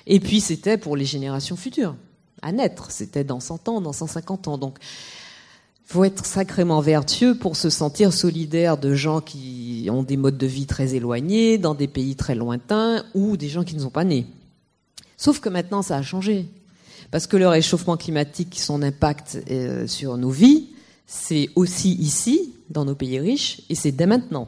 Et 0.05 0.19
puis 0.19 0.39
c'était 0.39 0.77
pour 0.77 0.95
les 0.95 1.05
générations 1.05 1.55
futures, 1.55 1.95
à 2.41 2.51
naître. 2.51 2.91
C'était 2.91 3.23
dans 3.23 3.39
100 3.39 3.69
ans, 3.69 3.81
dans 3.81 3.93
150 3.93 4.47
ans. 4.47 4.57
Donc, 4.57 4.77
faut 5.85 6.03
être 6.03 6.25
sacrément 6.25 6.81
vertueux 6.81 7.35
pour 7.35 7.55
se 7.55 7.71
sentir 7.71 8.13
solidaire 8.13 8.77
de 8.77 8.93
gens 8.93 9.21
qui 9.21 9.87
ont 9.91 10.03
des 10.03 10.17
modes 10.17 10.37
de 10.37 10.45
vie 10.45 10.67
très 10.67 10.93
éloignés, 10.93 11.57
dans 11.57 11.73
des 11.73 11.87
pays 11.87 12.15
très 12.15 12.35
lointains, 12.35 13.03
ou 13.15 13.37
des 13.37 13.49
gens 13.49 13.63
qui 13.63 13.75
ne 13.75 13.81
sont 13.81 13.89
pas 13.89 14.03
nés. 14.03 14.27
Sauf 15.17 15.39
que 15.39 15.49
maintenant, 15.49 15.81
ça 15.81 15.97
a 15.97 16.01
changé. 16.03 16.45
Parce 17.09 17.25
que 17.25 17.37
le 17.37 17.47
réchauffement 17.47 17.97
climatique, 17.97 18.59
son 18.59 18.83
impact 18.83 19.39
euh, 19.49 19.87
sur 19.87 20.15
nos 20.17 20.29
vies, 20.29 20.69
c'est 21.07 21.49
aussi 21.55 21.93
ici, 21.95 22.53
dans 22.69 22.85
nos 22.85 22.93
pays 22.93 23.19
riches, 23.19 23.61
et 23.69 23.75
c'est 23.75 23.91
dès 23.91 24.05
maintenant. 24.05 24.47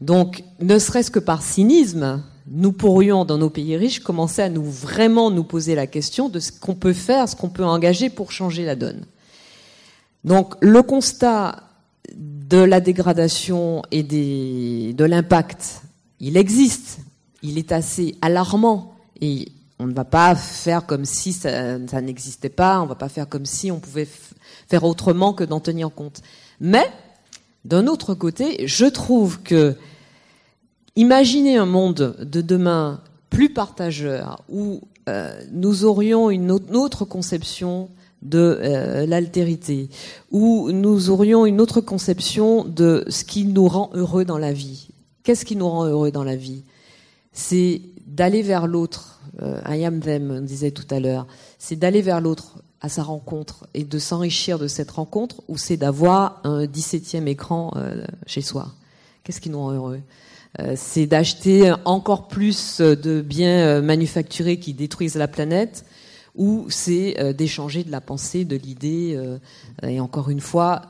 Donc, 0.00 0.44
ne 0.60 0.78
serait-ce 0.78 1.10
que 1.10 1.18
par 1.18 1.42
cynisme, 1.42 2.22
nous 2.48 2.72
pourrions, 2.72 3.24
dans 3.24 3.38
nos 3.38 3.50
pays 3.50 3.76
riches, 3.76 4.00
commencer 4.00 4.42
à 4.42 4.48
nous 4.48 4.64
vraiment 4.64 5.30
nous 5.30 5.44
poser 5.44 5.74
la 5.74 5.86
question 5.86 6.28
de 6.28 6.38
ce 6.38 6.52
qu'on 6.52 6.74
peut 6.74 6.92
faire, 6.92 7.28
ce 7.28 7.34
qu'on 7.34 7.48
peut 7.48 7.64
engager 7.64 8.08
pour 8.08 8.30
changer 8.30 8.64
la 8.64 8.76
donne. 8.76 9.04
Donc, 10.24 10.54
le 10.60 10.82
constat 10.82 11.64
de 12.14 12.58
la 12.58 12.80
dégradation 12.80 13.82
et 13.90 14.02
de 14.02 15.04
l'impact, 15.04 15.82
il 16.20 16.36
existe. 16.36 17.00
Il 17.42 17.58
est 17.58 17.72
assez 17.72 18.16
alarmant 18.22 18.94
et 19.20 19.48
on 19.78 19.86
ne 19.86 19.92
va 19.92 20.04
pas 20.04 20.34
faire 20.34 20.86
comme 20.86 21.04
si 21.04 21.32
ça 21.32 21.78
n'existait 22.00 22.48
pas. 22.48 22.80
On 22.80 22.84
ne 22.84 22.88
va 22.88 22.94
pas 22.94 23.08
faire 23.08 23.28
comme 23.28 23.44
si 23.44 23.70
on 23.70 23.80
pouvait 23.80 24.08
faire 24.68 24.84
autrement 24.84 25.32
que 25.32 25.44
d'en 25.44 25.60
tenir 25.60 25.90
compte. 25.90 26.22
Mais, 26.60 26.86
d'un 27.64 27.88
autre 27.88 28.14
côté, 28.14 28.66
je 28.66 28.86
trouve 28.86 29.40
que 29.42 29.76
imaginer 30.96 31.56
un 31.56 31.66
monde 31.66 32.16
de 32.20 32.40
demain 32.40 33.00
plus 33.30 33.52
partageur, 33.52 34.42
où 34.48 34.82
euh, 35.08 35.32
nous 35.52 35.84
aurions 35.84 36.30
une 36.30 36.50
autre 36.50 37.04
conception 37.04 37.90
de 38.22 38.58
euh, 38.60 39.06
l'altérité, 39.06 39.88
où 40.30 40.70
nous 40.72 41.10
aurions 41.10 41.46
une 41.46 41.60
autre 41.60 41.80
conception 41.80 42.64
de 42.64 43.04
ce 43.08 43.24
qui 43.24 43.44
nous 43.44 43.68
rend 43.68 43.90
heureux 43.94 44.24
dans 44.24 44.38
la 44.38 44.52
vie. 44.52 44.88
Qu'est-ce 45.22 45.44
qui 45.44 45.56
nous 45.56 45.68
rend 45.68 45.84
heureux 45.86 46.10
dans 46.10 46.24
la 46.24 46.36
vie? 46.36 46.64
C'est 47.32 47.82
d'aller 48.06 48.42
vers 48.42 48.66
l'autre. 48.66 49.20
Euh, 49.42 49.60
I 49.68 49.84
am 49.84 50.00
them, 50.00 50.30
on 50.30 50.40
disait 50.40 50.70
tout 50.70 50.86
à 50.90 50.98
l'heure. 50.98 51.26
C'est 51.58 51.76
d'aller 51.76 52.00
vers 52.00 52.20
l'autre, 52.20 52.58
à 52.80 52.88
sa 52.88 53.02
rencontre 53.02 53.66
et 53.74 53.84
de 53.84 53.98
s'enrichir 53.98 54.58
de 54.58 54.68
cette 54.68 54.90
rencontre 54.90 55.42
ou 55.48 55.56
c'est 55.56 55.76
d'avoir 55.76 56.40
un 56.44 56.64
17e 56.64 57.26
écran 57.26 57.72
euh, 57.76 58.04
chez 58.26 58.42
soi 58.42 58.68
Qu'est-ce 59.24 59.40
qui 59.40 59.50
nous 59.50 59.58
rend 59.58 59.72
heureux? 59.72 60.00
C'est 60.76 61.06
d'acheter 61.06 61.72
encore 61.84 62.28
plus 62.28 62.80
de 62.80 63.20
biens 63.20 63.66
euh, 63.66 63.82
manufacturés 63.82 64.58
qui 64.58 64.74
détruisent 64.74 65.16
la 65.16 65.28
planète 65.28 65.84
ou 66.34 66.66
c'est 66.68 67.32
d'échanger 67.32 67.82
de 67.82 67.90
la 67.90 68.02
pensée, 68.02 68.44
de 68.44 68.56
l'idée 68.56 69.18
et 69.82 70.00
encore 70.00 70.28
une 70.28 70.40
fois 70.40 70.82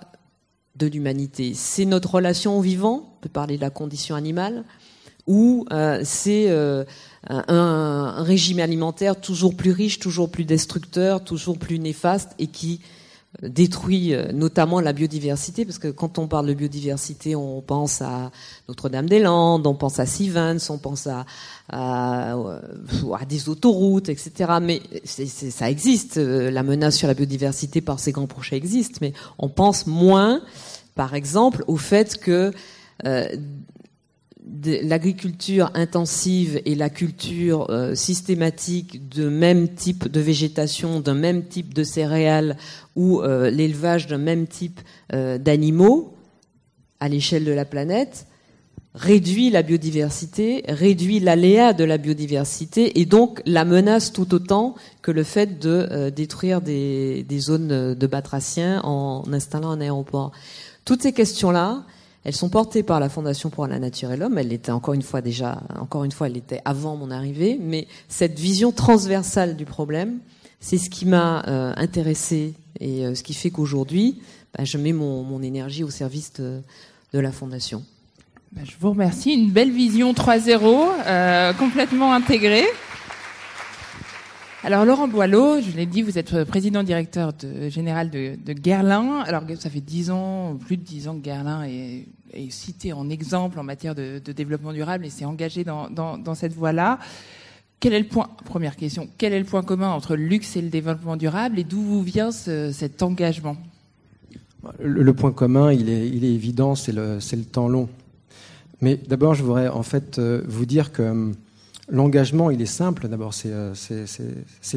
de 0.77 0.87
l'humanité. 0.87 1.53
C'est 1.55 1.85
notre 1.85 2.15
relation 2.15 2.59
au 2.59 2.61
vivant, 2.61 3.15
on 3.17 3.21
peut 3.21 3.29
parler 3.29 3.57
de 3.57 3.61
la 3.61 3.71
condition 3.71 4.17
animale, 4.17 4.65
ou 5.27 5.67
euh, 5.73 6.01
c'est 6.05 6.47
euh, 6.49 6.85
un, 7.29 8.23
régime 8.23 8.61
alimentaire 8.61 9.21
toujours 9.21 9.57
plus 9.57 9.73
riche, 9.73 9.99
toujours 9.99 10.31
plus 10.31 10.45
destructeur, 10.45 11.25
toujours 11.25 11.59
plus 11.59 11.79
néfaste 11.79 12.33
et 12.39 12.47
qui 12.47 12.81
détruit 13.43 14.15
euh, 14.15 14.33
notamment 14.33 14.81
la 14.81 14.93
biodiversité, 14.93 15.65
parce 15.65 15.79
que 15.79 15.89
quand 15.89 16.19
on 16.19 16.27
parle 16.27 16.47
de 16.47 16.55
biodiversité, 16.55 17.37
on 17.37 17.61
pense 17.61 18.01
à 18.01 18.31
Notre-Dame-des-Landes, 18.69 19.67
on 19.67 19.75
pense 19.75 19.99
à 19.99 20.07
Sivens, 20.07 20.71
on 20.71 20.79
pense 20.79 21.07
à, 21.07 21.27
à, 21.69 22.33
à 22.33 23.25
des 23.29 23.49
autoroutes, 23.49 24.09
etc. 24.09 24.55
Mais 24.63 24.81
ça 25.05 25.71
existe, 25.71 26.17
euh, 26.17 26.51
la 26.51 26.63
menace 26.63 26.97
sur 26.97 27.09
la 27.09 27.15
biodiversité 27.15 27.81
par 27.81 28.01
ces 28.01 28.13
grands 28.13 28.27
projets 28.27 28.57
existe, 28.57 29.01
mais 29.01 29.13
on 29.39 29.49
pense 29.49 29.87
moins, 29.87 30.41
par 30.95 31.15
exemple, 31.15 31.65
au 31.67 31.77
fait 31.77 32.19
que 32.19 32.53
euh, 33.05 33.29
l'agriculture 34.83 35.71
intensive 35.75 36.61
et 36.65 36.75
la 36.75 36.89
culture 36.89 37.69
euh, 37.71 37.95
systématique 37.95 39.09
de 39.09 39.29
même 39.29 39.69
type 39.69 40.09
de 40.09 40.21
végétation, 40.21 41.01
d'un 41.01 41.15
même 41.15 41.45
type 41.45 41.75
de 41.75 41.83
céréales 41.83 42.57
ou 42.95 43.21
euh, 43.21 43.51
l'élevage 43.51 44.07
d'un 44.07 44.19
même 44.19 44.47
type 44.47 44.81
euh, 45.13 45.39
d'animaux 45.39 46.15
à 47.01 47.09
l'échelle 47.09 47.45
de 47.45 47.53
la 47.53 47.65
planète 47.65 48.27
réduit 48.95 49.51
la 49.51 49.63
biodiversité, 49.63 50.63
réduit 50.69 51.21
l'aléa 51.21 51.75
de 51.75 51.85
la 51.85 51.99
biodiversité 51.99 52.99
et 52.99 53.05
donc 53.05 53.43
la 53.45 53.67
menace 53.67 54.11
tout 54.11 54.33
autant 54.33 54.75
que 55.03 55.11
le 55.11 55.23
fait 55.23 55.59
de 55.59 56.09
détruire 56.09 56.63
des, 56.63 57.23
des, 57.25 57.39
zones 57.39 57.93
de 57.93 58.07
batraciens 58.07 58.81
en 58.85 59.23
installant 59.31 59.69
un 59.69 59.83
aéroport. 59.83 60.33
Toutes 60.87 61.03
ces 61.03 61.13
questions-là, 61.13 61.85
elles 62.27 62.35
sont 62.35 62.49
portées 62.49 62.83
par 62.83 62.99
la 62.99 63.09
Fondation 63.09 63.51
pour 63.51 63.69
la 63.69 63.79
nature 63.79 64.11
et 64.11 64.17
l'homme. 64.17 64.37
Elle 64.37 64.53
était 64.53 64.73
encore 64.73 64.95
une 64.95 65.03
fois 65.03 65.21
déjà, 65.21 65.63
encore 65.79 66.03
une 66.03 66.11
fois, 66.11 66.27
elle 66.27 66.37
était 66.37 66.61
avant 66.65 66.97
mon 66.97 67.13
arrivée. 67.13 67.57
Mais 67.61 67.87
cette 68.09 68.37
vision 68.41 68.73
transversale 68.73 69.57
du 69.57 69.65
problème, 69.65 70.19
c'est 70.59 70.77
ce 70.77 70.91
qui 70.91 71.07
m'a 71.07 71.45
euh, 71.47 71.73
intéressé 71.77 72.55
et 72.81 73.07
euh, 73.07 73.15
ce 73.15 73.23
qui 73.23 73.33
fait 73.33 73.51
qu'aujourd'hui, 73.51 74.23
bah, 74.59 74.65
je 74.65 74.77
mets 74.77 74.93
mon, 74.93 75.23
mon, 75.23 75.41
énergie 75.41 75.85
au 75.85 75.91
service 75.91 76.33
de, 76.33 76.63
de 77.13 77.19
la 77.21 77.31
Fondation. 77.31 77.85
Bah, 78.51 78.63
je 78.65 78.73
vous 78.81 78.91
remercie. 78.91 79.33
Une 79.33 79.53
belle 79.53 79.71
vision 79.71 80.13
3.0, 80.13 80.89
euh, 81.07 81.53
complètement 81.53 82.13
intégrée. 82.13 82.67
Alors 84.65 84.85
Laurent 84.85 85.07
Boileau, 85.07 85.61
je 85.61 85.77
l'ai 85.77 85.87
dit, 85.87 86.03
vous 86.03 86.19
êtes 86.19 86.43
président 86.43 86.83
directeur 86.83 87.33
général 87.69 88.11
de, 88.11 88.37
de 88.45 88.53
Guerlain. 88.53 89.21
Alors 89.21 89.45
ça 89.61 89.71
fait 89.71 89.81
dix 89.81 90.11
ans, 90.11 90.57
plus 90.57 90.77
de 90.77 90.83
dix 90.83 91.07
ans 91.07 91.15
que 91.15 91.21
Guerlain 91.21 91.63
est, 91.63 92.09
est, 92.33 92.51
cité 92.51 92.93
en 92.93 93.09
exemple 93.11 93.59
en 93.59 93.63
matière 93.63 93.95
de, 93.95 94.19
développement 94.19 94.73
durable 94.73 95.05
et 95.05 95.11
s'est 95.11 95.25
engagé 95.25 95.65
dans, 95.65 95.89
dans, 95.91 96.35
cette 96.35 96.53
voie-là. 96.53 96.99
Quel 97.81 97.93
est 97.93 98.01
le 98.01 98.09
point 98.09 98.29
Première 98.45 98.77
question. 98.77 99.09
Quel 99.19 99.33
est 99.33 99.39
le 99.39 99.45
point 99.45 99.63
commun 99.63 99.91
entre 99.91 100.17
le 100.17 100.25
luxe 100.25 100.57
et 100.57 100.63
le 100.63 100.71
développement 100.71 101.17
durable 101.17 101.59
et 101.59 101.65
d'où 101.65 101.81
vous 101.81 102.03
vient 102.03 102.33
ce, 102.33 102.73
cet 102.73 103.03
engagement? 103.03 103.57
Le, 104.81 105.13
point 105.15 105.33
commun, 105.33 105.73
il 105.73 105.89
est, 105.89 106.09
il 106.09 106.25
est 106.25 106.33
évident, 106.33 106.75
c'est 106.75 106.93
le, 106.93 107.19
le 107.19 107.45
temps 107.45 107.69
long. 107.69 107.89
Mais 108.81 108.97
d'abord, 108.97 109.35
je 109.35 109.45
voudrais 109.45 109.69
en 109.69 109.83
fait 109.83 110.19
euh, 110.19 110.43
vous 110.49 110.67
dire 110.67 110.93
que 110.93 111.33
L'engagement, 111.89 112.51
il 112.51 112.61
est 112.61 112.67
simple. 112.67 113.09
D'abord, 113.09 113.33
c'est 113.33 113.53
euh, 113.53 113.75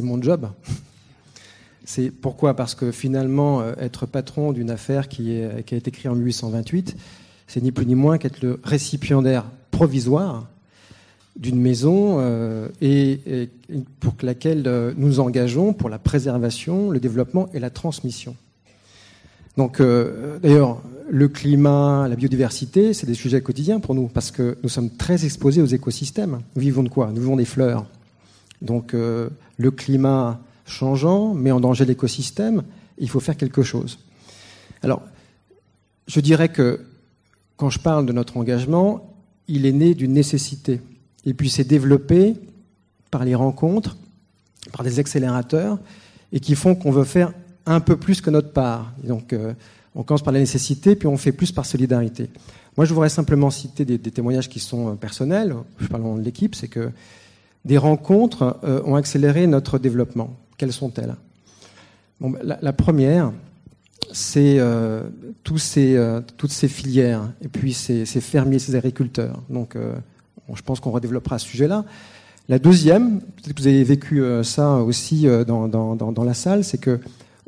mon 0.01 0.21
job. 0.21 0.49
C'est 1.85 2.11
pourquoi? 2.11 2.53
Parce 2.53 2.75
que 2.75 2.91
finalement, 2.91 3.61
euh, 3.61 3.73
être 3.79 4.05
patron 4.05 4.51
d'une 4.51 4.69
affaire 4.69 5.07
qui, 5.07 5.31
est, 5.31 5.63
qui, 5.65 5.73
a 5.73 5.77
été 5.77 5.89
créée 5.89 6.11
en 6.11 6.13
1828, 6.13 6.95
c'est 7.49 7.61
ni 7.61 7.71
plus 7.71 7.87
ni 7.87 7.95
moins 7.95 8.19
qu'être 8.19 8.41
le 8.43 8.59
récipiendaire 8.63 9.43
provisoire 9.71 10.47
d'une 11.35 11.59
maison 11.59 12.17
euh, 12.19 12.67
et, 12.79 13.49
pour 13.99 14.13
laquelle 14.21 14.63
euh, 14.67 14.93
nous 14.95 15.19
engageons 15.19 15.73
pour 15.73 15.89
la 15.89 15.97
préservation, 15.97 16.91
le 16.91 16.99
développement 16.99 17.49
et 17.53 17.59
la 17.59 17.71
transmission. 17.71 18.35
Donc, 19.57 19.81
euh, 19.81 20.37
d'ailleurs, 20.39 20.79
le 21.09 21.27
climat, 21.27 22.07
la 22.07 22.15
biodiversité, 22.15 22.93
c'est 22.93 23.07
des 23.07 23.15
sujets 23.15 23.41
quotidiens 23.41 23.79
pour 23.79 23.95
nous 23.95 24.07
parce 24.07 24.29
que 24.29 24.57
nous 24.61 24.69
sommes 24.69 24.91
très 24.91 25.25
exposés 25.25 25.63
aux 25.63 25.65
écosystèmes. 25.65 26.41
Nous 26.55 26.61
vivons 26.61 26.83
de 26.83 26.89
quoi? 26.89 27.07
Nous 27.07 27.21
vivons 27.21 27.35
des 27.35 27.45
fleurs. 27.45 27.85
Donc, 28.61 28.93
le 28.93 29.71
climat 29.71 30.39
changeant 30.65 31.33
met 31.33 31.51
en 31.51 31.59
danger 31.59 31.85
l'écosystème. 31.85 32.61
Il 32.99 33.09
faut 33.09 33.21
faire 33.21 33.37
quelque 33.37 33.63
chose. 33.63 33.97
Alors, 34.83 35.01
je 36.07 36.19
dirais 36.19 36.49
que 36.49 36.81
quand 37.59 37.69
je 37.69 37.77
parle 37.77 38.05
de 38.05 38.13
notre 38.13 38.37
engagement, 38.37 39.13
il 39.49 39.65
est 39.65 39.73
né 39.73 39.93
d'une 39.93 40.13
nécessité. 40.13 40.79
Et 41.25 41.33
puis, 41.33 41.49
c'est 41.49 41.65
développé 41.65 42.35
par 43.11 43.25
les 43.25 43.35
rencontres, 43.35 43.97
par 44.71 44.83
des 44.83 44.97
accélérateurs, 44.97 45.77
et 46.31 46.39
qui 46.39 46.55
font 46.55 46.73
qu'on 46.73 46.91
veut 46.91 47.03
faire 47.03 47.33
un 47.65 47.81
peu 47.81 47.97
plus 47.97 48.21
que 48.21 48.29
notre 48.29 48.53
part. 48.53 48.93
donc, 49.03 49.33
euh, 49.33 49.53
on 49.93 50.03
commence 50.03 50.21
par 50.21 50.31
la 50.31 50.39
nécessité, 50.39 50.95
puis 50.95 51.07
on 51.07 51.17
fait 51.17 51.33
plus 51.33 51.51
par 51.51 51.65
solidarité. 51.65 52.29
Moi, 52.77 52.85
je 52.85 52.93
voudrais 52.93 53.09
simplement 53.09 53.49
citer 53.49 53.83
des, 53.83 53.99
témoignages 53.99 54.47
qui 54.47 54.61
sont 54.61 54.91
euh, 54.91 54.93
personnels. 54.93 55.53
Je 55.81 55.87
parle 55.87 56.17
de 56.17 56.23
l'équipe, 56.23 56.55
c'est 56.55 56.69
que 56.69 56.91
des 57.65 57.77
rencontres 57.77 58.57
euh, 58.63 58.81
ont 58.85 58.95
accéléré 58.95 59.47
notre 59.47 59.79
développement. 59.79 60.37
Quelles 60.57 60.71
sont-elles? 60.71 61.15
La, 62.41 62.59
la, 62.61 62.73
première, 62.73 63.33
c'est 64.11 64.59
euh, 64.59 65.03
euh, 65.77 66.21
toutes 66.37 66.51
ces 66.51 66.67
filières, 66.67 67.31
et 67.41 67.47
puis 67.47 67.73
ces, 67.73 68.05
fermiers, 68.05 68.59
ces 68.59 68.75
agriculteurs. 68.75 69.41
Donc, 69.49 69.75
bon, 69.75 70.55
je 70.55 70.63
pense 70.63 70.79
qu'on 70.79 70.91
redéveloppera 70.91 71.39
ce 71.39 71.47
sujet-là. 71.47 71.85
La 72.47 72.57
deuxième, 72.57 73.19
peut-être 73.19 73.53
que 73.53 73.61
vous 73.61 73.67
avez 73.67 73.83
vécu 73.83 74.23
ça 74.43 74.77
aussi 74.77 75.27
dans, 75.45 76.23
la 76.23 76.33
salle, 76.33 76.63
c'est 76.63 76.79
que 76.79 76.99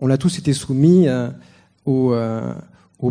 on 0.01 0.09
a 0.09 0.17
tous 0.17 0.39
été 0.39 0.51
soumis 0.51 1.07
euh, 1.07 1.29
aux, 1.85 2.13
euh, 2.13 2.53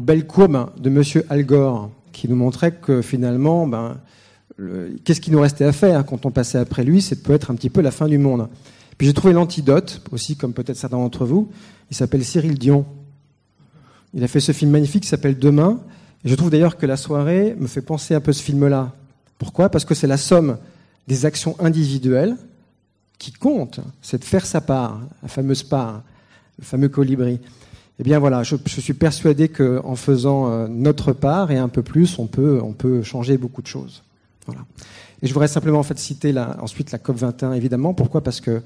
belles 0.01 0.27
courbes 0.27 0.71
de 0.79 0.91
Monsieur 0.91 1.25
Al 1.31 1.45
Gore, 1.45 1.91
qui 2.13 2.29
nous 2.29 2.37
montrait 2.37 2.73
que 2.73 3.01
finalement, 3.01 3.67
ben, 3.67 3.97
qu'est-ce 5.05 5.21
qui 5.21 5.31
nous 5.31 5.41
restait 5.41 5.65
à 5.65 5.73
faire 5.73 6.05
quand 6.05 6.27
on 6.27 6.31
passait 6.31 6.59
après 6.59 6.85
lui 6.85 7.01
C'est 7.01 7.23
peut 7.23 7.33
être 7.33 7.51
un 7.51 7.55
petit 7.55 7.71
peu 7.71 7.81
la 7.81 7.93
fin 7.93 8.09
du 8.09 8.19
monde. 8.19 8.49
Puis 8.99 9.07
j'ai 9.07 9.15
trouvé 9.15 9.33
l'antidote, 9.33 10.03
aussi 10.11 10.37
comme 10.37 10.53
peut-être 10.53 10.77
certains 10.77 10.99
d'entre 10.99 11.25
vous. 11.25 11.49
Il 11.91 11.97
s'appelle 11.97 12.25
Cyril 12.25 12.59
Dion. 12.59 12.85
Il 14.15 14.25
a 14.25 14.29
fait 14.29 14.41
ce 14.41 14.53
film 14.53 14.71
magnifique 14.71 15.03
qui 15.03 15.09
s'appelle 15.09 15.39
Demain. 15.39 15.81
Et 16.25 16.29
je 16.29 16.35
trouve 16.35 16.51
d'ailleurs 16.51 16.77
que 16.77 16.87
la 16.87 16.97
soirée 16.97 17.55
me 17.59 17.67
fait 17.67 17.83
penser 17.83 18.15
un 18.15 18.21
peu 18.21 18.33
ce 18.33 18.43
film-là. 18.43 18.93
Pourquoi? 19.39 19.69
Parce 19.69 19.85
que 19.85 19.95
c'est 19.95 20.07
la 20.07 20.17
somme 20.17 20.59
des 21.09 21.27
actions 21.27 21.57
individuelles 21.61 22.37
qui 23.19 23.33
comptent. 23.33 23.81
C'est 24.03 24.19
de 24.19 24.25
faire 24.25 24.47
sa 24.47 24.61
part, 24.61 25.01
la 25.23 25.29
fameuse 25.29 25.63
part 25.63 26.03
le 26.61 26.65
fameux 26.65 26.89
colibri. 26.89 27.41
Eh 27.99 28.03
bien 28.03 28.19
voilà, 28.19 28.43
je, 28.43 28.57
suis 28.67 28.95
persuadé 28.95 29.49
qu'en 29.49 29.97
faisant 29.97 30.51
euh, 30.51 30.69
notre 30.69 31.13
part 31.13 31.51
et 31.51 31.59
un 31.59 31.69
peu 31.69 31.83
plus, 31.83 32.19
on 32.19 32.27
peut, 32.27 32.61
on 32.63 32.73
peut 32.73 33.03
changer 33.03 33.37
beaucoup 33.37 33.63
de 33.63 33.67
choses. 33.67 34.03
Et 35.23 35.27
je 35.27 35.33
voudrais 35.33 35.49
simplement 35.49 35.79
en 35.79 35.83
fait 35.83 35.99
citer 35.99 36.35
ensuite 36.61 36.93
la 36.93 36.99
COP 36.99 37.17
21 37.17 37.53
évidemment. 37.53 37.95
Pourquoi? 37.95 38.23
Parce 38.23 38.41
que 38.41 38.63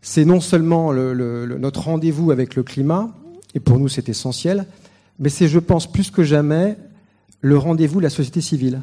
c'est 0.00 0.24
non 0.24 0.40
seulement 0.40 0.92
le, 0.92 1.12
le, 1.12 1.58
notre 1.58 1.82
rendez-vous 1.82 2.30
avec 2.30 2.54
le 2.54 2.62
climat, 2.62 3.10
et 3.54 3.60
pour 3.60 3.78
nous 3.78 3.88
c'est 3.88 4.08
essentiel, 4.08 4.66
mais 5.18 5.28
c'est, 5.28 5.48
je 5.48 5.58
pense, 5.58 5.90
plus 5.90 6.10
que 6.10 6.22
jamais 6.22 6.76
le 7.40 7.58
rendez-vous 7.58 7.98
de 7.98 8.04
la 8.04 8.10
société 8.10 8.40
civile. 8.40 8.82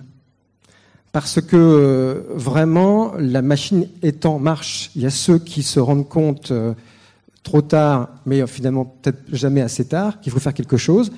Parce 1.12 1.40
que 1.40 1.56
euh, 1.56 2.24
vraiment, 2.34 3.14
la 3.18 3.42
machine 3.42 3.88
est 4.02 4.26
en 4.26 4.38
marche. 4.38 4.92
Il 4.96 5.02
y 5.02 5.06
a 5.06 5.10
ceux 5.10 5.40
qui 5.40 5.64
se 5.64 5.80
rendent 5.80 6.10
compte 6.10 6.52
euh, 6.52 6.74
trop 7.44 7.62
tard, 7.62 8.10
mais 8.26 8.46
finalement 8.48 8.86
peut-être 8.86 9.22
jamais 9.32 9.62
assez 9.62 9.86
tard, 9.86 10.20
qu'il 10.20 10.34
faut 10.34 10.40
faire 10.40 10.54
quelque 10.54 10.78
chose, 10.78 11.12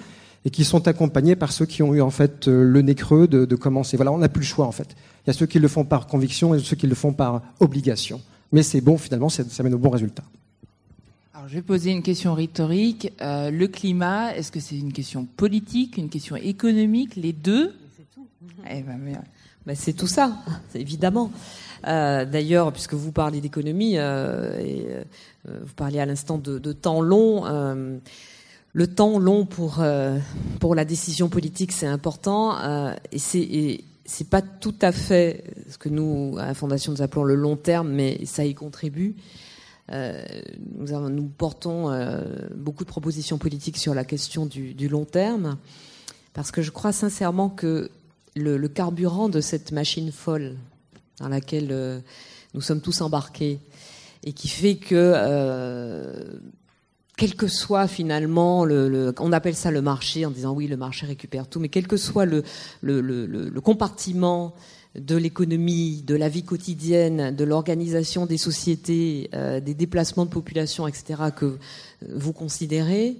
et 0.45 0.51
qui 0.51 0.65
sont 0.65 0.87
accompagnés 0.87 1.35
par 1.35 1.51
ceux 1.51 1.65
qui 1.65 1.81
ont 1.81 1.95
eu 1.95 2.01
en 2.01 2.11
fait 2.11 2.47
euh, 2.47 2.63
le 2.63 2.81
nez 2.81 2.93
creux 2.93 3.27
de, 3.27 3.45
de 3.45 3.55
commencer. 3.55 3.97
Voilà, 3.97 4.11
on 4.11 4.19
n'a 4.19 4.29
plus 4.29 4.41
le 4.41 4.45
choix 4.45 4.67
en 4.67 4.71
fait. 4.71 4.95
Il 5.25 5.27
y 5.27 5.31
a 5.31 5.33
ceux 5.33 5.47
qui 5.47 5.57
le 5.59 5.67
font 5.67 5.83
par 5.83 6.05
conviction 6.05 6.53
et 6.53 6.59
ceux 6.59 6.75
qui 6.75 6.87
le 6.87 6.95
font 6.95 7.13
par 7.13 7.41
obligation. 7.59 8.21
Mais 8.51 8.63
c'est 8.63 8.81
bon, 8.81 8.97
finalement, 8.97 9.29
ça 9.29 9.63
mène 9.63 9.73
au 9.73 9.79
bon 9.79 9.89
résultat. 9.89 10.23
Alors, 11.47 11.53
je 11.53 11.59
vais 11.59 11.65
poser 11.65 11.91
une 11.91 12.03
question 12.03 12.33
rhétorique. 12.33 13.13
Euh, 13.21 13.51
le 13.51 13.69
climat, 13.69 14.35
est-ce 14.35 14.51
que 14.51 14.59
c'est 14.59 14.77
une 14.77 14.91
question 14.91 15.23
politique, 15.23 15.95
une 15.95 16.09
question 16.09 16.35
économique, 16.35 17.15
les 17.15 17.31
deux? 17.31 17.73
C'est 17.95 18.03
tout. 18.13 18.27
Eh 18.69 18.81
ben, 18.81 18.99
mais... 19.01 19.13
ben, 19.65 19.73
c'est 19.73 19.93
tout 19.93 20.07
ça, 20.07 20.39
évidemment. 20.75 21.31
Euh, 21.87 22.25
D'ailleurs, 22.25 22.73
puisque 22.73 22.95
vous 22.95 23.13
parlez 23.13 23.39
d'économie, 23.39 23.97
euh, 23.97 24.59
et 24.59 24.87
euh, 24.89 25.59
vous 25.63 25.73
parliez 25.73 26.01
à 26.01 26.05
l'instant 26.05 26.37
de, 26.37 26.59
de, 26.59 26.73
temps 26.73 26.99
long. 26.99 27.45
Euh, 27.45 27.97
le 28.73 28.87
temps 28.87 29.17
long 29.17 29.45
pour 29.45 29.79
euh, 29.79 30.19
pour 30.59 30.75
la 30.75 30.83
décision 30.83 31.29
politique, 31.29 31.71
c'est 31.71 31.87
important, 31.87 32.59
euh, 32.59 32.93
et 33.13 33.19
c'est 33.19 33.85
c'est 34.03 34.29
pas 34.29 34.41
tout 34.41 34.75
à 34.81 34.91
fait 34.91 35.45
ce 35.69 35.77
que 35.77 35.87
nous 35.87 36.35
à 36.39 36.47
la 36.47 36.53
Fondation 36.53 36.91
nous 36.91 37.01
appelons 37.01 37.23
le 37.23 37.35
long 37.35 37.55
terme, 37.55 37.87
mais 37.89 38.25
ça 38.25 38.43
y 38.43 38.53
contribue. 38.53 39.15
Euh, 39.91 40.21
nous, 40.75 41.27
portons 41.27 41.89
euh, 41.89 42.21
beaucoup 42.55 42.83
de 42.83 42.89
propositions 42.89 43.37
politiques 43.37 43.77
sur 43.77 43.93
la 43.93 44.03
question 44.03 44.45
du, 44.45 44.87
long 44.89 45.05
terme, 45.05 45.57
parce 46.33 46.51
que 46.51 46.61
je 46.61 46.71
crois 46.71 46.91
sincèrement 46.91 47.49
que 47.49 47.89
le, 48.35 48.67
carburant 48.67 49.29
de 49.29 49.39
cette 49.39 49.71
machine 49.71 50.11
folle 50.11 50.57
dans 51.19 51.29
laquelle 51.29 51.69
euh, 51.71 51.99
nous 52.53 52.61
sommes 52.61 52.81
tous 52.81 53.01
embarqués, 53.01 53.59
et 54.23 54.33
qui 54.33 54.49
fait 54.49 54.75
que 54.75 56.39
quel 57.15 57.35
que 57.35 57.47
soit 57.47 57.87
finalement 57.87 58.65
le, 58.65 58.89
le, 58.89 59.13
on 59.19 59.31
appelle 59.31 59.55
ça 59.55 59.71
le 59.71 59.81
marché 59.81 60.25
en 60.25 60.31
disant 60.31 60.53
oui 60.53 60.67
le 60.67 60.75
marché 60.75 61.05
récupère 61.05 61.47
tout 61.47 61.59
mais 61.59 61.69
quel 61.69 61.87
que 61.87 61.97
soit 61.97 62.25
le 62.25 63.61
compartiment 63.61 64.53
de 64.97 65.15
l'économie, 65.15 66.01
de 66.01 66.15
la 66.15 66.29
vie 66.29 66.43
quotidienne, 66.43 67.35
de 67.35 67.43
l'organisation 67.43 68.25
des 68.25 68.37
sociétés, 68.37 69.29
euh, 69.33 69.59
des 69.59 69.73
déplacements 69.73 70.25
de 70.25 70.31
population, 70.31 70.87
etc., 70.87 71.23
que 71.35 71.57
vous 72.09 72.33
considérez, 72.33 73.17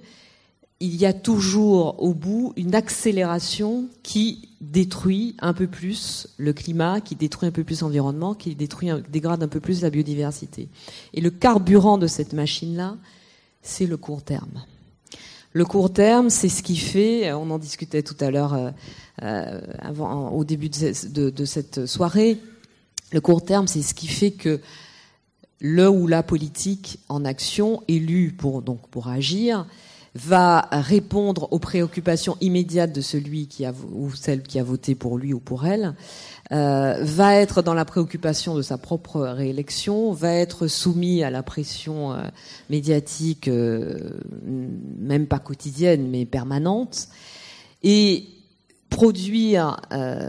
il 0.80 0.94
y 0.94 1.06
a 1.06 1.12
toujours 1.12 2.00
au 2.02 2.14
bout 2.14 2.52
une 2.56 2.74
accélération 2.74 3.86
qui 4.02 4.48
détruit 4.60 5.34
un 5.40 5.52
peu 5.52 5.66
plus 5.66 6.28
le 6.36 6.52
climat, 6.52 7.00
qui 7.00 7.16
détruit 7.16 7.48
un 7.48 7.52
peu 7.52 7.64
plus 7.64 7.80
l'environnement, 7.80 8.34
qui 8.34 8.54
détruit, 8.54 8.90
dégrade 9.08 9.42
un 9.42 9.48
peu 9.48 9.60
plus 9.60 9.82
la 9.82 9.90
biodiversité. 9.90 10.68
Et 11.14 11.20
le 11.20 11.30
carburant 11.30 11.98
de 11.98 12.06
cette 12.06 12.32
machine-là, 12.32 12.96
c'est 13.62 13.86
le 13.86 13.96
court 13.96 14.22
terme. 14.22 14.62
Le 15.58 15.64
court 15.64 15.92
terme, 15.92 16.30
c'est 16.30 16.48
ce 16.48 16.62
qui 16.62 16.76
fait, 16.76 17.32
on 17.32 17.50
en 17.50 17.58
discutait 17.58 18.04
tout 18.04 18.14
à 18.20 18.30
l'heure 18.30 18.54
euh, 18.54 18.70
euh, 19.24 20.30
au 20.30 20.44
début 20.44 20.68
de, 20.68 21.30
de, 21.30 21.44
cette 21.44 21.86
soirée, 21.86 22.38
le 23.10 23.20
court 23.20 23.44
terme, 23.44 23.66
c'est 23.66 23.82
ce 23.82 23.92
qui 23.92 24.06
fait 24.06 24.30
que 24.30 24.60
le 25.58 25.90
ou 25.90 26.06
la 26.06 26.22
politique 26.22 27.00
en 27.08 27.24
action, 27.24 27.82
élu 27.88 28.36
pour, 28.38 28.62
donc, 28.62 28.86
pour 28.86 29.08
agir, 29.08 29.66
va 30.18 30.68
répondre 30.72 31.48
aux 31.52 31.58
préoccupations 31.60 32.36
immédiates 32.40 32.92
de 32.92 33.00
celui 33.00 33.46
qui 33.46 33.64
a, 33.64 33.72
ou 33.92 34.12
celle 34.12 34.42
qui 34.42 34.58
a 34.58 34.64
voté 34.64 34.94
pour 34.94 35.16
lui 35.16 35.32
ou 35.32 35.38
pour 35.38 35.64
elle, 35.64 35.94
euh, 36.50 36.98
va 37.02 37.36
être 37.36 37.62
dans 37.62 37.74
la 37.74 37.84
préoccupation 37.84 38.56
de 38.56 38.62
sa 38.62 38.78
propre 38.78 39.20
réélection, 39.20 40.12
va 40.12 40.34
être 40.34 40.66
soumis 40.66 41.22
à 41.22 41.30
la 41.30 41.44
pression 41.44 42.12
euh, 42.12 42.22
médiatique, 42.68 43.46
euh, 43.46 44.18
même 44.98 45.26
pas 45.26 45.38
quotidienne, 45.38 46.08
mais 46.08 46.24
permanente, 46.24 47.08
et 47.84 48.26
produire 48.90 49.76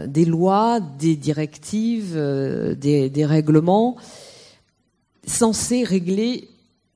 des 0.06 0.26
lois, 0.26 0.78
des 0.80 1.16
directives, 1.16 2.14
des 2.14 3.26
règlements 3.26 3.96
censés 5.26 5.82
régler 5.82 6.48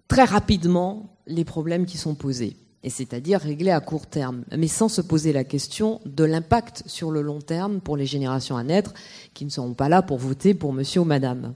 très 0.06 0.24
rapidement 0.24 1.16
les 1.26 1.44
problèmes 1.44 1.86
qui 1.86 1.96
sont 1.96 2.14
posés 2.14 2.54
et 2.84 2.90
c'est-à-dire 2.90 3.40
régler 3.40 3.70
à 3.70 3.80
court 3.80 4.06
terme, 4.06 4.44
mais 4.56 4.68
sans 4.68 4.88
se 4.88 5.00
poser 5.00 5.32
la 5.32 5.42
question 5.42 6.00
de 6.04 6.22
l'impact 6.22 6.84
sur 6.86 7.10
le 7.10 7.22
long 7.22 7.40
terme 7.40 7.80
pour 7.80 7.96
les 7.96 8.06
générations 8.06 8.58
à 8.58 8.62
naître 8.62 8.92
qui 9.32 9.46
ne 9.46 9.50
seront 9.50 9.72
pas 9.72 9.88
là 9.88 10.02
pour 10.02 10.18
voter 10.18 10.52
pour 10.52 10.74
monsieur 10.74 11.00
ou 11.00 11.04
madame. 11.04 11.54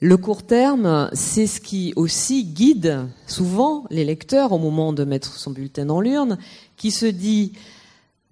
Le 0.00 0.16
court 0.18 0.42
terme, 0.42 1.08
c'est 1.14 1.46
ce 1.46 1.60
qui 1.60 1.94
aussi 1.96 2.44
guide 2.44 3.06
souvent 3.26 3.84
les 3.88 4.04
lecteurs 4.04 4.52
au 4.52 4.58
moment 4.58 4.92
de 4.92 5.04
mettre 5.04 5.38
son 5.38 5.50
bulletin 5.50 5.86
dans 5.86 6.02
l'urne, 6.02 6.36
qui 6.76 6.90
se 6.90 7.06
dit 7.06 7.52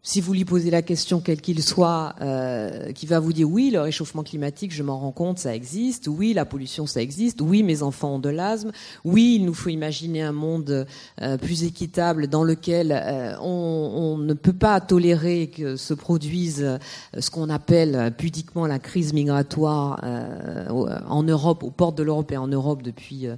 si 0.05 0.21
vous 0.21 0.33
lui 0.33 0.45
posez 0.45 0.71
la 0.71 0.83
question, 0.83 1.21
quel 1.21 1.41
qu'il 1.41 1.63
soit, 1.63 2.17
euh, 2.21 2.91
qui 2.91 3.07
va 3.07 3.21
vous 3.21 3.33
dire 3.33 3.49
oui, 3.49 3.71
le 3.71 3.81
réchauffement 3.81 4.25
climatique, 4.25 4.73
je 4.75 4.83
m'en 4.83 4.99
rends 4.99 5.13
compte, 5.13 5.39
ça 5.39 5.55
existe. 5.55 6.09
Oui, 6.09 6.33
la 6.33 6.45
pollution, 6.45 6.89
ça 6.89 7.01
existe. 7.01 7.41
Oui, 7.41 7.63
mes 7.63 7.85
enfants 7.85 8.17
ont 8.17 8.19
de 8.19 8.29
l'asthme. 8.29 8.73
Oui, 9.05 9.37
il 9.39 9.45
nous 9.45 9.55
faut 9.55 9.69
imaginer 9.69 10.21
un 10.23 10.33
monde 10.33 10.89
euh, 11.21 11.39
plus 11.39 11.63
équitable 11.63 12.27
dans 12.27 12.43
lequel 12.43 12.91
euh, 12.91 13.37
on, 13.41 14.17
on, 14.17 14.19
ne 14.19 14.35
peut 14.35 14.53
pas 14.53 14.81
tolérer 14.81 15.53
que 15.57 15.77
se 15.77 15.95
produise 15.95 16.65
euh, 16.65 16.79
ce 17.21 17.31
qu'on 17.31 17.49
appelle 17.49 18.13
pudiquement 18.19 18.67
la 18.67 18.81
crise 18.81 19.13
migratoire 19.13 20.01
euh, 20.03 20.67
en 21.07 21.23
Europe, 21.23 21.63
aux 21.63 21.71
portes 21.71 21.97
de 21.97 22.03
l'Europe 22.03 22.33
et 22.33 22.37
en 22.37 22.49
Europe 22.49 22.83
depuis 22.83 23.29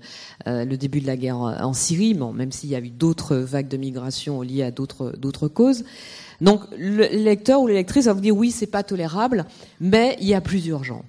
le 0.46 0.76
début 0.76 1.00
de 1.00 1.06
la 1.06 1.16
guerre 1.16 1.36
en 1.36 1.74
Syrie, 1.74 2.14
bon, 2.14 2.32
même 2.32 2.52
s'il 2.52 2.70
y 2.70 2.74
a 2.74 2.80
eu 2.80 2.90
d'autres 2.90 3.36
vagues 3.36 3.68
de 3.68 3.76
migration 3.76 4.40
liées 4.40 4.62
à 4.62 4.70
d'autres 4.70 5.48
causes. 5.48 5.84
Donc 6.44 6.60
le 6.76 7.06
lecteur 7.06 7.60
ou 7.62 7.66
l'électrice 7.66 8.04
va 8.04 8.12
vous 8.12 8.20
dire 8.20 8.36
oui, 8.36 8.50
c'est 8.50 8.66
pas 8.66 8.82
tolérable, 8.82 9.46
mais 9.80 10.16
il 10.20 10.28
y 10.28 10.34
a 10.34 10.40
plus 10.40 10.66
urgent. 10.66 11.02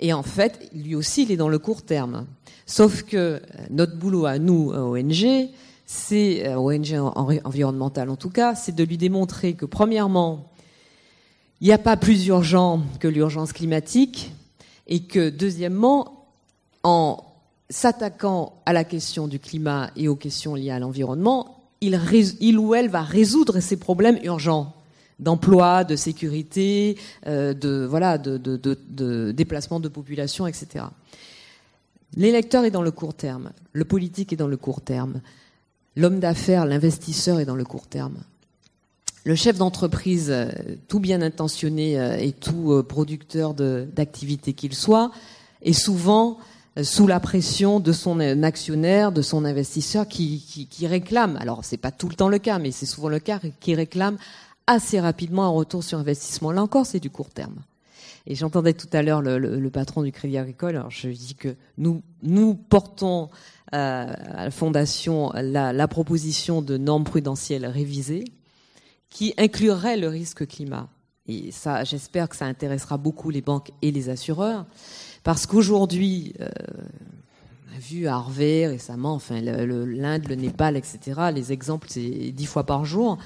Et 0.00 0.12
en 0.12 0.22
fait, 0.22 0.68
lui 0.74 0.94
aussi, 0.94 1.22
il 1.22 1.30
est 1.30 1.36
dans 1.36 1.48
le 1.48 1.58
court 1.58 1.82
terme. 1.82 2.26
Sauf 2.64 3.02
que 3.02 3.16
euh, 3.16 3.40
notre 3.70 3.96
boulot 3.96 4.26
à 4.26 4.38
nous, 4.38 4.72
ONG, 4.72 5.50
c'est 5.86 6.48
euh, 6.48 6.58
ONG 6.58 6.94
environnementale 6.94 8.10
en 8.10 8.16
tout 8.16 8.30
cas, 8.30 8.54
c'est 8.54 8.74
de 8.74 8.82
lui 8.82 8.98
démontrer 8.98 9.52
que 9.52 9.66
premièrement, 9.66 10.50
il 11.60 11.68
n'y 11.68 11.72
a 11.72 11.78
pas 11.78 11.96
plus 11.96 12.26
urgent 12.26 12.82
que 12.98 13.08
l'urgence 13.08 13.52
climatique, 13.52 14.32
et 14.86 15.00
que 15.00 15.30
deuxièmement, 15.30 16.26
en 16.82 17.24
s'attaquant 17.68 18.54
à 18.64 18.72
la 18.72 18.84
question 18.84 19.26
du 19.26 19.38
climat 19.38 19.90
et 19.96 20.08
aux 20.08 20.16
questions 20.16 20.54
liées 20.54 20.70
à 20.70 20.78
l'environnement, 20.78 21.55
il, 21.80 22.58
ou 22.58 22.74
elle 22.74 22.88
va 22.88 23.02
résoudre 23.02 23.60
ces 23.60 23.76
problèmes 23.76 24.18
urgents 24.22 24.74
d'emploi, 25.18 25.84
de 25.84 25.96
sécurité, 25.96 26.98
euh, 27.26 27.54
de 27.54 29.32
déplacement 29.32 29.80
de 29.80 29.88
population, 29.88 30.46
etc. 30.46 30.86
L'électeur 32.16 32.64
est 32.64 32.70
dans 32.70 32.82
le 32.82 32.90
court 32.90 33.14
terme, 33.14 33.52
le 33.72 33.84
politique 33.84 34.32
est 34.32 34.36
dans 34.36 34.46
le 34.46 34.56
court 34.56 34.80
terme, 34.80 35.20
l'homme 35.96 36.20
d'affaires, 36.20 36.66
l'investisseur 36.66 37.40
est 37.40 37.44
dans 37.44 37.56
le 37.56 37.64
court 37.64 37.86
terme. 37.86 38.18
Le 39.24 39.34
chef 39.34 39.58
d'entreprise, 39.58 40.30
euh, 40.30 40.48
tout 40.86 41.00
bien 41.00 41.20
intentionné 41.22 41.98
euh, 41.98 42.16
et 42.16 42.32
tout 42.32 42.82
producteur 42.88 43.54
d'activité 43.54 44.52
qu'il 44.52 44.74
soit, 44.74 45.10
est 45.62 45.72
souvent 45.72 46.38
sous 46.82 47.06
la 47.06 47.20
pression 47.20 47.80
de 47.80 47.92
son 47.92 48.20
actionnaire, 48.42 49.12
de 49.12 49.22
son 49.22 49.44
investisseur 49.44 50.06
qui, 50.06 50.66
réclame, 50.82 51.36
alors 51.40 51.64
c'est 51.64 51.76
pas 51.76 51.90
tout 51.90 52.08
le 52.08 52.14
temps 52.14 52.28
le 52.28 52.38
cas, 52.38 52.58
mais 52.58 52.70
c'est 52.70 52.86
souvent 52.86 53.08
le 53.08 53.18
cas, 53.18 53.40
qui 53.60 53.74
réclame 53.74 54.18
assez 54.66 55.00
rapidement 55.00 55.44
un 55.44 55.50
retour 55.50 55.82
sur 55.82 55.98
investissement. 55.98 56.52
Là 56.52 56.62
encore, 56.62 56.86
c'est 56.86 57.00
du 57.00 57.10
court 57.10 57.30
terme. 57.30 57.56
Et 58.26 58.34
j'entendais 58.34 58.74
tout 58.74 58.88
à 58.92 59.02
l'heure 59.02 59.22
le, 59.22 59.70
patron 59.70 60.02
du 60.02 60.10
Crédit 60.10 60.36
Agricole. 60.36 60.76
Alors 60.76 60.90
je 60.90 61.08
dis 61.08 61.34
que 61.34 61.54
nous 61.78 62.02
nous 62.22 62.54
portons 62.54 63.30
euh, 63.72 64.12
à 64.34 64.44
la 64.44 64.50
fondation 64.50 65.32
la, 65.34 65.72
la, 65.72 65.88
proposition 65.88 66.60
de 66.60 66.76
normes 66.76 67.04
prudentielles 67.04 67.66
révisées 67.66 68.24
qui 69.10 69.32
inclurait 69.38 69.96
le 69.96 70.08
risque 70.08 70.46
climat. 70.46 70.88
Et 71.28 71.50
ça, 71.50 71.84
j'espère 71.84 72.28
que 72.28 72.36
ça 72.36 72.46
intéressera 72.46 72.98
beaucoup 72.98 73.30
les 73.30 73.40
banques 73.40 73.70
et 73.82 73.90
les 73.90 74.08
assureurs. 74.08 74.66
Parce 75.24 75.46
qu'aujourd'hui, 75.46 76.34
euh, 76.40 76.48
on 77.68 77.76
a 77.76 77.78
vu 77.80 78.06
Harvey 78.06 78.66
récemment, 78.66 79.14
enfin 79.14 79.40
l'Inde, 79.40 80.28
le, 80.28 80.34
Népal, 80.36 80.76
etc. 80.76 81.20
Les 81.34 81.52
exemples, 81.52 81.88
c'est 81.90 82.30
dix 82.30 82.46
fois 82.46 82.64
par 82.64 82.84
jour. 82.84 83.18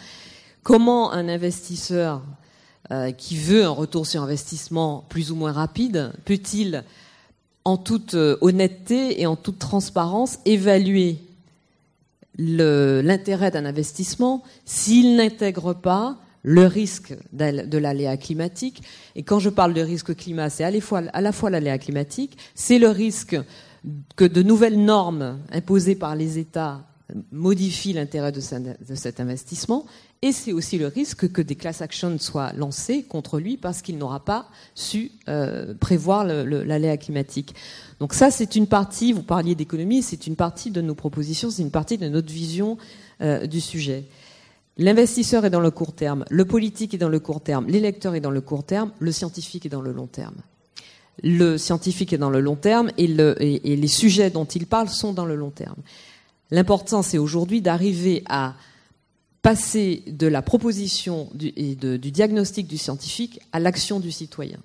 Comment 0.62 1.12
un 1.12 1.28
investisseur 1.28 2.22
euh, 2.90 3.12
qui 3.12 3.36
veut 3.36 3.64
un 3.64 3.70
retour 3.70 4.06
sur 4.06 4.22
investissement 4.22 5.04
plus 5.08 5.30
ou 5.30 5.36
moins 5.36 5.52
rapide 5.52 6.12
peut-il, 6.24 6.84
en 7.64 7.76
toute 7.76 8.14
euh, 8.14 8.36
honnêteté 8.40 9.20
et 9.20 9.26
en 9.26 9.36
toute 9.36 9.58
transparence, 9.58 10.38
évaluer 10.46 11.18
l'intérêt 12.38 13.50
d'un 13.50 13.66
investissement 13.66 14.42
s'il 14.64 15.16
n'intègre 15.16 15.74
pas 15.74 16.16
le 16.42 16.66
risque 16.66 17.14
de 17.32 17.78
l'aléa 17.78 18.16
climatique. 18.16 18.82
Et 19.14 19.22
quand 19.22 19.38
je 19.38 19.50
parle 19.50 19.74
de 19.74 19.80
risque 19.80 20.14
climat, 20.14 20.50
c'est 20.50 20.64
à 20.64 20.70
la 21.20 21.32
fois, 21.32 21.50
l'aléa 21.50 21.78
climatique, 21.78 22.36
c'est 22.54 22.78
le 22.78 22.88
risque 22.88 23.36
que 24.16 24.24
de 24.24 24.42
nouvelles 24.42 24.82
normes 24.82 25.38
imposées 25.52 25.94
par 25.94 26.16
les 26.16 26.38
États 26.38 26.84
modifient 27.32 27.94
l'intérêt 27.94 28.30
de, 28.30 28.40
cet 28.40 29.18
investissement, 29.18 29.84
et 30.22 30.30
c'est 30.30 30.52
aussi 30.52 30.78
le 30.78 30.86
risque 30.86 31.32
que 31.32 31.42
des 31.42 31.56
class 31.56 31.82
actions 31.82 32.16
soient 32.18 32.52
lancées 32.52 33.02
contre 33.02 33.40
lui 33.40 33.56
parce 33.56 33.82
qu'il 33.82 33.98
n'aura 33.98 34.24
pas 34.24 34.48
su 34.76 35.10
euh, 35.28 35.74
prévoir 35.74 36.24
l'aléa 36.24 36.96
climatique. 36.98 37.54
Donc 37.98 38.14
ça, 38.14 38.30
c'est 38.30 38.54
une 38.54 38.66
partie, 38.66 39.12
vous 39.12 39.22
parliez 39.22 39.56
d'économie, 39.56 40.02
c'est 40.02 40.26
une 40.26 40.36
partie 40.36 40.70
de 40.70 40.80
nos 40.80 40.94
propositions, 40.94 41.50
c'est 41.50 41.62
une 41.62 41.70
partie 41.70 41.98
de 41.98 42.08
notre 42.08 42.32
vision 42.32 42.78
euh, 43.22 43.46
du 43.46 43.60
sujet. 43.60 44.04
L'investisseur 44.80 45.44
est 45.44 45.50
dans 45.50 45.60
le 45.60 45.70
court 45.70 45.92
terme, 45.92 46.24
le 46.30 46.46
politique 46.46 46.94
est 46.94 46.98
dans 46.98 47.10
le 47.10 47.20
court 47.20 47.42
terme, 47.42 47.66
l'électeur 47.68 48.14
est 48.14 48.20
dans 48.20 48.30
le 48.30 48.40
court 48.40 48.64
terme, 48.64 48.92
le 48.98 49.12
scientifique 49.12 49.66
est 49.66 49.68
dans 49.68 49.82
le 49.82 49.92
long 49.92 50.06
terme. 50.06 50.36
Le 51.22 51.58
scientifique 51.58 52.14
est 52.14 52.18
dans 52.18 52.30
le 52.30 52.40
long 52.40 52.56
terme 52.56 52.90
et, 52.96 53.06
les 53.06 53.88
sujets 53.88 54.30
dont 54.30 54.46
il 54.46 54.66
parle 54.66 54.88
sont 54.88 55.12
dans 55.12 55.26
le 55.26 55.34
long 55.34 55.50
terme. 55.50 55.76
L'important, 56.50 57.02
c'est 57.02 57.18
aujourd'hui 57.18 57.60
d'arriver 57.60 58.22
à 58.26 58.54
passer 59.42 60.02
de 60.06 60.26
la 60.26 60.40
proposition 60.40 61.28
et 61.38 61.74
du 61.74 62.10
diagnostic 62.10 62.66
du 62.66 62.78
scientifique 62.78 63.38
à 63.52 63.60
l'action 63.60 64.00
du 64.00 64.10
citoyen. 64.10 64.60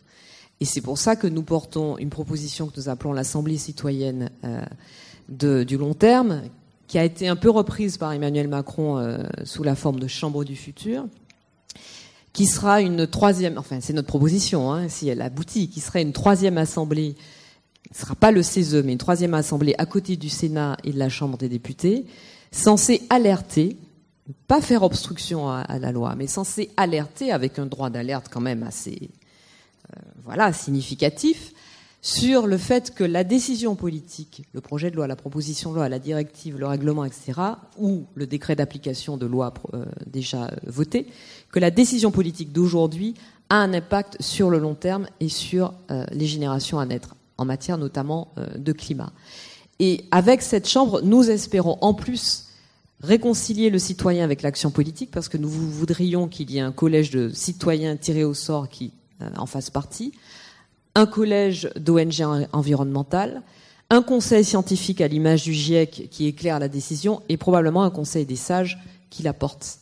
Et 0.61 0.65
c'est 0.65 0.79
pour 0.79 0.97
ça 0.97 1.17
que 1.17 1.27
nous 1.27 1.43
portons 1.43 1.97
une 1.97 2.09
proposition 2.09 2.67
que 2.67 2.79
nous 2.79 2.87
appelons 2.87 3.11
l'Assemblée 3.11 3.57
citoyenne 3.57 4.31
euh, 4.45 5.65
du 5.65 5.75
long 5.75 5.93
terme, 5.93 6.43
qui 6.87 6.97
a 6.97 7.03
été 7.03 7.27
un 7.27 7.35
peu 7.35 7.49
reprise 7.49 7.97
par 7.97 8.13
Emmanuel 8.13 8.47
Macron 8.47 8.97
euh, 8.97 9.23
sous 9.43 9.63
la 9.63 9.75
forme 9.75 9.99
de 9.99 10.07
Chambre 10.07 10.43
du 10.43 10.55
futur, 10.55 11.05
qui 12.33 12.45
sera 12.45 12.81
une 12.81 13.07
troisième, 13.07 13.57
enfin 13.57 13.79
c'est 13.81 13.93
notre 13.93 14.07
proposition, 14.07 14.71
hein, 14.71 14.89
si 14.89 15.07
elle 15.07 15.21
aboutit, 15.21 15.69
qui 15.69 15.79
serait 15.79 16.01
une 16.01 16.13
troisième 16.13 16.57
assemblée, 16.57 17.15
ce 17.91 17.99
ne 17.99 18.01
sera 18.01 18.15
pas 18.15 18.31
le 18.31 18.43
CESE, 18.43 18.83
mais 18.83 18.91
une 18.91 18.97
troisième 18.97 19.33
assemblée 19.33 19.73
à 19.77 19.85
côté 19.85 20.17
du 20.17 20.29
Sénat 20.29 20.77
et 20.83 20.91
de 20.91 20.99
la 20.99 21.09
Chambre 21.09 21.37
des 21.37 21.49
députés, 21.49 22.05
censée 22.51 23.03
alerter, 23.09 23.77
pas 24.47 24.61
faire 24.61 24.83
obstruction 24.83 25.49
à, 25.49 25.79
la 25.79 25.91
loi, 25.91 26.15
mais 26.15 26.27
censée 26.27 26.71
alerter 26.77 27.31
avec 27.31 27.57
un 27.57 27.67
droit 27.67 27.89
d'alerte 27.89 28.27
quand 28.29 28.41
même 28.41 28.63
assez, 28.63 29.09
euh, 29.95 29.99
voilà, 30.23 30.51
significatif, 30.51 31.53
sur 32.05 32.45
le 32.45 32.59
fait 32.59 32.93
que 32.93 33.03
la 33.03 33.23
décision 33.23 33.75
politique, 33.75 34.43
le 34.53 34.61
projet 34.61 34.91
de 34.91 34.95
loi, 34.95 35.07
la 35.07 35.15
proposition 35.15 35.71
de 35.71 35.77
loi, 35.77 35.89
la 35.89 35.97
directive, 35.97 36.55
le 36.55 36.67
règlement, 36.67 37.03
etc., 37.03 37.33
ou 37.79 38.03
le 38.13 38.27
décret 38.27 38.55
d'application 38.55 39.17
de 39.17 39.25
loi 39.25 39.55
euh, 39.73 39.85
déjà 40.05 40.51
voté, 40.67 41.07
que 41.51 41.57
la 41.57 41.71
décision 41.71 42.11
politique 42.11 42.53
d'aujourd'hui 42.53 43.15
a 43.49 43.55
un 43.55 43.73
impact 43.73 44.17
sur 44.19 44.51
le 44.51 44.59
long 44.59 44.75
terme 44.75 45.07
et 45.19 45.29
sur 45.29 45.73
euh, 45.89 46.05
les 46.11 46.27
générations 46.27 46.77
à 46.77 46.85
naître, 46.85 47.15
en 47.39 47.45
matière 47.45 47.79
notamment 47.79 48.27
euh, 48.37 48.55
de 48.55 48.71
climat. 48.71 49.11
Et 49.79 50.05
avec 50.11 50.43
cette 50.43 50.69
Chambre, 50.69 51.01
nous 51.01 51.31
espérons 51.31 51.79
en 51.81 51.95
plus 51.95 52.49
réconcilier 53.01 53.71
le 53.71 53.79
citoyen 53.79 54.23
avec 54.23 54.43
l'action 54.43 54.69
politique, 54.69 55.09
parce 55.09 55.27
que 55.27 55.37
nous 55.37 55.49
voudrions 55.49 56.27
qu'il 56.27 56.51
y 56.51 56.59
ait 56.59 56.61
un 56.61 56.71
collège 56.71 57.09
de 57.09 57.29
citoyens 57.29 57.97
tirés 57.97 58.23
au 58.23 58.35
sort 58.35 58.69
qui 58.69 58.91
en 59.37 59.47
fasse 59.47 59.71
partie, 59.71 60.13
un 60.95 61.05
collège 61.05 61.69
d'ONG 61.75 62.47
environnementales, 62.53 63.41
un 63.89 64.01
conseil 64.01 64.43
scientifique 64.43 65.01
à 65.01 65.07
l'image 65.07 65.43
du 65.43 65.53
GIEC 65.53 66.07
qui 66.09 66.25
éclaire 66.25 66.59
la 66.59 66.69
décision 66.69 67.21
et 67.29 67.37
probablement 67.37 67.83
un 67.83 67.91
conseil 67.91 68.25
des 68.25 68.35
sages 68.35 68.79
qui 69.09 69.21
la 69.21 69.33
porte. 69.33 69.79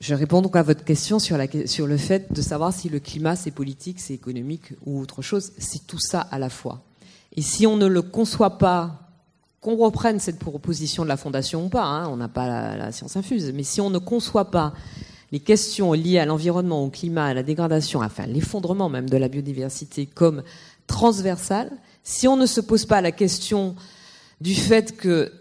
Je 0.00 0.14
réponds 0.14 0.42
donc 0.42 0.56
à 0.56 0.62
votre 0.62 0.84
question 0.84 1.20
sur, 1.20 1.38
le 1.38 1.96
fait 1.96 2.32
de 2.32 2.42
savoir 2.42 2.72
si 2.72 2.88
le 2.88 2.98
climat 2.98 3.36
c'est 3.36 3.52
politique, 3.52 4.00
c'est 4.00 4.14
économique 4.14 4.74
ou 4.84 5.00
autre 5.00 5.22
chose. 5.22 5.52
C'est 5.58 5.86
tout 5.86 6.00
ça 6.00 6.20
à 6.20 6.40
la 6.40 6.50
fois. 6.50 6.82
Et 7.36 7.40
si 7.40 7.66
on 7.66 7.76
ne 7.76 7.86
le 7.86 8.02
conçoit 8.02 8.58
pas, 8.58 8.98
qu'on 9.60 9.76
reprenne 9.76 10.18
cette 10.18 10.40
proposition 10.40 11.04
de 11.04 11.08
la 11.08 11.16
Fondation 11.16 11.66
ou 11.66 11.68
pas, 11.68 11.84
hein, 11.84 12.08
on 12.08 12.16
n'a 12.16 12.26
pas 12.26 12.48
la, 12.48 12.76
la 12.76 12.92
science 12.92 13.16
infuse, 13.16 13.52
mais 13.54 13.62
si 13.62 13.80
on 13.80 13.90
ne 13.90 13.98
conçoit 13.98 14.50
pas 14.50 14.74
les 15.32 15.40
questions 15.40 15.94
liées 15.94 16.18
à 16.18 16.26
l'environnement, 16.26 16.84
au 16.84 16.90
climat, 16.90 17.26
à 17.26 17.34
la 17.34 17.42
dégradation, 17.42 18.00
enfin 18.00 18.26
l'effondrement 18.26 18.88
même 18.88 19.08
de 19.08 19.16
la 19.16 19.28
biodiversité 19.28 20.06
comme 20.06 20.42
transversale, 20.86 21.72
si 22.04 22.28
on 22.28 22.36
ne 22.36 22.46
se 22.46 22.60
pose 22.60 22.84
pas 22.84 23.00
la 23.00 23.12
question 23.12 23.74
du 24.40 24.54
fait 24.54 24.96
que 24.96 25.32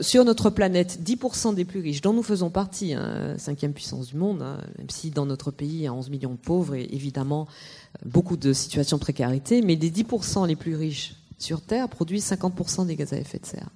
sur 0.00 0.24
notre 0.24 0.50
planète, 0.50 0.98
10% 1.02 1.54
des 1.54 1.64
plus 1.64 1.80
riches, 1.80 2.00
dont 2.00 2.14
nous 2.14 2.22
faisons 2.22 2.48
partie, 2.48 2.94
hein, 2.94 3.34
cinquième 3.36 3.74
puissance 3.74 4.08
du 4.08 4.16
monde, 4.16 4.40
hein, 4.40 4.58
même 4.78 4.88
si 4.88 5.10
dans 5.10 5.26
notre 5.26 5.50
pays 5.50 5.68
il 5.68 5.82
y 5.82 5.86
a 5.86 5.92
11 5.92 6.08
millions 6.10 6.30
de 6.30 6.36
pauvres 6.36 6.74
et 6.74 6.88
évidemment 6.92 7.46
beaucoup 8.06 8.36
de 8.36 8.52
situations 8.52 8.96
de 8.96 9.02
précarité, 9.02 9.60
mais 9.60 9.76
des 9.76 9.90
10% 9.90 10.46
les 10.46 10.56
plus 10.56 10.76
riches 10.76 11.14
sur 11.38 11.60
Terre 11.60 11.88
produisent 11.88 12.30
50% 12.30 12.86
des 12.86 12.96
gaz 12.96 13.12
à 13.12 13.18
effet 13.18 13.38
de 13.38 13.46
serre 13.46 13.68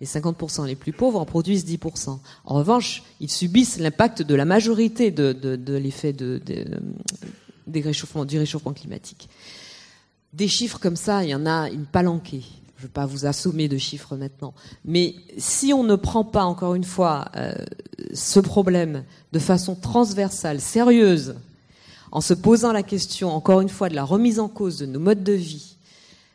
les 0.00 0.06
50% 0.06 0.66
les 0.66 0.76
plus 0.76 0.92
pauvres 0.92 1.20
en 1.20 1.26
produisent 1.26 1.66
10%. 1.66 2.18
En 2.44 2.54
revanche, 2.54 3.02
ils 3.20 3.30
subissent 3.30 3.78
l'impact 3.78 4.22
de 4.22 4.34
la 4.34 4.44
majorité 4.44 5.10
de, 5.10 5.76
l'effet 5.76 6.12
de, 6.12 6.40
des 7.66 7.82
du 8.26 8.38
réchauffement 8.38 8.72
climatique. 8.72 9.28
Des 10.32 10.48
chiffres 10.48 10.78
comme 10.78 10.96
ça, 10.96 11.24
il 11.24 11.30
y 11.30 11.34
en 11.34 11.46
a 11.46 11.68
une 11.68 11.86
palanquée. 11.86 12.44
Je 12.76 12.84
ne 12.84 12.88
veux 12.88 12.92
pas 12.92 13.04
vous 13.04 13.26
assommer 13.26 13.68
de 13.68 13.76
chiffres 13.76 14.16
maintenant. 14.16 14.54
Mais 14.86 15.14
si 15.36 15.74
on 15.74 15.84
ne 15.84 15.96
prend 15.96 16.24
pas, 16.24 16.44
encore 16.44 16.74
une 16.74 16.84
fois, 16.84 17.26
euh, 17.36 17.52
ce 18.14 18.40
problème 18.40 19.04
de 19.32 19.38
façon 19.38 19.74
transversale, 19.74 20.62
sérieuse, 20.62 21.34
en 22.10 22.22
se 22.22 22.32
posant 22.32 22.72
la 22.72 22.82
question, 22.82 23.30
encore 23.30 23.60
une 23.60 23.68
fois, 23.68 23.90
de 23.90 23.94
la 23.94 24.04
remise 24.04 24.40
en 24.40 24.48
cause 24.48 24.78
de 24.78 24.86
nos 24.86 24.98
modes 24.98 25.22
de 25.22 25.32
vie, 25.32 25.76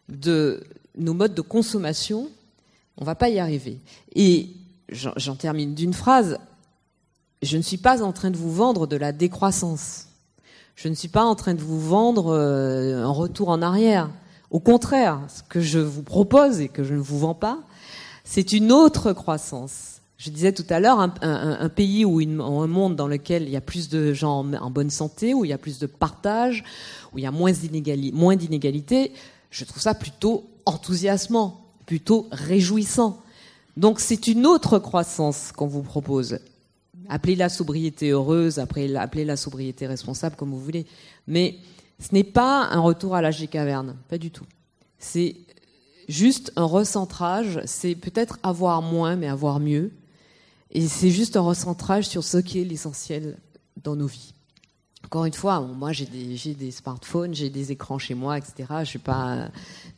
de 0.07 0.63
nos 0.97 1.15
modes 1.15 1.33
de 1.33 1.41
consommation, 1.41 2.29
on 2.97 3.05
va 3.05 3.15
pas 3.15 3.30
y 3.30 3.39
arriver. 3.39 3.80
Et 4.15 4.49
j'en 4.89 5.35
termine 5.35 5.73
d'une 5.73 5.93
phrase. 5.93 6.38
Je 7.41 7.57
ne 7.57 7.61
suis 7.61 7.77
pas 7.77 8.01
en 8.01 8.11
train 8.11 8.31
de 8.31 8.38
vous 8.38 8.51
vendre 8.51 8.88
de 8.88 8.95
la 8.95 9.11
décroissance. 9.11 10.07
Je 10.76 10.88
ne 10.89 10.93
suis 10.93 11.07
pas 11.07 11.23
en 11.23 11.35
train 11.35 11.53
de 11.53 11.61
vous 11.61 11.80
vendre 11.80 12.34
euh, 12.34 13.03
un 13.03 13.09
retour 13.09 13.49
en 13.49 13.61
arrière. 13.61 14.09
Au 14.51 14.59
contraire, 14.59 15.22
ce 15.27 15.41
que 15.43 15.61
je 15.61 15.80
vous 15.80 16.03
propose 16.03 16.59
et 16.59 16.69
que 16.69 16.84
je 16.84 16.93
ne 16.93 16.99
vous 16.99 17.19
vends 17.19 17.34
pas, 17.34 17.59
c'est 18.23 18.51
une 18.53 18.72
autre 18.72 19.13
croissance. 19.13 20.01
Je 20.17 20.30
disais 20.30 20.53
tout 20.53 20.65
à 20.69 20.80
l'heure, 20.80 20.99
un, 20.99 21.69
pays 21.69 22.05
ou 22.05 22.19
un 22.19 22.67
monde 22.67 22.95
dans 22.95 23.07
lequel 23.07 23.43
il 23.43 23.49
y 23.49 23.57
a 23.57 23.61
plus 23.61 23.89
de 23.89 24.13
gens 24.13 24.45
en, 24.45 24.72
bonne 24.72 24.89
santé, 24.89 25.34
où 25.34 25.45
il 25.45 25.49
y 25.49 25.53
a 25.53 25.57
plus 25.57 25.77
de 25.77 25.88
partage, 25.88 26.63
où 27.13 27.17
il 27.17 27.23
y 27.23 27.27
a 27.27 27.31
moins 27.31 27.51
d'inégalités, 27.51 29.11
je 29.51 29.65
trouve 29.65 29.81
ça 29.81 29.93
plutôt 29.93 30.49
enthousiasmant 30.65 31.64
plutôt 31.85 32.27
réjouissant. 32.31 33.21
Donc 33.77 33.99
c'est 33.99 34.27
une 34.27 34.45
autre 34.45 34.79
croissance 34.79 35.51
qu'on 35.51 35.67
vous 35.67 35.83
propose. 35.83 36.39
Appelez 37.09 37.35
la 37.35 37.49
sobriété 37.49 38.09
heureuse, 38.09 38.59
appelez 38.59 38.87
la 38.87 39.37
sobriété 39.37 39.85
responsable, 39.85 40.35
comme 40.35 40.51
vous 40.51 40.59
voulez. 40.59 40.85
Mais 41.27 41.57
ce 41.99 42.13
n'est 42.13 42.23
pas 42.23 42.67
un 42.71 42.79
retour 42.79 43.15
à 43.15 43.21
l'âge 43.21 43.39
des 43.39 43.47
cavernes, 43.47 43.95
pas 44.09 44.17
du 44.17 44.31
tout. 44.31 44.45
C'est 44.97 45.35
juste 46.07 46.51
un 46.55 46.65
recentrage, 46.65 47.61
c'est 47.65 47.95
peut-être 47.95 48.39
avoir 48.43 48.81
moins, 48.81 49.15
mais 49.15 49.27
avoir 49.27 49.59
mieux. 49.59 49.91
Et 50.71 50.87
c'est 50.87 51.09
juste 51.09 51.37
un 51.37 51.41
recentrage 51.41 52.07
sur 52.07 52.23
ce 52.23 52.37
qui 52.37 52.59
est 52.59 52.65
l'essentiel 52.65 53.37
dans 53.83 53.95
nos 53.95 54.07
vies. 54.07 54.34
Encore 55.06 55.26
une 55.26 55.34
fois, 55.34 55.60
moi 55.60 55.91
j'ai 55.91 56.06
des, 56.06 56.72
smartphones, 56.72 57.36
j'ai 57.36 57.52
des 57.52 57.72
écrans 57.72 57.99
chez 57.99 58.15
moi, 58.15 58.40
etc. 58.40 58.65
Je 58.69 58.76
ne 58.80 58.86
suis 58.86 58.99
pas, 58.99 59.49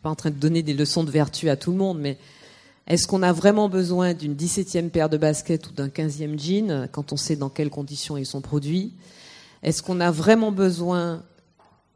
pas 0.02 0.10
en 0.10 0.16
train 0.16 0.32
de 0.32 0.36
donner 0.36 0.64
des 0.64 0.74
leçons 0.74 1.06
de 1.06 1.12
vertu 1.12 1.50
à 1.50 1.56
tout 1.56 1.72
le 1.72 1.78
monde, 1.78 1.98
mais 2.00 2.18
est-ce 2.88 3.08
qu'on 3.08 3.24
a 3.24 3.32
vraiment 3.32 3.70
besoin 3.70 4.14
d'une 4.14 4.36
17e 4.36 4.90
paire 4.90 5.10
de 5.10 5.18
baskets 5.18 5.70
ou 5.70 5.72
d'un 5.72 5.88
15e 5.88 6.38
jean 6.38 6.90
quand 6.92 7.14
on 7.14 7.18
sait 7.18 7.38
dans 7.38 7.50
quelles 7.50 7.70
conditions 7.70 8.18
ils 8.18 8.26
sont 8.26 8.42
produits? 8.42 8.94
Est-ce 9.64 9.82
qu'on 9.82 10.02
a 10.02 10.12
vraiment 10.12 10.52
besoin, 10.52 11.24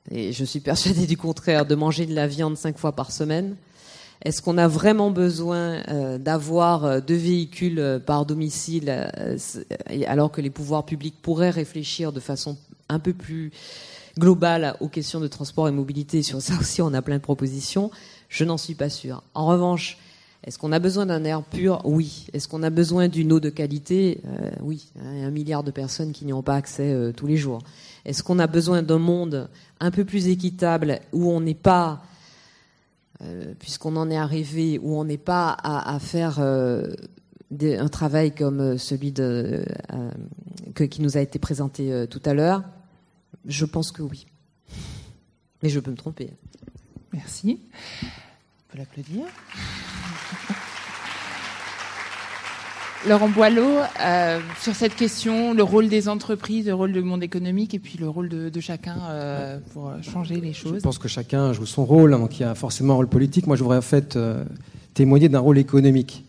et 0.09 0.31
je 0.31 0.45
suis 0.45 0.61
persuadée 0.61 1.05
du 1.05 1.17
contraire, 1.17 1.65
de 1.65 1.75
manger 1.75 2.05
de 2.05 2.15
la 2.15 2.27
viande 2.27 2.55
cinq 2.55 2.77
fois 2.77 2.93
par 2.93 3.11
semaine? 3.11 3.57
Est-ce 4.23 4.41
qu'on 4.41 4.57
a 4.57 4.67
vraiment 4.67 5.11
besoin 5.11 5.81
euh, 5.89 6.17
d'avoir 6.17 6.85
euh, 6.85 6.99
deux 7.01 7.15
véhicules 7.15 7.79
euh, 7.79 7.99
par 7.99 8.25
domicile 8.25 9.11
alors 10.05 10.31
que 10.31 10.41
les 10.41 10.51
pouvoirs 10.51 10.85
publics 10.85 11.15
pourraient 11.21 11.49
réfléchir 11.49 12.11
de 12.11 12.19
façon 12.19 12.55
un 12.91 12.99
peu 12.99 13.13
plus 13.13 13.51
globale 14.17 14.75
aux 14.79 14.87
questions 14.87 15.19
de 15.19 15.27
transport 15.27 15.67
et 15.67 15.71
mobilité. 15.71 16.21
Sur 16.21 16.41
ça 16.41 16.53
aussi, 16.59 16.81
on 16.81 16.93
a 16.93 17.01
plein 17.01 17.17
de 17.17 17.21
propositions. 17.21 17.91
Je 18.29 18.43
n'en 18.43 18.57
suis 18.57 18.75
pas 18.75 18.89
sûre. 18.89 19.23
En 19.33 19.45
revanche, 19.45 19.97
est-ce 20.43 20.57
qu'on 20.57 20.71
a 20.71 20.79
besoin 20.79 21.05
d'un 21.05 21.23
air 21.23 21.43
pur? 21.43 21.81
Oui. 21.85 22.27
Est-ce 22.33 22.47
qu'on 22.47 22.63
a 22.63 22.69
besoin 22.69 23.07
d'une 23.07 23.31
eau 23.31 23.39
de 23.39 23.49
qualité? 23.49 24.21
Oui. 24.61 24.91
Il 24.95 25.19
y 25.19 25.23
a 25.23 25.27
un 25.27 25.31
milliard 25.31 25.63
de 25.63 25.71
personnes 25.71 26.11
qui 26.11 26.25
n'y 26.25 26.33
ont 26.33 26.41
pas 26.41 26.55
accès 26.55 27.13
tous 27.15 27.27
les 27.27 27.37
jours. 27.37 27.59
Est-ce 28.05 28.23
qu'on 28.23 28.39
a 28.39 28.47
besoin 28.47 28.81
d'un 28.81 28.97
monde 28.97 29.49
un 29.79 29.91
peu 29.91 30.05
plus 30.05 30.27
équitable 30.27 30.99
où 31.11 31.31
on 31.31 31.41
n'est 31.41 31.53
pas 31.53 32.01
euh, 33.23 33.53
puisqu'on 33.59 33.95
en 33.97 34.09
est 34.09 34.17
arrivé 34.17 34.79
où 34.81 34.97
on 34.97 35.03
n'est 35.03 35.17
pas 35.17 35.55
à, 35.63 35.99
faire 35.99 36.37
euh, 36.39 36.87
un 37.61 37.87
travail 37.87 38.31
comme 38.31 38.59
euh, 38.59 38.77
celui 38.77 39.11
de, 39.11 39.63
qui 40.89 41.01
nous 41.01 41.17
a 41.17 41.21
été 41.21 41.37
présenté 41.37 42.07
tout 42.09 42.21
à 42.25 42.33
l'heure? 42.33 42.63
Je 43.45 43.65
pense 43.65 43.91
que 43.91 44.01
oui. 44.01 44.25
Mais 45.63 45.69
je 45.69 45.79
peux 45.79 45.91
me 45.91 45.97
tromper. 45.97 46.31
Merci. 47.13 47.59
On 48.03 48.71
peut 48.71 48.77
l'applaudir. 48.77 49.25
Laurent 53.07 53.29
Boileau, 53.29 53.79
euh, 53.99 54.39
sur 54.59 54.75
cette 54.75 54.95
question, 54.95 55.55
le 55.55 55.63
rôle 55.63 55.89
des 55.89 56.07
entreprises, 56.07 56.67
le 56.67 56.75
rôle 56.75 56.91
du 56.91 57.01
monde 57.01 57.23
économique 57.23 57.73
et 57.73 57.79
puis 57.79 57.97
le 57.97 58.07
rôle 58.07 58.29
de, 58.29 58.59
chacun 58.59 58.97
euh, 59.09 59.57
pour 59.73 59.91
changer 60.03 60.39
les 60.39 60.53
choses. 60.53 60.75
Je 60.75 60.83
pense 60.83 60.99
que 60.99 61.07
chacun 61.07 61.51
joue 61.51 61.65
son 61.65 61.83
rôle, 61.83 62.11
donc 62.11 62.39
il 62.39 62.43
y 62.43 62.45
a 62.45 62.53
forcément 62.53 62.93
un 62.93 62.97
rôle 62.97 63.07
politique. 63.07 63.47
Moi, 63.47 63.55
je 63.55 63.63
voudrais 63.63 63.79
en 63.79 63.81
fait 63.81 64.15
euh, 64.15 64.43
témoigner 64.93 65.29
d'un 65.29 65.39
rôle 65.39 65.57
économique. 65.57 66.25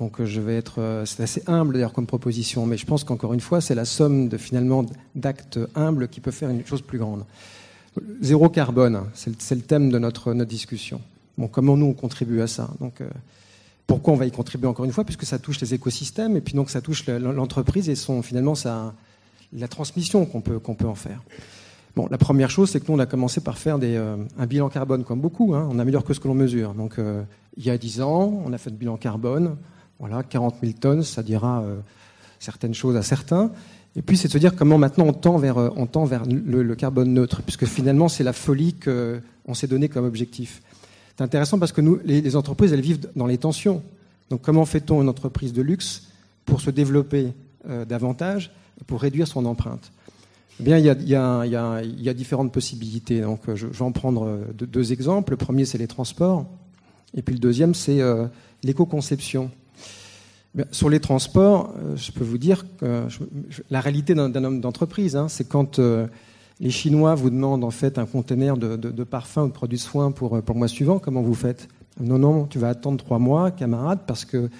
Donc 0.00 0.22
je 0.24 0.40
vais 0.40 0.56
être, 0.56 1.04
c'est 1.04 1.22
assez 1.22 1.42
humble 1.46 1.74
d'ailleurs 1.74 1.92
comme 1.92 2.06
proposition, 2.06 2.66
mais 2.66 2.76
je 2.76 2.86
pense 2.86 3.04
qu'encore 3.04 3.34
une 3.34 3.40
fois, 3.40 3.60
c'est 3.60 3.74
la 3.74 3.84
somme 3.84 4.28
de 4.28 4.36
finalement 4.38 4.84
d'actes 5.14 5.60
humbles 5.74 6.08
qui 6.08 6.20
peut 6.20 6.30
faire 6.30 6.50
une 6.50 6.66
chose 6.66 6.82
plus 6.82 6.98
grande. 6.98 7.24
Zéro 8.22 8.48
carbone, 8.48 9.02
c'est 9.14 9.54
le, 9.54 9.60
thème 9.60 9.90
de 9.90 9.98
notre, 9.98 10.32
notre 10.32 10.50
discussion. 10.50 11.00
Bon, 11.36 11.48
comment 11.48 11.76
nous 11.76 11.86
on 11.86 11.92
contribue 11.92 12.40
à 12.40 12.46
ça? 12.46 12.70
Donc 12.80 13.02
pourquoi 13.86 14.14
on 14.14 14.16
va 14.16 14.24
y 14.24 14.30
contribuer 14.30 14.68
encore 14.68 14.84
une 14.84 14.92
fois? 14.92 15.04
Puisque 15.04 15.24
ça 15.24 15.38
touche 15.38 15.60
les 15.60 15.74
écosystèmes 15.74 16.36
et 16.36 16.40
puis 16.40 16.54
donc 16.54 16.70
ça 16.70 16.80
touche 16.80 17.06
l'entreprise 17.06 17.88
et 17.88 17.94
son, 17.94 18.22
finalement 18.22 18.54
la 19.52 19.68
transmission 19.68 20.24
qu'on 20.26 20.40
peut, 20.40 20.58
qu'on 20.58 20.74
peut 20.74 20.86
en 20.86 20.94
faire. 20.94 21.22
Bon, 21.96 22.06
la 22.10 22.18
première 22.18 22.50
chose, 22.50 22.70
c'est 22.70 22.78
que 22.78 22.86
nous, 22.88 22.96
on 22.96 23.00
a 23.00 23.06
commencé 23.06 23.40
par 23.40 23.58
faire 23.58 23.78
des, 23.78 23.96
euh, 23.96 24.16
un 24.38 24.46
bilan 24.46 24.68
carbone, 24.68 25.02
comme 25.02 25.20
beaucoup. 25.20 25.54
Hein. 25.54 25.68
on 25.72 25.78
améliore 25.80 26.04
que 26.04 26.14
ce 26.14 26.20
que 26.20 26.28
l'on 26.28 26.34
mesure. 26.34 26.72
Donc, 26.74 26.98
euh, 26.98 27.24
il 27.56 27.64
y 27.64 27.70
a 27.70 27.76
10 27.76 28.00
ans, 28.00 28.42
on 28.44 28.52
a 28.52 28.58
fait 28.58 28.70
le 28.70 28.76
bilan 28.76 28.96
carbone. 28.96 29.56
Voilà, 30.00 30.22
40 30.22 30.56
000 30.62 30.72
tonnes, 30.80 31.02
ça 31.02 31.22
dira 31.22 31.62
euh, 31.62 31.76
certaines 32.38 32.74
choses 32.74 32.96
à 32.96 33.02
certains. 33.02 33.52
Et 33.96 34.02
puis, 34.02 34.16
c'est 34.16 34.28
de 34.28 34.32
se 34.32 34.38
dire 34.38 34.56
comment 34.56 34.78
maintenant 34.78 35.06
on 35.06 35.12
tend 35.12 35.36
vers, 35.36 35.58
vers 36.06 36.24
le, 36.26 36.74
carbone 36.74 37.12
neutre, 37.12 37.42
puisque 37.42 37.66
finalement, 37.66 38.08
c'est 38.08 38.24
la 38.24 38.32
folie 38.32 38.74
qu'on 38.74 39.54
s'est 39.54 39.66
donné 39.66 39.88
comme 39.88 40.04
objectif. 40.04 40.62
C'est 41.16 41.24
intéressant 41.24 41.58
parce 41.58 41.72
que 41.72 41.80
nous, 41.80 42.00
les, 42.04 42.36
entreprises, 42.36 42.72
elles 42.72 42.80
vivent 42.80 43.08
dans 43.14 43.26
les 43.26 43.38
tensions. 43.38 43.82
Donc, 44.30 44.42
comment 44.42 44.64
fait-on 44.64 45.02
une 45.02 45.08
entreprise 45.08 45.52
de 45.52 45.60
luxe 45.60 46.08
pour 46.44 46.60
se 46.60 46.70
développer 46.70 47.32
davantage 47.88 48.52
et 48.80 48.84
pour 48.84 49.00
réduire 49.02 49.26
son 49.26 49.44
empreinte? 49.44 49.90
Eh 50.60 50.62
bien, 50.62 50.78
il 50.78 50.84
y, 50.84 51.16
a, 51.16 52.14
différentes 52.14 52.52
possibilités. 52.52 53.22
Donc, 53.22 53.40
je, 53.54 53.66
vais 53.66 53.82
en 53.82 53.92
prendre 53.92 54.38
deux, 54.54 54.92
exemples. 54.92 55.32
Le 55.32 55.36
premier, 55.36 55.64
c'est 55.64 55.78
les 55.78 55.88
transports. 55.88 56.46
Et 57.14 57.22
puis 57.22 57.34
le 57.34 57.40
deuxième, 57.40 57.74
c'est 57.74 58.00
euh, 58.00 58.26
l'éco-conception. 58.62 59.50
Sur 60.72 60.90
les 60.90 61.00
transports, 61.00 61.72
euh, 61.78 61.96
je 61.96 62.10
peux 62.10 62.24
vous 62.24 62.38
dire 62.38 62.64
que 62.78 63.06
la 63.70 63.80
réalité 63.80 64.14
d'un 64.14 64.44
homme 64.44 64.60
d'entreprise, 64.60 65.14
hein, 65.14 65.28
c'est 65.28 65.48
quand 65.48 65.78
euh, 65.78 66.08
les 66.58 66.70
Chinois 66.70 67.14
vous 67.14 67.30
demandent 67.30 67.62
en 67.62 67.70
fait 67.70 67.98
un 67.98 68.06
conteneur 68.06 68.56
de, 68.56 68.76
de, 68.76 69.04
parfum 69.04 69.44
ou 69.44 69.48
de 69.48 69.52
produits 69.52 69.78
de 69.78 69.82
soins 69.82 70.10
pour, 70.10 70.42
pour 70.42 70.54
le 70.54 70.58
mois 70.58 70.68
suivant, 70.68 70.98
comment 70.98 71.22
vous 71.22 71.34
faites? 71.34 71.68
Non, 72.00 72.18
non, 72.18 72.46
tu 72.46 72.58
vas 72.58 72.70
attendre 72.70 72.96
trois 73.02 73.18
mois, 73.18 73.50
camarade, 73.50 74.00
parce 74.06 74.24
que 74.24 74.50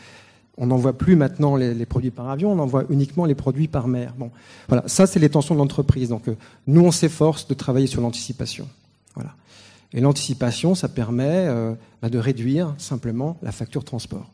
on 0.60 0.66
n'envoie 0.66 0.92
plus 0.92 1.16
maintenant 1.16 1.56
les, 1.56 1.86
produits 1.86 2.10
par 2.10 2.28
avion, 2.28 2.52
on 2.52 2.58
envoie 2.58 2.84
uniquement 2.90 3.24
les 3.24 3.34
produits 3.34 3.66
par 3.66 3.88
mer. 3.88 4.14
Bon, 4.18 4.30
voilà, 4.68 4.84
ça 4.86 5.06
c'est 5.06 5.18
les 5.18 5.30
tensions 5.30 5.54
de 5.54 5.60
l'entreprise. 5.60 6.10
Donc 6.10 6.28
euh, 6.28 6.36
nous, 6.66 6.82
on 6.82 6.90
s'efforce 6.90 7.48
de 7.48 7.54
travailler 7.54 7.86
sur 7.86 8.02
l'anticipation. 8.02 8.68
Voilà. 9.14 9.34
Et 9.94 10.00
l'anticipation, 10.00 10.74
ça 10.74 10.88
permet 10.88 11.46
euh, 11.48 11.74
bah, 12.02 12.10
de 12.10 12.18
réduire 12.18 12.74
simplement 12.76 13.38
la 13.42 13.52
facture 13.52 13.84
transport. 13.84 14.30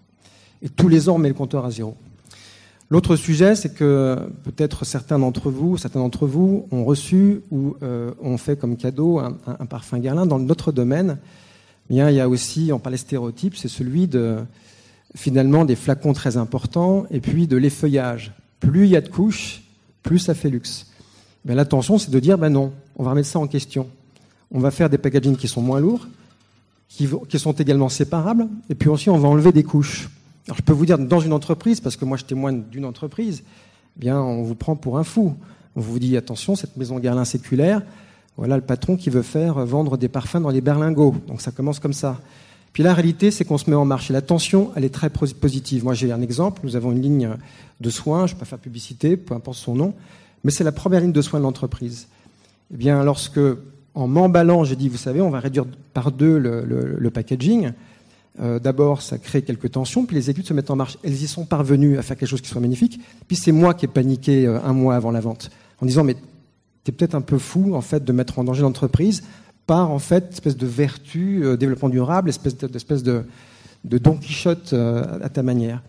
Et 0.62 0.68
tous 0.68 0.88
les 0.88 1.08
ans, 1.08 1.16
on 1.16 1.18
met 1.18 1.28
le 1.28 1.34
compteur 1.34 1.64
à 1.64 1.70
zéro. 1.70 1.96
L'autre 2.88 3.16
sujet, 3.16 3.56
c'est 3.56 3.74
que 3.74 4.16
peut-être 4.44 4.84
certains 4.84 5.18
d'entre 5.18 5.50
vous, 5.50 5.76
certains 5.76 5.98
d'entre 5.98 6.26
vous 6.26 6.68
ont 6.70 6.84
reçu 6.84 7.40
ou 7.50 7.74
euh, 7.82 8.12
ont 8.22 8.38
fait 8.38 8.56
comme 8.56 8.76
cadeau 8.76 9.18
un, 9.18 9.66
parfum 9.66 9.98
Guerlain. 9.98 10.24
Dans 10.24 10.38
notre 10.38 10.70
domaine, 10.70 11.18
bien, 11.90 12.10
il 12.10 12.16
y 12.16 12.20
a 12.20 12.28
aussi, 12.28 12.70
on 12.72 12.78
parlait 12.78 12.96
stéréotype, 12.96 13.56
c'est 13.56 13.68
celui 13.68 14.06
de 14.06 14.36
finalement 15.16 15.64
des 15.64 15.74
flacons 15.74 16.12
très 16.12 16.36
importants 16.36 17.06
et 17.10 17.20
puis 17.20 17.48
de 17.48 17.56
l'effeuillage. 17.56 18.32
Plus 18.60 18.84
il 18.84 18.90
y 18.90 18.96
a 18.96 19.00
de 19.00 19.08
couches, 19.08 19.62
plus 20.04 20.20
ça 20.20 20.34
fait 20.34 20.50
luxe. 20.50 20.86
Ben, 21.44 21.56
L'attention, 21.56 21.98
c'est 21.98 22.12
de 22.12 22.20
dire 22.20 22.38
ben 22.38 22.50
non, 22.50 22.72
on 22.96 23.02
va 23.02 23.10
remettre 23.10 23.28
ça 23.28 23.40
en 23.40 23.48
question. 23.48 23.88
On 24.52 24.60
va 24.60 24.70
faire 24.70 24.88
des 24.88 24.98
packaging 24.98 25.36
qui 25.36 25.48
sont 25.48 25.60
moins 25.60 25.80
lourds, 25.80 26.06
qui, 26.88 27.08
qui, 27.28 27.38
sont 27.40 27.52
également 27.52 27.88
séparables, 27.88 28.46
et 28.70 28.76
puis 28.76 28.88
aussi 28.88 29.10
on 29.10 29.18
va 29.18 29.26
enlever 29.26 29.50
des 29.50 29.64
couches. 29.64 30.08
Alors 30.46 30.56
je 30.56 30.62
peux 30.62 30.72
vous 30.72 30.86
dire, 30.86 30.98
dans 30.98 31.20
une 31.20 31.32
entreprise, 31.32 31.80
parce 31.80 31.96
que 31.96 32.04
moi 32.04 32.16
je 32.16 32.24
témoigne 32.24 32.62
d'une 32.70 32.84
entreprise, 32.84 33.42
eh 33.96 34.00
bien 34.00 34.20
on 34.20 34.42
vous 34.42 34.54
prend 34.54 34.76
pour 34.76 34.98
un 34.98 35.04
fou. 35.04 35.34
On 35.74 35.80
vous 35.80 35.98
dit 35.98 36.16
attention, 36.16 36.54
cette 36.54 36.76
maison 36.76 36.98
Guerlain 36.98 37.24
séculaire, 37.24 37.82
voilà 38.36 38.56
le 38.56 38.62
patron 38.62 38.96
qui 38.96 39.10
veut 39.10 39.22
faire 39.22 39.64
vendre 39.66 39.96
des 39.96 40.08
parfums 40.08 40.40
dans 40.40 40.50
les 40.50 40.60
berlingots. 40.60 41.14
Donc 41.26 41.40
ça 41.40 41.50
commence 41.50 41.80
comme 41.80 41.92
ça. 41.92 42.20
Puis 42.76 42.82
la 42.82 42.92
réalité, 42.92 43.30
c'est 43.30 43.46
qu'on 43.46 43.56
se 43.56 43.70
met 43.70 43.76
en 43.76 43.86
marche. 43.86 44.10
Et 44.10 44.12
la 44.12 44.20
tension, 44.20 44.70
elle 44.76 44.84
est 44.84 44.92
très 44.92 45.08
positive. 45.08 45.82
Moi, 45.82 45.94
j'ai 45.94 46.12
un 46.12 46.20
exemple. 46.20 46.60
Nous 46.62 46.76
avons 46.76 46.92
une 46.92 47.00
ligne 47.00 47.30
de 47.80 47.88
soins. 47.88 48.26
Je 48.26 48.34
ne 48.34 48.36
vais 48.36 48.40
pas 48.40 48.44
faire 48.44 48.58
publicité, 48.58 49.16
peu 49.16 49.32
importe 49.32 49.56
son 49.56 49.74
nom. 49.74 49.94
Mais 50.44 50.50
c'est 50.50 50.62
la 50.62 50.72
première 50.72 51.00
ligne 51.00 51.10
de 51.10 51.22
soins 51.22 51.40
de 51.40 51.44
l'entreprise. 51.44 52.06
Eh 52.74 52.76
bien, 52.76 53.02
lorsque, 53.02 53.40
en 53.94 54.06
m'emballant, 54.08 54.64
j'ai 54.64 54.76
dit, 54.76 54.90
vous 54.90 54.98
savez, 54.98 55.22
on 55.22 55.30
va 55.30 55.40
réduire 55.40 55.64
par 55.94 56.12
deux 56.12 56.36
le, 56.36 57.10
packaging. 57.10 57.70
Euh, 58.40 58.58
D'abord, 58.58 59.02
ça 59.02 59.18
crée 59.18 59.42
quelques 59.42 59.72
tensions, 59.72 60.04
puis 60.04 60.16
les 60.16 60.30
études 60.30 60.46
se 60.46 60.54
mettent 60.54 60.70
en 60.70 60.76
marche. 60.76 60.98
Elles 61.02 61.22
y 61.22 61.26
sont 61.26 61.44
parvenues 61.44 61.98
à 61.98 62.02
faire 62.02 62.16
quelque 62.16 62.28
chose 62.28 62.40
qui 62.40 62.48
soit 62.48 62.60
magnifique. 62.60 63.00
Puis 63.26 63.36
c'est 63.36 63.52
moi 63.52 63.74
qui 63.74 63.84
ai 63.84 63.88
paniqué 63.88 64.46
euh, 64.46 64.60
un 64.62 64.72
mois 64.72 64.96
avant 64.96 65.10
la 65.10 65.20
vente, 65.20 65.50
en 65.80 65.86
disant, 65.86 66.04
mais 66.04 66.16
t'es 66.84 66.92
peut-être 66.92 67.14
un 67.14 67.20
peu 67.20 67.38
fou, 67.38 67.74
en 67.74 67.80
fait, 67.80 68.04
de 68.04 68.12
mettre 68.12 68.38
en 68.38 68.44
danger 68.44 68.62
l'entreprise 68.62 69.22
par 69.66 69.90
en 69.90 69.98
fait 69.98 70.28
espèce 70.30 70.56
de 70.56 70.66
vertu, 70.66 71.44
euh, 71.44 71.56
développement 71.56 71.88
durable, 71.88 72.28
espèce 72.28 72.56
d'espèce 72.56 73.02
de, 73.02 73.24
de 73.84 73.98
Don 73.98 74.16
Quichotte 74.16 74.72
à 74.72 75.28
ta 75.28 75.42
manière. 75.42 75.82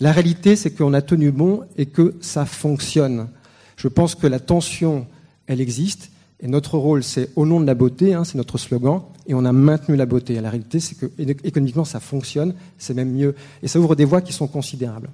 La 0.00 0.12
réalité, 0.12 0.56
c'est 0.56 0.70
qu'on 0.70 0.94
a 0.94 1.02
tenu 1.02 1.30
bon 1.30 1.62
et 1.76 1.86
que 1.86 2.14
ça 2.20 2.44
fonctionne. 2.44 3.28
Je 3.76 3.88
pense 3.88 4.14
que 4.14 4.26
la 4.26 4.40
tension, 4.40 5.06
elle 5.46 5.60
existe, 5.60 6.11
et 6.42 6.48
notre 6.48 6.76
rôle, 6.76 7.04
c'est 7.04 7.30
au 7.36 7.46
nom 7.46 7.60
de 7.60 7.66
la 7.66 7.74
beauté, 7.74 8.14
hein, 8.14 8.24
c'est 8.24 8.36
notre 8.36 8.58
slogan, 8.58 9.02
et 9.28 9.34
on 9.34 9.44
a 9.44 9.52
maintenu 9.52 9.94
la 9.94 10.06
beauté. 10.06 10.34
Et 10.34 10.40
la 10.40 10.50
réalité, 10.50 10.80
c'est 10.80 10.96
que 10.96 11.06
économiquement, 11.44 11.84
ça 11.84 12.00
fonctionne, 12.00 12.54
c'est 12.78 12.94
même 12.94 13.12
mieux, 13.12 13.36
et 13.62 13.68
ça 13.68 13.78
ouvre 13.78 13.94
des 13.94 14.04
voies 14.04 14.20
qui 14.20 14.32
sont 14.32 14.48
considérables. 14.48 15.08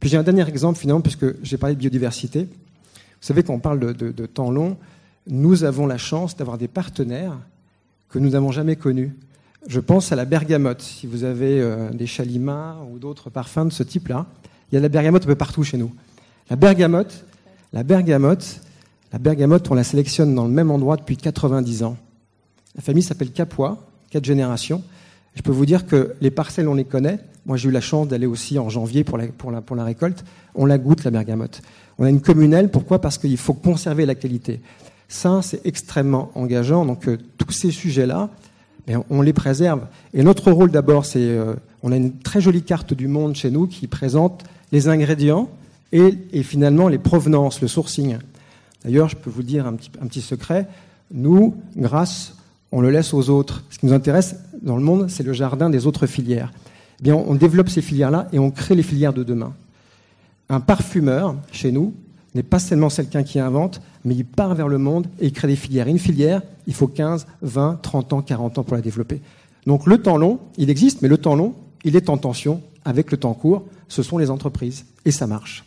Puis 0.00 0.10
j'ai 0.10 0.16
un 0.16 0.24
dernier 0.24 0.46
exemple, 0.48 0.80
finalement, 0.80 1.00
puisque 1.00 1.26
j'ai 1.44 1.56
parlé 1.56 1.76
de 1.76 1.80
biodiversité. 1.80 2.40
Vous 2.42 3.28
savez, 3.28 3.44
quand 3.44 3.54
on 3.54 3.60
parle 3.60 3.94
de, 3.94 4.26
temps 4.26 4.50
long, 4.50 4.76
nous 5.28 5.62
avons 5.62 5.86
la 5.86 5.98
chance 5.98 6.36
d'avoir 6.36 6.58
des 6.58 6.66
partenaires 6.66 7.38
que 8.08 8.18
nous 8.18 8.30
n'avons 8.30 8.50
jamais 8.50 8.74
connu. 8.74 9.14
Je 9.68 9.78
pense 9.78 10.10
à 10.10 10.16
la 10.16 10.24
bergamote. 10.24 10.82
Si 10.82 11.06
vous 11.06 11.22
avez 11.22 11.60
euh, 11.60 11.90
des 11.90 12.08
chalimats 12.08 12.78
ou 12.90 12.98
d'autres 12.98 13.30
parfums 13.30 13.66
de 13.66 13.72
ce 13.72 13.84
type-là, 13.84 14.26
il 14.70 14.74
y 14.74 14.78
a 14.78 14.80
la 14.80 14.88
bergamote 14.88 15.22
un 15.22 15.26
peu 15.26 15.36
partout 15.36 15.62
chez 15.62 15.78
nous. 15.78 15.94
La 16.50 16.56
bergamote, 16.56 17.24
la 17.72 17.84
bergamote, 17.84 18.60
la 19.12 19.18
bergamote, 19.18 19.70
on 19.70 19.74
la 19.74 19.84
sélectionne 19.84 20.34
dans 20.34 20.44
le 20.44 20.50
même 20.50 20.70
endroit 20.70 20.96
depuis 20.96 21.16
90 21.16 21.82
ans. 21.82 21.96
La 22.74 22.82
famille 22.82 23.02
s'appelle 23.02 23.30
Capois, 23.30 23.86
quatre 24.10 24.24
générations. 24.24 24.82
Je 25.34 25.42
peux 25.42 25.52
vous 25.52 25.66
dire 25.66 25.86
que 25.86 26.14
les 26.20 26.30
parcelles, 26.30 26.68
on 26.68 26.74
les 26.74 26.84
connaît. 26.84 27.18
Moi, 27.44 27.56
j'ai 27.56 27.68
eu 27.68 27.72
la 27.72 27.80
chance 27.80 28.08
d'aller 28.08 28.26
aussi 28.26 28.58
en 28.58 28.70
janvier 28.70 29.04
pour 29.04 29.18
la, 29.18 29.84
récolte. 29.84 30.24
On 30.54 30.64
la 30.64 30.78
goûte, 30.78 31.04
la 31.04 31.10
bergamote. 31.10 31.60
On 31.98 32.04
a 32.04 32.10
une 32.10 32.22
communelle. 32.22 32.70
Pourquoi? 32.70 33.00
Parce 33.00 33.18
qu'il 33.18 33.36
faut 33.36 33.52
conserver 33.52 34.06
la 34.06 34.14
qualité. 34.14 34.60
Ça, 35.08 35.40
c'est 35.42 35.60
extrêmement 35.66 36.30
engageant. 36.34 36.86
Donc, 36.86 37.06
euh, 37.06 37.18
tous 37.36 37.52
ces 37.52 37.70
sujets-là, 37.70 38.30
ben, 38.86 39.02
on 39.10 39.20
les 39.20 39.34
préserve. 39.34 39.86
Et 40.14 40.22
notre 40.22 40.52
rôle, 40.52 40.70
d'abord, 40.70 41.04
c'est, 41.04 41.20
euh, 41.20 41.54
on 41.82 41.92
a 41.92 41.96
une 41.96 42.18
très 42.18 42.40
jolie 42.40 42.62
carte 42.62 42.94
du 42.94 43.08
monde 43.08 43.34
chez 43.34 43.50
nous 43.50 43.66
qui 43.66 43.88
présente 43.88 44.44
les 44.70 44.88
ingrédients 44.88 45.50
et 45.92 46.42
finalement 46.42 46.88
les 46.88 46.96
provenances, 46.96 47.60
le 47.60 47.68
sourcing. 47.68 48.16
D'ailleurs, 48.84 49.08
je 49.08 49.16
peux 49.16 49.30
vous 49.30 49.42
dire 49.42 49.66
un 49.66 49.74
petit, 49.74 50.20
secret. 50.20 50.66
Nous, 51.12 51.56
grâce, 51.76 52.34
on 52.72 52.80
le 52.80 52.90
laisse 52.90 53.14
aux 53.14 53.30
autres. 53.30 53.62
Ce 53.70 53.78
qui 53.78 53.86
nous 53.86 53.92
intéresse 53.92 54.36
dans 54.62 54.76
le 54.76 54.82
monde, 54.82 55.08
c'est 55.08 55.22
le 55.22 55.32
jardin 55.32 55.70
des 55.70 55.86
autres 55.86 56.06
filières. 56.06 56.52
Eh 57.00 57.04
bien, 57.04 57.14
on 57.14 57.34
développe 57.34 57.68
ces 57.68 57.82
filières-là 57.82 58.28
et 58.32 58.38
on 58.38 58.50
crée 58.50 58.74
les 58.74 58.82
filières 58.82 59.12
de 59.12 59.22
demain. 59.22 59.54
Un 60.48 60.60
parfumeur, 60.60 61.36
chez 61.52 61.70
nous, 61.70 61.94
n'est 62.34 62.42
pas 62.42 62.58
seulement 62.58 62.88
quelqu'un 62.88 63.22
qui 63.22 63.38
invente, 63.38 63.80
mais 64.04 64.14
il 64.14 64.24
part 64.24 64.54
vers 64.54 64.68
le 64.68 64.78
monde 64.78 65.06
et 65.20 65.26
il 65.26 65.32
crée 65.32 65.48
des 65.48 65.56
filières. 65.56 65.86
Une 65.86 65.98
filière, 65.98 66.42
il 66.66 66.74
faut 66.74 66.88
15, 66.88 67.26
20, 67.42 67.80
30 67.82 68.12
ans, 68.12 68.22
40 68.22 68.58
ans 68.58 68.62
pour 68.64 68.74
la 68.74 68.82
développer. 68.82 69.20
Donc 69.66 69.86
le 69.86 69.98
temps 69.98 70.16
long, 70.16 70.38
il 70.56 70.70
existe, 70.70 71.02
mais 71.02 71.08
le 71.08 71.18
temps 71.18 71.36
long, 71.36 71.54
il 71.84 71.96
est 71.96 72.08
en 72.08 72.16
tension 72.16 72.62
avec 72.84 73.10
le 73.10 73.16
temps 73.16 73.34
court. 73.34 73.64
Ce 73.88 74.02
sont 74.02 74.18
les 74.18 74.30
entreprises. 74.30 74.86
Et 75.04 75.10
ça 75.10 75.26
marche. 75.26 75.64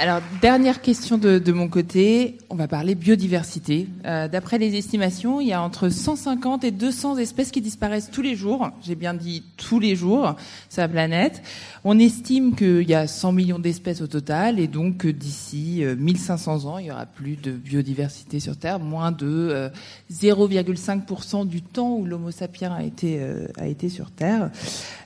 Alors, 0.00 0.20
dernière 0.42 0.82
question 0.82 1.18
de, 1.18 1.38
de, 1.38 1.52
mon 1.52 1.68
côté, 1.68 2.38
on 2.50 2.56
va 2.56 2.66
parler 2.66 2.96
biodiversité. 2.96 3.86
Euh, 4.04 4.26
D'après 4.26 4.58
les 4.58 4.76
estimations, 4.76 5.40
il 5.40 5.46
y 5.46 5.52
a 5.52 5.62
entre 5.62 5.88
150 5.88 6.64
et 6.64 6.72
200 6.72 7.18
espèces 7.18 7.52
qui 7.52 7.60
disparaissent 7.60 8.10
tous 8.10 8.20
les 8.20 8.34
jours. 8.34 8.70
J'ai 8.82 8.96
bien 8.96 9.14
dit 9.14 9.44
tous 9.56 9.78
les 9.78 9.94
jours 9.94 10.34
sur 10.68 10.82
la 10.82 10.88
planète. 10.88 11.42
On 11.84 11.96
estime 12.00 12.56
qu'il 12.56 12.88
y 12.88 12.94
a 12.94 13.06
100 13.06 13.32
millions 13.32 13.60
d'espèces 13.60 14.00
au 14.00 14.08
total 14.08 14.58
et 14.58 14.66
donc 14.66 15.06
d'ici 15.06 15.84
euh, 15.84 15.94
1500 15.94 16.64
ans, 16.64 16.78
il 16.78 16.86
y 16.86 16.90
aura 16.90 17.06
plus 17.06 17.36
de 17.36 17.52
biodiversité 17.52 18.40
sur 18.40 18.56
Terre, 18.56 18.80
moins 18.80 19.12
de 19.12 19.26
euh, 19.26 19.68
0,5% 20.12 21.46
du 21.46 21.62
temps 21.62 21.94
où 21.94 22.04
l'Homo 22.04 22.32
sapiens 22.32 22.72
a 22.72 22.82
été, 22.82 23.18
euh, 23.20 23.46
a 23.58 23.68
été 23.68 23.88
sur 23.88 24.10
Terre. 24.10 24.50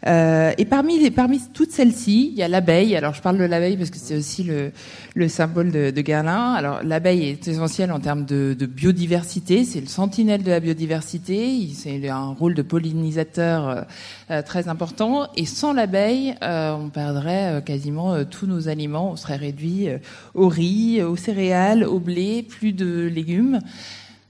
Euh, 0.06 0.52
et 0.56 0.64
parmi, 0.64 0.98
les, 0.98 1.10
parmi 1.10 1.40
toutes 1.52 1.72
celles-ci, 1.72 2.30
il 2.32 2.38
y 2.38 2.42
a 2.42 2.48
l'abeille. 2.48 2.96
Alors, 2.96 3.12
je 3.12 3.20
parle 3.20 3.38
de 3.38 3.44
l'abeille 3.44 3.76
parce 3.76 3.90
que 3.90 3.98
c'est 3.98 4.16
aussi 4.16 4.44
le 4.44 4.72
le 5.14 5.28
symbole 5.28 5.70
de, 5.70 5.90
de. 5.90 6.02
Alors 6.08 6.82
l'abeille 6.82 7.24
est 7.24 7.48
essentielle 7.48 7.92
en 7.92 8.00
termes 8.00 8.24
de, 8.24 8.56
de 8.58 8.66
biodiversité, 8.66 9.64
c'est 9.64 9.80
le 9.80 9.86
sentinelle 9.86 10.42
de 10.42 10.50
la 10.50 10.60
biodiversité, 10.60 11.68
c'est 11.74 12.08
un 12.08 12.28
rôle 12.28 12.54
de 12.54 12.62
pollinisateur 12.62 13.68
euh, 13.68 13.82
euh, 14.30 14.42
très 14.42 14.68
important. 14.68 15.28
Et 15.36 15.44
sans 15.44 15.72
l'abeille, 15.72 16.34
euh, 16.42 16.74
on 16.74 16.88
perdrait 16.88 17.52
euh, 17.52 17.60
quasiment 17.60 18.14
euh, 18.14 18.24
tous 18.24 18.46
nos 18.46 18.68
aliments, 18.68 19.12
on 19.12 19.16
serait 19.16 19.36
réduit 19.36 19.88
au 20.34 20.48
riz, 20.48 21.02
aux 21.02 21.16
céréales, 21.16 21.84
au 21.84 22.00
blé, 22.00 22.42
plus 22.42 22.72
de 22.72 23.06
légumes. 23.06 23.60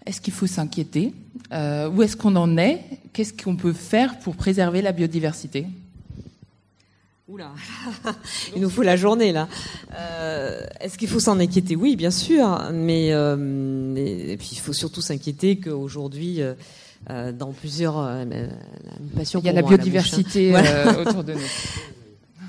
Est-ce 0.06 0.20
qu'il 0.20 0.32
faut 0.32 0.46
s'inquiéter 0.46 1.12
Où 1.52 2.02
est-ce 2.02 2.16
qu'on 2.16 2.36
en 2.36 2.56
est? 2.56 2.80
Qu'est-ce 3.12 3.32
qu'on 3.32 3.56
peut 3.56 3.72
faire 3.72 4.18
pour 4.18 4.36
préserver 4.36 4.80
la 4.80 4.92
biodiversité? 4.92 5.66
Oula, 7.28 7.50
il 8.56 8.62
nous 8.62 8.70
faut 8.70 8.80
la 8.82 8.96
journée 8.96 9.32
là. 9.32 9.48
Euh, 9.94 10.62
Est-ce 10.80 10.96
qu'il 10.96 11.08
faut 11.08 11.20
s'en 11.20 11.38
inquiéter? 11.40 11.76
Oui, 11.76 11.94
bien 11.94 12.10
sûr, 12.10 12.70
mais, 12.72 13.12
euh, 13.12 13.94
et 13.94 14.36
puis 14.38 14.50
il 14.52 14.58
faut 14.58 14.72
surtout 14.72 15.02
s'inquiéter 15.02 15.58
qu'aujourd'hui, 15.60 16.40
euh, 16.40 16.54
euh, 17.10 17.30
dans 17.32 17.52
plusieurs, 17.52 17.98
euh, 17.98 18.24
une 18.24 19.10
passion 19.14 19.40
Il 19.40 19.46
y 19.46 19.50
a 19.50 19.52
la 19.52 19.60
moi, 19.60 19.70
bouche, 19.70 19.78
hein. 19.78 19.82
biodiversité 19.82 20.56
euh, 20.56 21.04
autour 21.04 21.24
de 21.24 21.34
nous. 21.34 21.40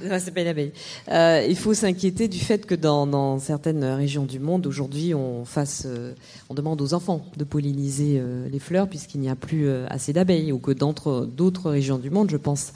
Ouais, 0.02 0.18
c'est 0.22 0.32
pas 0.32 0.40
une 0.40 0.48
abeille. 0.48 0.72
Euh, 1.12 1.46
il 1.50 1.58
faut 1.58 1.74
s'inquiéter 1.74 2.30
du 2.30 2.40
fait 2.40 2.66
que 2.66 2.74
dans, 2.74 3.06
dans 3.06 3.38
certaines 3.38 3.84
régions 3.84 4.24
du 4.24 4.40
monde, 4.40 4.66
aujourd'hui, 4.66 5.14
on 5.14 5.44
fasse, 5.44 5.84
euh, 5.86 6.14
on 6.50 6.54
demande 6.54 6.82
aux 6.82 6.94
enfants 6.94 7.26
de 7.36 7.44
polliniser 7.44 8.16
euh, 8.18 8.48
les 8.50 8.60
fleurs 8.60 8.88
puisqu'il 8.88 9.20
n'y 9.20 9.28
a 9.28 9.36
plus 9.36 9.68
euh, 9.68 9.86
assez 9.90 10.14
d'abeilles, 10.14 10.54
ou 10.54 10.58
que 10.60 10.72
dans 10.72 10.94
d'autres 11.26 11.70
régions 11.70 11.98
du 11.98 12.10
monde, 12.12 12.32
je 12.32 12.38
pense 12.38 12.72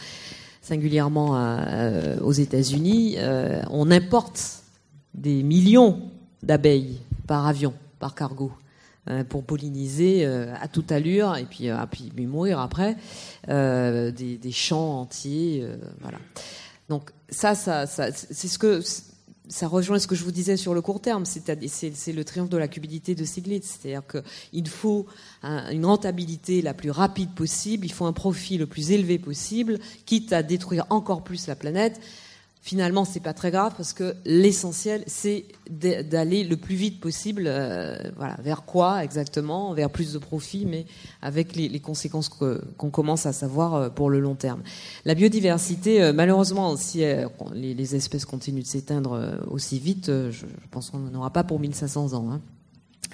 singulièrement 0.64 1.36
à, 1.36 1.60
euh, 1.68 2.20
aux 2.22 2.32
États-Unis, 2.32 3.18
euh, 3.18 3.62
on 3.70 3.92
importe 3.92 4.64
des 5.14 5.44
millions 5.44 6.00
d'abeilles 6.42 6.98
par 7.28 7.46
avion, 7.46 7.74
par 8.00 8.16
cargo, 8.16 8.52
euh, 9.10 9.26
pour 9.26 9.44
polliniser 9.44 10.26
euh, 10.26 10.54
à 10.62 10.70
toute 10.70 10.92
allure 10.92 11.36
et 11.36 11.44
puis, 11.44 11.70
euh, 11.70 11.76
puis, 11.92 12.12
mourir 12.26 12.60
après 12.60 12.96
euh, 13.50 14.12
des, 14.12 14.38
des 14.38 14.52
champs 14.52 15.02
entiers, 15.02 15.60
euh, 15.62 15.76
voilà. 16.02 16.18
Donc 16.88 17.12
ça, 17.30 17.54
ça 17.54 17.86
c'est 17.86 18.48
ce 18.48 18.58
que 18.58 18.82
ça 19.50 19.68
rejoint 19.68 20.00
ce 20.00 20.08
que 20.08 20.16
je 20.16 20.24
vous 20.24 20.32
disais 20.32 20.58
sur 20.58 20.74
le 20.74 20.82
court 20.82 21.02
terme, 21.02 21.26
c'est 21.26 22.14
le 22.14 22.24
triomphe 22.24 22.50
de 22.50 22.58
la 22.58 22.68
cupidité 22.68 23.14
de 23.14 23.26
Stiglitz, 23.26 23.78
c'est-à-dire 23.82 24.04
qu'il 24.08 24.68
faut 24.68 25.06
un- 25.42 25.70
une 25.72 25.86
rentabilité 25.86 26.62
la 26.62 26.74
plus 26.74 26.92
rapide 26.92 27.34
possible, 27.36 27.86
il 27.86 27.92
faut 27.92 28.06
un 28.06 28.14
profit 28.14 28.58
le 28.58 28.68
plus 28.68 28.92
élevé 28.92 29.20
possible, 29.20 29.80
quitte 30.06 30.32
à 30.34 30.44
détruire 30.44 30.86
encore 30.90 31.24
plus 31.24 31.48
la 31.48 31.56
planète. 31.56 32.00
Finalement, 32.66 33.04
c'est 33.04 33.20
pas 33.20 33.34
très 33.34 33.52
grave 33.52 33.74
parce 33.76 33.92
que 33.92 34.16
l'essentiel, 34.24 35.04
c'est 35.06 35.44
d'aller 35.70 36.46
le 36.46 36.56
plus 36.56 36.76
vite 36.76 37.02
possible, 37.02 37.44
euh, 37.46 37.98
voilà, 38.16 38.38
vers 38.42 38.64
quoi 38.64 39.04
exactement, 39.04 39.74
vers 39.74 39.90
plus 39.90 40.14
de 40.14 40.18
profit, 40.18 40.66
mais 40.66 40.86
avec 41.22 41.58
les, 41.58 41.80
conséquences 41.82 42.30
que- 42.30 42.64
qu'on 42.78 42.90
commence 42.90 43.26
à 43.26 43.34
savoir 43.34 43.74
euh, 43.74 43.90
pour 43.90 44.10
le 44.10 44.22
long 44.22 44.36
terme. 44.36 44.62
La 45.04 45.14
biodiversité, 45.14 46.02
euh, 46.02 46.14
malheureusement, 46.14 46.78
si 46.78 47.04
euh, 47.04 47.28
les, 47.54 47.96
espèces 47.96 48.24
continuent 48.24 48.62
de 48.62 48.66
s'éteindre 48.68 49.44
aussi 49.52 49.78
vite, 49.78 50.06
je, 50.08 50.46
pense 50.72 50.90
qu'on 50.90 51.00
n'en 51.00 51.20
aura 51.20 51.32
pas 51.34 51.44
pour 51.44 51.60
1500 51.60 52.14
ans. 52.14 52.32
hein. 52.32 52.42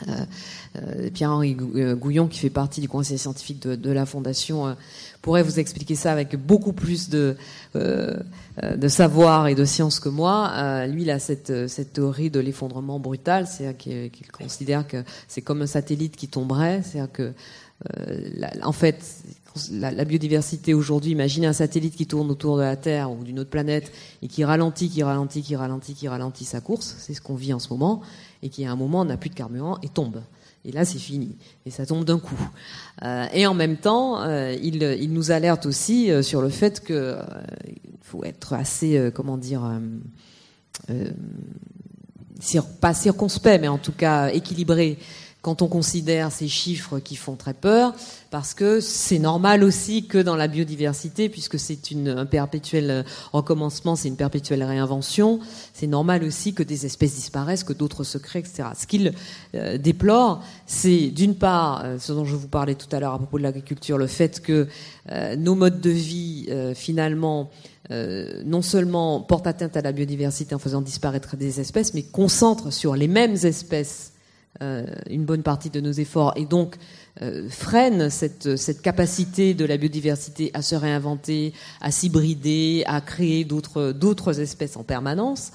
Euh, 0.07 1.09
Pierre-Henri 1.09 1.55
Gou- 1.55 1.95
Gouillon, 1.95 2.27
qui 2.27 2.37
fait 2.39 2.51
partie 2.51 2.79
du 2.81 2.87
conseil 2.87 3.17
scientifique 3.17 3.61
de, 3.63 3.75
de 3.75 3.91
la 3.91 4.05
Fondation, 4.05 4.77
pourrait 5.21 5.43
vous 5.43 5.59
expliquer 5.59 5.95
ça 5.95 6.11
avec 6.11 6.35
beaucoup 6.35 6.73
plus 6.73 7.09
de, 7.09 7.35
euh, 7.75 8.17
euh, 8.63 8.89
savoir 8.89 9.47
et 9.47 9.55
de 9.55 9.65
science 9.65 9.99
que 9.99 10.09
moi. 10.09 10.51
Euh, 10.55 10.87
lui, 10.87 11.03
il 11.03 11.11
a 11.11 11.19
cette, 11.19 11.51
théorie 11.93 12.29
de 12.29 12.39
l'effondrement 12.39 12.99
brutal, 12.99 13.47
c'est-à-dire 13.47 13.77
qu'il 13.77 14.31
considère 14.31 14.87
que 14.87 15.03
c'est 15.27 15.41
comme 15.41 15.61
un 15.61 15.67
satellite 15.67 16.15
qui 16.15 16.27
tomberait, 16.27 16.81
c'est-à-dire 16.83 17.11
que 17.11 17.33
en 18.61 18.73
fait, 18.73 19.01
la, 19.71 19.91
la 19.91 20.03
biodiversité 20.03 20.73
aujourd'hui, 20.73 21.11
imaginez 21.11 21.47
un 21.47 21.53
satellite 21.53 21.95
qui 21.95 22.07
tourne 22.07 22.29
autour 22.29 22.57
de 22.57 22.63
la 22.63 22.75
Terre 22.75 23.09
ou 23.09 23.23
d'une 23.23 23.39
autre 23.39 23.49
planète 23.49 23.93
et 24.21 24.27
qui 24.27 24.43
ralentit, 24.43 24.89
qui 24.89 25.01
ralentit, 25.01 25.41
qui 25.41 25.55
ralentit, 25.55 25.93
qui 25.93 26.09
ralentit 26.09 26.43
sa 26.43 26.59
course, 26.59 26.95
c'est 26.99 27.13
ce 27.13 27.21
qu'on 27.21 27.35
vit 27.35 27.53
en 27.53 27.59
ce 27.59 27.69
moment, 27.69 28.01
et 28.43 28.49
qui 28.49 28.65
à 28.65 28.71
un 28.71 28.75
moment 28.75 29.05
n'a 29.05 29.15
plus 29.15 29.29
de 29.29 29.35
carburant 29.35 29.77
et 29.81 29.87
tombe. 29.87 30.21
Et 30.69 30.71
là, 30.71 30.85
c'est 30.85 30.99
fini. 30.99 31.35
Et 31.65 31.71
ça 31.71 31.83
tombe 31.87 32.05
d'un 32.05 32.19
coup. 32.19 32.39
Euh, 33.03 33.25
et 33.33 33.47
en 33.47 33.55
même 33.55 33.77
temps, 33.77 34.21
euh, 34.21 34.55
il, 34.61 35.11
nous 35.11 35.31
alerte 35.31 35.65
aussi 35.65 36.11
euh, 36.11 36.21
sur 36.21 36.43
le 36.43 36.49
fait 36.49 36.81
que 36.81 36.93
euh, 36.93 37.23
il 37.65 37.97
faut 38.03 38.23
être 38.23 38.53
assez, 38.53 39.09
comment 39.15 39.37
dire, 39.37 39.67
pas 42.81 42.93
circonspect, 42.93 43.61
mais 43.61 43.67
en 43.67 43.79
tout 43.79 43.91
cas 43.91 44.29
équilibré 44.29 44.99
quand 45.41 45.61
on 45.61 45.67
considère 45.67 46.31
ces 46.31 46.47
chiffres 46.47 46.99
qui 46.99 47.15
font 47.15 47.35
très 47.35 47.53
peur, 47.53 47.93
parce 48.29 48.53
que 48.53 48.81
c'est 48.81 49.19
normal 49.19 49.63
aussi 49.63 50.05
que 50.05 50.17
dans 50.17 50.35
la 50.35 50.47
biodiversité, 50.47 51.29
puisque 51.29 51.57
c'est 51.57 51.91
une, 51.91 52.09
un 52.09 52.25
perpétuel 52.25 52.91
euh, 52.91 53.03
recommencement, 53.31 53.95
c'est 53.95 54.09
une 54.09 54.17
perpétuelle 54.17 54.63
réinvention, 54.63 55.39
c'est 55.73 55.87
normal 55.87 56.23
aussi 56.23 56.53
que 56.53 56.63
des 56.63 56.85
espèces 56.85 57.15
disparaissent, 57.15 57.63
que 57.63 57.73
d'autres 57.73 58.03
se 58.03 58.17
créent, 58.17 58.39
etc. 58.39 58.69
Ce 58.77 58.85
qu'il 58.85 59.13
euh, 59.55 59.77
déplore, 59.77 60.43
c'est 60.65 61.07
d'une 61.07 61.35
part, 61.35 61.83
euh, 61.85 61.97
ce 61.99 62.11
dont 62.11 62.25
je 62.25 62.35
vous 62.35 62.49
parlais 62.49 62.75
tout 62.75 62.93
à 62.93 62.99
l'heure 62.99 63.13
à 63.13 63.17
propos 63.17 63.37
de 63.37 63.43
l'agriculture, 63.43 63.97
le 63.97 64.07
fait 64.07 64.41
que 64.41 64.67
euh, 65.11 65.35
nos 65.37 65.55
modes 65.55 65.79
de 65.79 65.89
vie, 65.89 66.47
euh, 66.49 66.73
finalement, 66.75 67.49
euh, 67.91 68.43
non 68.45 68.61
seulement 68.61 69.21
portent 69.21 69.47
atteinte 69.47 69.75
à 69.75 69.81
la 69.81 69.91
biodiversité 69.91 70.53
en 70.53 70.59
faisant 70.59 70.81
disparaître 70.81 71.37
des 71.37 71.59
espèces, 71.59 71.93
mais 71.93 72.03
concentrent 72.03 72.71
sur 72.71 72.95
les 72.95 73.07
mêmes 73.07 73.37
espèces 73.43 74.11
euh, 74.11 74.18
une 75.09 75.25
bonne 75.25 75.43
partie 75.43 75.69
de 75.69 75.79
nos 75.79 75.91
efforts 75.91 76.33
et 76.35 76.45
donc 76.45 76.75
euh, 77.21 77.47
freinent 77.49 78.09
cette, 78.09 78.55
cette 78.57 78.81
capacité 78.81 79.53
de 79.53 79.65
la 79.65 79.77
biodiversité 79.77 80.51
à 80.53 80.61
se 80.61 80.75
réinventer, 80.75 81.53
à 81.81 81.91
s'hybrider, 81.91 82.83
à 82.85 83.01
créer 83.01 83.45
d'autres 83.45 83.91
d'autres 83.91 84.39
espèces 84.39 84.77
en 84.77 84.83
permanence. 84.83 85.51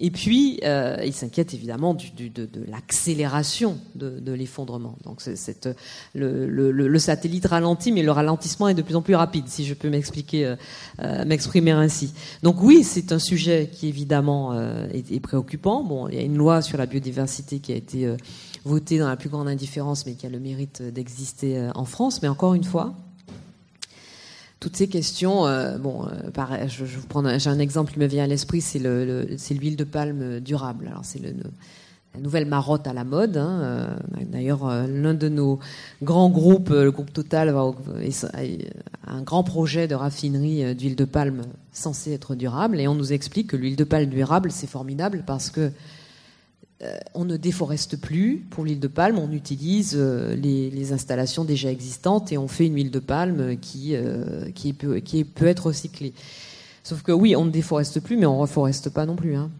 Et 0.00 0.12
puis, 0.12 0.60
euh, 0.62 0.96
il 1.04 1.12
s'inquiète 1.12 1.54
évidemment 1.54 1.92
du, 1.92 2.10
du- 2.10 2.30
de, 2.30 2.46
de 2.46 2.64
l'accélération 2.70 3.78
de, 3.96 4.20
de 4.20 4.30
l'effondrement. 4.32 4.96
Donc, 5.04 5.20
c'est- 5.20 5.34
c'est, 5.34 5.68
le, 6.14 6.46
le- 6.46 6.70
le- 6.70 6.86
le 6.86 6.98
satellite 7.00 7.46
ralentit, 7.46 7.90
mais 7.90 8.04
le 8.04 8.12
ralentissement 8.12 8.68
est 8.68 8.74
de 8.74 8.82
plus 8.82 8.94
en 8.94 9.02
plus 9.02 9.16
rapide, 9.16 9.48
si 9.48 9.64
je 9.66 9.74
peux 9.74 9.90
m'expliquer, 9.90 10.46
euh, 10.46 10.56
euh, 11.02 11.24
m'exprimer 11.24 11.72
ainsi. 11.72 12.12
Donc, 12.44 12.62
oui, 12.62 12.84
c'est 12.84 13.10
un 13.10 13.18
sujet 13.18 13.70
qui 13.72 13.88
évidemment 13.88 14.52
euh, 14.52 14.86
est, 14.94 15.10
est 15.10 15.18
préoccupant. 15.20 15.82
Bon, 15.82 16.06
il 16.06 16.14
y 16.14 16.18
a 16.18 16.22
une 16.22 16.36
loi 16.36 16.62
sur 16.62 16.78
la 16.78 16.86
biodiversité 16.86 17.58
qui 17.58 17.72
a 17.72 17.76
été 17.76 18.06
votée 18.64 18.98
dans 18.98 19.08
la 19.08 19.16
plus 19.16 19.28
grande 19.28 19.48
indifférence, 19.48 20.06
mais 20.06 20.14
qui 20.14 20.26
a 20.26 20.30
le 20.30 20.40
mérite 20.40 20.82
d'exister 20.82 21.58
euh, 21.58 21.70
en 21.74 21.84
France. 21.84 22.22
Mais 22.22 22.28
encore 22.28 22.54
une 22.54 22.64
fois, 22.64 22.94
toutes 24.60 24.76
ces 24.76 24.88
questions, 24.88 25.46
euh, 25.46 25.78
bon, 25.78 26.06
euh, 26.06 26.66
je, 26.68 26.84
vous 26.84 27.06
prends 27.06 27.38
j'ai 27.38 27.50
un 27.50 27.58
exemple 27.58 27.92
qui 27.92 27.98
me 27.98 28.06
vient 28.06 28.24
à 28.24 28.26
l'esprit, 28.26 28.60
c'est 28.60 28.78
le, 28.78 29.28
c'est 29.36 29.54
l'huile 29.54 29.76
de 29.76 29.84
palme 29.84 30.40
durable. 30.40 30.88
Alors 30.88 31.04
c'est 31.04 31.20
la 31.20 32.20
nouvelle 32.20 32.46
marotte 32.46 32.86
à 32.86 32.92
la 32.92 33.04
mode. 33.04 33.36
hein, 33.36 33.96
D'ailleurs, 34.32 34.66
l'un 34.66 35.14
de 35.14 35.28
nos 35.28 35.60
grands 36.02 36.30
groupes, 36.30 36.70
le 36.70 36.90
groupe 36.90 37.12
Total, 37.12 37.50
a 37.50 37.72
un 39.06 39.22
grand 39.22 39.44
projet 39.44 39.86
de 39.86 39.94
raffinerie 39.94 40.74
d'huile 40.74 40.96
de 40.96 41.04
palme 41.04 41.42
censé 41.70 42.12
être 42.12 42.34
durable, 42.34 42.80
et 42.80 42.88
on 42.88 42.96
nous 42.96 43.12
explique 43.12 43.48
que 43.48 43.56
l'huile 43.56 43.76
de 43.76 43.84
palme 43.84 44.10
durable, 44.10 44.50
c'est 44.50 44.66
formidable 44.66 45.22
parce 45.26 45.50
que 45.50 45.70
on 47.14 47.24
ne 47.24 47.36
déforeste 47.36 48.00
plus 48.00 48.46
pour 48.50 48.64
l'huile 48.64 48.78
de 48.78 48.86
palme, 48.86 49.18
on 49.18 49.32
utilise 49.32 49.94
euh, 49.96 50.36
les, 50.36 50.92
installations 50.92 51.44
déjà 51.44 51.70
existantes 51.70 52.32
et 52.32 52.38
on 52.38 52.46
fait 52.46 52.66
une 52.66 52.76
huile 52.76 52.90
de 52.90 53.00
palme 53.00 53.56
qui, 53.56 53.96
euh, 53.96 54.48
peut, 54.78 55.46
être 55.46 55.66
recyclée. 55.66 56.12
Sauf 56.84 57.02
que 57.02 57.12
oui, 57.12 57.34
on 57.34 57.44
ne 57.44 57.50
déforeste 57.50 58.00
plus, 58.00 58.16
mais 58.16 58.26
on 58.26 58.36
ne 58.36 58.40
reforeste 58.40 58.90
pas 58.90 59.06
non 59.06 59.16
plus. 59.16 59.34
Hein. 59.34 59.50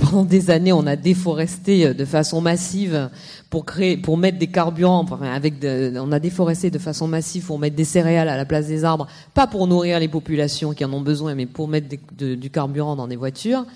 Pendant 0.00 0.24
des 0.24 0.50
années, 0.50 0.72
on 0.72 0.86
a 0.86 0.94
déforesté 0.94 1.86
euh, 1.86 1.94
de 1.94 2.04
façon 2.04 2.40
massive 2.40 3.10
pour 3.50 3.66
créer, 3.66 3.96
pour 3.96 4.16
mettre 4.16 4.38
des 4.38 4.46
carburants, 4.46 5.04
avec 5.22 5.54
on 5.64 6.12
a 6.12 6.20
déforesté 6.20 6.70
de 6.70 6.78
façon 6.78 7.08
massive 7.08 7.46
pour 7.46 7.58
mettre 7.58 7.74
des 7.74 7.84
céréales 7.84 8.28
à 8.28 8.36
la 8.36 8.44
place 8.44 8.68
des 8.68 8.84
arbres, 8.84 9.08
pas 9.34 9.48
pour 9.48 9.66
nourrir 9.66 9.98
les 9.98 10.08
populations 10.08 10.72
qui 10.72 10.84
en 10.84 10.92
ont 10.92 11.00
besoin, 11.00 11.34
mais 11.34 11.46
pour 11.46 11.66
mettre 11.66 11.88
du 12.16 12.50
carburant 12.50 12.94
dans 12.94 13.08
des 13.08 13.16
voitures, 13.16 13.66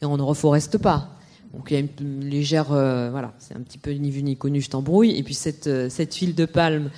et 0.00 0.06
on 0.06 0.16
ne 0.16 0.22
reforeste 0.22 0.78
pas. 0.78 1.18
Donc 1.54 1.70
il 1.70 1.74
y 1.74 1.76
a 1.76 1.80
une, 1.80 2.28
légère, 2.28 2.72
euh, 2.72 3.10
voilà, 3.10 3.34
c'est 3.38 3.54
un 3.54 3.60
petit 3.60 3.78
peu 3.78 3.90
ni 3.92 4.10
vu 4.10 4.22
ni 4.22 4.36
connu, 4.36 4.60
je 4.60 4.70
t'embrouille. 4.70 5.16
Et 5.16 5.22
puis 5.22 5.34
cette, 5.34 5.66
euh, 5.66 5.88
cette 5.90 6.14
huile 6.16 6.34
de 6.34 6.46
palme 6.46 6.90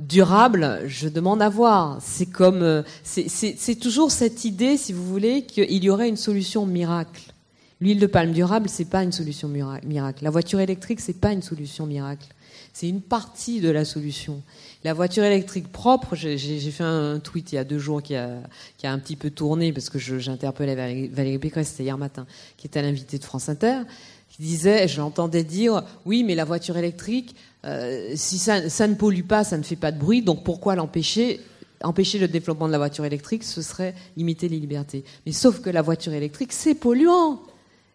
durable, 0.00 0.80
je 0.86 1.08
demande 1.08 1.40
à 1.42 1.48
voir. 1.48 1.98
C'est 2.00 2.26
comme, 2.26 2.62
euh, 2.62 2.82
c'est- 3.04 3.80
toujours 3.80 4.10
cette 4.10 4.44
idée, 4.44 4.76
si 4.76 4.92
vous 4.92 5.04
voulez, 5.04 5.42
qu'il 5.42 5.84
y 5.84 5.90
aurait 5.90 6.08
une 6.08 6.16
solution 6.16 6.66
miracle. 6.66 7.32
L'huile 7.80 7.98
de 8.00 8.06
palme 8.06 8.32
durable, 8.32 8.68
c'est 8.68 8.84
pas 8.84 9.02
une 9.02 9.12
solution 9.12 9.48
mira- 9.48 9.80
miracle. 9.84 10.22
La 10.24 10.30
voiture 10.30 10.60
électrique, 10.60 11.00
c'est 11.00 11.20
pas 11.20 11.32
une 11.32 11.42
solution 11.42 11.86
miracle. 11.86 12.26
C'est 12.72 12.88
une 12.88 13.00
partie 13.00 13.60
de 13.60 13.68
la 13.70 13.84
solution. 13.84 14.42
La 14.84 14.94
voiture 14.94 15.22
électrique 15.22 15.70
propre, 15.70 16.16
j'ai 16.16 16.58
fait 16.58 16.82
un 16.82 17.20
tweet 17.20 17.52
il 17.52 17.54
y 17.54 17.58
a 17.58 17.64
deux 17.64 17.78
jours 17.78 18.02
qui 18.02 18.16
a, 18.16 18.40
un 18.82 18.98
petit 18.98 19.14
peu 19.14 19.30
tourné 19.30 19.72
parce 19.72 19.90
que 19.90 19.98
j'interpellais 19.98 20.74
Valérie, 20.74 21.08
Valérie 21.08 21.38
Pécresse, 21.38 21.76
hier 21.78 21.96
matin, 21.96 22.26
qui 22.56 22.66
était 22.66 22.82
l'invité 22.82 23.16
de 23.18 23.24
France 23.24 23.48
Inter, 23.48 23.82
qui 24.28 24.42
disait, 24.42 24.88
je 24.88 25.00
l'entendais 25.00 25.44
dire, 25.44 25.84
oui, 26.04 26.24
mais 26.24 26.34
la 26.34 26.44
voiture 26.44 26.76
électrique, 26.76 27.36
euh, 27.64 28.10
si 28.16 28.38
ça, 28.38 28.68
ça 28.68 28.88
ne 28.88 28.94
pollue 28.94 29.22
pas, 29.22 29.44
ça 29.44 29.56
ne 29.56 29.62
fait 29.62 29.76
pas 29.76 29.92
de 29.92 29.98
bruit, 29.98 30.22
donc 30.22 30.42
pourquoi 30.42 30.74
l'empêcher 30.74 31.40
Empêcher 31.84 32.18
le 32.18 32.28
développement 32.28 32.68
de 32.68 32.72
la 32.72 32.78
voiture 32.78 33.04
électrique, 33.04 33.42
ce 33.42 33.60
serait 33.60 33.94
limiter 34.16 34.48
les 34.48 34.60
libertés. 34.60 35.04
Mais 35.26 35.32
sauf 35.32 35.60
que 35.60 35.68
la 35.68 35.82
voiture 35.82 36.12
électrique, 36.12 36.52
c'est 36.52 36.76
polluant. 36.76 37.40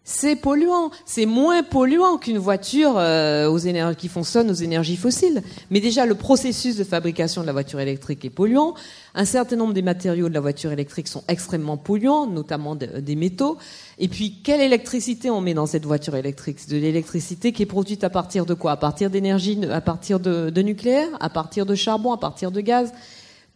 C'est 0.10 0.38
polluant. 0.38 0.90
C'est 1.06 1.26
moins 1.26 1.64
polluant 1.64 2.18
qu'une 2.18 2.38
voiture 2.38 2.94
euh, 2.98 3.50
aux 3.50 3.58
énergies, 3.58 3.98
qui 3.98 4.08
fonctionne 4.08 4.50
aux 4.50 4.54
énergies 4.54 4.96
fossiles. 4.96 5.44
Mais 5.70 5.82
déjà, 5.82 6.06
le 6.06 6.16
processus 6.16 6.78
de 6.78 6.86
fabrication 6.86 7.42
de 7.42 7.46
la 7.46 7.52
voiture 7.52 7.82
électrique 7.82 8.24
est 8.24 8.30
polluant. 8.30 8.74
Un 9.16 9.26
certain 9.26 9.58
nombre 9.58 9.74
des 9.74 9.82
matériaux 9.82 10.30
de 10.30 10.34
la 10.34 10.40
voiture 10.40 10.72
électrique 10.72 11.10
sont 11.10 11.26
extrêmement 11.28 11.76
polluants, 11.76 12.26
notamment 12.26 12.74
des 12.74 13.16
métaux. 13.18 13.58
Et 14.00 14.08
puis, 14.08 14.36
quelle 14.42 14.62
électricité 14.62 15.30
on 15.30 15.42
met 15.42 15.54
dans 15.54 15.66
cette 15.66 15.86
voiture 15.86 16.16
électrique? 16.16 16.70
De 16.70 16.78
l'électricité 16.78 17.52
qui 17.52 17.64
est 17.64 17.68
produite 17.68 18.06
à 18.06 18.10
partir 18.10 18.46
de 18.46 18.54
quoi? 18.54 18.72
À 18.72 18.78
partir 18.78 19.10
d'énergie, 19.10 19.60
à 19.70 19.82
partir 19.82 20.22
de, 20.22 20.50
de 20.50 20.62
nucléaire, 20.62 21.10
à 21.20 21.30
partir 21.30 21.66
de 21.66 21.76
charbon, 21.76 22.14
à 22.14 22.18
partir 22.18 22.52
de 22.52 22.62
gaz? 22.62 22.94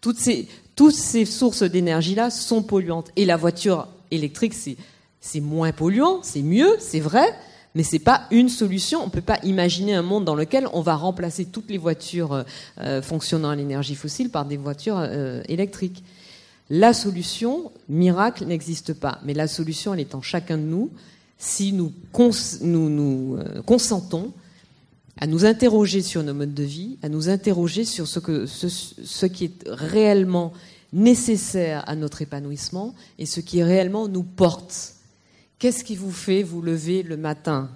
Toutes 0.01 0.19
ces, 0.19 0.49
toutes 0.75 0.95
ces 0.95 1.23
sources 1.23 1.63
d'énergie-là 1.63 2.29
sont 2.29 2.61
polluantes. 2.61 3.09
Et 3.15 3.23
la 3.23 3.37
voiture 3.37 3.87
électrique, 4.11 4.53
c'est 4.53 4.75
c'est 5.21 5.39
moins 5.39 5.71
polluant, 5.71 6.19
c'est 6.23 6.41
mieux, 6.41 6.75
c'est 6.79 6.99
vrai, 6.99 7.33
mais 7.75 7.83
c'est 7.83 7.99
pas 7.99 8.23
une 8.31 8.49
solution. 8.49 9.03
On 9.03 9.09
peut 9.09 9.21
pas 9.21 9.39
imaginer 9.43 9.93
un 9.93 10.01
monde 10.01 10.25
dans 10.25 10.35
lequel 10.35 10.67
on 10.73 10.81
va 10.81 10.95
remplacer 10.95 11.45
toutes 11.45 11.69
les 11.69 11.77
voitures 11.77 12.33
euh, 12.33 12.43
euh, 12.79 13.01
fonctionnant 13.01 13.49
à 13.49 13.55
l'énergie 13.55 13.95
fossile 13.95 14.29
par 14.29 14.45
des 14.45 14.57
voitures 14.57 14.97
euh, 14.97 15.41
électriques. 15.47 16.03
La 16.69 16.93
solution 16.93 17.71
miracle 17.87 18.45
n'existe 18.45 18.93
pas, 18.93 19.19
mais 19.23 19.33
la 19.33 19.47
solution 19.47 19.93
elle 19.93 19.99
est 19.99 20.15
en 20.15 20.21
chacun 20.21 20.57
de 20.57 20.63
nous 20.63 20.89
si 21.37 21.71
nous 21.73 21.91
nous, 22.61 22.89
nous 22.89 23.39
consentons 23.65 24.31
à 25.19 25.27
nous 25.27 25.43
interroger 25.45 26.01
sur 26.01 26.23
nos 26.23 26.33
modes 26.33 26.53
de 26.53 26.63
vie, 26.63 26.97
à 27.01 27.09
nous 27.09 27.29
interroger 27.29 27.83
sur 27.83 28.07
ce, 28.07 28.19
que, 28.19 28.45
ce, 28.45 28.69
ce 28.69 29.25
qui 29.25 29.45
est 29.45 29.63
réellement 29.67 30.53
nécessaire 30.93 31.83
à 31.87 31.95
notre 31.95 32.21
épanouissement 32.21 32.93
et 33.17 33.25
ce 33.25 33.39
qui 33.39 33.63
réellement 33.63 34.07
nous 34.07 34.23
porte 34.23 34.95
Qu'est-ce 35.61 35.83
qui 35.83 35.95
vous 35.95 36.11
fait 36.11 36.41
vous 36.41 36.63
lever 36.63 37.03
le 37.03 37.17
matin? 37.17 37.69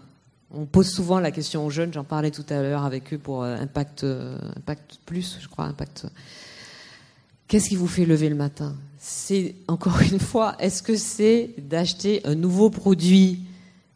On 0.49 0.65
pose 0.65 0.89
souvent 0.89 1.19
la 1.19 1.29
question 1.29 1.67
aux 1.67 1.69
jeunes, 1.69 1.93
j'en 1.93 2.03
parlais 2.03 2.31
tout 2.31 2.45
à 2.49 2.59
l'heure 2.63 2.83
avec 2.83 3.13
eux 3.13 3.19
pour 3.19 3.43
euh, 3.43 3.55
Impact, 3.57 4.03
euh, 4.03 4.39
Impact 4.57 5.01
Plus, 5.05 5.37
je 5.39 5.47
crois, 5.47 5.65
Impact. 5.65 6.07
Qu'est-ce 7.47 7.69
qui 7.69 7.75
vous 7.75 7.85
fait 7.85 8.05
lever 8.05 8.27
le 8.29 8.35
matin? 8.35 8.75
C'est, 8.97 9.53
encore 9.67 10.01
une 10.01 10.19
fois, 10.19 10.55
est-ce 10.57 10.81
que 10.81 10.95
c'est 10.95 11.53
d'acheter 11.59 12.25
un 12.25 12.33
nouveau 12.33 12.71
produit? 12.71 13.41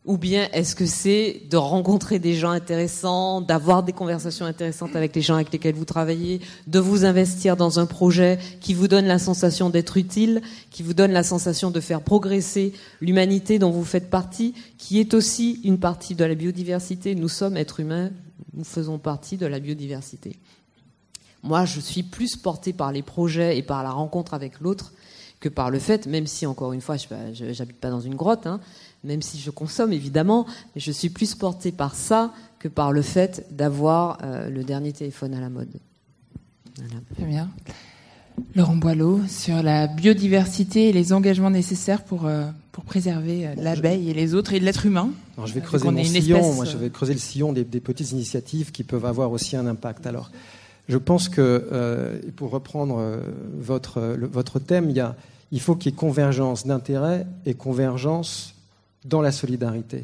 Ou 0.10 0.18
bien 0.18 0.50
est-ce 0.54 0.76
que 0.76 0.88
c'est 0.88 1.44
de 1.52 1.56
rencontrer 1.56 2.18
des 2.18 2.34
gens 2.34 2.50
intéressants, 2.50 3.42
d'avoir 3.42 3.84
des 3.84 3.94
conversations 3.94 4.48
intéressantes 4.48 4.96
avec 4.96 5.16
les 5.16 5.22
gens 5.22 5.36
avec 5.36 5.52
lesquels 5.54 5.76
vous 5.76 5.86
travaillez, 5.86 6.42
de 6.66 6.80
vous 6.80 7.06
investir 7.06 7.56
dans 7.56 7.80
un 7.80 7.86
projet 7.86 8.40
qui 8.60 8.74
vous 8.74 8.88
donne 8.88 9.06
la 9.06 9.20
sensation 9.20 9.70
d'être 9.70 9.98
utile, 9.98 10.42
qui 10.72 10.82
vous 10.82 10.96
donne 10.96 11.12
la 11.12 11.22
sensation 11.22 11.70
de 11.70 11.80
faire 11.80 12.02
progresser 12.02 12.74
l'humanité 13.02 13.60
dont 13.60 13.70
vous 13.70 13.86
faites 13.86 14.10
partie, 14.10 14.56
qui 14.80 15.00
est 15.00 15.14
aussi 15.14 15.62
une 15.64 15.78
partie 15.78 16.16
de 16.16 16.26
la 16.26 16.34
biodiversité. 16.34 17.14
Nous 17.14 17.30
sommes 17.30 17.56
êtres 17.56 17.80
humains, 17.80 18.10
nous 18.56 18.64
faisons 18.64 18.98
partie 18.98 19.38
de 19.38 19.46
la 19.46 19.60
biodiversité. 19.60 20.40
Moi, 21.44 21.66
je 21.66 21.80
suis 21.80 22.02
plus 22.02 22.36
portée 22.36 22.74
par 22.74 22.92
les 22.92 23.04
projets 23.04 23.60
et 23.60 23.62
par 23.62 23.84
la 23.84 23.92
rencontre 23.92 24.34
avec 24.34 24.60
l'autre 24.60 24.92
que 25.40 25.50
par 25.50 25.70
le 25.70 25.80
fait, 25.80 26.06
même 26.06 26.28
si 26.28 26.46
encore 26.46 26.74
une 26.74 26.82
fois, 26.82 26.98
je 26.98 27.46
n'habite 27.46 27.80
pas 27.80 27.90
dans 27.90 28.02
une 28.02 28.16
grotte, 28.16 28.46
hein, 28.46 28.60
même 29.04 29.22
si 29.22 29.40
je 29.40 29.50
consomme 29.50 29.94
évidemment, 29.94 30.46
mais 30.76 30.82
je 30.82 30.92
suis 30.92 31.10
plus 31.10 31.36
portée 31.36 31.72
par 31.72 31.96
ça 31.96 32.34
que 32.60 32.68
par 32.68 32.92
le 32.92 33.02
fait 33.02 33.48
d'avoir 33.52 34.20
euh, 34.24 34.50
le 34.50 34.64
dernier 34.64 34.92
téléphone 34.92 35.34
à 35.34 35.40
la 35.40 35.50
mode. 35.50 35.70
Très 37.16 37.26
bien. 37.26 37.50
Laurent 38.56 38.76
Boileau, 38.76 39.20
sur 39.28 39.62
la 39.62 39.88
biodiversité 39.88 40.90
et 40.90 40.94
les 40.94 41.12
engagements 41.12 41.50
nécessaires 41.50 42.04
pour, 42.04 42.26
euh, 42.26 42.46
pour 42.72 42.86
préserver 42.86 43.48
euh, 43.48 43.56
l'abeille 43.58 44.10
et 44.10 44.14
les 44.14 44.34
autres 44.34 44.54
et 44.54 44.60
l'être 44.62 44.86
humain. 44.86 45.12
Alors, 45.36 45.48
je 45.48 45.54
vais 45.54 45.62
creuser 45.62 45.90
mon 45.90 46.04
sillon, 46.04 46.54
moi 46.54 46.64
je 46.64 46.78
vais 46.78 46.90
creuser 46.90 47.14
le 47.14 47.20
sillon 47.20 47.52
des, 47.52 47.66
des, 47.66 47.82
petites 47.82 48.12
initiatives 48.12 48.72
qui 48.72 48.84
peuvent 48.84 49.06
avoir 49.06 49.32
aussi 49.32 49.58
un 49.58 49.68
impact. 49.68 50.08
Alors, 50.08 50.32
je 50.88 50.98
pense 50.98 51.28
que, 51.30 52.22
pour 52.36 52.50
reprendre 52.50 53.22
votre, 53.60 54.02
votre 54.32 54.58
thème, 54.60 54.90
il, 54.90 54.96
y 54.96 55.02
a, 55.02 55.16
il 55.52 55.62
faut 55.62 55.76
qu'il 55.76 55.92
y 55.92 55.94
ait 55.94 55.98
convergence 55.98 56.66
d'intérêts 56.66 57.28
et 57.46 57.54
convergence 57.54 58.56
dans 59.06 59.22
la 59.22 59.32
solidarité. 59.32 60.04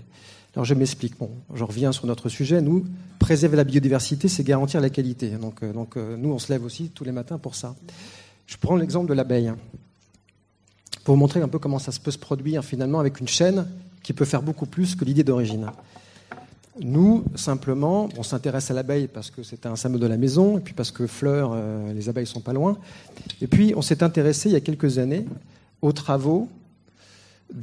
Alors 0.55 0.65
je 0.65 0.73
m'explique. 0.73 1.17
Bon, 1.17 1.29
je 1.53 1.63
reviens 1.63 1.91
sur 1.91 2.07
notre 2.07 2.29
sujet. 2.29 2.61
Nous, 2.61 2.85
préserver 3.19 3.57
la 3.57 3.65
biodiversité, 3.65 4.27
c'est 4.27 4.43
garantir 4.43 4.79
la 4.79 4.89
qualité. 4.89 5.29
Donc, 5.31 5.63
euh, 5.63 5.73
donc 5.73 5.97
euh, 5.97 6.15
nous, 6.17 6.31
on 6.31 6.39
se 6.39 6.51
lève 6.51 6.63
aussi 6.63 6.89
tous 6.89 7.03
les 7.03 7.11
matins 7.11 7.37
pour 7.37 7.55
ça. 7.55 7.75
Je 8.47 8.55
prends 8.57 8.75
l'exemple 8.75 9.09
de 9.09 9.13
l'abeille. 9.13 9.49
Hein, 9.49 9.57
pour 11.03 11.15
vous 11.15 11.19
montrer 11.19 11.41
un 11.41 11.47
peu 11.47 11.59
comment 11.59 11.77
ça 11.77 11.91
peut 12.03 12.11
se 12.11 12.17
produire 12.17 12.63
finalement 12.63 12.99
avec 12.99 13.19
une 13.19 13.27
chaîne 13.27 13.67
qui 14.01 14.11
peut 14.11 14.25
faire 14.25 14.41
beaucoup 14.41 14.65
plus 14.65 14.95
que 14.95 15.05
l'idée 15.05 15.23
d'origine. 15.23 15.67
Nous, 16.79 17.23
simplement, 17.35 18.09
on 18.17 18.23
s'intéresse 18.23 18.69
à 18.71 18.73
l'abeille 18.73 19.07
parce 19.07 19.29
que 19.29 19.43
c'est 19.43 19.65
un 19.65 19.75
symbole 19.75 20.01
de 20.01 20.07
la 20.07 20.17
maison, 20.17 20.57
et 20.57 20.61
puis 20.61 20.73
parce 20.73 20.91
que 20.91 21.07
fleurs, 21.07 21.51
euh, 21.53 21.93
les 21.93 22.09
abeilles 22.09 22.25
sont 22.25 22.41
pas 22.41 22.53
loin. 22.53 22.77
Et 23.41 23.47
puis, 23.47 23.73
on 23.77 23.81
s'est 23.81 24.03
intéressé 24.03 24.49
il 24.49 24.53
y 24.53 24.57
a 24.57 24.61
quelques 24.61 24.97
années 24.97 25.25
aux 25.81 25.91
travaux 25.91 26.49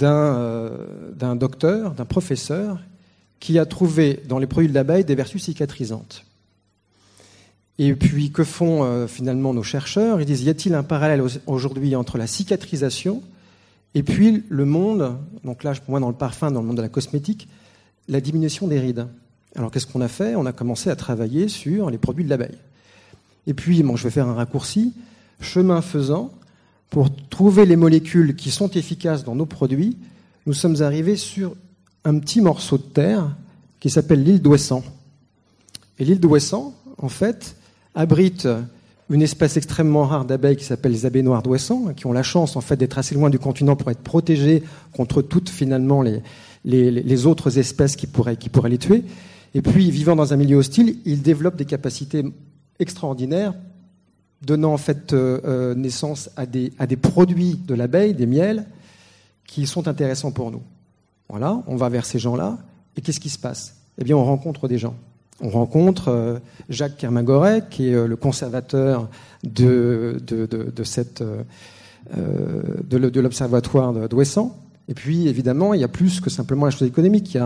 euh, 0.01 0.71
d'un 1.15 1.37
docteur, 1.37 1.93
d'un 1.93 2.05
professeur, 2.05 2.79
qui 3.41 3.59
a 3.59 3.67
trouvé 3.67 4.23
dans 4.29 4.39
les 4.39 4.47
produits 4.47 4.69
de 4.69 4.75
l'abeille 4.75 5.05
des 5.05 5.15
vertus 5.15 5.45
cicatrisantes. 5.45 6.25
Et 7.79 7.95
puis, 7.95 8.31
que 8.31 8.45
font 8.45 8.85
euh, 8.85 9.07
finalement 9.07 9.53
nos 9.55 9.63
chercheurs? 9.63 10.21
Ils 10.21 10.27
disent, 10.27 10.43
y 10.43 10.51
a-t-il 10.51 10.75
un 10.75 10.83
parallèle 10.83 11.23
aujourd'hui 11.47 11.97
entre 11.97 12.19
la 12.19 12.27
cicatrisation 12.27 13.23
et 13.95 14.03
puis 14.03 14.45
le 14.49 14.65
monde, 14.65 15.19
donc 15.45 15.65
là, 15.65 15.75
moi, 15.89 16.01
dans 16.01 16.09
le 16.09 16.15
parfum, 16.15 16.51
dans 16.51 16.61
le 16.61 16.67
monde 16.67 16.77
de 16.77 16.83
la 16.83 16.89
cosmétique, 16.89 17.49
la 18.09 18.21
diminution 18.21 18.69
des 18.69 18.79
rides? 18.79 19.07
Alors, 19.55 19.71
qu'est-ce 19.71 19.87
qu'on 19.87 20.01
a 20.01 20.09
fait? 20.09 20.35
On 20.35 20.47
a 20.47 20.53
commencé 20.53 20.89
à 20.89 20.97
travailler 20.97 21.49
sur 21.49 21.91
les 21.91 21.99
produits 21.99 22.25
de 22.25 22.31
l'abeille. 22.31 22.57
Et 23.47 23.55
puis, 23.55 23.83
bon, 23.83 23.97
je 23.97 24.05
vais 24.05 24.11
faire 24.11 24.29
un 24.29 24.35
raccourci. 24.35 24.95
Chemin 25.41 25.83
faisant, 25.83 26.33
pour 26.93 27.09
trouver 27.31 27.65
les 27.65 27.77
molécules 27.77 28.37
qui 28.37 28.51
sont 28.51 28.69
efficaces 28.69 29.25
dans 29.25 29.35
nos 29.35 29.47
produits, 29.47 29.97
nous 30.45 30.53
sommes 30.53 30.83
arrivés 30.83 31.17
sur 31.17 31.57
un 32.05 32.19
petit 32.19 32.43
morceau 32.43 32.77
de 32.77 32.83
terre 32.83 33.35
qui 33.81 33.89
s'appelle 33.89 34.23
l'île 34.23 34.43
d'Ouessant. 34.43 34.85
Et 35.99 36.05
l'île 36.05 36.21
d'Ouessant, 36.21 36.75
en 36.99 37.09
fait, 37.09 37.57
abrite 37.95 38.47
une 39.09 39.23
espèce 39.23 39.57
extrêmement 39.57 40.05
rare 40.05 40.27
d'abeilles 40.27 40.57
qui 40.57 40.67
s'appelle 40.67 40.93
les 40.93 41.07
abeilles 41.07 41.23
noires 41.23 41.43
d'Ouessant, 41.43 41.95
qui 41.97 42.05
ont 42.05 42.13
la 42.13 42.23
chance 42.23 42.57
en 42.57 42.61
fait 42.61 42.77
d'être 42.77 42.99
assez 42.99 43.15
loin 43.15 43.31
du 43.31 43.39
continent 43.39 43.75
pour 43.75 43.91
être 43.91 44.03
protégées 44.03 44.63
contre 44.95 45.23
toutes 45.23 45.49
finalement 45.49 46.03
les, 46.03 47.27
autres 47.27 47.59
espèces 47.59 47.97
qui 47.97 48.07
pourraient 48.07 48.37
les 48.69 48.79
tuer. 48.79 49.03
Et 49.55 49.63
puis, 49.63 49.91
vivant 49.91 50.15
dans 50.15 50.35
un 50.35 50.37
milieu 50.37 50.59
hostile, 50.59 50.99
ils 51.07 51.23
développent 51.23 51.57
des 51.57 51.65
capacités 51.65 52.23
extraordinaires 52.79 53.55
donnant 54.45 54.75
en 54.75 54.79
fait 54.79 55.13
euh, 55.13 55.41
euh, 55.45 55.75
naissance 55.75 56.31
à 56.37 56.47
des, 56.47 56.71
produits 57.01 57.61
de 57.67 57.75
l'abeille, 57.75 58.15
des 58.15 58.27
miels, 58.27 58.67
qui 59.47 59.67
sont 59.67 59.89
intéressants 59.89 60.33
pour 60.33 60.51
nous. 60.51 60.63
Voilà, 61.29 61.63
on 61.67 61.77
va 61.77 61.89
vers 61.89 62.05
ces 62.05 62.19
gens-là, 62.19 62.59
et 62.97 63.01
qu'est-ce 63.01 63.21
qui 63.21 63.31
se 63.31 63.39
passe? 63.39 63.77
Eh 63.99 64.05
bien, 64.05 64.17
on 64.17 64.25
rencontre 64.25 64.69
des 64.69 64.79
gens. 64.79 64.95
On 65.41 65.49
rencontre 65.49 66.09
euh, 66.09 66.39
Jacques 66.69 66.97
Kermagoret, 66.97 67.65
qui 67.71 67.89
est 67.89 68.07
le 68.07 68.17
conservateur 68.17 69.09
de, 69.45 70.19
de, 70.27 70.47
de, 70.47 70.73
l'observatoire 73.21 74.09
d'Ouessant. 74.09 74.57
Et 74.89 74.95
puis, 74.95 75.29
évidemment, 75.29 75.75
il 75.75 75.81
y 75.81 75.85
a 75.85 75.89
plus 75.89 76.21
que 76.21 76.31
simplement 76.31 76.67
la 76.67 76.71
chose 76.71 76.89
économique. 76.89 77.39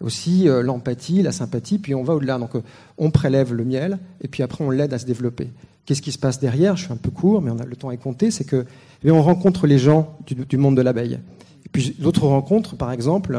Aussi 0.00 0.44
l'empathie, 0.44 1.22
la 1.22 1.32
sympathie, 1.32 1.78
puis 1.78 1.94
on 1.94 2.02
va 2.02 2.14
au-delà. 2.14 2.38
Donc, 2.38 2.52
on 2.98 3.10
prélève 3.10 3.52
le 3.52 3.64
miel, 3.64 3.98
et 4.22 4.28
puis 4.28 4.42
après, 4.42 4.64
on 4.64 4.70
l'aide 4.70 4.94
à 4.94 4.98
se 4.98 5.06
développer. 5.06 5.50
Qu'est-ce 5.86 6.02
qui 6.02 6.12
se 6.12 6.18
passe 6.18 6.38
derrière? 6.38 6.76
Je 6.76 6.84
suis 6.84 6.92
un 6.92 6.96
peu 6.96 7.10
court, 7.10 7.42
mais 7.42 7.50
on 7.50 7.58
a, 7.58 7.64
le 7.64 7.76
temps 7.76 7.90
est 7.90 7.96
compté. 7.96 8.30
C'est 8.30 8.44
que 8.44 8.64
eh 9.02 9.10
on 9.10 9.22
rencontre 9.22 9.66
les 9.66 9.78
gens 9.78 10.16
du, 10.26 10.56
monde 10.56 10.76
de 10.76 10.82
l'abeille. 10.82 11.18
Et 11.66 11.68
puis 11.72 11.96
d'autres 11.98 12.26
rencontres, 12.26 12.76
par 12.76 12.92
exemple, 12.92 13.38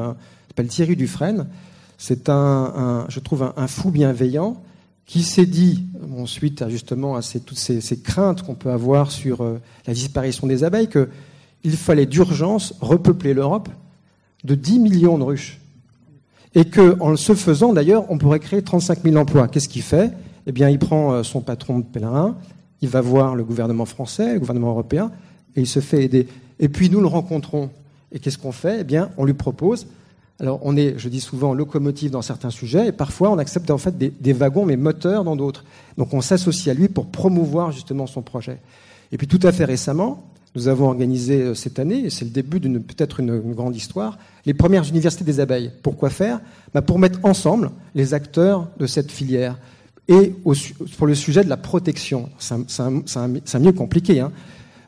s'appelle 0.52 0.68
Thierry 0.68 0.96
Dufresne. 0.98 1.48
C'est 1.98 2.28
un, 2.28 3.06
je 3.08 3.20
trouve, 3.20 3.54
un, 3.56 3.68
fou 3.68 3.90
bienveillant 3.90 4.62
qui 5.06 5.24
s'est 5.24 5.46
dit, 5.46 5.86
ensuite, 6.18 6.68
justement 6.68 7.16
à 7.16 7.22
toutes 7.22 7.58
ces, 7.58 8.02
craintes 8.02 8.42
qu'on 8.42 8.56
peut 8.56 8.72
avoir 8.72 9.12
sur 9.12 9.42
euh, 9.42 9.62
la 9.88 9.94
disparition 9.94 10.46
des 10.46 10.64
abeilles, 10.64 10.90
qu'il 10.90 11.78
fallait 11.78 12.06
d'urgence 12.06 12.74
repeupler 12.82 13.34
l'Europe 13.34 13.70
de 14.44 14.56
10 14.56 14.80
millions 14.80 15.18
de 15.18 15.24
ruches. 15.24 15.61
Et 16.54 16.66
qu'en 16.66 17.16
ce 17.16 17.34
faisant, 17.34 17.74
d'ailleurs, 17.74 18.06
on 18.10 18.18
pourrait 18.18 18.40
créer 18.40 18.62
35 18.62 19.04
000 19.04 19.16
emplois. 19.16 19.48
Qu'est-ce 19.48 19.70
qu'il 19.70 19.84
fait? 19.84 20.12
Eh 20.48 20.52
bien, 20.52 20.70
il 20.70 20.80
prend 20.80 21.14
euh, 21.14 21.24
son 21.24 21.42
patron 21.42 21.80
de 21.80 21.86
pèlerin, 21.86 22.36
il 22.82 22.90
va 22.90 23.02
voir 23.02 23.36
le 23.36 23.44
gouvernement 23.44 23.86
français, 23.86 24.34
le 24.34 24.40
gouvernement 24.40 24.72
européen, 24.72 25.12
et 25.56 25.62
il 25.62 25.68
se 25.68 25.80
fait 25.80 26.04
aider. 26.04 26.28
Et 26.60 26.68
puis 26.68 26.90
nous 26.90 27.00
le 27.00 27.08
rencontrons. 27.08 27.70
Et 28.12 28.20
qu'est-ce 28.20 28.38
qu'on 28.38 28.52
fait? 28.52 28.82
Eh 28.82 28.84
bien, 28.84 29.12
on 29.18 29.26
lui 29.26 29.34
propose. 29.34 29.88
Alors, 30.40 30.60
on 30.64 30.76
est, 30.76 30.96
je 30.98 31.08
dis 31.08 31.22
souvent, 31.22 31.54
locomotive 31.54 32.12
dans 32.12 32.24
certains 32.24 32.50
sujets, 32.50 32.88
et 32.88 32.92
parfois 32.92 33.30
on 33.30 33.38
accepte 33.38 33.70
en 33.70 33.78
fait 33.78 33.96
des, 33.98 34.34
wagons, 34.34 34.66
mais 34.66 34.76
moteurs 34.76 35.24
dans 35.24 35.36
d'autres. 35.36 35.64
Donc, 35.98 36.14
on 36.14 36.22
s'associe 36.22 36.76
à 36.76 36.78
lui 36.78 36.90
pour 36.90 37.06
promouvoir 37.06 37.72
justement 37.72 38.08
son 38.08 38.24
projet. 38.24 38.58
Et 39.12 39.18
puis, 39.18 39.28
tout 39.28 39.40
à 39.44 39.52
fait 39.52 39.66
récemment, 39.66 40.26
nous 40.56 40.68
avons 40.68 40.88
organisé 40.88 41.42
euh, 41.42 41.54
cette 41.54 41.80
année, 41.80 42.06
et 42.06 42.10
c'est 42.10 42.26
le 42.26 42.32
début 42.32 42.60
d'une 42.60 42.82
peut-être 42.82 43.20
une, 43.20 43.40
grande 43.54 43.76
histoire, 43.76 44.18
les 44.46 44.54
premières 44.54 44.88
universités 44.88 45.24
des 45.24 45.40
abeilles. 45.40 45.72
Pourquoi 45.82 46.10
faire? 46.10 46.42
Bah 46.74 46.82
Pour 46.82 47.00
mettre 47.00 47.20
ensemble 47.24 47.72
les 47.96 48.14
acteurs 48.14 48.68
de 48.78 48.86
cette 48.86 49.12
filière 49.12 49.58
et 50.08 50.34
pour 50.98 51.08
le 51.08 51.16
sujet 51.16 51.44
de 51.44 51.50
la 51.50 51.58
protection. 51.58 52.30
C'est 52.38 52.56
un, 52.82 53.04
un- 53.16 53.72
compliqué. 53.72 54.20
Hein. 54.20 54.32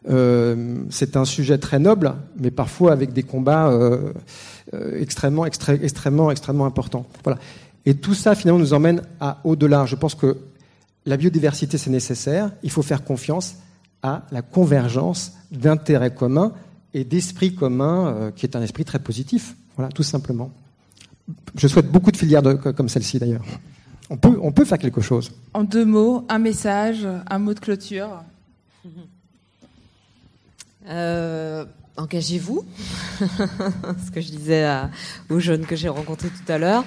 Euh, 0.10 0.84
c'est 0.90 1.15
un 1.15 1.23
sujet 1.23 1.57
très 1.57 1.80
noble, 1.80 2.14
mais 2.38 2.52
parfois 2.52 2.91
avec 2.91 3.14
des 3.14 3.23
combats 3.23 3.69
euh, 3.69 4.11
extrêmement, 4.99 5.45
extrêmement, 5.45 6.30
extrêmement 6.30 6.65
importants. 6.65 7.06
Voilà. 7.23 7.40
Et 7.85 7.94
tout 7.95 8.14
ça, 8.14 8.35
finalement, 8.35 8.60
nous 8.60 8.73
emmène 8.73 9.02
à 9.19 9.40
au-delà. 9.44 9.85
Je 9.85 9.95
pense 9.95 10.15
que 10.15 10.38
la 11.06 11.15
biodiversité, 11.15 11.77
c'est 11.77 11.90
nécessaire. 11.90 12.52
Il 12.64 12.72
faut 12.72 12.81
faire 12.81 13.03
confiance 13.03 13.56
à 14.04 14.24
la 14.32 14.42
convergence 14.42 15.32
d'intérêts 15.52 16.14
communs 16.14 16.52
et 16.94 17.04
d'esprits 17.04 17.56
communs, 17.56 18.08
euh, 18.08 18.32
qui 18.32 18.46
est 18.46 18.56
un 18.56 18.62
esprit 18.62 18.86
très 18.86 19.00
positif. 19.00 19.56
Voilà, 19.78 19.92
tout 19.92 20.04
simplement. 20.04 20.52
Je 21.56 21.68
souhaite 21.68 21.90
beaucoup 21.92 22.12
de 22.12 22.18
filières 22.18 22.42
de- 22.44 22.54
comme 22.54 22.90
celle-ci, 22.90 23.18
d'ailleurs. 23.18 23.44
On 24.10 24.18
peut, 24.18 24.38
on 24.42 24.52
peut 24.52 24.66
faire 24.66 24.78
quelque 24.78 25.02
chose. 25.02 25.32
En 25.54 25.64
deux 25.64 25.86
mots, 25.86 26.26
un 26.30 26.38
message, 26.38 27.08
un 27.30 27.40
mot 27.40 27.54
de 27.54 27.60
clôture. 27.60 28.10
Euh, 30.88 31.66
Engagez-vous, 31.96 32.66
ce 33.20 34.10
que 34.12 34.20
je 34.20 34.32
disais 34.32 34.64
à- 34.64 34.90
aux 35.30 35.40
jeunes 35.40 35.64
que 35.66 35.76
j'ai 35.76 35.90
rencontrés 35.90 36.30
tout 36.30 36.52
à 36.52 36.58
l'heure. 36.58 36.84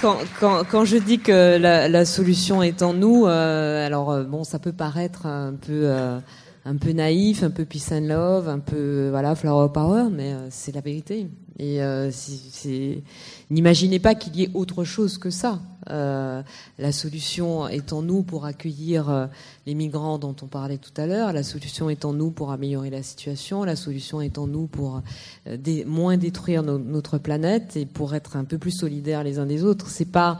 Quand, 0.00 0.16
quand, 0.38 0.62
quand 0.64 0.84
je 0.86 0.96
dis 0.96 1.18
que 1.18 1.58
la, 1.58 1.86
la 1.86 2.04
solution 2.06 2.62
est 2.62 2.80
en 2.80 2.94
nous, 2.94 3.26
euh, 3.26 3.86
alors 3.86 4.10
euh, 4.10 4.24
bon, 4.24 4.44
ça 4.44 4.58
peut 4.58 4.72
paraître 4.72 5.26
un 5.26 5.52
peu 5.52 5.82
euh, 5.84 6.18
un 6.64 6.76
peu 6.76 6.92
naïf, 6.92 7.42
un 7.42 7.50
peu 7.50 7.66
peace 7.66 7.92
and 7.92 8.06
love, 8.06 8.48
un 8.48 8.60
peu 8.60 9.08
voilà 9.10 9.34
flower 9.34 9.68
power, 9.74 10.04
mais 10.10 10.32
euh, 10.32 10.46
c'est 10.48 10.74
la 10.74 10.80
vérité. 10.80 11.26
Et 11.62 11.82
euh, 11.82 12.10
n'imaginez 13.50 13.98
pas 13.98 14.14
qu'il 14.14 14.34
y 14.34 14.44
ait 14.44 14.50
autre 14.54 14.82
chose 14.84 15.18
que 15.18 15.28
ça. 15.28 15.60
Euh, 15.90 16.42
la 16.78 16.90
solution 16.92 17.68
est 17.68 17.92
en 17.92 18.00
nous 18.00 18.22
pour 18.22 18.46
accueillir 18.46 19.10
euh, 19.10 19.26
les 19.66 19.74
migrants 19.74 20.18
dont 20.18 20.34
on 20.40 20.46
parlait 20.46 20.78
tout 20.78 20.92
à 20.96 21.06
l'heure. 21.06 21.34
La 21.34 21.42
solution 21.42 21.90
est 21.90 22.06
en 22.06 22.14
nous 22.14 22.30
pour 22.30 22.50
améliorer 22.50 22.88
la 22.88 23.02
situation. 23.02 23.62
La 23.64 23.76
solution 23.76 24.22
est 24.22 24.38
en 24.38 24.46
nous 24.46 24.68
pour 24.68 25.02
moins 25.84 26.16
détruire 26.16 26.62
no- 26.62 26.78
notre 26.78 27.18
planète 27.18 27.76
et 27.76 27.84
pour 27.84 28.14
être 28.14 28.36
un 28.36 28.44
peu 28.44 28.56
plus 28.56 28.70
solidaires 28.70 29.22
les 29.22 29.38
uns 29.38 29.46
des 29.46 29.62
autres. 29.62 29.90
C'est 29.90 30.10
pas 30.10 30.38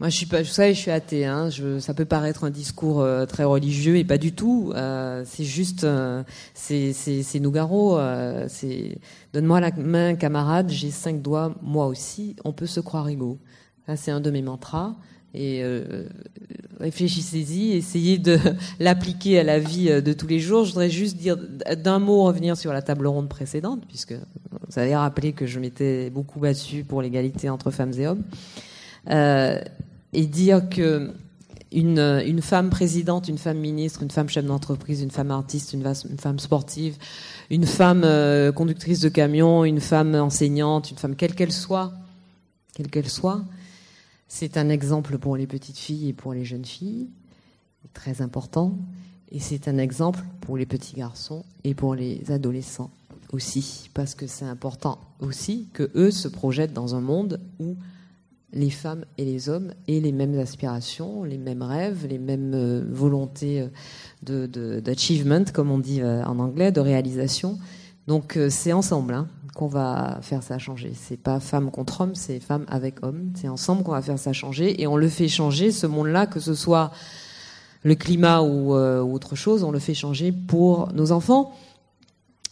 moi, 0.00 0.08
je 0.08 0.16
suis 0.16 0.26
pas, 0.26 0.42
vous 0.42 0.48
savez, 0.48 0.74
je 0.74 0.80
suis 0.80 0.90
athée. 0.90 1.24
Hein, 1.24 1.50
je, 1.50 1.78
ça 1.78 1.94
peut 1.94 2.04
paraître 2.04 2.44
un 2.44 2.50
discours 2.50 3.00
euh, 3.00 3.26
très 3.26 3.44
religieux 3.44 3.96
et 3.96 4.04
pas 4.04 4.18
du 4.18 4.32
tout. 4.32 4.72
Euh, 4.74 5.22
c'est 5.24 5.44
juste, 5.44 5.84
euh, 5.84 6.22
c'est, 6.52 6.92
c'est, 6.92 7.22
c'est 7.22 7.40
Nougaro. 7.40 7.98
Euh, 7.98 8.46
c'est, 8.48 8.98
donne-moi 9.32 9.60
la 9.60 9.70
main, 9.72 10.14
camarade. 10.16 10.68
J'ai 10.70 10.90
cinq 10.90 11.22
doigts, 11.22 11.54
moi 11.62 11.86
aussi. 11.86 12.34
On 12.44 12.52
peut 12.52 12.66
se 12.66 12.80
croire 12.80 13.08
égaux. 13.08 13.38
C'est 13.96 14.10
un 14.10 14.20
de 14.20 14.30
mes 14.30 14.42
mantras. 14.42 14.94
Et 15.34 15.64
euh, 15.64 16.04
réfléchissez-y, 16.78 17.72
essayez 17.72 18.18
de 18.18 18.38
l'appliquer 18.80 19.40
à 19.40 19.42
la 19.42 19.58
vie 19.58 19.90
euh, 19.90 20.00
de 20.00 20.12
tous 20.12 20.28
les 20.28 20.38
jours. 20.38 20.64
Je 20.64 20.70
voudrais 20.70 20.90
juste 20.90 21.16
dire 21.16 21.36
d'un 21.36 21.98
mot 21.98 22.22
revenir 22.22 22.56
sur 22.56 22.72
la 22.72 22.82
table 22.82 23.08
ronde 23.08 23.28
précédente, 23.28 23.82
puisque 23.88 24.12
vous 24.12 24.78
avez 24.78 24.94
rappelé 24.94 25.32
que 25.32 25.44
je 25.44 25.58
m'étais 25.58 26.08
beaucoup 26.10 26.38
battue 26.38 26.84
pour 26.84 27.02
l'égalité 27.02 27.50
entre 27.50 27.72
femmes 27.72 27.92
et 27.98 28.06
hommes. 28.06 28.22
Euh, 29.10 29.60
et 30.12 30.26
dire 30.26 30.68
que 30.68 31.12
une, 31.72 31.98
une 31.98 32.40
femme 32.40 32.70
présidente, 32.70 33.28
une 33.28 33.38
femme 33.38 33.58
ministre, 33.58 34.02
une 34.02 34.10
femme 34.10 34.28
chef 34.28 34.44
d'entreprise, 34.44 35.02
une 35.02 35.10
femme 35.10 35.32
artiste, 35.32 35.72
une, 35.72 35.82
femme 36.18 36.38
sportive, 36.38 36.96
une 37.50 37.66
femme 37.66 38.02
euh, 38.04 38.52
conductrice 38.52 39.00
de 39.00 39.08
camion, 39.08 39.64
une 39.64 39.80
femme 39.80 40.14
enseignante, 40.14 40.90
une 40.92 40.98
femme 40.98 41.16
quelle 41.16 41.34
qu'elle 41.34 41.52
soit, 41.52 41.92
quelle 42.74 42.90
qu'elle 42.90 43.08
soit, 43.08 43.44
c'est 44.28 44.56
un 44.56 44.68
exemple 44.68 45.18
pour 45.18 45.36
les 45.36 45.46
petites 45.46 45.78
filles 45.78 46.10
et 46.10 46.12
pour 46.12 46.32
les 46.32 46.44
jeunes 46.44 46.64
filles, 46.64 47.08
très 47.92 48.22
important, 48.22 48.78
et 49.30 49.40
c'est 49.40 49.66
un 49.68 49.78
exemple 49.78 50.24
pour 50.40 50.56
les 50.56 50.66
petits 50.66 50.94
garçons 50.94 51.44
et 51.64 51.74
pour 51.74 51.94
les 51.94 52.30
adolescents 52.30 52.90
aussi, 53.32 53.90
parce 53.94 54.14
que 54.14 54.28
c'est 54.28 54.44
important 54.44 55.00
aussi 55.18 55.68
que 55.72 55.90
eux 55.96 56.12
se 56.12 56.28
projettent 56.28 56.72
dans 56.72 56.94
un 56.94 57.00
monde 57.00 57.40
où 57.58 57.76
les 58.54 58.70
femmes 58.70 59.04
et 59.18 59.24
les 59.24 59.48
hommes 59.48 59.72
aient 59.88 60.00
les 60.00 60.12
mêmes 60.12 60.38
aspirations, 60.38 61.24
les 61.24 61.38
mêmes 61.38 61.62
rêves, 61.62 62.06
les 62.08 62.18
mêmes 62.18 62.52
euh, 62.54 62.84
volontés 62.88 63.68
euh, 64.30 64.80
d'achievement, 64.80 65.44
comme 65.52 65.70
on 65.70 65.78
dit 65.78 66.00
euh, 66.00 66.24
en 66.24 66.38
anglais, 66.38 66.72
de 66.72 66.80
réalisation. 66.80 67.58
Donc 68.06 68.38
c'est 68.50 68.72
ensemble 68.72 69.14
hein, 69.14 69.28
qu'on 69.54 69.66
va 69.66 70.18
faire 70.20 70.42
ça 70.42 70.58
changer. 70.58 70.92
C'est 70.94 71.16
pas 71.16 71.40
femme 71.40 71.70
contre 71.70 72.02
homme, 72.02 72.14
c'est 72.14 72.38
femme 72.38 72.66
avec 72.68 73.02
homme. 73.02 73.32
C'est 73.34 73.48
ensemble 73.48 73.82
qu'on 73.82 73.92
va 73.92 74.02
faire 74.02 74.18
ça 74.18 74.34
changer 74.34 74.80
et 74.80 74.86
on 74.86 74.96
le 74.96 75.08
fait 75.08 75.26
changer 75.26 75.70
ce 75.72 75.86
monde-là, 75.86 76.26
que 76.26 76.38
ce 76.38 76.54
soit 76.54 76.92
le 77.82 77.94
climat 77.94 78.42
ou 78.42 78.74
autre 78.74 79.36
chose, 79.36 79.64
on 79.64 79.70
le 79.70 79.78
fait 79.78 79.94
changer 79.94 80.32
pour 80.32 80.92
nos 80.92 81.12
enfants. 81.12 81.54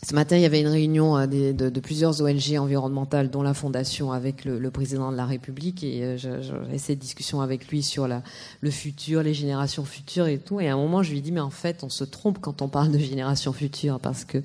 Ce 0.05 0.17
matin, 0.17 0.37
il 0.37 0.43
y 0.43 0.47
avait 0.47 0.61
une 0.61 0.67
réunion 0.67 1.17
euh, 1.17 1.27
de, 1.27 1.81
plusieurs 1.81 2.21
ONG 2.23 2.57
environnementales, 2.59 3.31
dont 3.31 3.43
la 3.43 3.55
Fondation, 3.55 4.11
avec 4.11 4.45
le, 4.45 4.71
président 4.73 5.13
de 5.13 5.17
la 5.17 5.27
République. 5.27 5.85
Et 5.85 6.03
euh, 6.03 6.17
j'ai 6.17 6.79
cette 6.79 6.99
discussion 6.99 7.41
avec 7.41 7.69
lui 7.69 7.85
sur 7.85 8.09
le 8.09 8.71
futur, 8.73 9.23
les 9.23 9.33
générations 9.33 9.85
futures 9.85 10.27
et 10.27 10.39
tout. 10.39 10.61
Et 10.61 10.69
à 10.69 10.73
un 10.73 10.77
moment, 10.77 11.05
je 11.05 11.13
lui 11.13 11.21
dit, 11.21 11.31
mais 11.31 11.41
en 11.41 11.51
fait, 11.51 11.85
on 11.85 11.89
se 11.89 12.03
trompe 12.03 12.41
quand 12.41 12.63
on 12.63 12.69
parle 12.69 12.91
de 12.91 12.99
génération 12.99 13.53
future, 13.53 14.01
parce 14.01 14.25
que 14.25 14.43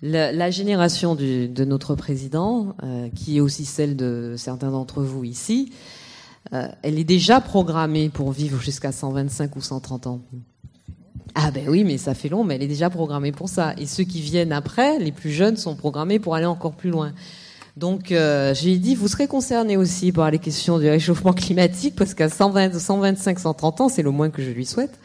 la, 0.00 0.50
génération 0.52 1.16
de 1.16 1.64
notre 1.64 1.96
président, 1.96 2.76
euh, 2.84 3.08
qui 3.16 3.38
est 3.38 3.40
aussi 3.40 3.64
celle 3.64 3.96
de 3.96 4.34
certains 4.36 4.70
d'entre 4.70 5.02
vous 5.02 5.24
ici, 5.24 5.72
elle 6.52 6.98
est 7.00 7.04
déjà 7.04 7.40
programmée 7.40 8.10
pour 8.10 8.30
vivre 8.30 8.60
jusqu'à 8.60 8.92
125 8.92 9.56
ou 9.56 9.60
130 9.60 10.06
ans. 10.06 10.20
Ah 11.34 11.50
ben 11.50 11.68
oui, 11.68 11.84
mais 11.84 11.98
ça 11.98 12.14
fait 12.14 12.28
long, 12.28 12.44
mais 12.44 12.54
elle 12.56 12.62
est 12.62 12.68
déjà 12.68 12.90
programmée 12.90 13.32
pour 13.32 13.48
ça. 13.48 13.74
Et 13.78 13.86
ceux 13.86 14.04
qui 14.04 14.20
viennent 14.20 14.52
après, 14.52 14.98
les 14.98 15.12
plus 15.12 15.30
jeunes, 15.30 15.56
sont 15.56 15.74
programmés 15.74 16.18
pour 16.18 16.34
aller 16.34 16.46
encore 16.46 16.74
plus 16.74 16.90
loin. 16.90 17.12
Donc, 17.76 18.12
euh, 18.12 18.54
j'ai 18.54 18.76
dit, 18.78 18.94
vous 18.94 19.08
serez 19.08 19.26
concernés 19.26 19.76
aussi 19.76 20.12
par 20.12 20.30
les 20.30 20.38
questions 20.38 20.78
du 20.78 20.88
réchauffement 20.88 21.32
climatique, 21.32 21.96
parce 21.96 22.14
qu'à 22.14 22.28
120, 22.28 22.78
125, 22.78 23.38
130 23.40 23.80
ans, 23.80 23.88
c'est 23.88 24.02
le 24.02 24.12
moins 24.12 24.30
que 24.30 24.42
je 24.42 24.50
lui 24.50 24.64
souhaite. 24.64 24.98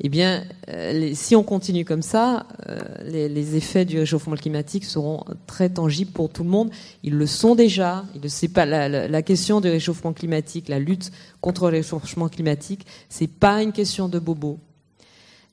Eh 0.00 0.08
bien, 0.10 0.44
euh, 0.68 1.10
si 1.14 1.36
on 1.36 1.42
continue 1.42 1.84
comme 1.84 2.02
ça, 2.02 2.46
euh, 2.68 2.78
les, 3.04 3.56
effets 3.56 3.86
du 3.86 3.98
réchauffement 3.98 4.36
climatique 4.36 4.84
seront 4.84 5.24
très 5.46 5.70
tangibles 5.70 6.10
pour 6.12 6.28
tout 6.28 6.44
le 6.44 6.50
monde. 6.50 6.70
Ils 7.02 7.14
le 7.14 7.26
sont 7.26 7.54
déjà. 7.54 8.04
Il 8.14 8.20
ne 8.22 8.28
sait 8.28 8.48
pas 8.48 8.66
la, 8.66 8.88
la- 8.90 9.08
la 9.08 9.22
question 9.22 9.60
du 9.62 9.68
réchauffement 9.68 10.12
climatique, 10.12 10.68
la 10.68 10.78
lutte 10.78 11.12
contre 11.40 11.70
le 11.70 11.78
réchauffement 11.78 12.28
climatique, 12.28 12.86
c'est 13.08 13.26
pas 13.26 13.62
une 13.62 13.72
question 13.72 14.08
de 14.08 14.18
bobo. 14.18 14.58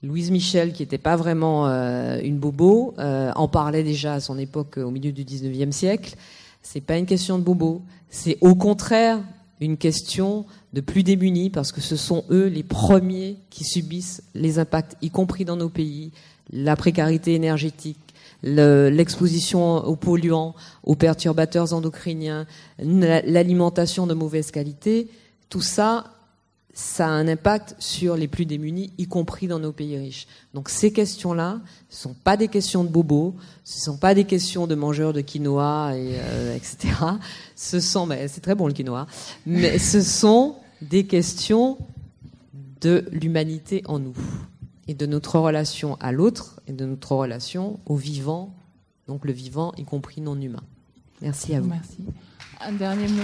Louise 0.04 0.32
Michel, 0.32 0.74
qui 0.74 0.82
n'était 0.84 0.98
pas 0.98 1.16
vraiment 1.16 1.68
euh, 1.68 2.20
une 2.22 2.38
bobo, 2.38 2.94
euh, 3.00 3.32
en 3.36 3.48
parlait 3.48 3.84
déjà 3.84 4.16
à 4.16 4.20
son 4.20 4.38
époque 4.38 4.78
euh, 4.78 4.84
au 4.84 4.92
milieu 4.92 5.12
du 5.14 5.24
19e 5.24 5.72
siècle. 5.72 6.16
C'est 6.62 6.82
pas 6.82 6.98
une 6.98 7.06
question 7.06 7.40
de 7.40 7.44
bobo, 7.44 7.82
c'est 8.10 8.38
au 8.42 8.54
contraire 8.56 9.20
une 9.62 9.78
question 9.78 10.46
de 10.74 10.82
plus 10.82 11.04
démunis 11.04 11.50
parce 11.50 11.72
que 11.72 11.80
ce 11.80 11.96
sont 11.96 12.26
eux 12.32 12.48
les 12.48 12.64
premiers 12.64 13.38
qui 13.50 13.64
subissent 13.64 14.22
les 14.36 14.60
impacts, 14.60 14.98
y 15.02 15.10
compris 15.10 15.46
dans 15.46 15.56
nos 15.56 15.70
pays, 15.70 16.12
la 16.52 16.76
précarité 16.76 17.34
énergétique, 17.34 17.98
le- 18.44 18.90
l'exposition 18.90 19.78
aux 19.86 19.96
polluants, 19.96 20.54
aux 20.84 20.96
perturbateurs 20.96 21.72
endocriniens, 21.74 22.46
la- 22.80 23.22
l'alimentation 23.22 24.06
de 24.06 24.14
mauvaise 24.14 24.52
qualité. 24.52 25.08
Tout 25.50 25.62
ça, 25.62 26.06
ça 26.74 27.06
a 27.08 27.10
un 27.10 27.28
impact 27.28 27.76
sur 27.78 28.18
les 28.18 28.28
plus 28.28 28.46
démunis, 28.46 28.92
y 28.98 29.08
compris 29.08 29.48
dans 29.48 29.60
nos 29.60 29.72
pays 29.72 29.96
riches. 29.98 30.28
Donc 30.56 30.70
ces 30.70 30.92
questions-là, 30.92 31.62
ce 31.90 32.02
sont 32.02 32.16
pas 32.16 32.36
des 32.36 32.48
questions 32.48 32.84
de 32.84 32.90
bobos, 32.90 33.36
ce 33.64 33.80
sont 33.80 33.98
pas 33.98 34.16
des 34.16 34.24
questions 34.24 34.66
de 34.66 34.74
mangeurs 34.74 35.14
de 35.14 35.22
quinoa, 35.22 35.96
et, 35.96 36.16
euh, 36.20 36.56
etc. 36.56 36.96
Ce 37.56 37.80
sont, 37.80 38.08
mais 38.08 38.28
c'est 38.28 38.42
très 38.42 38.56
bon 38.56 38.66
le 38.68 38.74
quinoa, 38.74 39.06
mais 39.46 39.78
ce 39.78 40.02
sont 40.02 40.56
des 40.82 41.06
questions 41.06 41.78
de 42.82 43.06
l'humanité 43.12 43.84
en 43.86 44.00
nous 44.00 44.16
et 44.88 44.96
de 44.96 45.06
notre 45.06 45.40
relation 45.40 45.96
à 46.00 46.12
l'autre 46.12 46.60
et 46.68 46.74
de 46.74 46.86
notre 46.86 47.16
relation 47.16 47.80
au 47.86 47.96
vivant, 47.96 48.54
donc 49.08 49.26
le 49.26 49.32
vivant 49.32 49.74
y 49.78 49.86
compris 49.86 50.22
non 50.22 50.40
humain. 50.40 50.64
Merci 51.22 51.56
à 51.56 51.62
vous. 51.62 51.70
Merci. 51.70 52.00
Un 52.60 52.74
dernier 52.74 53.08
mot. 53.08 53.22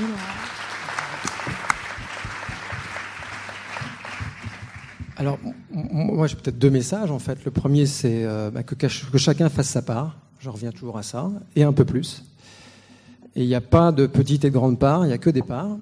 Alors, 5.20 5.38
moi, 5.74 6.28
j'ai 6.28 6.38
peut-être 6.38 6.58
deux 6.58 6.70
messages, 6.70 7.12
en 7.12 7.20
fait. 7.20 7.44
Le 7.44 7.52
premier, 7.52 7.86
c'est 7.86 8.24
euh, 8.24 8.52
bah, 8.52 8.64
que, 8.64 8.88
chacun 8.88 9.50
fasse 9.50 9.68
sa 9.68 9.82
part. 9.82 10.16
Je 10.40 10.50
reviens 10.50 10.72
toujours 10.72 10.98
à 10.98 11.04
ça. 11.04 11.30
Et 11.58 11.64
un 11.64 11.74
peu 11.74 11.84
plus. 11.84 12.24
Et 13.36 13.44
il 13.44 13.48
n'y 13.48 13.54
a 13.56 13.60
pas 13.60 13.92
de 13.92 14.08
petite 14.08 14.46
et 14.46 14.50
de 14.50 14.54
grande 14.54 14.80
part, 14.80 15.04
il 15.04 15.10
n'y 15.10 15.14
a 15.14 15.18
que 15.18 15.30
des 15.30 15.42
parts. 15.42 15.78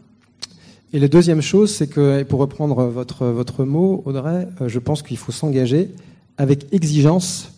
Et 0.91 0.97
la 0.97 1.07
deuxième 1.07 1.43
chose, 1.43 1.71
c'est 1.71 1.85
que, 1.85 2.23
pour 2.23 2.39
reprendre 2.39 2.85
votre, 2.85 3.63
mot, 3.63 4.01
Audrey, 4.05 4.47
euh, 4.59 4.69
je 4.69 4.79
pense 4.79 5.03
qu'il 5.03 5.17
faut 5.17 5.31
s'engager 5.31 5.91
avec 6.39 6.73
exigence 6.73 7.51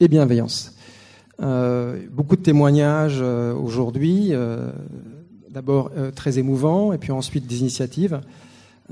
et 0.00 0.08
bienveillance. 0.08 0.74
Euh, 1.40 2.00
beaucoup 2.12 2.36
de 2.36 2.42
témoignages 2.42 3.22
aujourd'hui, 3.22 4.32
d'abord 5.48 5.90
très 6.14 6.38
émouvants, 6.38 6.92
et 6.92 6.98
puis 6.98 7.12
ensuite 7.12 7.46
des 7.46 7.60
initiatives. 7.60 8.20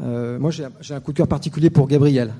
Euh, 0.00 0.38
moi, 0.38 0.50
j'ai 0.50 0.94
un 0.94 1.00
coup 1.00 1.12
de 1.12 1.18
cœur 1.18 1.28
particulier 1.28 1.70
pour 1.70 1.86
Gabriel, 1.88 2.32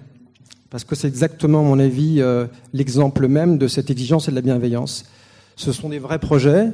parce 0.71 0.85
que 0.85 0.95
c'est 0.95 1.09
exactement, 1.09 1.61
à 1.61 1.63
mon 1.65 1.79
avis, 1.79 2.21
euh, 2.21 2.47
l'exemple 2.73 3.29
même 3.29 3.59
de 3.59 3.69
cette 3.69 3.91
exigence 3.91 4.29
et 4.29 4.31
de 4.31 4.37
la 4.37 4.43
bienveillance. 4.43 5.05
Ce 5.57 5.71
sont 5.73 5.91
des 5.91 5.99
vrais 5.99 6.19
projets, 6.19 6.69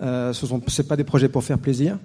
euh, 0.00 0.32
ce 0.32 0.46
sont 0.46 0.60
c'est 0.68 0.86
pas 0.86 0.96
des 0.96 1.04
projets 1.04 1.28
pour 1.28 1.42
faire 1.42 1.58
plaisir. 1.58 1.98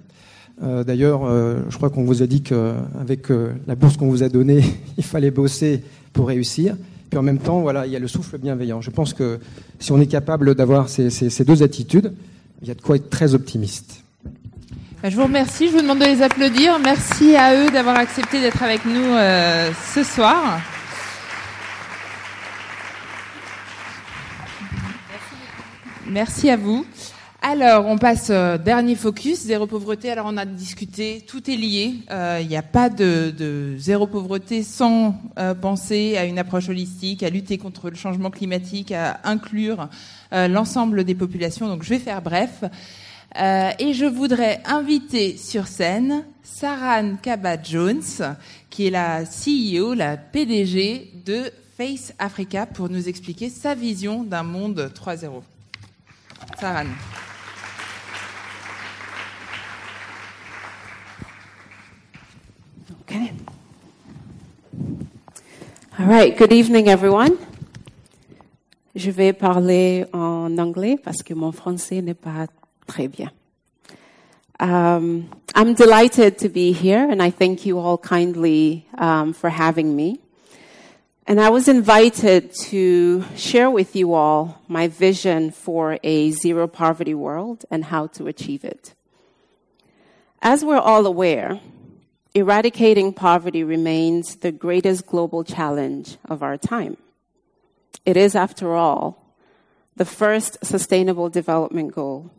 Euh, 0.62 0.82
D'ailleurs, 0.84 1.24
euh, 1.24 1.60
je 1.68 1.76
crois 1.76 1.90
qu'on 1.90 2.04
vous 2.04 2.22
a 2.22 2.26
dit 2.26 2.42
qu'avec 2.42 3.28
la 3.66 3.74
bourse 3.76 3.96
qu'on 3.96 4.08
vous 4.08 4.22
a 4.22 4.28
donnée, 4.28 4.62
il 4.98 5.04
fallait 5.04 5.30
bosser 5.30 5.82
pour 6.12 6.28
réussir. 6.28 6.76
Puis 7.10 7.18
en 7.18 7.22
même 7.22 7.38
temps, 7.38 7.60
voilà, 7.60 7.86
il 7.86 7.92
y 7.92 7.96
a 7.96 8.00
le 8.00 8.08
souffle 8.08 8.38
bienveillant. 8.38 8.80
Je 8.80 8.90
pense 8.90 9.14
que 9.14 9.38
si 9.78 9.92
on 9.92 10.00
est 10.00 10.06
capable 10.08 10.54
d'avoir 10.56 10.88
ces, 10.88 11.10
ces- 11.10 11.30
ces 11.30 11.44
deux 11.44 11.62
attitudes, 11.62 12.12
il 12.62 12.68
y 12.68 12.70
a 12.70 12.74
de 12.74 12.80
quoi 12.80 12.96
être 12.96 13.10
très 13.10 13.34
optimiste. 13.34 14.03
Bah, 15.04 15.10
Je 15.10 15.16
vous 15.16 15.24
remercie, 15.24 15.66
je 15.68 15.72
vous 15.72 15.82
demande 15.82 15.98
de 15.98 16.06
les 16.06 16.22
applaudir. 16.22 16.78
Merci 16.78 17.36
à 17.36 17.54
eux 17.54 17.68
d'avoir 17.68 17.98
accepté 17.98 18.40
d'être 18.40 18.62
avec 18.62 18.86
nous 18.86 19.02
euh, 19.02 19.70
ce 19.94 20.02
soir. 20.02 20.62
Merci 26.06 26.48
à 26.48 26.56
vous. 26.56 26.86
Alors, 27.42 27.84
on 27.84 27.98
passe 27.98 28.28
euh, 28.30 28.56
dernier 28.56 28.94
focus, 28.94 29.40
zéro 29.40 29.66
pauvreté. 29.66 30.10
Alors, 30.10 30.24
on 30.26 30.38
a 30.38 30.46
discuté, 30.46 31.22
tout 31.28 31.50
est 31.50 31.56
lié. 31.56 31.96
Euh, 32.10 32.38
Il 32.40 32.48
n'y 32.48 32.56
a 32.56 32.62
pas 32.62 32.88
de, 32.88 33.74
zéro 33.76 34.06
pauvreté 34.06 34.62
sans 34.62 35.16
euh, 35.38 35.52
penser 35.52 36.16
à 36.16 36.24
une 36.24 36.38
approche 36.38 36.70
holistique, 36.70 37.22
à 37.22 37.28
lutter 37.28 37.58
contre 37.58 37.90
le 37.90 37.96
changement 37.96 38.30
climatique, 38.30 38.90
à 38.92 39.20
inclure 39.24 39.90
l'ensemble 40.32 41.04
des 41.04 41.14
populations. 41.14 41.68
Donc, 41.68 41.82
je 41.82 41.90
vais 41.90 41.98
faire 41.98 42.22
bref. 42.22 42.64
Euh, 43.36 43.72
et 43.80 43.94
je 43.94 44.04
voudrais 44.04 44.60
inviter 44.64 45.36
sur 45.36 45.66
scène 45.66 46.24
Saran 46.42 47.16
Kaba-Jones, 47.20 48.36
qui 48.70 48.86
est 48.86 48.90
la 48.90 49.24
CEO, 49.24 49.94
la 49.94 50.16
PDG 50.16 51.10
de 51.24 51.50
Face 51.76 52.14
Africa, 52.20 52.64
pour 52.64 52.88
nous 52.88 53.08
expliquer 53.08 53.50
sa 53.50 53.74
vision 53.74 54.22
d'un 54.22 54.44
monde 54.44 54.92
3.0. 54.94 55.42
Saran. 56.60 56.86
Okay. 63.02 63.32
All 65.98 66.06
right. 66.06 66.38
Good 66.38 66.52
evening, 66.52 66.86
everyone. 66.86 67.32
Je 68.94 69.10
vais 69.10 69.32
parler 69.32 70.06
en 70.12 70.56
anglais 70.58 70.96
parce 71.02 71.24
que 71.24 71.34
mon 71.34 71.50
français 71.50 72.00
n'est 72.00 72.14
pas 72.14 72.46
très 72.86 73.08
bien. 73.10 73.30
Um, 74.60 75.30
I'm 75.54 75.74
delighted 75.74 76.38
to 76.38 76.48
be 76.48 76.72
here, 76.72 77.08
and 77.10 77.22
I 77.22 77.30
thank 77.30 77.66
you 77.66 77.78
all 77.78 77.98
kindly 77.98 78.86
um, 78.96 79.32
for 79.32 79.50
having 79.50 79.94
me. 79.94 80.20
And 81.26 81.40
I 81.40 81.48
was 81.48 81.68
invited 81.68 82.52
to 82.66 83.24
share 83.34 83.70
with 83.70 83.96
you 83.96 84.12
all 84.12 84.60
my 84.68 84.88
vision 84.88 85.50
for 85.50 85.98
a 86.02 86.30
zero 86.32 86.66
poverty 86.68 87.14
world 87.14 87.64
and 87.70 87.86
how 87.86 88.08
to 88.08 88.26
achieve 88.26 88.62
it. 88.64 88.94
As 90.42 90.62
we're 90.64 90.76
all 90.76 91.06
aware, 91.06 91.60
eradicating 92.34 93.14
poverty 93.14 93.64
remains 93.64 94.36
the 94.36 94.52
greatest 94.52 95.06
global 95.06 95.44
challenge 95.44 96.18
of 96.26 96.42
our 96.42 96.58
time. 96.58 96.98
It 98.04 98.16
is, 98.18 98.34
after 98.36 98.74
all, 98.74 99.34
the 99.96 100.04
first 100.04 100.58
sustainable 100.62 101.30
development 101.30 101.94
goal 101.94 102.30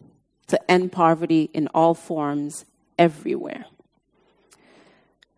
to 0.48 0.72
end 0.72 0.92
poverty 0.92 1.50
in 1.54 1.68
all 1.74 1.94
forms 1.94 2.66
everywhere. 2.98 3.66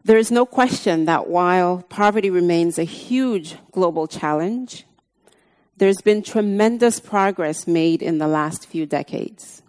There 0.04 0.18
is 0.18 0.32
no 0.32 0.46
question 0.46 1.06
that 1.06 1.28
while 1.28 1.84
poverty 1.90 2.30
remains 2.30 2.80
a 2.80 2.84
huge 2.84 3.56
global 3.72 4.08
challenge, 4.08 4.86
there's 5.78 6.02
been 6.02 6.24
tremendous 6.24 7.00
progress 7.00 7.68
made 7.68 8.02
in 8.02 8.18
the 8.18 8.28
last 8.28 8.68
few 8.68 8.86
decades. 8.86 9.62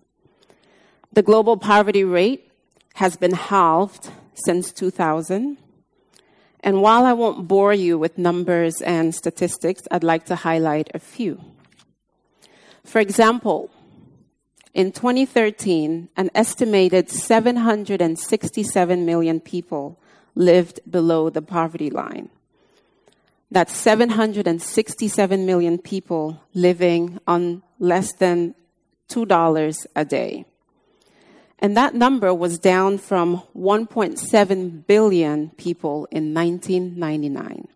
The 1.12 1.22
global 1.22 1.56
poverty 1.56 2.04
rate 2.04 2.50
has 2.94 3.16
been 3.16 3.32
halved 3.32 4.10
since 4.34 4.72
2000. 4.72 5.58
And 6.60 6.82
while 6.82 7.04
I 7.04 7.12
won't 7.12 7.48
bore 7.48 7.74
you 7.74 7.98
with 7.98 8.18
numbers 8.18 8.80
and 8.82 9.14
statistics, 9.14 9.82
I'd 9.90 10.04
like 10.04 10.26
to 10.26 10.36
highlight 10.36 10.88
a 10.94 10.98
few. 10.98 11.40
For 12.84 13.00
example, 13.00 13.70
in 14.74 14.92
2013, 14.92 16.08
an 16.16 16.30
estimated 16.34 17.10
767 17.10 19.06
million 19.06 19.40
people 19.40 19.98
lived 20.34 20.80
below 20.88 21.30
the 21.30 21.42
poverty 21.42 21.90
line. 21.90 22.30
That's 23.50 23.74
767 23.74 25.46
million 25.46 25.78
people 25.78 26.42
living 26.52 27.18
on 27.26 27.62
less 27.78 28.12
than 28.14 28.54
$2 29.08 29.86
a 29.96 30.04
day. 30.04 30.44
And 31.58 31.76
that 31.76 31.94
number 31.94 32.32
was 32.32 32.58
down 32.58 32.98
from 32.98 33.42
1.7 33.56 34.86
billion 34.86 35.50
people 35.50 36.06
in 36.10 36.34
1999. 36.34 37.68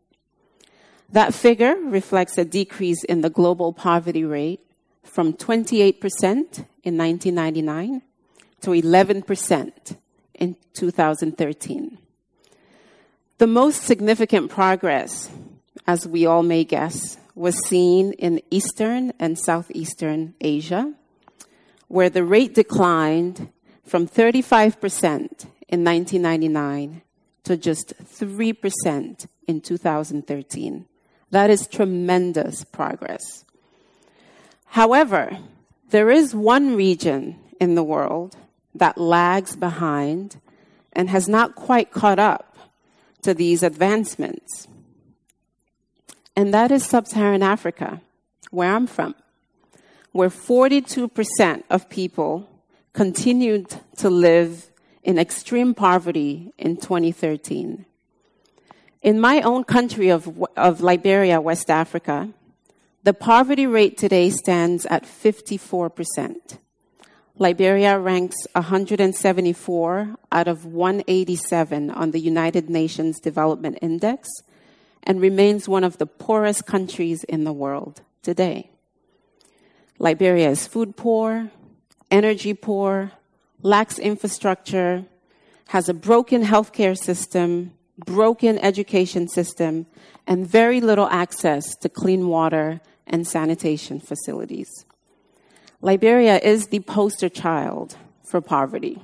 That 1.09 1.35
figure 1.35 1.75
reflects 1.75 2.39
a 2.39 2.45
decrease 2.45 3.03
in 3.05 3.23
the 3.23 3.31
global 3.31 3.73
poverty 3.73 4.25
rate 4.25 4.61
from 5.05 5.33
28% 5.33 5.99
in 6.83 6.97
1999 6.97 8.03
to 8.61 8.71
11% 8.71 9.97
in 10.35 10.57
2013. 10.75 11.99
The 13.39 13.47
most 13.47 13.83
significant 13.83 14.51
progress, 14.51 15.31
as 15.87 16.07
we 16.07 16.27
all 16.27 16.43
may 16.43 16.65
guess, 16.65 17.17
was 17.35 17.57
seen 17.67 18.13
in 18.13 18.41
Eastern 18.51 19.13
and 19.19 19.39
Southeastern 19.39 20.35
Asia, 20.41 20.93
where 21.89 22.11
the 22.11 22.25
rate 22.25 22.55
declined 22.55 23.53
from 23.85 24.07
35% 24.07 25.47
in 25.69 25.85
1999 25.85 27.03
to 27.45 27.57
just 27.57 27.95
3% 28.05 29.27
in 29.49 29.61
2013. 29.61 30.87
That 31.31 31.51
is 31.51 31.67
tremendous 31.67 32.65
progress. 32.65 33.42
However, 34.73 35.37
there 35.91 36.11
is 36.11 36.35
one 36.35 36.77
region 36.77 37.37
in 37.61 37.75
the 37.75 37.85
world 37.85 38.37
that 38.75 38.97
lags 38.97 39.55
behind 39.55 40.41
and 40.95 41.11
has 41.11 41.29
not 41.29 41.55
quite 41.55 41.91
caught 41.91 42.19
up 42.19 42.57
to 43.21 43.35
these 43.35 43.63
advancements. 43.63 44.69
And 46.35 46.55
that 46.55 46.71
is 46.71 46.87
sub 46.87 47.07
Saharan 47.07 47.43
Africa, 47.43 48.01
where 48.51 48.75
I'm 48.75 48.87
from, 48.87 49.15
where 50.13 50.31
42% 50.31 51.65
of 51.69 51.91
people 51.91 52.49
continued 52.95 53.77
to 53.99 54.09
live 54.09 54.71
in 55.03 55.19
extreme 55.19 55.75
poverty 55.75 56.51
in 56.57 56.79
2013. 56.79 57.85
In 59.03 59.21
my 59.21 59.43
own 59.43 59.65
country 59.65 60.09
of, 60.09 60.43
of 60.57 60.81
Liberia, 60.81 61.43
West 61.43 61.69
Africa, 61.69 62.31
the 63.05 63.13
poverty 63.13 63.67
rate 63.67 63.99
today 63.99 64.31
stands 64.31 64.87
at 64.87 65.05
54%. 65.05 66.59
Liberia 67.37 67.99
ranks 67.99 68.37
174 68.53 70.15
out 70.31 70.49
of 70.49 70.65
187 70.65 71.91
on 71.91 72.13
the 72.13 72.21
United 72.21 72.71
Nations 72.71 73.19
Development 73.19 73.77
Index 73.83 74.29
and 75.03 75.21
remains 75.21 75.69
one 75.69 75.83
of 75.83 75.99
the 75.99 76.07
poorest 76.07 76.67
countries 76.67 77.25
in 77.25 77.43
the 77.43 77.53
world 77.53 78.03
today. 78.23 78.71
Liberia 79.99 80.51
is 80.51 80.69
food 80.69 80.97
poor, 80.97 81.51
energy 82.11 82.55
poor, 82.55 83.11
lacks 83.63 83.99
infrastructure, 83.99 85.05
has 85.69 85.89
a 85.89 85.95
broken 85.95 86.45
healthcare 86.45 86.97
system, 86.97 87.73
broken 88.07 88.59
education 88.59 89.27
system, 89.27 89.87
and 90.27 90.47
very 90.47 90.81
little 90.81 91.09
access 91.09 91.75
to 91.77 91.89
clean 91.89 92.29
water 92.29 92.81
and 93.07 93.27
sanitation 93.27 94.01
facilities. 94.01 94.85
Liberia 95.81 96.39
is 96.39 96.69
the 96.69 96.81
poster 96.81 97.29
child 97.29 97.97
for 98.25 98.41
poverty. 98.41 99.01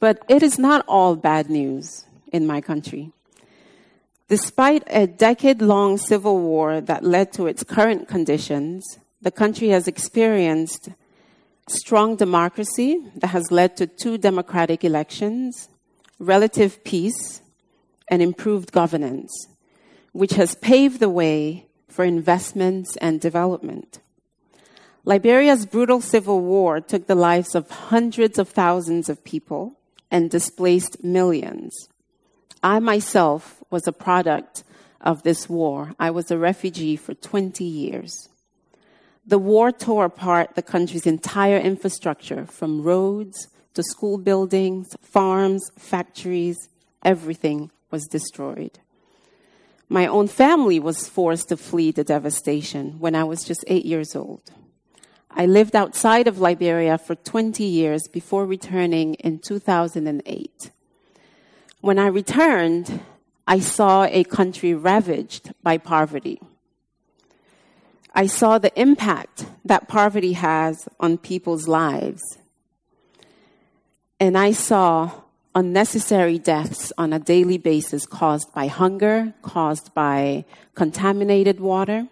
But 0.00 0.24
it 0.28 0.42
is 0.42 0.58
not 0.58 0.84
all 0.88 1.16
bad 1.16 1.50
news 1.50 2.04
in 2.32 2.46
my 2.46 2.60
country. 2.60 3.12
Despite 4.28 4.82
a 4.88 5.06
decade 5.06 5.62
long 5.62 5.98
civil 5.98 6.38
war 6.38 6.80
that 6.80 7.04
led 7.04 7.32
to 7.34 7.46
its 7.46 7.62
current 7.62 8.08
conditions, 8.08 8.98
the 9.22 9.30
country 9.30 9.68
has 9.68 9.86
experienced 9.86 10.88
strong 11.68 12.16
democracy 12.16 12.98
that 13.16 13.28
has 13.28 13.50
led 13.50 13.76
to 13.76 13.86
two 13.86 14.18
democratic 14.18 14.84
elections, 14.84 15.68
relative 16.18 16.82
peace, 16.84 17.42
and 18.08 18.22
improved 18.22 18.72
governance, 18.72 19.32
which 20.12 20.34
has 20.34 20.54
paved 20.56 21.00
the 21.00 21.08
way 21.08 21.65
for 21.96 22.04
investments 22.04 22.94
and 22.98 23.22
development. 23.22 24.00
Liberia's 25.06 25.64
brutal 25.64 26.02
civil 26.02 26.42
war 26.42 26.78
took 26.78 27.06
the 27.06 27.14
lives 27.14 27.54
of 27.54 27.70
hundreds 27.70 28.38
of 28.38 28.50
thousands 28.50 29.08
of 29.08 29.24
people 29.24 29.78
and 30.10 30.30
displaced 30.30 31.02
millions. 31.02 31.88
I 32.62 32.80
myself 32.80 33.64
was 33.70 33.88
a 33.88 33.92
product 33.92 34.62
of 35.00 35.22
this 35.22 35.48
war. 35.48 35.94
I 35.98 36.10
was 36.10 36.30
a 36.30 36.36
refugee 36.36 36.96
for 36.96 37.14
20 37.14 37.64
years. 37.64 38.28
The 39.26 39.38
war 39.38 39.72
tore 39.72 40.04
apart 40.04 40.54
the 40.54 40.62
country's 40.62 41.06
entire 41.06 41.58
infrastructure 41.58 42.44
from 42.44 42.82
roads 42.82 43.48
to 43.72 43.82
school 43.82 44.18
buildings, 44.18 44.86
farms, 45.00 45.62
factories, 45.78 46.58
everything 47.02 47.70
was 47.90 48.04
destroyed. 48.04 48.80
My 49.88 50.06
own 50.06 50.26
family 50.26 50.80
was 50.80 51.08
forced 51.08 51.48
to 51.48 51.56
flee 51.56 51.92
the 51.92 52.04
devastation 52.04 52.98
when 52.98 53.14
I 53.14 53.24
was 53.24 53.44
just 53.44 53.64
eight 53.68 53.84
years 53.84 54.16
old. 54.16 54.50
I 55.30 55.46
lived 55.46 55.76
outside 55.76 56.26
of 56.26 56.40
Liberia 56.40 56.98
for 56.98 57.14
20 57.14 57.62
years 57.62 58.08
before 58.08 58.46
returning 58.46 59.14
in 59.14 59.38
2008. 59.38 60.70
When 61.82 61.98
I 61.98 62.06
returned, 62.06 63.00
I 63.46 63.60
saw 63.60 64.04
a 64.04 64.24
country 64.24 64.74
ravaged 64.74 65.52
by 65.62 65.78
poverty. 65.78 66.40
I 68.14 68.26
saw 68.26 68.58
the 68.58 68.72
impact 68.80 69.44
that 69.64 69.88
poverty 69.88 70.32
has 70.32 70.88
on 70.98 71.18
people's 71.18 71.68
lives. 71.68 72.22
And 74.18 74.38
I 74.38 74.52
saw 74.52 75.12
unnecessary 75.56 76.38
deaths 76.38 76.92
on 76.98 77.14
a 77.14 77.18
daily 77.18 77.56
basis 77.56 78.04
caused 78.04 78.52
by 78.52 78.66
hunger, 78.66 79.32
caused 79.40 79.92
by 79.94 80.44
contaminated 80.74 81.58
water. 81.58 82.06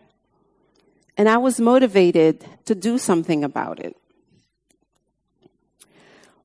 And 1.18 1.28
I 1.28 1.36
was 1.36 1.60
motivated 1.60 2.44
to 2.64 2.74
do 2.74 2.96
something 2.96 3.44
about 3.44 3.78
it. 3.78 3.94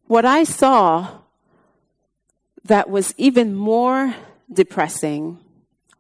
What 0.07 0.26
I 0.26 0.43
saw 0.43 1.07
that 2.65 2.89
was 2.89 3.13
even 3.17 3.55
more 3.55 4.13
depressing 4.51 5.39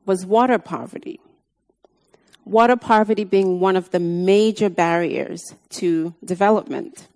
was 0.05 0.25
water 0.25 0.59
poverty. 0.59 1.21
Water 2.43 2.75
poverty 2.75 3.23
being 3.23 3.61
one 3.61 3.77
of 3.77 3.91
the 3.91 3.99
major 3.99 4.69
barriers 4.69 5.55
to 5.69 6.13
development. 6.25 7.07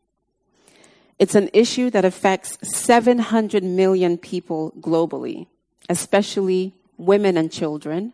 It's 1.23 1.35
an 1.35 1.49
issue 1.53 1.89
that 1.91 2.03
affects 2.03 2.57
700 2.63 3.63
million 3.63 4.17
people 4.17 4.73
globally, 4.81 5.47
especially 5.87 6.73
women 6.97 7.37
and 7.37 7.49
children 7.49 8.11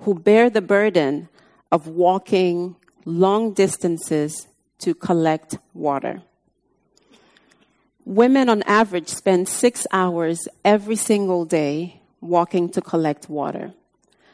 who 0.00 0.12
bear 0.18 0.50
the 0.50 0.60
burden 0.60 1.28
of 1.70 1.86
walking 1.86 2.74
long 3.04 3.52
distances 3.52 4.48
to 4.80 4.92
collect 4.92 5.58
water. 5.72 6.22
Women 8.04 8.48
on 8.48 8.62
average 8.62 9.06
spend 9.06 9.48
six 9.48 9.86
hours 9.92 10.48
every 10.64 10.96
single 10.96 11.44
day 11.44 12.00
walking 12.20 12.70
to 12.70 12.80
collect 12.80 13.30
water. 13.30 13.72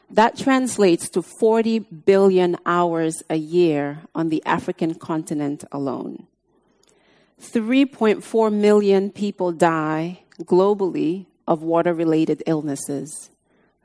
That 0.08 0.38
translates 0.38 1.10
to 1.10 1.20
40 1.20 1.80
billion 1.80 2.56
hours 2.64 3.22
a 3.28 3.36
year 3.36 3.98
on 4.14 4.30
the 4.30 4.42
African 4.46 4.94
continent 4.94 5.64
alone. 5.70 6.26
3.4 7.40 8.52
million 8.52 9.10
people 9.10 9.52
die 9.52 10.20
globally 10.42 11.26
of 11.46 11.62
water 11.62 11.92
related 11.92 12.42
illnesses. 12.46 13.30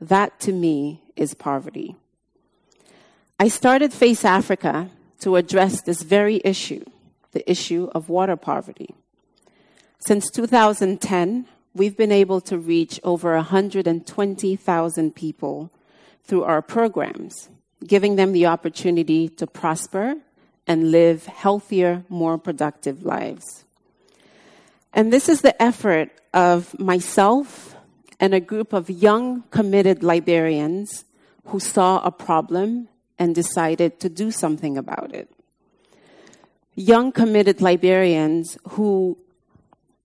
That 0.00 0.40
to 0.40 0.52
me 0.52 1.02
is 1.16 1.34
poverty. 1.34 1.96
I 3.38 3.48
started 3.48 3.92
Face 3.92 4.24
Africa 4.24 4.90
to 5.20 5.36
address 5.36 5.82
this 5.82 6.02
very 6.02 6.40
issue, 6.44 6.84
the 7.32 7.48
issue 7.50 7.88
of 7.94 8.08
water 8.08 8.36
poverty. 8.36 8.94
Since 10.00 10.30
2010, 10.30 11.46
we've 11.74 11.96
been 11.96 12.12
able 12.12 12.40
to 12.42 12.58
reach 12.58 12.98
over 13.04 13.34
120,000 13.34 15.14
people 15.14 15.70
through 16.24 16.44
our 16.44 16.62
programs, 16.62 17.48
giving 17.86 18.16
them 18.16 18.32
the 18.32 18.46
opportunity 18.46 19.28
to 19.28 19.46
prosper 19.46 20.16
and 20.66 20.90
live 20.90 21.26
healthier, 21.26 22.04
more 22.08 22.38
productive 22.38 23.04
lives. 23.04 23.64
And 24.92 25.12
this 25.12 25.28
is 25.28 25.42
the 25.42 25.60
effort 25.62 26.10
of 26.34 26.78
myself 26.78 27.76
and 28.18 28.34
a 28.34 28.40
group 28.40 28.72
of 28.72 28.90
young, 28.90 29.42
committed 29.50 30.02
Liberians 30.02 31.04
who 31.46 31.58
saw 31.58 32.00
a 32.04 32.10
problem 32.10 32.88
and 33.18 33.34
decided 33.34 34.00
to 34.00 34.08
do 34.08 34.30
something 34.30 34.76
about 34.76 35.14
it. 35.14 35.30
Young, 36.74 37.12
committed 37.12 37.60
Liberians 37.60 38.56
who 38.70 39.18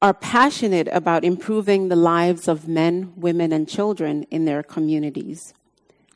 are 0.01 0.13
passionate 0.13 0.87
about 0.91 1.23
improving 1.23 1.89
the 1.89 1.95
lives 1.95 2.47
of 2.47 2.67
men, 2.67 3.13
women, 3.15 3.51
and 3.51 3.67
children 3.67 4.23
in 4.29 4.45
their 4.45 4.61
communities. 4.61 5.53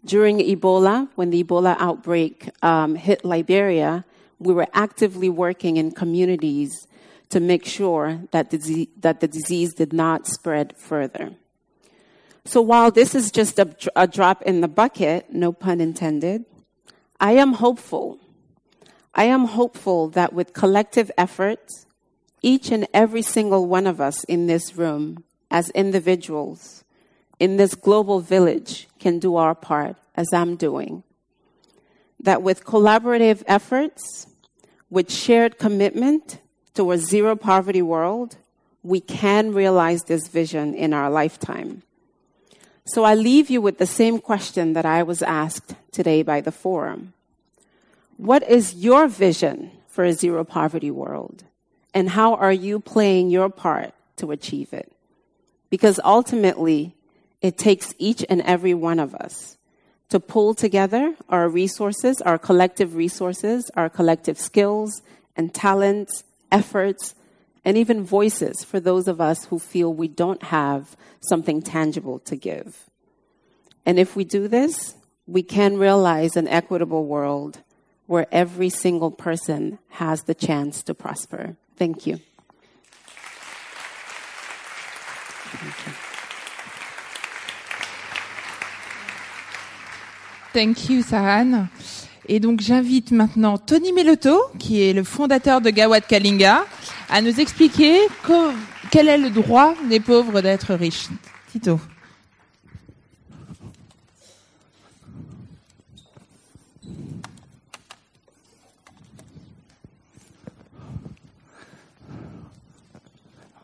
During 0.05 0.39
Ebola, 0.39 1.09
when 1.15 1.29
the 1.29 1.43
Ebola 1.43 1.75
outbreak 1.79 2.49
um, 2.61 2.95
hit 2.95 3.25
Liberia, 3.25 4.05
we 4.39 4.53
were 4.53 4.67
actively 4.73 5.29
working 5.29 5.77
in 5.77 5.91
communities 5.91 6.87
to 7.29 7.39
make 7.39 7.65
sure 7.65 8.21
that 8.31 8.49
the, 8.49 8.89
that 8.97 9.19
the 9.19 9.27
disease 9.27 9.73
did 9.73 9.93
not 9.93 10.25
spread 10.25 10.75
further. 10.77 11.35
So 12.45 12.61
while 12.61 12.89
this 12.89 13.13
is 13.13 13.31
just 13.31 13.59
a, 13.59 13.75
a 13.95 14.07
drop 14.07 14.41
in 14.41 14.61
the 14.61 14.67
bucket, 14.67 15.31
no 15.31 15.51
pun 15.51 15.79
intended, 15.79 16.45
I 17.19 17.33
am 17.33 17.53
hopeful. 17.53 18.17
I 19.13 19.25
am 19.25 19.45
hopeful 19.45 20.09
that 20.09 20.33
with 20.33 20.53
collective 20.53 21.11
efforts, 21.17 21.85
each 22.41 22.71
and 22.71 22.87
every 22.93 23.21
single 23.21 23.67
one 23.67 23.85
of 23.85 23.99
us 23.99 24.23
in 24.23 24.47
this 24.47 24.75
room, 24.75 25.23
as 25.51 25.69
individuals, 25.71 26.83
in 27.39 27.57
this 27.57 27.75
global 27.75 28.19
village, 28.19 28.87
can 28.99 29.19
do 29.19 29.35
our 29.35 29.53
part, 29.53 29.97
as 30.15 30.31
I'm 30.33 30.55
doing. 30.55 31.03
That 32.19 32.41
with 32.41 32.65
collaborative 32.65 33.43
efforts, 33.45 34.27
with 34.89 35.11
shared 35.11 35.57
commitment 35.57 36.39
to 36.73 36.91
a 36.91 36.97
zero 36.97 37.35
poverty 37.35 37.81
world, 37.81 38.37
we 38.83 38.99
can 38.99 39.53
realize 39.53 40.03
this 40.03 40.27
vision 40.27 40.73
in 40.73 40.93
our 40.93 41.09
lifetime. 41.09 41.83
So 42.85 43.03
I 43.03 43.13
leave 43.13 43.49
you 43.49 43.61
with 43.61 43.77
the 43.77 43.85
same 43.85 44.19
question 44.19 44.73
that 44.73 44.85
I 44.85 45.03
was 45.03 45.21
asked 45.21 45.75
today 45.91 46.23
by 46.23 46.41
the 46.41 46.51
forum. 46.51 47.13
What 48.17 48.41
is 48.49 48.73
your 48.73 49.07
vision 49.07 49.71
for 49.87 50.03
a 50.03 50.13
zero 50.13 50.43
poverty 50.43 50.89
world? 50.89 51.43
And 51.93 52.09
how 52.09 52.33
are 52.35 52.51
you 52.51 52.79
playing 52.79 53.29
your 53.29 53.49
part 53.49 53.93
to 54.17 54.31
achieve 54.31 54.73
it? 54.73 54.91
Because 55.69 55.99
ultimately, 56.03 56.95
it 57.41 57.57
takes 57.57 57.93
each 57.99 58.25
and 58.27 58.41
every 58.41 58.73
one 58.73 58.99
of 58.99 59.13
us 59.13 59.57
to 60.09 60.19
pull 60.19 60.53
together 60.55 61.15
our 61.29 61.47
resources, 61.47 62.21
our 62.21 62.37
collective 62.37 62.95
resources, 62.95 63.69
our 63.75 63.89
collective 63.89 64.39
skills 64.39 65.01
and 65.35 65.53
talents, 65.53 66.23
efforts, 66.51 67.15
and 67.63 67.77
even 67.77 68.03
voices 68.03 68.63
for 68.63 68.79
those 68.79 69.07
of 69.07 69.21
us 69.21 69.45
who 69.45 69.59
feel 69.59 69.93
we 69.93 70.07
don't 70.07 70.43
have 70.43 70.97
something 71.21 71.61
tangible 71.61 72.19
to 72.19 72.35
give. 72.35 72.89
And 73.85 73.99
if 73.99 74.15
we 74.15 74.23
do 74.23 74.47
this, 74.47 74.95
we 75.27 75.43
can 75.43 75.77
realize 75.77 76.35
an 76.35 76.47
equitable 76.47 77.05
world 77.05 77.59
where 78.07 78.25
every 78.31 78.69
single 78.69 79.11
person 79.11 79.77
has 79.89 80.23
the 80.23 80.33
chance 80.33 80.81
to 80.83 80.95
prosper. 80.95 81.55
Thank 81.77 82.07
you. 82.07 82.19
Thank 85.51 85.87
you. 85.87 85.93
Thank 90.51 90.89
you, 90.89 91.03
Sahan. 91.03 91.67
Et 92.27 92.39
donc, 92.39 92.59
j'invite 92.59 93.11
maintenant 93.11 93.57
Tony 93.59 93.93
Meloto, 93.93 94.39
qui 94.57 94.81
est 94.81 94.93
le 94.93 95.03
fondateur 95.03 95.61
de 95.61 95.69
Gawad 95.69 96.05
Kalinga, 96.07 96.65
à 97.09 97.21
nous 97.21 97.39
expliquer 97.39 97.99
quel 98.89 99.07
est 99.07 99.17
le 99.17 99.29
droit 99.29 99.75
des 99.89 99.99
pauvres 99.99 100.41
d'être 100.41 100.73
riches. 100.73 101.07
Tito. 101.51 101.79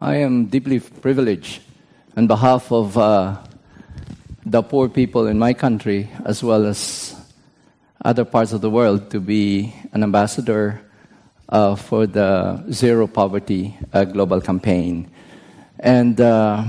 I 0.01 0.17
am 0.17 0.45
deeply 0.45 0.79
privileged 0.79 1.61
on 2.15 2.27
behalf 2.27 2.71
of 2.71 2.95
uh, 2.95 3.37
the 4.45 4.61
poor 4.61 4.89
people 4.89 5.27
in 5.27 5.39
my 5.39 5.53
country 5.53 6.09
as 6.25 6.43
well 6.43 6.65
as 6.65 7.15
other 8.03 8.25
parts 8.25 8.53
of 8.53 8.61
the 8.61 8.69
world 8.69 9.09
to 9.09 9.19
be 9.19 9.73
an 9.93 10.03
ambassador 10.03 10.81
uh, 11.49 11.75
for 11.75 12.05
the 12.05 12.63
Zero 12.71 13.07
Poverty 13.07 13.77
uh, 13.93 14.03
Global 14.05 14.41
Campaign. 14.41 15.09
And 15.79 16.21
uh, 16.21 16.63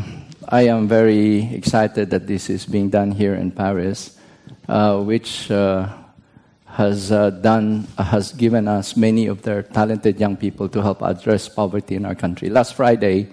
I 0.48 0.62
am 0.68 0.88
very 0.88 1.54
excited 1.54 2.10
that 2.10 2.26
this 2.26 2.48
is 2.50 2.66
being 2.66 2.90
done 2.90 3.10
here 3.12 3.34
in 3.34 3.50
Paris. 3.50 4.16
uh, 4.68 5.00
which 5.00 5.50
uh, 5.50 5.88
has 6.66 7.12
uh, 7.12 7.30
done 7.30 7.86
has 7.98 8.32
given 8.32 8.68
us 8.68 8.96
many 8.96 9.26
of 9.26 9.42
their 9.42 9.62
talented 9.62 10.18
young 10.18 10.36
people 10.36 10.68
to 10.68 10.82
help 10.82 11.02
address 11.02 11.48
poverty 11.48 11.94
in 11.94 12.04
our 12.04 12.14
country. 12.14 12.50
Last 12.50 12.74
Friday, 12.74 13.28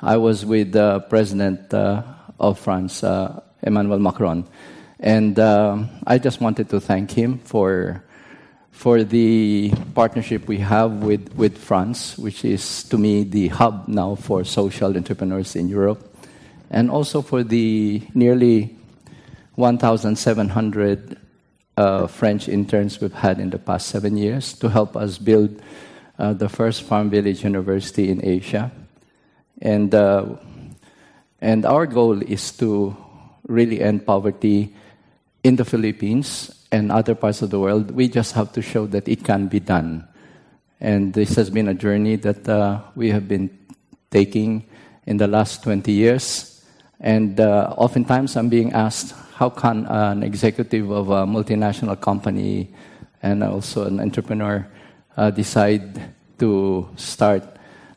I 0.00 0.16
was 0.18 0.44
with 0.44 0.72
the 0.72 1.00
president 1.08 1.72
of 1.72 2.58
France, 2.58 3.02
Emmanuel 3.64 3.98
Macron, 3.98 4.46
and 5.00 5.38
um, 5.38 5.90
I 6.06 6.18
just 6.18 6.40
wanted 6.40 6.68
to 6.70 6.80
thank 6.80 7.10
him 7.10 7.38
for 7.38 8.04
for 8.74 9.04
the 9.04 9.72
partnership 9.94 10.48
we 10.48 10.58
have 10.58 10.90
with, 10.94 11.32
with 11.36 11.56
France, 11.56 12.18
which 12.18 12.44
is 12.44 12.82
to 12.82 12.98
me 12.98 13.22
the 13.22 13.46
hub 13.46 13.86
now 13.86 14.16
for 14.16 14.42
social 14.42 14.96
entrepreneurs 14.96 15.54
in 15.54 15.68
Europe, 15.68 16.12
and 16.70 16.90
also 16.90 17.22
for 17.22 17.44
the 17.44 18.02
nearly 18.14 18.76
1,700 19.54 21.16
uh, 21.76 22.06
French 22.08 22.48
interns 22.48 23.00
we've 23.00 23.14
had 23.14 23.38
in 23.38 23.50
the 23.50 23.58
past 23.58 23.86
seven 23.86 24.16
years 24.16 24.52
to 24.54 24.68
help 24.68 24.96
us 24.96 25.18
build 25.18 25.62
uh, 26.18 26.32
the 26.32 26.48
first 26.48 26.82
Farm 26.82 27.10
Village 27.10 27.44
University 27.44 28.10
in 28.10 28.24
Asia. 28.24 28.72
And, 29.62 29.94
uh, 29.94 30.36
and 31.40 31.64
our 31.64 31.86
goal 31.86 32.20
is 32.22 32.50
to 32.58 32.96
really 33.46 33.80
end 33.80 34.06
poverty 34.06 34.74
in 35.42 35.56
the 35.56 35.64
Philippines 35.64 36.66
and 36.72 36.90
other 36.90 37.14
parts 37.14 37.42
of 37.42 37.50
the 37.50 37.60
world. 37.60 37.90
We 37.90 38.08
just 38.08 38.32
have 38.32 38.52
to 38.52 38.62
show 38.62 38.86
that 38.88 39.08
it 39.08 39.24
can 39.24 39.48
be 39.48 39.60
done. 39.60 40.08
And 40.80 41.14
this 41.14 41.36
has 41.36 41.50
been 41.50 41.68
a 41.68 41.74
journey 41.74 42.16
that 42.16 42.48
uh, 42.48 42.80
we 42.94 43.10
have 43.10 43.28
been 43.28 43.50
taking 44.10 44.66
in 45.06 45.18
the 45.18 45.26
last 45.26 45.62
20 45.62 45.92
years. 45.92 46.62
And 47.00 47.38
uh, 47.38 47.74
oftentimes 47.76 48.36
I'm 48.36 48.48
being 48.48 48.72
asked, 48.72 49.14
how 49.34 49.50
can 49.50 49.86
an 49.86 50.22
executive 50.22 50.90
of 50.90 51.10
a 51.10 51.26
multinational 51.26 52.00
company 52.00 52.70
and 53.22 53.42
also 53.42 53.86
an 53.86 54.00
entrepreneur 54.00 54.66
uh, 55.16 55.30
decide 55.30 56.00
to 56.38 56.88
start 56.96 57.53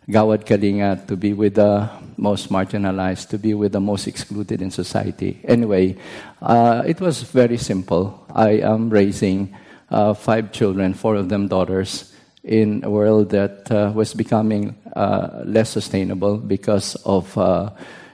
Gawad 0.09 0.45
Kalinga 0.45 1.05
to 1.07 1.17
be 1.17 1.33
with 1.33 1.55
the 1.55 1.89
most 2.15 2.49
marginalized, 2.49 3.27
to 3.29 3.37
be 3.37 3.53
with 3.53 3.73
the 3.73 3.81
most 3.81 4.07
excluded 4.07 4.61
in 4.61 4.71
society. 4.71 5.39
Anyway, 5.43 5.97
uh, 6.41 6.81
it 6.85 7.01
was 7.01 7.23
very 7.23 7.57
simple. 7.57 8.25
I 8.33 8.51
am 8.63 8.89
raising 8.89 9.53
uh, 9.89 10.13
five 10.13 10.51
children, 10.51 10.93
four 10.93 11.15
of 11.15 11.27
them 11.27 11.47
daughters, 11.49 12.13
in 12.43 12.81
a 12.85 12.89
world 12.89 13.31
that 13.31 13.69
uh, 13.69 13.91
was 13.93 14.13
becoming 14.13 14.73
uh, 14.95 15.43
less 15.43 15.69
sustainable 15.69 16.37
because 16.37 16.95
of 17.03 17.37
uh, 17.37 17.69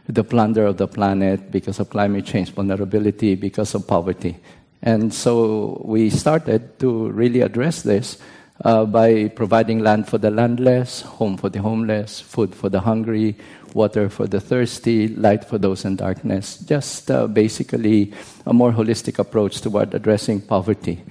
the 0.09 0.23
plunder 0.23 0.65
of 0.65 0.77
the 0.77 0.87
planet, 0.87 1.51
because 1.51 1.79
of 1.79 1.91
climate 1.91 2.25
change 2.25 2.49
vulnerability, 2.51 3.35
because 3.35 3.75
of 3.75 3.85
poverty. 3.85 4.35
And 4.81 5.13
so 5.13 5.81
we 5.85 6.09
started 6.09 6.79
to 6.79 7.09
really 7.11 7.41
address 7.41 7.83
this 7.83 8.17
uh, 8.63 8.85
by 8.85 9.27
providing 9.29 9.79
land 9.79 10.07
for 10.07 10.17
the 10.17 10.29
landless, 10.29 11.01
home 11.01 11.37
for 11.37 11.49
the 11.49 11.61
homeless, 11.61 12.19
food 12.19 12.53
for 12.53 12.69
the 12.69 12.79
hungry, 12.79 13.35
water 13.73 14.09
for 14.09 14.27
the 14.27 14.39
thirsty, 14.39 15.07
light 15.07 15.43
for 15.43 15.57
those 15.57 15.85
in 15.85 15.95
darkness. 15.95 16.57
Just 16.57 17.09
uh, 17.09 17.27
basically 17.27 18.13
a 18.45 18.53
more 18.53 18.71
holistic 18.71 19.19
approach 19.19 19.61
toward 19.61 19.93
addressing 19.93 20.41
poverty. 20.41 21.03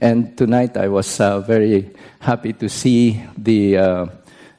And 0.00 0.36
tonight 0.36 0.76
I 0.76 0.88
was 0.88 1.20
uh, 1.20 1.40
very 1.40 1.90
happy 2.20 2.52
to 2.54 2.68
see 2.68 3.22
the, 3.36 3.78
uh, 3.78 4.06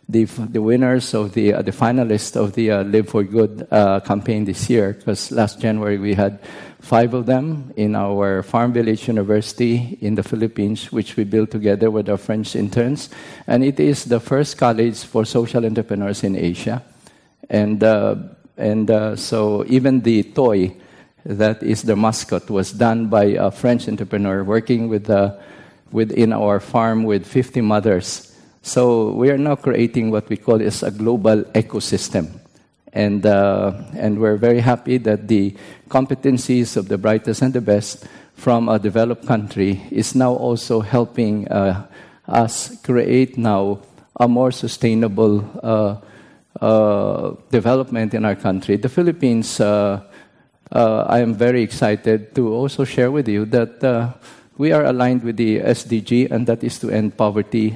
the, 0.10 0.26
the, 0.26 0.62
winners 0.62 1.14
of 1.14 1.34
the, 1.34 1.54
uh, 1.54 1.62
the 1.62 1.72
finalists 1.72 2.36
of 2.36 2.54
the 2.54 2.72
uh, 2.72 2.84
Live 2.84 3.10
for 3.10 3.24
Good 3.24 3.68
campaign 3.70 4.44
this 4.44 4.70
year, 4.70 4.94
because 4.94 5.32
last 5.32 5.62
January 5.62 6.00
we 6.00 6.16
had 6.16 6.40
five 6.80 7.14
of 7.14 7.28
them 7.28 7.72
in 7.76 7.96
our 7.96 8.42
Farm 8.42 8.74
Village 8.74 9.08
University 9.08 9.98
in 10.02 10.16
the 10.16 10.24
Philippines, 10.24 10.92
which 10.92 11.16
we 11.16 11.24
built 11.24 11.52
together 11.52 11.92
with 11.92 12.10
our 12.10 12.18
French 12.18 12.56
interns. 12.56 13.10
And 13.46 13.64
it 13.64 13.80
is 13.80 14.06
the 14.06 14.20
first 14.20 14.58
college 14.58 15.04
for 15.04 15.26
social 15.26 15.66
entrepreneurs 15.66 16.24
in 16.24 16.36
Asia. 16.36 16.84
And, 17.50 17.84
uh, 17.84 18.16
and 18.58 18.90
uh, 18.90 19.16
so 19.16 19.64
even 19.68 20.02
the 20.02 20.24
toy 20.24 20.76
that 21.26 21.62
is 21.62 21.84
the 21.84 21.96
mascot 21.96 22.50
was 22.50 22.72
done 22.72 23.08
by 23.08 23.26
a 23.26 23.52
French 23.52 23.88
entrepreneur 23.88 24.44
working 24.44 24.88
with, 24.88 25.10
uh, 25.10 25.36
within 25.92 26.34
our 26.34 26.60
farm 26.60 27.04
with 27.04 27.28
50 27.28 27.62
mothers. 27.62 28.29
So 28.70 29.14
we 29.14 29.32
are 29.32 29.38
now 29.40 29.56
creating 29.56 30.12
what 30.12 30.30
we 30.30 30.38
call 30.38 30.62
is 30.62 30.84
a 30.84 30.92
global 30.92 31.42
ecosystem. 31.56 32.40
And, 32.94 33.26
uh, 33.26 33.74
and 33.98 34.20
we're 34.20 34.38
very 34.38 34.60
happy 34.60 35.00
that 35.00 35.28
the 35.28 35.56
competencies 35.90 36.78
of 36.78 36.88
the 36.88 37.00
brightest 37.00 37.42
and 37.42 37.52
the 37.52 37.62
best 37.62 38.06
from 38.36 38.70
a 38.70 38.78
developed 38.78 39.26
country 39.26 39.82
is 39.90 40.14
now 40.14 40.34
also 40.34 40.82
helping 40.82 41.48
uh, 41.48 41.88
us 42.28 42.80
create 42.84 43.40
now 43.40 43.80
a 44.20 44.28
more 44.28 44.52
sustainable 44.52 45.44
uh, 45.64 45.96
uh, 46.64 47.34
development 47.50 48.14
in 48.14 48.24
our 48.24 48.36
country. 48.36 48.76
The 48.76 48.90
Philippines, 48.90 49.60
uh, 49.60 50.04
uh, 50.72 51.06
I 51.10 51.22
am 51.22 51.34
very 51.34 51.64
excited 51.64 52.36
to 52.36 52.54
also 52.54 52.84
share 52.84 53.10
with 53.10 53.28
you 53.28 53.46
that 53.46 54.14
we 54.60 54.74
are 54.74 54.84
aligned 54.84 55.24
with 55.24 55.38
the 55.38 55.60
SDG, 55.60 56.30
and 56.30 56.46
that 56.46 56.66
is 56.66 56.78
to 56.80 56.92
end 56.92 57.16
poverty 57.16 57.70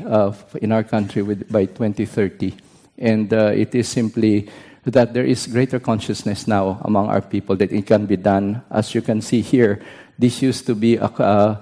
in 0.62 0.72
our 0.74 0.84
country 0.84 1.22
with, 1.24 1.50
by 1.50 1.64
2030. 1.64 2.54
And 2.98 3.32
it 3.32 3.74
is 3.74 3.88
simply 3.88 4.50
that 4.84 5.14
there 5.14 5.24
is 5.24 5.48
greater 5.48 5.80
consciousness 5.80 6.46
now 6.46 6.82
among 6.84 7.08
our 7.08 7.22
people 7.22 7.56
that 7.56 7.72
it 7.72 7.88
can 7.88 8.06
be 8.06 8.18
done. 8.18 8.62
As 8.70 8.94
you 8.94 9.02
can 9.02 9.22
see 9.22 9.40
here, 9.40 9.82
this 10.20 10.42
used 10.42 10.66
to 10.66 10.76
be 10.76 10.98
a, 10.98 11.06
uh, 11.06 11.56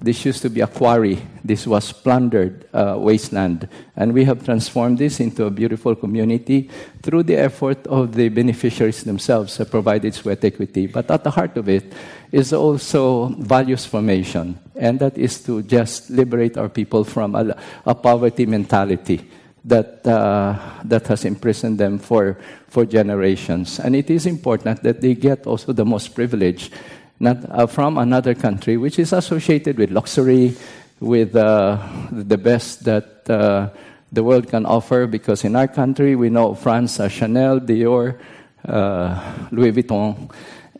this 0.00 0.24
used 0.24 0.42
to 0.42 0.48
be 0.48 0.60
a 0.60 0.68
quarry. 0.68 1.18
This 1.44 1.66
was 1.66 1.92
plundered 1.92 2.68
uh, 2.72 2.94
wasteland. 2.98 3.68
And 3.96 4.14
we 4.14 4.24
have 4.26 4.44
transformed 4.44 4.98
this 4.98 5.18
into 5.18 5.44
a 5.46 5.50
beautiful 5.50 5.96
community 5.96 6.70
through 7.02 7.24
the 7.24 7.36
effort 7.36 7.84
of 7.88 8.14
the 8.14 8.28
beneficiaries 8.28 9.02
themselves 9.02 9.60
provided 9.68 10.14
sweat 10.14 10.44
equity. 10.44 10.86
But 10.86 11.10
at 11.10 11.24
the 11.24 11.32
heart 11.32 11.56
of 11.56 11.68
it 11.68 11.92
is 12.32 12.52
also 12.52 13.28
values 13.38 13.84
formation. 13.86 14.58
And 14.76 15.00
that 15.00 15.18
is 15.18 15.42
to 15.44 15.62
just 15.62 16.10
liberate 16.10 16.56
our 16.56 16.68
people 16.68 17.04
from 17.04 17.34
a, 17.34 17.56
a 17.86 17.94
poverty 17.94 18.46
mentality 18.46 19.28
that, 19.64 20.06
uh, 20.06 20.58
that 20.84 21.06
has 21.08 21.24
imprisoned 21.24 21.78
them 21.78 21.98
for, 21.98 22.38
for 22.68 22.84
generations. 22.84 23.80
And 23.80 23.94
it 23.96 24.10
is 24.10 24.26
important 24.26 24.82
that 24.82 25.00
they 25.00 25.14
get 25.14 25.46
also 25.46 25.72
the 25.72 25.84
most 25.84 26.14
privilege 26.14 26.70
not, 27.20 27.38
uh, 27.50 27.66
from 27.66 27.98
another 27.98 28.34
country, 28.34 28.76
which 28.76 28.98
is 28.98 29.12
associated 29.12 29.76
with 29.76 29.90
luxury, 29.90 30.54
with 31.00 31.34
uh, 31.34 31.78
the 32.12 32.38
best 32.38 32.84
that 32.84 33.28
uh, 33.28 33.68
the 34.12 34.22
world 34.22 34.48
can 34.48 34.64
offer. 34.64 35.06
Because 35.06 35.44
in 35.44 35.56
our 35.56 35.68
country, 35.68 36.14
we 36.14 36.30
know 36.30 36.54
France, 36.54 37.00
uh, 37.00 37.08
Chanel, 37.08 37.60
Dior, 37.60 38.18
uh, 38.66 39.48
Louis 39.50 39.72
Vuitton. 39.72 40.30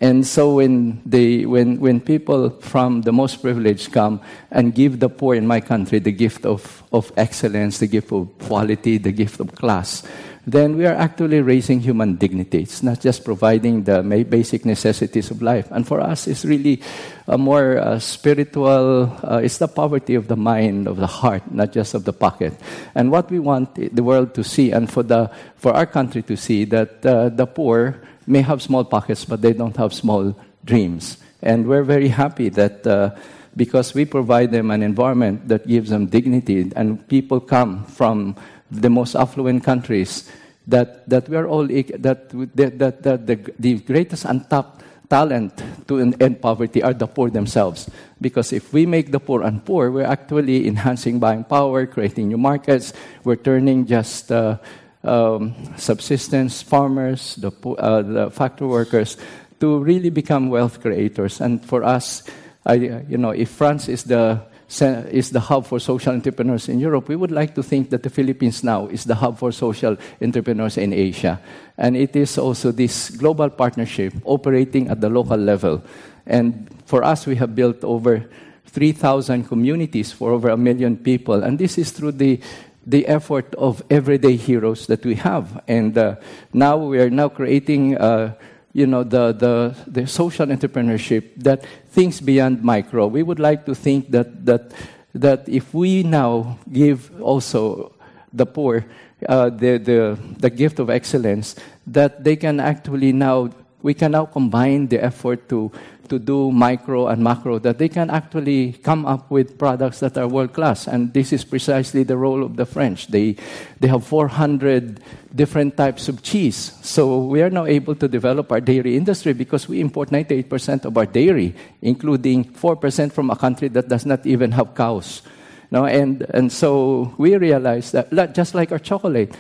And 0.01 0.25
so 0.25 0.55
when, 0.55 1.03
they, 1.05 1.45
when, 1.45 1.81
when 1.81 2.01
people 2.01 2.51
from 2.61 3.03
the 3.03 3.12
most 3.12 3.43
privileged 3.43 3.93
come 3.93 4.20
and 4.51 4.73
give 4.75 5.01
the 5.01 5.09
poor 5.09 5.35
in 5.35 5.47
my 5.47 5.61
country 5.61 5.99
the 5.99 6.12
gift 6.12 6.47
of, 6.47 6.85
of 6.93 7.12
excellence, 7.16 7.79
the 7.79 7.89
gift 7.89 8.12
of 8.12 8.29
quality, 8.39 8.99
the 8.99 9.11
gift 9.11 9.41
of 9.41 9.55
class, 9.57 10.05
then 10.53 10.79
we 10.79 10.87
are 10.87 10.95
actually 10.95 11.43
raising 11.43 11.81
human 11.81 12.16
dignity. 12.16 12.62
It's 12.62 12.83
not 12.83 13.01
just 13.01 13.23
providing 13.23 13.85
the 13.85 14.03
basic 14.29 14.65
necessities 14.65 15.31
of 15.31 15.43
life. 15.43 15.69
And 15.70 15.87
for 15.87 16.01
us, 16.01 16.27
it's 16.27 16.45
really 16.45 16.81
a 17.27 17.37
more 17.37 17.77
uh, 17.77 17.99
spiritual, 17.99 19.12
uh, 19.23 19.41
it's 19.45 19.59
the 19.59 19.69
poverty 19.69 20.15
of 20.15 20.29
the 20.29 20.37
mind, 20.37 20.87
of 20.89 20.97
the 20.97 21.07
heart, 21.07 21.53
not 21.53 21.73
just 21.73 21.93
of 21.93 22.05
the 22.05 22.15
pocket. 22.15 22.55
And 22.95 23.11
what 23.11 23.31
we 23.31 23.39
want 23.39 23.75
the 23.75 24.03
world 24.03 24.35
to 24.35 24.43
see, 24.43 24.73
and 24.73 24.91
for, 24.91 25.03
the, 25.03 25.31
for 25.57 25.75
our 25.75 25.87
country 25.87 26.23
to 26.23 26.37
see, 26.37 26.65
that 26.65 27.05
uh, 27.05 27.29
the 27.29 27.47
poor 27.47 28.01
may 28.27 28.41
have 28.41 28.62
small 28.62 28.85
pockets, 28.85 29.27
but 29.27 29.43
they 29.43 29.53
don't 29.53 29.77
have 29.77 29.93
small 29.93 30.35
dreams. 30.65 31.19
And 31.43 31.66
we're 31.66 31.85
very 31.85 32.09
happy 32.09 32.49
that 32.51 32.87
uh, 32.87 33.15
because 33.55 33.93
we 33.93 34.07
provide 34.07 34.51
them 34.53 34.70
an 34.70 34.83
environment 34.83 35.49
that 35.49 35.66
gives 35.66 35.91
them 35.91 36.07
dignity, 36.07 36.73
and 36.75 37.07
people 37.09 37.41
come 37.41 37.85
from 37.85 38.37
the 38.70 38.90
most 38.90 39.15
affluent 39.15 39.65
countries, 39.65 40.31
that, 40.66 41.09
that 41.09 41.28
we 41.28 41.36
are 41.36 41.49
all, 41.49 41.66
that, 41.66 42.28
that, 42.55 43.03
that, 43.03 43.27
the, 43.27 43.53
the 43.59 43.74
greatest 43.81 44.24
untapped 44.24 44.82
talent 45.09 45.62
to 45.86 46.01
end 46.20 46.40
poverty 46.40 46.82
are 46.82 46.93
the 46.93 47.07
poor 47.07 47.31
themselves. 47.31 47.90
Because 48.20 48.53
if 48.53 48.73
we 48.73 48.85
make 48.85 49.11
the 49.11 49.20
poor 49.20 49.40
unpoor, 49.40 49.93
we're 49.93 50.05
actually 50.05 50.69
enhancing 50.69 51.19
buying 51.19 51.45
power, 51.45 51.86
creating 51.86 52.28
new 52.28 52.36
markets, 52.36 52.93
we're 53.24 53.36
turning 53.36 53.86
just 53.86 54.31
uh, 54.31 54.59
um, 55.05 55.55
subsistence 55.77 56.61
farmers, 56.62 57.36
the, 57.36 57.51
uh, 57.78 58.03
the 58.03 58.31
factory 58.31 58.69
workers, 58.69 59.16
to 59.61 59.78
really 59.78 60.11
become 60.11 60.51
wealth 60.51 60.81
creators. 60.81 61.40
And 61.40 61.65
for 61.65 61.82
us, 61.85 62.23
I, 62.66 62.74
you 63.09 63.16
know, 63.16 63.31
if 63.31 63.49
France 63.49 63.89
is 63.89 64.05
the 64.05 64.43
is 64.69 65.31
the 65.31 65.40
hub 65.40 65.66
for 65.66 65.81
social 65.81 66.12
entrepreneurs 66.12 66.69
in 66.69 66.78
Europe, 66.78 67.09
we 67.09 67.16
would 67.16 67.31
like 67.31 67.55
to 67.55 67.62
think 67.62 67.90
that 67.90 68.03
the 68.03 68.11
Philippines 68.11 68.62
now 68.62 68.86
is 68.86 69.05
the 69.05 69.15
hub 69.15 69.39
for 69.39 69.51
social 69.51 69.97
entrepreneurs 70.20 70.77
in 70.77 70.93
Asia. 70.93 71.40
And 71.78 71.97
it 71.97 72.15
is 72.15 72.39
also 72.39 72.73
this 72.73 73.11
global 73.11 73.49
partnership 73.51 74.12
operating 74.24 74.89
at 74.89 75.01
the 75.01 75.09
local 75.09 75.39
level. 75.39 75.82
And 76.27 76.69
for 76.85 77.03
us, 77.03 77.27
we 77.27 77.36
have 77.36 77.55
built 77.55 77.82
over 77.82 78.28
3,000 78.66 79.49
communities 79.49 80.12
for 80.12 80.32
over 80.32 80.51
a 80.51 80.57
million 80.57 80.97
people. 80.97 81.43
And 81.43 81.59
this 81.59 81.78
is 81.78 81.90
through 81.90 82.12
the, 82.12 82.40
the 82.86 83.07
effort 83.07 83.55
of 83.55 83.82
everyday 83.89 84.36
heroes 84.36 84.86
that 84.89 85.05
we 85.05 85.15
have. 85.15 85.62
And 85.66 85.97
uh, 85.97 86.16
now 86.53 86.77
we 86.77 86.99
are 87.01 87.11
now 87.11 87.31
creating, 87.31 87.97
uh, 87.97 88.35
you 88.73 88.86
know, 88.86 89.03
the, 89.03 89.32
the, 89.32 89.77
the 89.86 90.07
social 90.07 90.47
entrepreneurship 90.47 91.43
that 91.43 91.65
thinks 91.90 92.20
beyond 92.20 92.62
micro. 92.62 93.07
We 93.07 93.23
would 93.23 93.40
like 93.40 93.65
to 93.66 93.74
think 93.74 94.11
that, 94.11 94.45
that, 94.47 94.73
that 95.15 95.49
if 95.49 95.73
we 95.73 96.03
now 96.03 96.59
give 96.70 97.11
also 97.20 97.95
the 98.32 98.47
poor 98.47 98.85
uh, 99.27 99.51
the, 99.51 99.78
the, 99.78 100.19
the 100.39 100.51
gift 100.51 100.78
of 100.78 100.90
excellence, 100.90 101.57
that 101.86 102.23
they 102.23 102.36
can 102.36 102.61
actually 102.61 103.12
now, 103.12 103.51
we 103.82 103.94
can 103.94 104.12
now 104.12 104.26
combine 104.26 104.88
the 104.88 105.02
effort 105.02 105.48
to 105.48 105.72
to 106.09 106.18
do 106.18 106.50
micro 106.50 107.09
and 107.09 107.22
macro, 107.22 107.59
that 107.59 107.78
they 107.78 107.88
can 107.88 108.10
actually 108.10 108.72
come 108.82 109.06
up 109.06 109.30
with 109.30 109.59
products 109.59 110.00
that 110.00 110.16
are 110.18 110.26
world 110.26 110.52
class. 110.52 110.88
And 110.88 111.12
this 111.12 111.32
is 111.32 111.44
precisely 111.44 112.02
the 112.02 112.16
role 112.16 112.42
of 112.42 112.56
the 112.56 112.66
French. 112.66 113.09
They, 113.09 113.36
they 113.80 113.88
have 113.88 114.06
400 114.06 115.00
different 115.34 115.76
types 115.76 116.09
of 116.09 116.22
cheese. 116.22 116.72
So 116.82 117.18
we 117.18 117.42
are 117.42 117.50
now 117.50 117.66
able 117.66 117.94
to 117.96 118.09
develop 118.09 118.50
our 118.50 118.60
dairy 118.60 118.96
industry 118.96 119.32
because 119.32 119.68
we 119.68 119.80
import 119.80 120.10
98% 120.10 120.84
of 120.84 120.96
our 120.96 121.06
dairy, 121.06 121.55
including 121.82 122.44
4% 122.44 123.12
from 123.12 123.30
a 123.30 123.36
country 123.36 123.68
that 123.68 123.88
does 123.88 124.06
not 124.06 124.26
even 124.26 124.52
have 124.52 124.74
cows. 124.74 125.22
No, 125.70 125.84
and, 125.84 126.22
and 126.30 126.50
so 126.50 127.14
we 127.18 127.36
realize 127.36 127.92
that, 127.92 128.32
just 128.34 128.55
like 128.55 128.72
our 128.72 128.78
chocolate, 128.78 129.36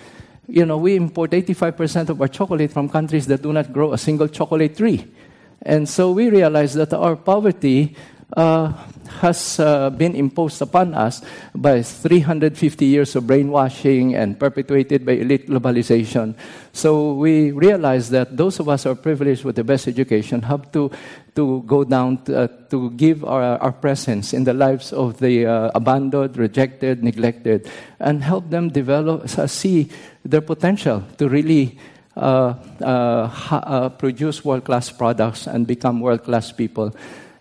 you 0.48 0.64
know, 0.64 0.78
we 0.78 0.96
import 0.96 1.30
85% 1.30 2.08
of 2.08 2.20
our 2.20 2.28
chocolate 2.28 2.72
from 2.72 2.88
countries 2.88 3.26
that 3.26 3.42
do 3.42 3.52
not 3.52 3.72
grow 3.72 3.92
a 3.92 3.98
single 3.98 4.28
chocolate 4.28 4.76
tree. 4.76 5.06
And 5.62 5.88
so 5.88 6.12
we 6.12 6.30
realize 6.30 6.74
that 6.74 6.92
our 6.94 7.16
poverty 7.16 7.94
uh, 8.36 8.72
has 9.20 9.58
uh, 9.58 9.90
been 9.90 10.14
imposed 10.14 10.60
upon 10.60 10.94
us 10.94 11.22
by 11.54 11.82
350 11.82 12.84
years 12.84 13.16
of 13.16 13.26
brainwashing 13.26 14.14
and 14.14 14.38
perpetuated 14.38 15.04
by 15.04 15.12
elite 15.12 15.48
globalization. 15.48 16.34
So 16.72 17.14
we 17.14 17.50
realize 17.52 18.10
that 18.10 18.36
those 18.36 18.60
of 18.60 18.68
us 18.68 18.84
who 18.84 18.90
are 18.90 18.94
privileged 18.94 19.44
with 19.44 19.56
the 19.56 19.64
best 19.64 19.88
education 19.88 20.42
have 20.42 20.70
to, 20.72 20.90
to 21.38 21.62
go 21.66 21.84
down 21.84 22.18
to, 22.24 22.36
uh, 22.36 22.48
to 22.68 22.90
give 22.98 23.24
our, 23.24 23.62
our 23.62 23.70
presence 23.70 24.34
in 24.34 24.42
the 24.42 24.52
lives 24.52 24.92
of 24.92 25.20
the 25.20 25.46
uh, 25.46 25.70
abandoned, 25.72 26.36
rejected, 26.36 27.04
neglected, 27.04 27.70
and 28.00 28.24
help 28.24 28.50
them 28.50 28.70
develop, 28.70 29.22
uh, 29.38 29.46
see 29.46 29.88
their 30.24 30.40
potential 30.40 31.04
to 31.16 31.28
really 31.28 31.78
uh, 32.16 32.54
uh, 32.82 33.30
uh, 33.52 33.88
produce 33.90 34.44
world 34.44 34.64
class 34.64 34.90
products 34.90 35.46
and 35.46 35.64
become 35.64 36.00
world 36.00 36.24
class 36.24 36.50
people. 36.50 36.92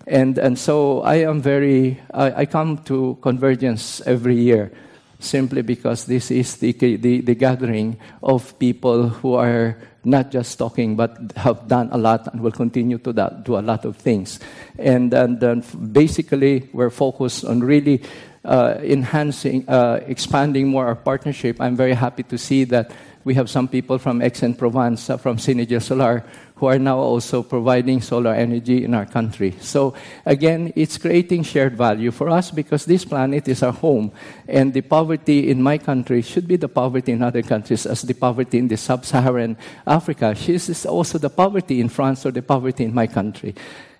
And, 0.05 0.37
and 0.37 0.59
so 0.59 1.01
I 1.01 1.15
am 1.25 1.41
very, 1.41 1.99
I, 2.13 2.41
I, 2.41 2.45
come 2.45 2.77
to 2.85 3.17
Convergence 3.23 3.99
every 4.05 4.35
year 4.35 4.71
simply 5.19 5.63
because 5.63 6.05
this 6.05 6.29
is 6.29 6.57
the, 6.57 6.71
the, 6.73 7.21
the 7.21 7.33
gathering 7.33 7.97
of 8.21 8.59
people 8.59 9.09
who 9.09 9.33
are 9.33 9.75
not 10.07 10.31
just 10.31 10.57
talking, 10.57 10.95
but 10.95 11.17
have 11.35 11.67
done 11.67 11.89
a 11.91 11.97
lot 11.97 12.27
and 12.31 12.41
will 12.41 12.51
continue 12.51 12.97
to 12.97 13.13
do 13.43 13.57
a 13.57 13.61
lot 13.61 13.85
of 13.85 13.97
things. 13.97 14.39
And, 14.79 15.13
and, 15.13 15.43
and 15.43 15.93
basically, 15.93 16.69
we're 16.73 16.89
focused 16.89 17.45
on 17.45 17.59
really 17.59 18.01
uh, 18.45 18.75
enhancing, 18.81 19.67
uh, 19.67 19.99
expanding 20.07 20.67
more 20.67 20.88
our 20.88 20.95
partnership. 20.95 21.59
I'm 21.59 21.75
very 21.75 21.93
happy 21.93 22.23
to 22.23 22.38
see 22.38 22.63
that 22.65 22.91
we 23.25 23.34
have 23.34 23.49
some 23.49 23.67
people 23.67 23.97
from 23.97 24.21
Aix-en-Provence, 24.21 25.09
uh, 25.09 25.17
from 25.17 25.35
Synergia 25.38 25.81
Solar, 25.81 26.23
who 26.57 26.65
are 26.65 26.79
now 26.79 26.97
also 26.97 27.43
providing 27.43 28.01
solar 28.01 28.34
energy 28.34 28.84
in 28.84 28.93
our 28.93 29.05
country. 29.05 29.53
So 29.61 29.93
again, 30.25 30.73
it's 30.75 30.97
creating 30.97 31.43
shared 31.43 31.77
value 31.77 32.11
for 32.11 32.29
us 32.29 32.51
because 32.51 32.85
this 32.85 33.05
planet 33.05 33.47
is 33.47 33.61
our 33.61 33.71
home. 33.71 34.11
And 34.47 34.73
the 34.73 34.81
poverty 34.81 35.49
in 35.49 35.61
my 35.61 35.77
country 35.77 36.21
should 36.21 36.47
be 36.47 36.57
the 36.57 36.67
poverty 36.67 37.11
in 37.11 37.21
other 37.21 37.43
countries 37.43 37.85
as 37.85 38.01
the 38.01 38.13
poverty 38.13 38.57
in 38.57 38.67
the 38.67 38.77
sub-Saharan 38.77 39.57
Africa. 39.85 40.35
This 40.35 40.69
is 40.69 40.85
also 40.85 41.17
the 41.17 41.29
poverty 41.29 41.79
in 41.79 41.89
France 41.89 42.25
or 42.25 42.31
the 42.31 42.41
poverty 42.41 42.85
in 42.85 42.93
my 42.93 43.05
country. 43.05 43.53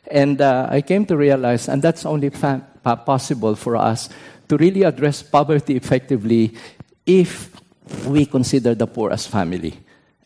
And 0.10 0.42
uh, 0.42 0.68
I 0.70 0.82
came 0.82 1.06
to 1.08 1.18
realize, 1.18 1.68
and 1.70 1.82
that's 1.82 2.06
only 2.06 2.30
fa- 2.30 2.66
possible 3.06 3.56
for 3.56 3.76
us 3.76 4.10
to 4.48 4.58
really 4.58 4.84
address 4.84 5.22
poverty 5.22 5.76
effectively 5.76 6.56
if 7.06 7.52
we 8.08 8.26
consider 8.26 8.74
the 8.74 8.88
poor 8.88 9.12
as 9.12 9.28
family. 9.28 9.78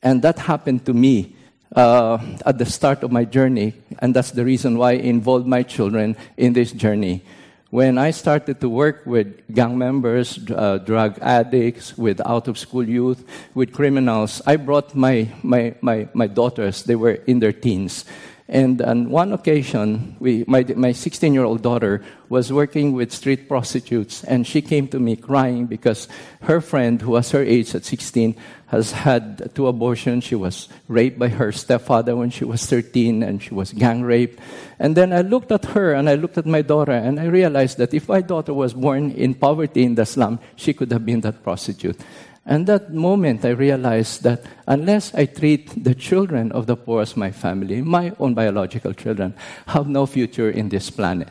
And 0.01 0.21
that 0.21 0.39
happened 0.39 0.85
to 0.85 0.93
me 0.93 1.35
uh, 1.75 2.17
at 2.45 2.57
the 2.57 2.65
start 2.65 3.03
of 3.03 3.11
my 3.11 3.25
journey, 3.25 3.73
and 3.99 4.13
that's 4.13 4.31
the 4.31 4.43
reason 4.43 4.77
why 4.77 4.91
I 4.91 4.95
involved 4.95 5.47
my 5.47 5.63
children 5.63 6.15
in 6.37 6.53
this 6.53 6.71
journey. 6.71 7.23
When 7.69 7.97
I 7.97 8.11
started 8.11 8.59
to 8.59 8.67
work 8.67 9.05
with 9.05 9.47
gang 9.53 9.77
members, 9.77 10.37
uh, 10.51 10.79
drug 10.79 11.17
addicts, 11.21 11.97
with 11.97 12.19
out 12.27 12.49
of 12.49 12.57
school 12.57 12.83
youth, 12.83 13.23
with 13.53 13.71
criminals, 13.71 14.41
I 14.45 14.57
brought 14.57 14.93
my, 14.93 15.29
my, 15.41 15.75
my, 15.79 16.09
my 16.13 16.27
daughters, 16.27 16.83
they 16.83 16.95
were 16.95 17.23
in 17.27 17.39
their 17.39 17.53
teens. 17.53 18.03
And 18.51 18.81
on 18.81 19.09
one 19.09 19.31
occasion, 19.31 20.17
we, 20.19 20.43
my, 20.45 20.65
my 20.75 20.91
16 20.91 21.33
year 21.33 21.45
old 21.45 21.61
daughter 21.61 22.03
was 22.27 22.51
working 22.51 22.91
with 22.91 23.13
street 23.13 23.47
prostitutes, 23.47 24.25
and 24.25 24.45
she 24.45 24.61
came 24.61 24.89
to 24.89 24.99
me 24.99 25.15
crying 25.15 25.67
because 25.67 26.09
her 26.41 26.59
friend, 26.59 27.01
who 27.01 27.11
was 27.11 27.31
her 27.31 27.41
age 27.41 27.73
at 27.75 27.85
16, 27.85 28.35
has 28.67 28.91
had 28.91 29.55
two 29.55 29.67
abortions. 29.67 30.25
She 30.25 30.35
was 30.35 30.67
raped 30.89 31.17
by 31.17 31.29
her 31.29 31.53
stepfather 31.53 32.13
when 32.13 32.29
she 32.29 32.43
was 32.43 32.65
13, 32.65 33.23
and 33.23 33.41
she 33.41 33.53
was 33.53 33.71
gang 33.71 34.01
raped. 34.01 34.37
And 34.79 34.97
then 34.97 35.13
I 35.13 35.21
looked 35.21 35.53
at 35.53 35.63
her 35.71 35.93
and 35.93 36.09
I 36.09 36.15
looked 36.15 36.37
at 36.37 36.45
my 36.45 36.61
daughter, 36.61 36.91
and 36.91 37.21
I 37.21 37.27
realized 37.27 37.77
that 37.77 37.93
if 37.93 38.09
my 38.09 38.19
daughter 38.19 38.53
was 38.53 38.73
born 38.73 39.11
in 39.11 39.33
poverty 39.33 39.83
in 39.83 39.95
the 39.95 40.05
slum, 40.05 40.39
she 40.57 40.73
could 40.73 40.91
have 40.91 41.05
been 41.05 41.21
that 41.21 41.41
prostitute. 41.41 41.97
And 42.45 42.65
that 42.67 42.91
moment, 42.91 43.45
I 43.45 43.49
realized 43.49 44.23
that 44.23 44.43
unless 44.67 45.13
I 45.13 45.25
treat 45.25 45.83
the 45.83 45.93
children 45.93 46.51
of 46.51 46.65
the 46.65 46.75
poor 46.75 47.01
as 47.01 47.15
my 47.15 47.31
family, 47.31 47.81
my 47.81 48.13
own 48.19 48.33
biological 48.33 48.93
children 48.93 49.35
have 49.67 49.87
no 49.87 50.07
future 50.07 50.49
in 50.49 50.69
this 50.69 50.89
planet. 50.89 51.29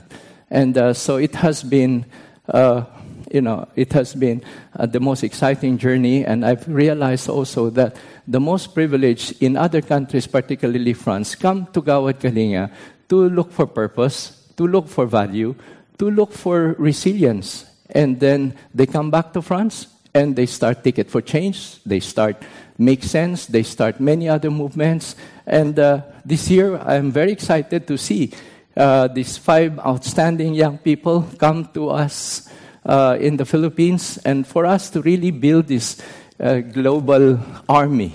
And 0.50 0.78
uh, 0.78 0.94
so 0.94 1.16
it 1.16 1.34
has 1.34 1.64
been, 1.64 2.06
uh, 2.48 2.84
you 3.30 3.40
know, 3.40 3.66
it 3.74 3.92
has 3.92 4.14
been 4.14 4.42
uh, 4.78 4.86
the 4.86 5.00
most 5.00 5.24
exciting 5.24 5.78
journey. 5.78 6.24
And 6.24 6.44
I've 6.44 6.66
realized 6.68 7.28
also 7.28 7.70
that 7.70 7.96
the 8.28 8.40
most 8.40 8.72
privileged 8.72 9.42
in 9.42 9.56
other 9.56 9.82
countries, 9.82 10.28
particularly 10.28 10.92
France, 10.92 11.34
come 11.34 11.66
to 11.72 11.82
Gawad 11.82 12.20
Kalinga 12.20 12.70
to 13.08 13.28
look 13.28 13.50
for 13.50 13.66
purpose, 13.66 14.46
to 14.56 14.66
look 14.66 14.86
for 14.86 15.06
value, 15.06 15.56
to 15.98 16.08
look 16.08 16.32
for 16.32 16.74
resilience. 16.78 17.66
And 17.90 18.20
then 18.20 18.54
they 18.72 18.86
come 18.86 19.10
back 19.10 19.32
to 19.32 19.42
France 19.42 19.88
and 20.14 20.36
they 20.36 20.46
start 20.46 20.82
Ticket 20.82 21.10
for 21.10 21.20
Change. 21.20 21.82
They 21.84 22.00
start 22.00 22.42
Make 22.78 23.02
Sense. 23.02 23.46
They 23.46 23.62
start 23.62 24.00
many 24.00 24.28
other 24.28 24.50
movements. 24.50 25.16
And 25.46 25.78
uh, 25.78 26.02
this 26.24 26.50
year, 26.50 26.78
I'm 26.78 27.10
very 27.12 27.32
excited 27.32 27.86
to 27.86 27.96
see 27.96 28.32
uh, 28.76 29.08
these 29.08 29.36
five 29.36 29.78
outstanding 29.78 30.54
young 30.54 30.78
people 30.78 31.26
come 31.38 31.66
to 31.74 31.90
us 31.90 32.48
uh, 32.84 33.18
in 33.20 33.36
the 33.36 33.44
Philippines, 33.44 34.18
and 34.24 34.46
for 34.46 34.64
us 34.64 34.90
to 34.90 35.02
really 35.02 35.30
build 35.30 35.66
this 35.66 36.00
uh, 36.40 36.60
global 36.60 37.38
army 37.68 38.12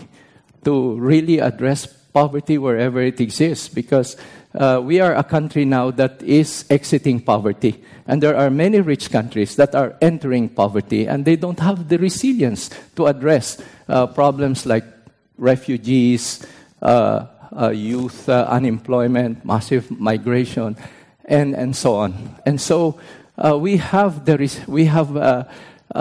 to 0.64 0.96
really 0.96 1.40
address 1.40 1.86
poverty 1.86 2.58
wherever 2.58 3.00
it 3.02 3.22
exists, 3.22 3.70
because 3.70 4.18
uh, 4.56 4.80
we 4.82 5.00
are 5.02 5.16
a 5.16 5.24
country 5.24 5.66
now 5.66 5.92
that 5.92 6.22
is 6.24 6.66
exiting 6.70 7.20
poverty. 7.20 7.84
And 8.08 8.22
there 8.22 8.38
are 8.38 8.50
many 8.50 8.80
rich 8.82 9.12
countries 9.12 9.56
that 9.56 9.76
are 9.76 9.96
entering 10.02 10.50
poverty, 10.50 11.08
and 11.08 11.26
they 11.26 11.36
don't 11.36 11.60
have 11.60 11.90
the 11.90 11.98
resilience 11.98 12.70
to 12.96 13.08
address 13.08 13.62
uh, 13.90 14.08
problems 14.08 14.66
like 14.66 14.86
refugees, 15.38 16.46
uh, 16.82 17.26
uh 17.56 17.70
youth 17.70 18.30
uh, 18.30 18.48
unemployment, 18.50 19.44
massive 19.44 19.90
migration, 19.92 20.78
and, 21.26 21.56
and 21.56 21.76
so 21.76 21.96
on. 21.96 22.36
And 22.46 22.62
so 22.62 23.00
uh, 23.38 23.58
we 23.58 23.78
have, 23.78 24.26
the 24.26 24.38
res- 24.38 24.68
we 24.68 24.86
have 24.86 25.48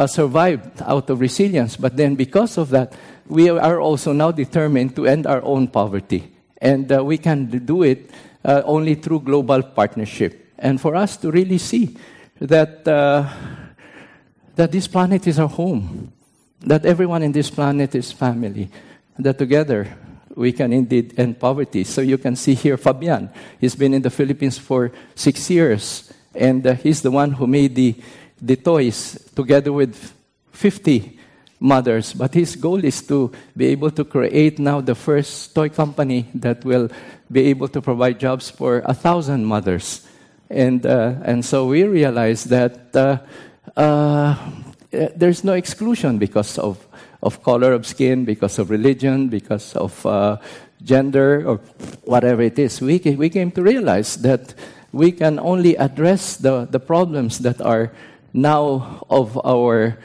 survived 0.06 0.82
out 0.82 1.10
of 1.10 1.20
resilience, 1.20 1.76
but 1.76 1.96
then 1.96 2.14
because 2.14 2.58
of 2.58 2.70
that, 2.70 2.92
we 3.26 3.48
are 3.48 3.80
also 3.80 4.12
now 4.12 4.30
determined 4.30 4.94
to 4.96 5.06
end 5.06 5.26
our 5.26 5.42
own 5.42 5.68
poverty. 5.68 6.30
And 6.60 6.90
we 7.04 7.18
can 7.18 7.46
do 7.46 7.82
it 7.82 8.10
only 8.44 8.94
through 8.96 9.20
global 9.20 9.62
partnership 9.62 10.44
and 10.58 10.80
for 10.80 10.94
us 10.94 11.16
to 11.18 11.30
really 11.30 11.58
see 11.58 11.96
that, 12.40 12.86
uh, 12.86 13.28
that 14.54 14.72
this 14.72 14.86
planet 14.86 15.26
is 15.26 15.38
our 15.38 15.48
home, 15.48 16.12
that 16.60 16.84
everyone 16.86 17.22
in 17.22 17.32
this 17.32 17.50
planet 17.50 17.94
is 17.94 18.12
family, 18.12 18.70
that 19.18 19.38
together 19.38 19.88
we 20.34 20.52
can 20.52 20.72
indeed 20.72 21.14
end 21.18 21.38
poverty. 21.38 21.84
So 21.84 22.00
you 22.00 22.18
can 22.18 22.36
see 22.36 22.54
here 22.54 22.76
Fabian. 22.76 23.30
He's 23.60 23.74
been 23.74 23.94
in 23.94 24.02
the 24.02 24.10
Philippines 24.10 24.58
for 24.58 24.90
six 25.14 25.48
years, 25.50 26.12
and 26.34 26.66
uh, 26.66 26.74
he's 26.74 27.02
the 27.02 27.10
one 27.10 27.32
who 27.32 27.46
made 27.46 27.74
the, 27.74 27.94
the 28.40 28.56
toys 28.56 29.30
together 29.34 29.72
with 29.72 30.12
50 30.52 31.13
mothers. 31.64 32.12
But 32.12 32.34
his 32.34 32.54
goal 32.56 32.84
is 32.84 33.02
to 33.08 33.32
be 33.56 33.66
able 33.66 33.90
to 33.92 34.04
create 34.04 34.58
now 34.58 34.82
the 34.82 34.94
first 34.94 35.54
toy 35.54 35.70
company 35.70 36.28
that 36.34 36.64
will 36.64 36.90
be 37.32 37.46
able 37.46 37.68
to 37.68 37.80
provide 37.80 38.20
jobs 38.20 38.50
for 38.50 38.82
a 38.84 38.92
thousand 38.92 39.46
mothers. 39.46 40.06
And, 40.50 40.84
uh, 40.84 41.14
and 41.24 41.42
so 41.44 41.66
we 41.66 41.84
realized 41.84 42.50
that 42.50 42.94
uh, 42.94 43.18
uh, 43.76 44.36
there's 45.16 45.42
no 45.42 45.54
exclusion 45.54 46.18
because 46.18 46.58
of, 46.58 46.86
of 47.22 47.42
color 47.42 47.72
of 47.72 47.86
skin, 47.86 48.26
because 48.26 48.58
of 48.58 48.68
religion, 48.70 49.28
because 49.28 49.74
of 49.74 50.04
uh, 50.04 50.36
gender, 50.82 51.48
or 51.48 51.56
whatever 52.04 52.42
it 52.42 52.58
is. 52.58 52.80
We, 52.80 52.98
we 52.98 53.30
came 53.30 53.50
to 53.52 53.62
realize 53.62 54.16
that 54.16 54.54
we 54.92 55.12
can 55.12 55.40
only 55.40 55.76
address 55.78 56.36
the, 56.36 56.66
the 56.70 56.78
problems 56.78 57.38
that 57.38 57.60
are 57.62 57.90
now 58.34 59.04
of 59.08 59.40
our 59.46 59.96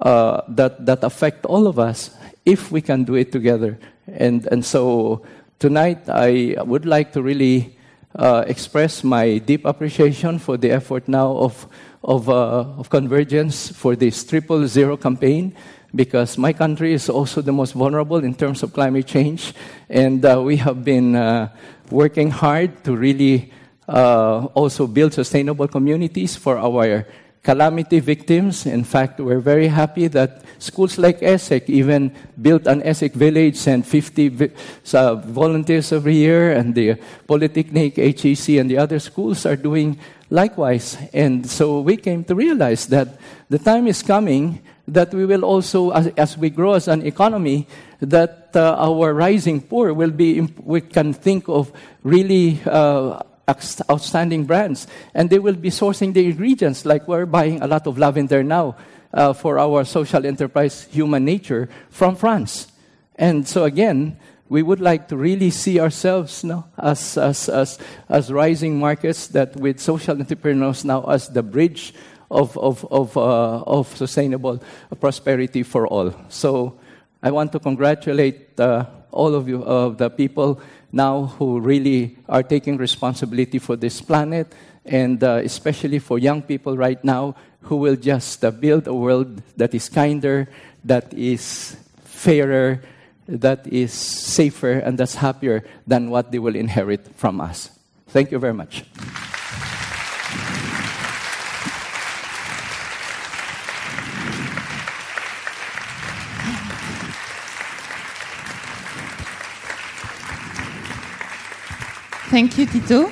uh, 0.00 0.42
that 0.48 0.84
that 0.86 1.04
affect 1.04 1.46
all 1.46 1.66
of 1.66 1.78
us 1.78 2.10
if 2.44 2.72
we 2.72 2.80
can 2.80 3.04
do 3.04 3.14
it 3.14 3.32
together. 3.32 3.78
And 4.06 4.46
and 4.46 4.64
so 4.64 5.22
tonight 5.58 6.08
I 6.08 6.56
would 6.64 6.86
like 6.86 7.12
to 7.12 7.22
really 7.22 7.76
uh, 8.16 8.44
express 8.46 9.04
my 9.04 9.38
deep 9.38 9.64
appreciation 9.64 10.38
for 10.38 10.56
the 10.56 10.70
effort 10.70 11.06
now 11.08 11.36
of 11.36 11.66
of 12.02 12.28
uh, 12.28 12.78
of 12.78 12.90
convergence 12.90 13.68
for 13.68 13.94
this 13.96 14.24
triple 14.24 14.66
zero 14.66 14.96
campaign. 14.96 15.54
Because 15.92 16.38
my 16.38 16.52
country 16.52 16.94
is 16.94 17.10
also 17.10 17.42
the 17.42 17.50
most 17.50 17.72
vulnerable 17.72 18.22
in 18.22 18.34
terms 18.34 18.62
of 18.62 18.72
climate 18.72 19.08
change, 19.08 19.52
and 19.88 20.24
uh, 20.24 20.40
we 20.40 20.56
have 20.58 20.84
been 20.84 21.16
uh, 21.16 21.48
working 21.90 22.30
hard 22.30 22.84
to 22.84 22.94
really 22.94 23.50
uh, 23.88 24.46
also 24.54 24.86
build 24.86 25.12
sustainable 25.12 25.66
communities 25.66 26.36
for 26.36 26.58
our 26.58 27.06
calamity 27.42 28.00
victims. 28.00 28.66
In 28.66 28.84
fact, 28.84 29.18
we're 29.20 29.40
very 29.40 29.68
happy 29.68 30.08
that 30.08 30.42
schools 30.58 30.98
like 30.98 31.20
ESSEC 31.20 31.68
even 31.68 32.12
built 32.40 32.66
an 32.66 32.82
ESSEC 32.82 33.14
village, 33.14 33.56
sent 33.56 33.86
50 33.86 34.28
vi- 34.28 34.50
uh, 34.92 35.14
volunteers 35.16 35.92
every 35.92 36.16
year, 36.16 36.52
and 36.52 36.74
the 36.74 36.96
Polytechnic, 37.26 37.96
HEC, 37.96 38.58
and 38.58 38.70
the 38.70 38.78
other 38.78 38.98
schools 38.98 39.46
are 39.46 39.56
doing 39.56 39.98
likewise. 40.28 40.96
And 41.12 41.48
so 41.48 41.80
we 41.80 41.96
came 41.96 42.24
to 42.24 42.34
realize 42.34 42.86
that 42.88 43.18
the 43.48 43.58
time 43.58 43.86
is 43.86 44.02
coming 44.02 44.60
that 44.86 45.14
we 45.14 45.24
will 45.24 45.44
also, 45.44 45.90
as, 45.90 46.08
as 46.16 46.36
we 46.36 46.50
grow 46.50 46.74
as 46.74 46.88
an 46.88 47.06
economy, 47.06 47.66
that 48.00 48.50
uh, 48.54 48.74
our 48.78 49.14
rising 49.14 49.60
poor 49.60 49.94
will 49.94 50.10
be, 50.10 50.40
we 50.62 50.80
can 50.80 51.12
think 51.12 51.48
of 51.48 51.72
really 52.02 52.60
uh, 52.66 53.22
outstanding 53.90 54.44
brands. 54.44 54.86
And 55.14 55.30
they 55.30 55.38
will 55.38 55.54
be 55.54 55.70
sourcing 55.70 56.14
the 56.14 56.26
ingredients, 56.26 56.84
like 56.84 57.08
we're 57.08 57.26
buying 57.26 57.62
a 57.62 57.66
lot 57.66 57.86
of 57.86 57.98
lavender 57.98 58.42
now 58.42 58.76
uh, 59.12 59.32
for 59.32 59.58
our 59.58 59.84
social 59.84 60.24
enterprise 60.24 60.84
human 60.90 61.24
nature 61.24 61.68
from 61.90 62.16
France. 62.16 62.68
And 63.16 63.46
so, 63.46 63.64
again, 63.64 64.16
we 64.48 64.62
would 64.62 64.80
like 64.80 65.08
to 65.08 65.16
really 65.16 65.50
see 65.50 65.78
ourselves 65.78 66.42
no, 66.42 66.64
as, 66.76 67.16
as, 67.16 67.48
as, 67.48 67.78
as 68.08 68.32
rising 68.32 68.78
markets 68.78 69.28
that 69.28 69.56
with 69.56 69.78
social 69.78 70.18
entrepreneurs 70.18 70.84
now 70.84 71.04
as 71.04 71.28
the 71.28 71.42
bridge 71.42 71.94
of, 72.30 72.56
of, 72.58 72.84
of, 72.90 73.16
uh, 73.16 73.62
of 73.62 73.96
sustainable 73.96 74.62
prosperity 75.00 75.62
for 75.62 75.86
all. 75.86 76.14
So 76.28 76.80
I 77.22 77.30
want 77.30 77.52
to 77.52 77.60
congratulate 77.60 78.58
uh, 78.58 78.86
all 79.12 79.34
of 79.34 79.48
you, 79.48 79.62
uh, 79.62 79.90
the 79.90 80.10
people 80.10 80.60
now 80.92 81.26
who 81.38 81.60
really 81.60 82.16
are 82.28 82.42
taking 82.42 82.76
responsibility 82.76 83.58
for 83.58 83.76
this 83.76 84.00
planet, 84.00 84.52
and 84.84 85.22
uh, 85.22 85.40
especially 85.44 85.98
for 85.98 86.18
young 86.18 86.42
people 86.42 86.76
right 86.76 87.02
now 87.04 87.34
who 87.62 87.76
will 87.76 87.96
just 87.96 88.44
uh, 88.44 88.50
build 88.50 88.86
a 88.86 88.94
world 88.94 89.42
that 89.56 89.74
is 89.74 89.88
kinder, 89.88 90.48
that 90.84 91.12
is 91.12 91.76
fairer, 92.04 92.80
that 93.28 93.66
is 93.66 93.92
safer, 93.92 94.72
and 94.72 94.98
that's 94.98 95.14
happier 95.14 95.64
than 95.86 96.10
what 96.10 96.32
they 96.32 96.38
will 96.38 96.56
inherit 96.56 97.14
from 97.16 97.40
us. 97.40 97.70
Thank 98.08 98.32
you 98.32 98.38
very 98.38 98.54
much. 98.54 98.84
Thank 112.30 112.58
you, 112.58 112.64
Tito. 112.64 113.08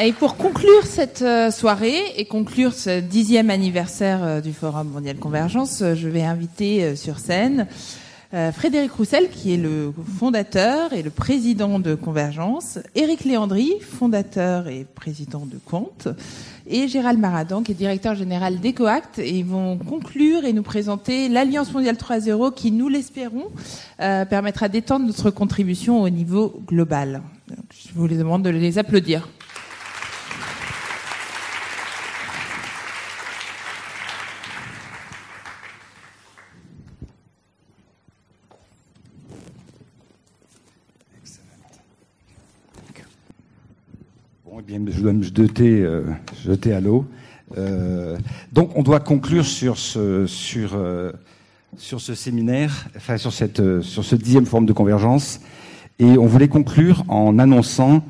Et 0.00 0.12
pour 0.12 0.36
conclure 0.36 0.86
cette 0.86 1.22
euh, 1.22 1.50
soirée 1.50 2.00
et 2.16 2.26
conclure 2.26 2.74
ce 2.74 3.00
dixième 3.00 3.50
anniversaire 3.50 4.22
euh, 4.22 4.40
du 4.40 4.52
Forum 4.52 4.88
mondial 4.88 5.16
Convergence, 5.16 5.82
euh, 5.82 5.96
je 5.96 6.08
vais 6.08 6.22
inviter 6.22 6.94
sur 6.94 7.18
scène 7.18 7.66
Frédéric 8.52 8.92
Roussel, 8.92 9.28
qui 9.28 9.54
est 9.54 9.56
le 9.56 9.92
fondateur 10.20 10.92
et 10.92 11.02
le 11.02 11.10
président 11.10 11.80
de 11.80 11.96
Convergence, 11.96 12.78
Éric 12.94 13.24
Léandry, 13.24 13.72
fondateur 13.80 14.68
et 14.68 14.86
président 14.94 15.46
de 15.46 15.58
Compte, 15.58 16.06
et 16.68 16.86
Gérald 16.86 17.18
Maradan, 17.18 17.64
qui 17.64 17.72
est 17.72 17.74
directeur 17.74 18.14
général 18.14 18.60
d'EcoAct. 18.60 19.18
Et 19.18 19.38
ils 19.38 19.44
vont 19.44 19.78
conclure 19.78 20.44
et 20.44 20.52
nous 20.52 20.62
présenter 20.62 21.28
l'Alliance 21.28 21.72
mondiale 21.72 21.96
3.0 21.96 22.54
qui, 22.54 22.70
nous 22.70 22.88
l'espérons, 22.88 23.46
permettra 23.98 24.68
d'étendre 24.68 25.06
notre 25.06 25.32
contribution 25.32 26.00
au 26.00 26.08
niveau 26.08 26.62
global. 26.68 27.22
Je 27.50 27.94
vous 27.94 28.06
les 28.06 28.16
demande 28.16 28.44
de 28.44 28.50
les 28.50 28.78
applaudir. 28.78 29.28
Eh 44.72 44.92
je 44.92 45.00
dois 45.00 45.12
me 45.12 45.22
jeter, 45.24 45.82
euh, 45.82 46.04
jeter 46.44 46.72
à 46.72 46.80
l'eau. 46.80 47.04
Euh, 47.58 48.16
donc, 48.52 48.70
on 48.76 48.84
doit 48.84 49.00
conclure 49.00 49.44
sur 49.44 49.76
ce, 49.76 50.26
sur, 50.28 50.74
euh, 50.74 51.10
sur 51.76 52.00
ce 52.00 52.14
séminaire, 52.14 52.86
enfin 52.96 53.16
sur, 53.16 53.32
cette, 53.32 53.80
sur 53.80 54.04
ce 54.04 54.14
dixième 54.14 54.46
forum 54.46 54.66
de 54.66 54.72
convergence. 54.72 55.40
Et 56.00 56.16
on 56.16 56.24
voulait 56.24 56.48
conclure 56.48 57.04
en 57.08 57.38
annonçant 57.38 58.02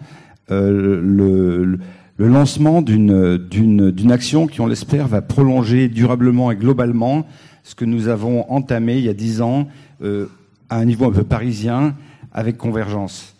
euh, 0.52 1.00
le, 1.02 1.78
lancement 2.18 2.82
d'une 2.82 4.12
action 4.12 4.46
qui, 4.46 4.60
on 4.60 4.68
l'espère, 4.68 5.08
va 5.08 5.22
prolonger 5.22 5.88
durablement 5.88 6.52
et 6.52 6.56
globalement 6.56 7.26
ce 7.64 7.74
que 7.74 7.84
nous 7.84 8.06
avons 8.06 8.48
entamé 8.48 8.98
il 8.98 9.04
y 9.04 9.08
a 9.08 9.12
dix 9.12 9.42
ans 9.42 9.66
euh, 10.02 10.26
à 10.68 10.76
un 10.76 10.84
niveau 10.84 11.06
un 11.06 11.10
peu 11.10 11.24
parisien 11.24 11.96
avec 12.32 12.56
Convergence. 12.56 13.34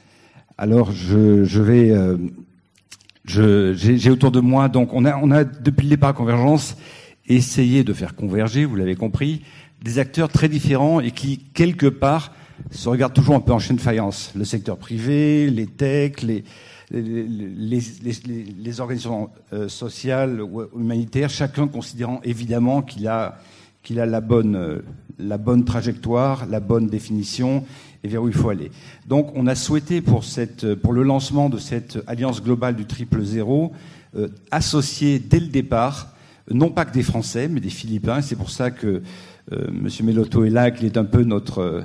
Alors, 0.59 0.91
je, 0.91 1.45
je 1.45 1.63
vais... 1.63 1.93
Euh, 1.93 2.17
j'ai 3.25 4.11
autour 4.11 4.33
de 4.33 4.41
moi, 4.41 4.69
donc 4.69 4.93
on 4.93 5.05
a, 5.05 5.17
on 5.19 5.31
a 5.31 5.45
depuis 5.45 5.85
le 5.85 5.91
départ 5.91 6.13
Convergence 6.13 6.77
essayé 7.29 7.85
de 7.85 7.93
faire 7.93 8.17
converger, 8.17 8.65
vous 8.65 8.75
l'avez 8.75 8.97
compris, 8.97 9.43
des 9.85 10.01
acteurs 10.01 10.29
très 10.29 10.49
différents 10.49 10.99
et 10.99 11.13
qui, 11.13 11.39
quelque 11.55 11.87
part, 11.87 12.33
se 12.71 12.89
regarde 12.89 13.13
toujours 13.13 13.35
un 13.35 13.41
peu 13.41 13.53
en 13.53 13.59
chaîne 13.59 13.77
de 13.77 13.81
faïence. 13.81 14.33
Le 14.35 14.45
secteur 14.45 14.77
privé, 14.77 15.51
les 15.51 15.67
techs, 15.67 16.23
les, 16.23 16.45
organisations 18.81 19.31
euh, 19.53 19.69
sociales 19.69 20.41
ou 20.43 20.63
humanitaires, 20.77 21.31
chacun 21.31 21.69
considérant 21.69 22.21
évidemment 22.25 22.83
qu'il 22.83 23.07
a, 23.09 23.39
qu'il 23.83 24.01
a 24.01 24.07
la, 24.07 24.21
bonne, 24.21 24.57
euh, 24.57 24.79
la 25.19 25.39
bonne 25.39 25.65
trajectoire, 25.65 26.47
la 26.47 26.61
bonne 26.61 26.89
définition 26.89 27.65
et 28.03 28.09
vers 28.09 28.23
où 28.23 28.29
il 28.29 28.35
faut 28.35 28.51
aller. 28.51 28.71
Donc 29.07 29.33
on 29.35 29.47
a 29.47 29.55
souhaité 29.55 30.01
pour, 30.01 30.25
cette, 30.25 30.75
pour 30.75 30.93
le 30.93 31.03
lancement 31.03 31.49
de 31.49 31.59
cette 31.59 31.99
alliance 32.07 32.43
globale 32.43 32.77
du 32.77 32.87
triple 32.87 33.23
zéro 33.23 33.73
euh, 34.17 34.29
associer 34.51 35.19
dès 35.19 35.41
le 35.41 35.47
départ 35.47 36.09
non 36.51 36.71
pas 36.71 36.85
que 36.85 36.93
des 36.93 37.03
Français, 37.03 37.49
mais 37.49 37.61
des 37.61 37.71
Philippins. 37.71 38.21
C'est 38.23 38.37
pour 38.37 38.51
ça 38.51 38.71
que 38.71 39.03
euh, 39.53 39.67
M. 39.69 39.89
Melotto 40.03 40.45
est 40.45 40.51
là, 40.51 40.71
qu'il 40.71 40.87
est 40.87 40.97
un 40.97 41.05
peu 41.05 41.23
notre 41.23 41.85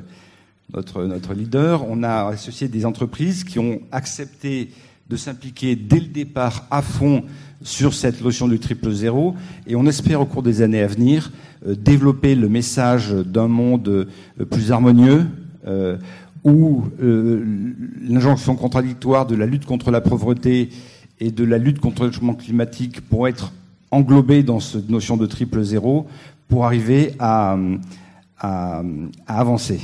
notre, 0.73 1.03
notre 1.05 1.33
leader. 1.33 1.85
On 1.89 2.03
a 2.03 2.27
associé 2.27 2.67
des 2.67 2.85
entreprises 2.85 3.43
qui 3.43 3.59
ont 3.59 3.81
accepté 3.91 4.71
de 5.09 5.15
s'impliquer 5.15 5.75
dès 5.75 5.99
le 5.99 6.07
départ 6.07 6.65
à 6.71 6.81
fond 6.81 7.23
sur 7.61 7.93
cette 7.93 8.23
notion 8.23 8.47
du 8.47 8.59
triple 8.59 8.91
zéro 8.91 9.35
et 9.67 9.75
on 9.75 9.85
espère 9.85 10.21
au 10.21 10.25
cours 10.25 10.43
des 10.43 10.61
années 10.61 10.81
à 10.81 10.87
venir 10.87 11.31
euh, 11.67 11.75
développer 11.75 12.35
le 12.35 12.49
message 12.49 13.11
d'un 13.11 13.47
monde 13.47 13.87
euh, 13.87 14.45
plus 14.45 14.71
harmonieux 14.71 15.25
euh, 15.67 15.97
où 16.43 16.83
l'injonction 16.99 18.55
contradictoire 18.55 19.25
de 19.25 19.35
la 19.35 19.47
lutte 19.47 19.65
contre 19.65 19.89
la 19.89 19.99
pauvreté 19.99 20.69
et 21.19 21.31
de 21.31 21.43
la 21.43 21.57
lutte 21.57 21.79
contre 21.79 22.05
le 22.05 22.11
changement 22.11 22.35
climatique 22.35 23.01
pourront 23.01 23.25
être 23.25 23.51
englobées 23.89 24.43
dans 24.43 24.59
cette 24.59 24.87
notion 24.87 25.17
de 25.17 25.25
triple 25.25 25.63
zéro 25.63 26.05
pour 26.47 26.65
arriver 26.65 27.13
à, 27.17 27.57
à, 28.37 28.83
à 29.25 29.39
avancer. 29.39 29.79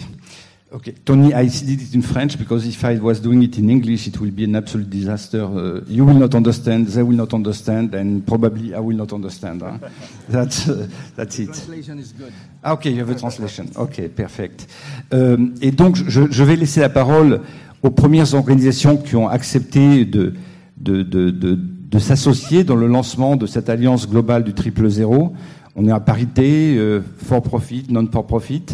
Okay, 0.73 0.93
Tony, 1.03 1.33
I 1.33 1.47
did 1.47 1.81
it 1.81 1.93
in 1.95 2.01
French 2.01 2.37
because 2.37 2.65
if 2.65 2.85
I 2.85 2.97
was 2.97 3.19
doing 3.19 3.43
it 3.43 3.57
in 3.57 3.69
English, 3.69 4.07
it 4.07 4.21
will 4.21 4.31
be 4.31 4.45
an 4.45 4.55
absolute 4.55 4.89
disaster. 4.89 5.43
Uh, 5.43 5.81
you 5.85 6.05
will 6.05 6.17
not 6.17 6.33
understand, 6.33 6.87
they 6.87 7.03
will 7.03 7.17
not 7.17 7.33
understand, 7.33 7.93
and 7.93 8.25
probably 8.25 8.73
I 8.73 8.79
will 8.79 8.95
not 8.95 9.11
understand. 9.11 9.63
Huh? 9.63 9.79
that's, 10.29 10.69
uh, 10.69 10.87
that's 11.17 11.39
it. 11.39 11.47
Translation 11.47 11.99
is 11.99 12.13
good. 12.13 12.31
Ah, 12.63 12.71
ok, 12.71 12.85
you 12.85 12.99
have 12.99 13.09
a 13.09 13.15
translation. 13.15 13.65
Ok, 13.75 14.07
perfect. 14.15 14.67
Euh, 15.13 15.49
et 15.61 15.71
donc, 15.71 15.97
je, 15.97 16.31
je, 16.31 16.43
vais 16.45 16.55
laisser 16.55 16.79
la 16.79 16.89
parole 16.89 17.41
aux 17.83 17.91
premières 17.91 18.33
organisations 18.33 18.95
qui 18.95 19.17
ont 19.17 19.27
accepté 19.27 20.05
de, 20.05 20.35
de, 20.77 21.03
de, 21.03 21.31
de, 21.31 21.55
de 21.55 21.99
s'associer 21.99 22.63
dans 22.63 22.77
le 22.77 22.87
lancement 22.87 23.35
de 23.35 23.45
cette 23.45 23.67
alliance 23.67 24.09
globale 24.09 24.45
du 24.45 24.53
triple 24.53 24.87
zéro. 24.87 25.33
On 25.75 25.85
est 25.85 25.91
à 25.91 25.99
parité, 25.99 26.77
euh, 26.77 27.01
for 27.17 27.41
profit, 27.41 27.87
non 27.89 28.07
for 28.09 28.25
profit. 28.25 28.65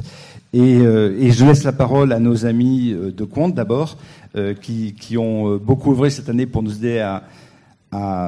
Et, 0.58 0.80
euh, 0.80 1.16
et, 1.20 1.30
je 1.30 1.46
laisse 1.46 1.64
la 1.64 1.72
parole 1.72 2.12
à 2.12 2.20
nos 2.20 2.48
amis 2.48 2.92
euh, 2.92 3.12
de 3.12 3.24
compte 3.26 3.54
d'abord, 3.54 3.96
euh, 4.36 4.56
qui, 4.56 5.16
ont 5.16 5.56
beaucoup 5.58 5.92
œuvré 5.92 6.10
cette 6.10 6.30
année 6.30 6.48
pour 6.48 6.64
nous 6.64 6.78
aider 6.78 7.00
à, 7.92 8.24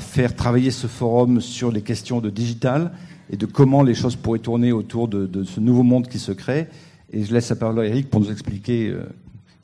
faire 0.00 0.34
travailler 0.34 0.70
ce 0.70 0.86
forum 0.86 1.42
sur 1.42 1.70
les 1.70 1.82
questions 1.82 2.22
de 2.22 2.30
digital 2.30 2.92
et 3.28 3.36
de 3.36 3.44
comment 3.44 3.82
les 3.82 3.94
choses 3.94 4.16
pourraient 4.16 4.38
tourner 4.38 4.72
autour 4.72 5.08
de, 5.08 5.26
de 5.26 5.44
ce 5.44 5.60
nouveau 5.60 5.82
monde 5.82 6.08
qui 6.08 6.18
se 6.18 6.32
crée. 6.32 6.68
Et 7.12 7.22
je 7.22 7.34
laisse 7.34 7.50
la 7.50 7.56
parole 7.56 7.80
à 7.80 7.84
Eric 7.84 8.08
pour 8.08 8.20
nous 8.20 8.30
expliquer 8.30 8.94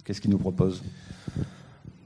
qu'est-ce 0.05 0.21
qu'il 0.21 0.31
nous 0.31 0.39
propose. 0.39 0.83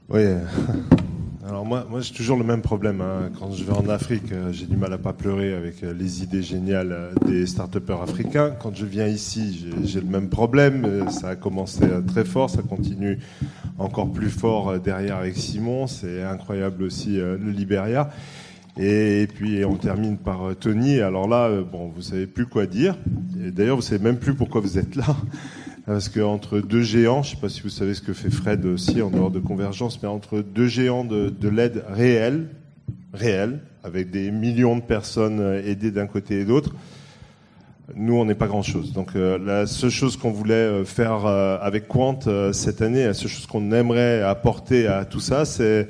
Oui. 0.09 0.21
Alors 1.45 1.65
moi, 1.65 1.85
moi 1.89 1.99
j'ai 1.99 2.13
toujours 2.13 2.37
le 2.37 2.45
même 2.45 2.61
problème. 2.61 3.01
Hein. 3.01 3.29
Quand 3.37 3.51
je 3.51 3.65
vais 3.65 3.73
en 3.73 3.89
Afrique, 3.89 4.31
euh, 4.31 4.53
j'ai 4.53 4.65
du 4.65 4.77
mal 4.77 4.93
à 4.93 4.97
pas 4.97 5.11
pleurer 5.11 5.53
avec 5.53 5.83
euh, 5.83 5.93
les 5.93 6.23
idées 6.23 6.41
géniales 6.41 6.93
euh, 6.93 7.13
des 7.25 7.45
start 7.47 7.77
africains. 8.01 8.51
Quand 8.51 8.73
je 8.73 8.85
viens 8.85 9.07
ici, 9.07 9.67
j'ai 9.83 9.99
le 9.99 10.07
même 10.07 10.29
problème. 10.29 11.09
Ça 11.09 11.29
a 11.29 11.35
commencé 11.35 11.81
très 12.07 12.23
fort, 12.23 12.49
ça 12.49 12.61
continue 12.61 13.19
encore 13.77 14.09
plus 14.09 14.29
fort 14.29 14.79
derrière 14.79 15.17
avec 15.17 15.35
Simon. 15.35 15.85
C'est 15.85 16.23
incroyable 16.23 16.83
aussi 16.83 17.17
le 17.17 17.51
Liberia. 17.51 18.09
Et 18.77 19.27
puis 19.35 19.65
on 19.65 19.75
termine 19.75 20.17
par 20.17 20.55
Tony. 20.57 21.01
Alors 21.01 21.27
là, 21.27 21.49
bon, 21.61 21.91
vous 21.93 22.01
savez 22.01 22.25
plus 22.25 22.45
quoi 22.45 22.67
dire. 22.67 22.95
D'ailleurs, 23.35 23.75
vous 23.75 23.81
savez 23.81 24.01
même 24.01 24.17
plus 24.17 24.33
pourquoi 24.33 24.61
vous 24.61 24.77
êtes 24.77 24.95
là. 24.95 25.17
Parce 25.85 26.07
qu'entre 26.07 26.59
deux 26.59 26.81
géants, 26.81 27.23
je 27.23 27.31
ne 27.31 27.35
sais 27.35 27.41
pas 27.41 27.49
si 27.49 27.61
vous 27.61 27.69
savez 27.69 27.93
ce 27.93 28.01
que 28.01 28.13
fait 28.13 28.29
Fred 28.29 28.65
aussi 28.65 29.01
en 29.01 29.09
dehors 29.09 29.31
de 29.31 29.39
Convergence, 29.39 30.01
mais 30.01 30.07
entre 30.07 30.39
deux 30.39 30.67
géants 30.67 31.03
de, 31.03 31.29
de 31.29 31.49
l'aide 31.49 31.83
réelle, 31.89 32.47
réelle, 33.13 33.59
avec 33.83 34.09
des 34.09 34.31
millions 34.31 34.77
de 34.77 34.81
personnes 34.81 35.41
aidées 35.65 35.91
d'un 35.91 36.07
côté 36.07 36.39
et 36.39 36.45
d'autre, 36.45 36.73
nous, 37.95 38.15
on 38.15 38.25
n'est 38.25 38.35
pas 38.35 38.47
grand-chose. 38.47 38.93
Donc 38.93 39.15
euh, 39.15 39.37
la 39.37 39.67
seule 39.67 39.89
chose 39.89 40.15
qu'on 40.15 40.31
voulait 40.31 40.53
euh, 40.53 40.85
faire 40.85 41.25
euh, 41.25 41.57
avec 41.61 41.87
Quant 41.87 42.19
euh, 42.27 42.53
cette 42.53 42.81
année, 42.81 43.05
la 43.05 43.13
seule 43.13 43.29
chose 43.29 43.45
qu'on 43.45 43.71
aimerait 43.71 44.21
apporter 44.21 44.87
à 44.87 45.05
tout 45.05 45.19
ça, 45.19 45.43
c'est 45.45 45.89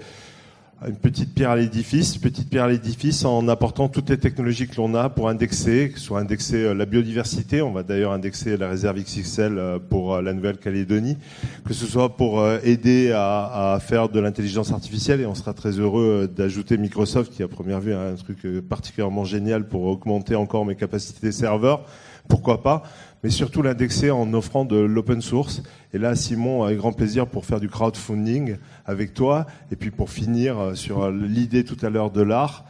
une 0.88 0.95
petite 0.95 1.34
pierre 1.34 1.51
à 1.51 1.55
l'édifice, 1.55 2.18
petite 2.18 2.49
pierre 2.49 2.65
à 2.65 2.69
l'édifice 2.69 3.26
en 3.26 3.47
apportant 3.47 3.88
toutes 3.88 4.10
les 4.10 4.18
technologies 4.18 4.68
que 4.68 4.76
l'on 4.77 4.93
a 4.95 5.10
pour 5.10 5.30
indexer, 5.30 5.91
que 5.93 5.99
ce 5.99 6.05
soit 6.05 6.19
indexer 6.19 6.57
euh, 6.57 6.73
la 6.73 6.85
biodiversité, 6.85 7.61
on 7.61 7.72
va 7.72 7.84
d'ailleurs 7.84 8.11
indexer 8.11 8.57
la 8.57 8.69
réserve 8.69 8.97
XXL 8.97 9.57
euh, 9.57 9.80
pour 9.80 10.15
euh, 10.15 10.22
la 10.22 10.34
Nouvelle-Calédonie, 10.34 11.18
que 11.65 11.73
ce 11.73 11.85
soit 11.85 12.18
pour 12.18 12.45
aider 12.64 13.11
à, 13.15 13.77
faire 13.81 14.10
de 14.10 14.19
l'intelligence 14.19 14.72
artificielle, 14.72 15.22
et 15.22 15.26
on 15.26 15.35
sera 15.35 15.53
très 15.53 15.72
heureux 15.72 16.30
d'ajouter 16.34 16.77
Microsoft, 16.77 17.31
qui 17.31 17.43
à 17.43 17.47
première 17.47 17.80
vue 17.80 17.93
a 17.93 18.01
un 18.01 18.15
truc 18.15 18.45
particulièrement 18.68 19.26
génial 19.26 19.68
pour 19.68 19.84
augmenter 19.85 20.35
encore 20.35 20.65
mes 20.65 20.76
capacités 20.76 21.31
serveurs, 21.31 21.85
pourquoi 22.27 22.64
pas? 22.64 22.84
Mais 23.23 23.29
surtout 23.29 23.61
l'indexer 23.61 24.11
en 24.11 24.33
offrant 24.33 24.65
de 24.65 24.75
l'open 24.75 25.21
source. 25.21 25.63
Et 25.93 25.97
là, 25.97 26.15
Simon, 26.15 26.63
avec 26.63 26.77
grand 26.77 26.91
plaisir 26.91 27.25
pour 27.27 27.45
faire 27.45 27.61
du 27.61 27.69
crowdfunding 27.69 28.57
avec 28.85 29.13
toi. 29.13 29.45
Et 29.71 29.77
puis 29.77 29.91
pour 29.91 30.09
finir 30.09 30.59
euh, 30.59 30.75
sur 30.75 31.09
l'idée 31.09 31.63
tout 31.63 31.77
à 31.85 31.89
l'heure 31.89 32.11
de 32.11 32.21
l'art, 32.21 32.65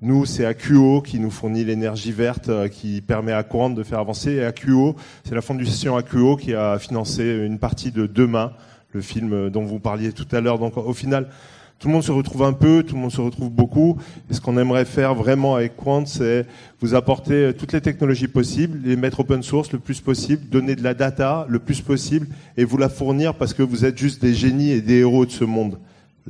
nous, 0.00 0.24
c'est 0.24 0.46
AQO 0.46 1.02
qui 1.02 1.18
nous 1.18 1.30
fournit 1.30 1.64
l'énergie 1.64 2.12
verte 2.12 2.48
euh, 2.48 2.68
qui 2.68 3.00
permet 3.02 3.32
à 3.32 3.42
Quant 3.42 3.68
de 3.68 3.82
faire 3.82 3.98
avancer. 3.98 4.32
Et 4.32 4.44
AQO, 4.44 4.96
c'est 5.24 5.34
la 5.34 5.42
fondation 5.42 5.96
AQO 5.96 6.36
qui 6.36 6.54
a 6.54 6.78
financé 6.78 7.24
une 7.44 7.58
partie 7.58 7.92
de 7.92 8.06
Demain, 8.06 8.52
le 8.92 9.02
film 9.02 9.50
dont 9.50 9.64
vous 9.64 9.80
parliez 9.80 10.12
tout 10.12 10.28
à 10.32 10.40
l'heure. 10.40 10.58
Donc 10.58 10.76
au 10.78 10.94
final, 10.94 11.28
tout 11.78 11.86
le 11.86 11.94
monde 11.94 12.02
se 12.02 12.10
retrouve 12.10 12.42
un 12.42 12.52
peu, 12.52 12.82
tout 12.82 12.96
le 12.96 13.00
monde 13.00 13.12
se 13.12 13.20
retrouve 13.20 13.50
beaucoup. 13.50 13.98
Et 14.30 14.34
ce 14.34 14.40
qu'on 14.40 14.58
aimerait 14.58 14.84
faire 14.84 15.14
vraiment 15.14 15.54
avec 15.54 15.76
Quant, 15.76 16.06
c'est 16.06 16.44
vous 16.80 16.94
apporter 16.94 17.52
toutes 17.56 17.72
les 17.72 17.80
technologies 17.80 18.26
possibles, 18.26 18.80
les 18.84 18.96
mettre 18.96 19.20
open 19.20 19.42
source 19.42 19.70
le 19.72 19.78
plus 19.78 20.00
possible, 20.00 20.48
donner 20.48 20.74
de 20.74 20.82
la 20.82 20.94
data 20.94 21.46
le 21.48 21.60
plus 21.60 21.80
possible 21.80 22.26
et 22.56 22.64
vous 22.64 22.78
la 22.78 22.88
fournir 22.88 23.34
parce 23.34 23.54
que 23.54 23.62
vous 23.62 23.84
êtes 23.84 23.96
juste 23.96 24.20
des 24.20 24.34
génies 24.34 24.70
et 24.70 24.80
des 24.80 24.98
héros 24.98 25.24
de 25.24 25.30
ce 25.30 25.44
monde, 25.44 25.78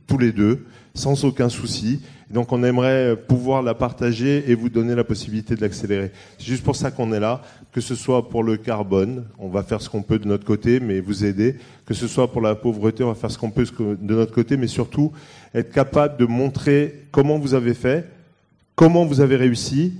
tous 0.06 0.18
les 0.18 0.32
deux, 0.32 0.66
sans 0.94 1.24
aucun 1.24 1.48
souci. 1.48 2.00
Donc 2.30 2.52
on 2.52 2.62
aimerait 2.62 3.16
pouvoir 3.16 3.62
la 3.62 3.74
partager 3.74 4.50
et 4.50 4.54
vous 4.54 4.68
donner 4.68 4.94
la 4.94 5.04
possibilité 5.04 5.54
de 5.54 5.60
l'accélérer. 5.60 6.12
C'est 6.38 6.46
juste 6.46 6.62
pour 6.62 6.76
ça 6.76 6.90
qu'on 6.90 7.12
est 7.12 7.20
là, 7.20 7.42
que 7.72 7.80
ce 7.80 7.94
soit 7.94 8.28
pour 8.28 8.42
le 8.42 8.56
carbone, 8.56 9.24
on 9.38 9.48
va 9.48 9.62
faire 9.62 9.80
ce 9.80 9.88
qu'on 9.88 10.02
peut 10.02 10.18
de 10.18 10.26
notre 10.26 10.44
côté, 10.44 10.80
mais 10.80 11.00
vous 11.00 11.24
aider, 11.24 11.56
que 11.86 11.94
ce 11.94 12.06
soit 12.06 12.30
pour 12.30 12.42
la 12.42 12.54
pauvreté, 12.54 13.02
on 13.02 13.08
va 13.08 13.14
faire 13.14 13.30
ce 13.30 13.38
qu'on 13.38 13.50
peut 13.50 13.66
de 13.80 14.14
notre 14.14 14.32
côté, 14.32 14.56
mais 14.56 14.66
surtout 14.66 15.12
être 15.54 15.72
capable 15.72 16.18
de 16.18 16.26
montrer 16.26 17.06
comment 17.10 17.38
vous 17.38 17.54
avez 17.54 17.74
fait, 17.74 18.06
comment 18.74 19.06
vous 19.06 19.20
avez 19.20 19.36
réussi, 19.36 19.94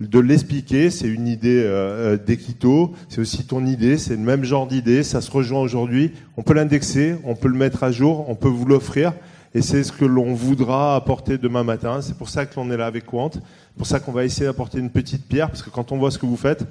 de 0.00 0.18
l'expliquer. 0.18 0.90
C'est 0.90 1.08
une 1.08 1.28
idée 1.28 1.62
euh, 1.64 2.16
d'Equito, 2.16 2.92
c'est 3.08 3.20
aussi 3.20 3.44
ton 3.46 3.64
idée, 3.66 3.98
c'est 3.98 4.16
le 4.16 4.22
même 4.22 4.44
genre 4.44 4.66
d'idée, 4.66 5.02
ça 5.02 5.20
se 5.20 5.30
rejoint 5.30 5.60
aujourd'hui. 5.60 6.12
On 6.36 6.42
peut 6.42 6.54
l'indexer, 6.54 7.16
on 7.24 7.34
peut 7.34 7.48
le 7.48 7.56
mettre 7.56 7.84
à 7.84 7.92
jour, 7.92 8.28
on 8.28 8.34
peut 8.34 8.48
vous 8.48 8.66
l'offrir. 8.66 9.12
Et 9.54 9.62
c'est 9.62 9.82
ce 9.82 9.90
que 9.90 10.04
l'on 10.04 10.32
voudra 10.32 10.94
apporter 10.94 11.36
demain 11.36 11.64
matin. 11.64 12.00
C'est 12.02 12.16
pour 12.16 12.28
ça 12.28 12.46
que 12.46 12.54
l'on 12.54 12.70
est 12.70 12.76
là 12.76 12.86
avec 12.86 13.06
Quant. 13.06 13.30
C'est 13.32 13.42
pour 13.76 13.86
ça 13.86 13.98
qu'on 13.98 14.12
va 14.12 14.24
essayer 14.24 14.46
d'apporter 14.46 14.78
une 14.78 14.90
petite 14.90 15.26
pierre, 15.26 15.48
parce 15.48 15.62
que 15.62 15.70
quand 15.70 15.90
on 15.90 15.98
voit 15.98 16.10
ce 16.10 16.18
que 16.18 16.26
vous 16.26 16.36
faites, 16.36 16.64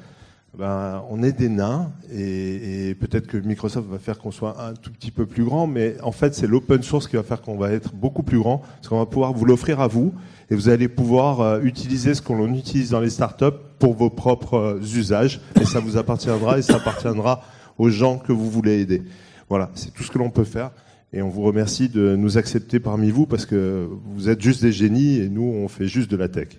ben, 0.58 1.04
on 1.10 1.22
est 1.22 1.32
des 1.32 1.50
nains, 1.50 1.92
et, 2.12 2.96
peut-être 3.00 3.28
que 3.28 3.38
Microsoft 3.38 3.88
va 3.88 4.00
faire 4.00 4.18
qu'on 4.18 4.32
soit 4.32 4.62
un 4.62 4.74
tout 4.74 4.92
petit 4.92 5.12
peu 5.12 5.26
plus 5.26 5.44
grand, 5.44 5.68
mais 5.68 5.96
en 6.02 6.12
fait, 6.12 6.34
c'est 6.34 6.48
l'open 6.48 6.82
source 6.82 7.08
qui 7.08 7.18
va 7.18 7.24
faire 7.24 7.42
qu'on 7.42 7.58
va 7.58 7.72
être 7.72 7.94
beaucoup 7.94 8.24
plus 8.24 8.40
grand, 8.40 8.58
parce 8.58 8.88
qu'on 8.88 8.98
va 8.98 9.06
pouvoir 9.06 9.34
vous 9.34 9.46
l'offrir 9.46 9.80
à 9.80 9.88
vous, 9.88 10.14
et 10.50 10.56
vous 10.56 10.70
allez 10.70 10.88
pouvoir 10.88 11.42
euh, 11.42 11.62
utiliser 11.62 12.16
ce 12.16 12.22
qu'on 12.22 12.54
utilise 12.54 12.90
dans 12.90 13.00
les 13.00 13.12
startups 13.12 13.46
pour 13.78 13.94
vos 13.94 14.10
propres 14.10 14.56
euh, 14.56 14.82
usages, 14.82 15.40
et 15.62 15.66
ça 15.66 15.80
vous 15.80 15.98
appartiendra, 15.98 16.58
et 16.58 16.62
ça 16.62 16.78
appartiendra 16.78 17.44
aux 17.78 17.90
gens 17.90 18.18
que 18.18 18.32
vous 18.32 18.50
voulez 18.50 18.80
aider. 18.82 19.04
Voilà, 19.50 19.70
c'est 19.76 19.94
tout 19.94 20.04
ce 20.04 20.12
que 20.12 20.18
l'on 20.18 20.32
peut 20.32 20.44
faire. 20.44 20.72
Et 21.12 21.24
on 21.24 21.30
vous 21.30 21.42
remercie 21.42 21.90
de 21.90 22.16
nous 22.16 22.38
accepter 22.38 22.80
parmi 22.80 23.10
vous 23.10 23.26
parce 23.26 23.48
que 23.48 23.90
vous 24.06 24.30
êtes 24.30 24.42
juste 24.42 24.62
des 24.62 24.72
génies 24.72 25.18
et 25.18 25.28
nous, 25.28 25.42
on 25.42 25.68
fait 25.68 25.88
juste 25.88 26.12
de 26.12 26.18
la 26.18 26.30
tech. 26.30 26.50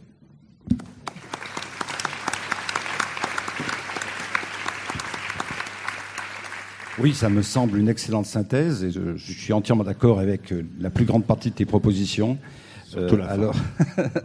Oui, 6.99 7.15
ça 7.15 7.29
me 7.29 7.43
semble 7.43 7.79
une 7.79 7.89
excellente 7.89 8.27
synthèse 8.27 8.83
et 8.83 8.91
je, 8.91 9.17
je 9.17 9.33
suis 9.33 9.53
entièrement 9.53 9.85
d'accord 9.85 10.19
avec 10.19 10.53
euh, 10.53 10.67
la 10.81 10.91
plus 10.91 11.05
grande 11.05 11.25
partie 11.25 11.51
de 11.51 11.55
tes 11.55 11.65
propositions. 11.65 12.37
Surtout 12.85 13.17
la 13.17 13.27
alors, 13.27 13.55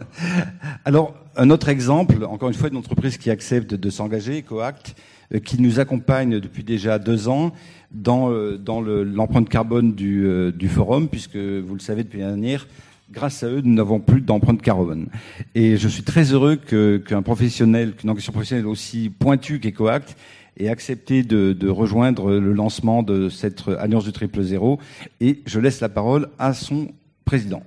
alors, 0.84 1.14
un 1.36 1.50
autre 1.50 1.68
exemple, 1.68 2.24
encore 2.24 2.48
une 2.48 2.54
fois, 2.54 2.68
d'une 2.68 2.78
entreprise 2.78 3.16
qui 3.16 3.30
accepte 3.30 3.74
de 3.74 3.90
s'engager, 3.90 4.38
Ecoact, 4.38 4.88
euh, 4.88 5.15
qui 5.44 5.60
nous 5.60 5.80
accompagne 5.80 6.40
depuis 6.40 6.64
déjà 6.64 6.98
deux 6.98 7.28
ans 7.28 7.52
dans, 7.90 8.30
euh, 8.30 8.58
dans 8.58 8.80
l'empreinte 8.80 9.48
carbone 9.48 9.94
du, 9.94 10.26
euh, 10.26 10.52
du, 10.52 10.68
forum, 10.68 11.08
puisque 11.08 11.36
vous 11.36 11.74
le 11.74 11.80
savez 11.80 12.04
depuis 12.04 12.20
l'année 12.20 12.32
dernière, 12.32 12.66
grâce 13.10 13.42
à 13.42 13.48
eux, 13.48 13.60
nous 13.64 13.74
n'avons 13.74 14.00
plus 14.00 14.20
d'empreinte 14.20 14.62
carbone. 14.62 15.08
Et 15.54 15.76
je 15.76 15.88
suis 15.88 16.02
très 16.02 16.32
heureux 16.32 16.56
qu'un 16.56 17.22
professionnel, 17.22 17.94
qu'une 17.94 18.10
organisation 18.10 18.32
professionnelle 18.32 18.66
aussi 18.66 19.10
pointue 19.10 19.60
qu'EcoAct 19.60 20.16
ait 20.58 20.68
accepté 20.68 21.22
de, 21.22 21.52
de, 21.52 21.68
rejoindre 21.68 22.32
le 22.32 22.52
lancement 22.52 23.02
de 23.02 23.28
cette 23.28 23.62
alliance 23.78 24.04
du 24.04 24.12
triple 24.12 24.42
zéro. 24.42 24.80
Et 25.20 25.42
je 25.46 25.60
laisse 25.60 25.80
la 25.80 25.88
parole 25.88 26.28
à 26.38 26.54
son 26.54 26.88
président. 27.24 27.62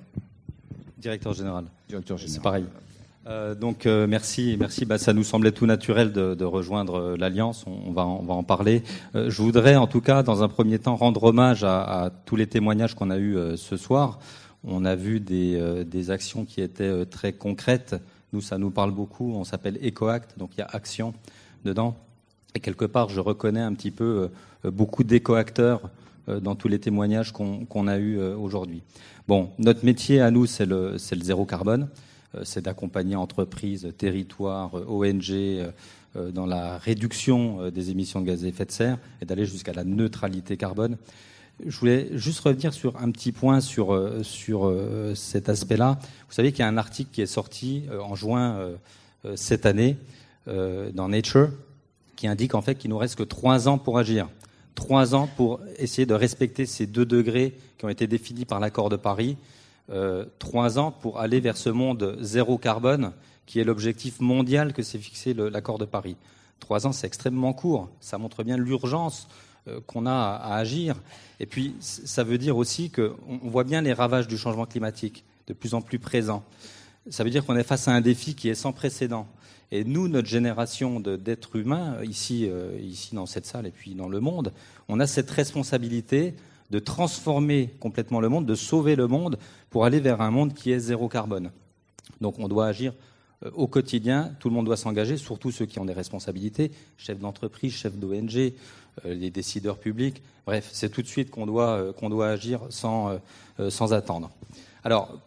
Directeur 0.98 1.32
général. 1.32 1.64
Directeur 1.88 2.18
général. 2.18 2.34
C'est 2.34 2.42
pareil. 2.42 2.64
Euh, 3.26 3.54
donc 3.54 3.84
euh, 3.84 4.06
merci, 4.06 4.56
merci. 4.58 4.86
Bah, 4.86 4.96
ça 4.96 5.12
nous 5.12 5.24
semblait 5.24 5.52
tout 5.52 5.66
naturel 5.66 6.12
de, 6.12 6.34
de 6.34 6.44
rejoindre 6.44 6.94
euh, 6.94 7.16
l'alliance. 7.18 7.64
On, 7.66 7.88
on, 7.88 7.92
va, 7.92 8.06
on 8.06 8.22
va 8.22 8.34
en 8.34 8.42
parler. 8.42 8.82
Euh, 9.14 9.30
je 9.30 9.42
voudrais, 9.42 9.76
en 9.76 9.86
tout 9.86 10.00
cas, 10.00 10.22
dans 10.22 10.42
un 10.42 10.48
premier 10.48 10.78
temps, 10.78 10.96
rendre 10.96 11.24
hommage 11.24 11.62
à, 11.62 11.82
à 12.04 12.10
tous 12.10 12.36
les 12.36 12.46
témoignages 12.46 12.94
qu'on 12.94 13.10
a 13.10 13.18
eus 13.18 13.36
euh, 13.36 13.56
ce 13.56 13.76
soir. 13.76 14.20
On 14.64 14.84
a 14.84 14.94
vu 14.94 15.20
des, 15.20 15.84
des 15.86 16.10
actions 16.10 16.44
qui 16.44 16.60
étaient 16.60 17.06
très 17.06 17.32
concrètes. 17.32 17.96
Nous, 18.34 18.42
ça 18.42 18.58
nous 18.58 18.70
parle 18.70 18.90
beaucoup. 18.90 19.32
On 19.34 19.44
s'appelle 19.44 19.78
EcoAct, 19.82 20.38
donc 20.38 20.50
il 20.54 20.60
y 20.60 20.62
a 20.62 20.68
action 20.70 21.14
dedans. 21.64 21.96
Et 22.54 22.60
quelque 22.60 22.84
part, 22.84 23.08
je 23.08 23.20
reconnais 23.20 23.62
un 23.62 23.72
petit 23.72 23.90
peu 23.90 24.28
beaucoup 24.64 25.02
d'éco-acteurs 25.02 25.88
dans 26.28 26.56
tous 26.56 26.68
les 26.68 26.78
témoignages 26.78 27.32
qu'on 27.32 27.64
qu 27.64 27.88
a 27.88 27.98
eus 27.98 28.20
aujourd'hui. 28.20 28.82
Bon, 29.28 29.48
notre 29.58 29.82
métier 29.86 30.20
à 30.20 30.30
nous, 30.30 30.44
c'est 30.44 30.66
le, 30.66 30.90
le 30.92 31.22
zéro 31.22 31.46
carbone. 31.46 31.88
C'est 32.44 32.62
d'accompagner 32.62 33.16
entreprises, 33.16 33.92
territoires, 33.98 34.74
ONG 34.88 35.32
dans 36.14 36.46
la 36.46 36.78
réduction 36.78 37.70
des 37.70 37.90
émissions 37.90 38.20
de 38.20 38.26
gaz 38.26 38.44
à 38.44 38.48
effet 38.48 38.64
de 38.64 38.72
serre 38.72 38.98
et 39.20 39.24
d'aller 39.24 39.46
jusqu'à 39.46 39.72
la 39.72 39.84
neutralité 39.84 40.56
carbone. 40.56 40.96
Je 41.66 41.76
voulais 41.78 42.08
juste 42.12 42.40
revenir 42.40 42.72
sur 42.72 42.96
un 43.00 43.10
petit 43.10 43.32
point 43.32 43.60
sur, 43.60 44.00
cet 45.14 45.48
aspect-là. 45.48 45.98
Vous 46.28 46.34
savez 46.34 46.52
qu'il 46.52 46.60
y 46.60 46.62
a 46.62 46.68
un 46.68 46.78
article 46.78 47.10
qui 47.12 47.22
est 47.22 47.26
sorti 47.26 47.84
en 48.00 48.14
juin 48.14 48.70
cette 49.34 49.66
année 49.66 49.96
dans 50.46 51.08
Nature 51.08 51.50
qui 52.16 52.26
indique 52.26 52.54
en 52.54 52.62
fait 52.62 52.76
qu'il 52.76 52.90
nous 52.90 52.98
reste 52.98 53.16
que 53.16 53.22
trois 53.22 53.68
ans 53.68 53.78
pour 53.78 53.98
agir 53.98 54.28
trois 54.80 55.14
ans 55.14 55.28
pour 55.36 55.60
essayer 55.78 56.06
de 56.06 56.14
respecter 56.14 56.66
ces 56.66 56.86
deux 56.86 57.04
degrés 57.04 57.54
qui 57.78 57.84
ont 57.84 57.88
été 57.88 58.06
définis 58.06 58.44
par 58.44 58.60
l'accord 58.60 58.88
de 58.88 58.96
Paris, 58.96 59.36
euh, 59.36 59.59
trois 60.38 60.78
ans 60.78 60.92
pour 60.92 61.18
aller 61.18 61.40
vers 61.40 61.56
ce 61.56 61.68
monde 61.68 62.16
zéro 62.20 62.58
carbone 62.58 63.12
qui 63.50 63.58
est 63.58 63.64
l'objectif 63.64 64.20
mondial 64.20 64.72
que 64.72 64.82
s'est 64.82 64.98
fixé 64.98 65.34
l'accord 65.34 65.78
de 65.78 65.84
Paris. 65.84 66.16
Trois 66.60 66.86
ans, 66.86 66.92
c'est 66.92 67.08
extrêmement 67.08 67.52
court. 67.52 67.88
Ça 67.98 68.16
montre 68.16 68.44
bien 68.44 68.56
l'urgence 68.56 69.26
euh, 69.66 69.80
qu'on 69.86 70.06
a 70.06 70.12
à, 70.12 70.54
agir. 70.54 70.94
Et 71.40 71.46
puis, 71.46 71.74
ça 71.80 72.22
veut 72.22 72.38
dire 72.38 72.56
aussi 72.56 72.90
qu'on 72.90 73.40
voit 73.42 73.64
bien 73.64 73.82
les 73.82 73.92
ravages 73.92 74.28
du 74.28 74.38
changement 74.38 74.66
climatique 74.66 75.24
de 75.48 75.52
plus 75.52 75.74
en 75.74 75.80
plus 75.80 75.98
présents. 75.98 76.44
Ça 77.08 77.24
veut 77.24 77.30
dire 77.30 77.44
qu'on 77.44 77.56
est 77.56 77.64
face 77.64 77.88
à 77.88 77.92
un 77.92 78.00
défi 78.00 78.36
qui 78.36 78.48
est 78.48 78.54
sans 78.54 78.72
précédent. 78.72 79.26
Et 79.72 79.82
nous, 79.82 80.06
notre 80.06 80.28
génération 80.28 81.00
d'êtres 81.00 81.56
humains, 81.56 81.96
ici, 82.04 82.46
euh, 82.48 82.78
ici 82.80 83.14
dans 83.14 83.26
cette 83.26 83.46
salle 83.46 83.66
et 83.66 83.72
puis 83.72 83.94
dans 83.94 84.08
le 84.08 84.20
monde, 84.20 84.52
on 84.88 85.00
a 85.00 85.06
cette 85.08 85.30
responsabilité 85.30 86.34
de 86.70 86.78
transformer 86.78 87.74
complètement 87.80 88.20
le 88.20 88.28
monde, 88.28 88.46
de 88.46 88.54
sauver 88.54 88.96
le 88.96 89.06
monde 89.06 89.38
pour 89.70 89.84
aller 89.84 90.00
vers 90.00 90.20
un 90.20 90.30
monde 90.30 90.54
qui 90.54 90.70
est 90.70 90.78
zéro 90.78 91.08
carbone. 91.08 91.50
Donc 92.20 92.38
on 92.38 92.48
doit 92.48 92.66
agir 92.66 92.92
euh, 93.44 93.50
au 93.54 93.66
quotidien, 93.66 94.32
tout 94.40 94.48
le 94.48 94.54
monde 94.54 94.66
doit 94.66 94.76
s'engager, 94.76 95.16
surtout 95.16 95.50
ceux 95.50 95.66
qui 95.66 95.78
ont 95.78 95.84
des 95.84 95.92
responsabilités, 95.92 96.70
chefs 96.96 97.18
d'entreprise, 97.18 97.72
chefs 97.72 97.96
d'ONG, 97.96 98.36
euh, 98.36 98.52
les 99.04 99.30
décideurs 99.30 99.78
publics. 99.78 100.22
Bref, 100.46 100.68
c'est 100.72 100.90
tout 100.90 101.02
de 101.02 101.06
suite 101.06 101.30
qu'on 101.30 101.46
doit, 101.46 101.92
qu'on 101.94 102.10
doit 102.10 102.28
agir 102.28 102.60
sans, 102.70 103.20
sans 103.68 103.92
attendre. 103.92 104.30
Alors, 104.82 105.20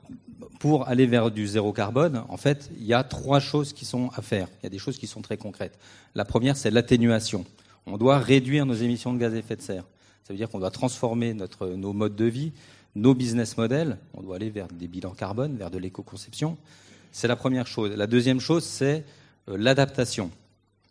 pour 0.60 0.88
aller 0.88 1.06
vers 1.06 1.30
du 1.30 1.46
zéro 1.46 1.74
carbone, 1.74 2.24
en 2.30 2.38
fait, 2.38 2.70
il 2.78 2.86
y 2.86 2.94
a 2.94 3.04
trois 3.04 3.40
choses 3.40 3.74
qui 3.74 3.86
sont 3.86 4.10
à 4.16 4.22
faire. 4.22 4.48
Il 4.62 4.64
y 4.64 4.68
a 4.68 4.70
des 4.70 4.78
choses 4.78 4.98
qui 4.98 5.08
sont 5.08 5.22
très 5.22 5.38
concrètes. 5.38 5.78
La 6.16 6.26
première, 6.26 6.56
c'est 6.56 6.72
l'atténuation. 6.72 7.46
On 7.86 7.98
doit 7.98 8.18
réduire 8.18 8.66
nos 8.66 8.74
émissions 8.74 9.14
de 9.14 9.20
gaz 9.20 9.34
à 9.34 9.38
effet 9.38 9.58
de 9.58 9.62
serre. 9.62 9.84
Ça 10.24 10.34
veut 10.34 10.38
dire 10.38 10.50
qu'on 10.50 10.60
doit 10.60 10.72
transformer 10.72 11.34
nos 11.34 11.94
modes 11.94 12.16
de 12.16 12.26
vie, 12.26 12.54
nos 12.96 13.14
business 13.14 13.58
models. 13.58 13.98
On 14.14 14.22
doit 14.22 14.38
aller 14.38 14.50
vers 14.50 14.68
des 14.68 14.88
bilans 14.88 15.12
carbone, 15.12 15.58
vers 15.58 15.70
de 15.70 15.78
l'éco-conception. 15.78 16.58
C'est 17.12 17.28
la 17.28 17.36
première 17.36 17.68
chose. 17.68 17.92
La 17.92 18.08
deuxième 18.08 18.40
chose, 18.40 18.64
c'est 18.64 19.04
euh, 19.50 19.58
l'adaptation. 19.58 20.32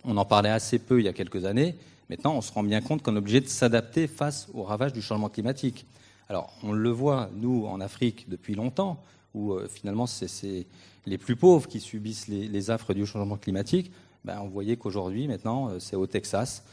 On 0.05 0.17
en 0.17 0.25
parlait 0.25 0.51
assez 0.51 0.79
peu 0.79 1.01
il 1.01 1.05
y 1.05 1.09
a 1.09 1.13
quelques 1.13 1.45
années. 1.45 1.77
Maintenant, 2.11 2.35
on 2.37 2.41
se 2.41 2.53
rend 2.53 2.63
bien 2.63 2.81
compte 2.81 3.03
qu'on 3.03 3.15
est 3.15 3.19
obligé 3.19 3.41
de 3.41 3.49
s'adapter 3.49 4.07
face 4.07 4.49
aux 4.53 4.63
ravages 4.63 4.93
du 4.93 5.01
changement 5.01 5.29
climatique. 5.29 5.87
Alors, 6.29 6.53
on 6.63 6.73
le 6.73 6.91
voit, 6.91 7.31
nous, 7.35 7.67
en 7.67 7.81
Afrique, 7.81 8.29
depuis 8.29 8.55
longtemps 8.55 9.03
où 9.35 9.53
euh, 9.53 9.67
finalement 9.67 10.07
c'est 10.07 10.67
les 11.07 11.19
plus 11.19 11.37
pauvres 11.37 11.67
qui 11.67 11.81
subissent 11.81 12.29
les, 12.29 12.71
affres 12.71 12.95
du 12.95 13.07
changement 13.07 13.37
climatique, 13.37 13.91
ben, 14.25 14.41
on 14.43 14.49
voyait 14.49 14.77
qu'aujourd'hui, 14.77 15.27
maintenant, 15.27 15.71
euh, 15.71 15.79
c'est 15.79 15.97
au 15.97 16.07
Texas, 16.07 16.65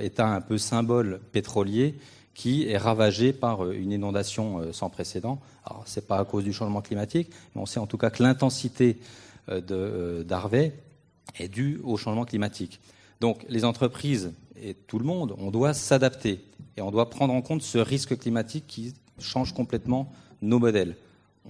État 0.00 0.28
un 0.28 0.40
peu 0.40 0.58
symbole 0.58 1.20
pétrolier, 1.32 1.94
qui 2.34 2.68
est 2.68 2.76
ravagé 2.76 3.32
par 3.32 3.70
une 3.70 3.92
inondation 3.92 4.72
sans 4.72 4.90
précédent. 4.90 5.40
Alors, 5.64 5.84
ce 5.86 6.00
n'est 6.00 6.06
pas 6.06 6.18
à 6.18 6.24
cause 6.24 6.44
du 6.44 6.52
changement 6.52 6.80
climatique, 6.80 7.30
mais 7.54 7.62
on 7.62 7.66
sait 7.66 7.80
en 7.80 7.86
tout 7.86 7.98
cas 7.98 8.10
que 8.10 8.22
l'intensité 8.22 8.98
d'Harvey 9.48 10.72
est 11.38 11.48
due 11.48 11.80
au 11.84 11.96
changement 11.96 12.24
climatique. 12.24 12.80
Donc, 13.20 13.44
les 13.48 13.64
entreprises 13.64 14.32
et 14.60 14.74
tout 14.74 14.98
le 14.98 15.04
monde, 15.04 15.34
on 15.38 15.50
doit 15.50 15.74
s'adapter 15.74 16.44
et 16.76 16.82
on 16.82 16.90
doit 16.90 17.10
prendre 17.10 17.34
en 17.34 17.42
compte 17.42 17.62
ce 17.62 17.78
risque 17.78 18.18
climatique 18.18 18.64
qui 18.66 18.94
change 19.18 19.52
complètement 19.52 20.12
nos 20.42 20.58
modèles 20.58 20.96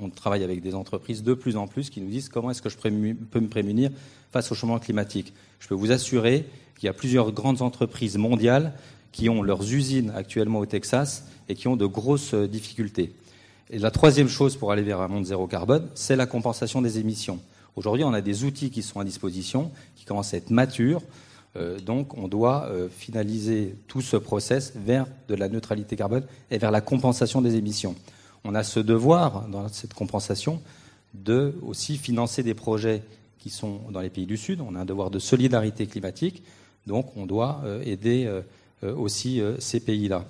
on 0.01 0.11
travaille 0.11 0.45
avec 0.45 0.63
des 0.63 0.75
entreprises 0.75 1.23
de 1.23 1.35
plus 1.35 1.57
en 1.57 1.67
plus 1.67 1.91
qui 1.91 2.01
nous 2.01 2.09
disent 2.09 2.29
comment 2.29 2.51
est-ce 2.51 2.63
que 2.63 2.69
je 2.69 2.77
peux 2.77 2.91
me 2.91 3.49
prémunir 3.49 3.91
face 4.31 4.51
au 4.53 4.55
changement 4.55 4.79
climatique. 4.79 5.33
Je 5.59 5.69
peux 5.69 5.75
vous 5.75 5.91
assurer 5.91 6.47
qu'il 6.79 6.87
y 6.87 6.91
a 6.91 6.95
plusieurs 6.95 7.33
grandes 7.33 7.61
entreprises 7.61 8.17
mondiales 8.17 8.73
qui 9.13 9.29
ont 9.29 9.43
leurs 9.43 9.73
usines 9.73 10.13
actuellement 10.15 10.61
au 10.61 10.67
Texas 10.67 11.27
et 11.49 11.55
qui 11.55 11.69
ont 11.69 11.77
de 11.77 11.87
grosses 11.87 12.35
euh, 12.35 12.49
difficultés. 12.49 13.13
Et 13.71 13.79
la 13.79 13.91
troisième 13.91 14.29
chose 14.29 14.57
pour 14.57 14.73
aller 14.73 14.83
vers 14.83 15.01
un 15.01 15.09
monde 15.09 15.27
zéro 15.27 15.47
carbone, 15.47 15.89
c'est 15.95 16.17
la 16.17 16.27
compensation 16.27 16.81
des 16.81 16.99
émissions. 16.99 17.39
Aujourd'hui, 17.77 18.05
on 18.05 18.15
a 18.15 18.23
des 18.23 18.45
outils 18.45 18.71
qui 18.71 18.83
sont 18.83 19.01
à 19.01 19.05
disposition, 19.05 19.71
qui 19.97 20.05
commencent 20.05 20.33
à 20.33 20.39
être 20.39 20.51
matures. 20.51 21.03
Euh, 21.57 21.79
donc, 21.79 22.17
on 22.17 22.29
doit 22.29 22.67
euh, 22.71 22.89
finaliser 22.89 23.75
tout 23.89 24.01
ce 24.01 24.17
process 24.17 24.73
vers 24.75 25.07
de 25.29 25.35
la 25.35 25.49
neutralité 25.49 25.97
carbone 25.97 26.25
et 26.51 26.59
vers 26.59 26.71
la 26.71 26.81
compensation 26.81 27.43
des 27.43 27.57
émissions 27.57 27.95
on 28.45 28.55
a 28.55 28.63
ce 28.63 28.81
devoir, 28.81 29.49
dans 29.49 29.69
cette 29.69 29.95
compensation, 29.95 30.61
de 31.15 31.55
aussi 31.63 31.97
financer 31.97 32.43
des 32.43 32.55
projets 32.55 33.03
qui 33.39 33.51
sont 33.51 33.81
dans 33.91 34.01
les 34.01 34.11
pays 34.11 34.27
du 34.27 34.37
Sud. 34.37 34.61
On 34.61 34.75
a 34.75 34.81
un 34.81 34.85
devoir 34.85 35.11
de 35.11 35.19
solidarité 35.19 35.87
climatique, 35.87 36.43
donc 36.89 37.17
on 37.17 37.27
doit 37.27 37.61
euh, 37.65 37.81
aider 37.85 38.25
euh, 38.27 38.41
euh, 38.83 38.97
aussi 38.97 39.41
ces 39.61 39.79
pays-là. 39.79 40.25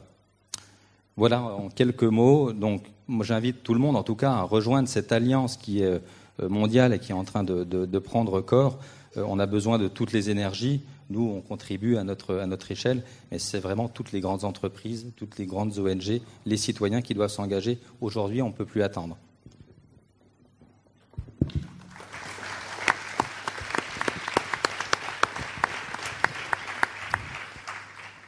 Voilà 1.16 1.42
en 1.42 1.68
quelques 1.68 2.04
mots. 2.04 2.52
Donc, 2.52 2.82
j'invite 3.22 3.62
tout 3.62 3.74
le 3.74 3.80
monde, 3.80 3.96
en 3.96 4.02
tout 4.02 4.14
cas, 4.14 4.32
à 4.32 4.42
rejoindre 4.42 4.88
cette 4.88 5.10
alliance 5.10 5.56
qui 5.56 5.82
est 5.82 6.00
mondiale 6.40 6.92
et 6.94 6.98
qui 7.00 7.10
est 7.10 7.14
en 7.14 7.24
train 7.24 7.42
de 7.42 7.98
prendre 7.98 8.40
corps. 8.40 8.78
On 9.16 9.40
a 9.40 9.46
besoin 9.46 9.78
de 9.78 9.88
toutes 9.88 10.12
les 10.12 10.30
énergies. 10.30 10.82
Nous, 11.10 11.28
on 11.28 11.40
contribue 11.40 11.96
à 11.96 12.04
notre, 12.04 12.36
à 12.36 12.46
notre 12.46 12.70
échelle, 12.70 13.02
mais 13.32 13.40
c'est 13.40 13.58
vraiment 13.58 13.88
toutes 13.88 14.12
les 14.12 14.20
grandes 14.20 14.44
entreprises, 14.44 15.06
toutes 15.16 15.38
les 15.38 15.46
grandes 15.46 15.76
ONG, 15.78 16.20
les 16.46 16.56
citoyens 16.56 17.02
qui 17.02 17.14
doivent 17.14 17.30
s'engager. 17.30 17.78
Aujourd'hui, 18.00 18.40
on 18.40 18.48
ne 18.48 18.54
peut 18.54 18.66
plus 18.66 18.82
attendre. 18.82 19.16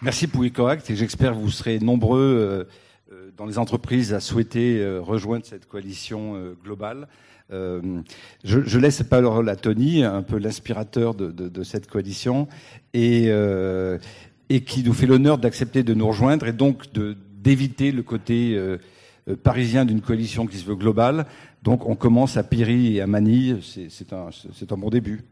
Merci 0.03 0.29
pour 0.29 0.47
et 0.47 0.97
j'espère 0.97 1.33
que 1.33 1.37
vous 1.37 1.51
serez 1.51 1.79
nombreux 1.79 2.19
euh, 2.21 2.65
euh, 3.13 3.31
dans 3.37 3.45
les 3.45 3.59
entreprises 3.59 4.15
à 4.15 4.21
souhaiter 4.21 4.79
euh, 4.79 4.99
rejoindre 4.99 5.45
cette 5.45 5.67
coalition 5.67 6.55
globale. 6.65 7.07
Je, 7.51 8.79
laisse 8.79 9.01
la 9.01 9.05
parole 9.05 9.51
à 9.51 9.57
Tony, 9.57 10.03
un 10.03 10.23
peu 10.23 10.39
l'inspirateur 10.39 11.15
de, 11.15 11.63
cette 11.65 11.87
coalition, 11.87 12.49
et, 12.95 13.31
qui 14.65 14.85
nous 14.85 14.93
fait 14.95 15.07
l'honneur 15.07 15.37
d'accepter 15.37 15.83
de 15.83 15.93
nous 15.93 16.07
rejoindre 16.07 16.47
et 16.47 16.53
donc 16.53 16.85
d'éviter 17.37 17.93
le 17.93 18.03
côté 18.03 18.59
parisien 19.43 19.85
d'une 19.85 20.01
coalition 20.01 20.47
qui 20.47 20.57
se 20.57 20.65
veut 20.65 20.77
globale. 20.77 21.27
Donc 21.63 21.87
on 21.87 21.97
commence 21.97 22.37
à 22.37 22.45
Piri 22.45 22.97
et 22.97 23.01
à 23.03 23.09
Manille, 23.09 23.59
c'est 23.63 24.13
un 24.13 24.77
bon 24.79 24.89
début. 24.89 25.25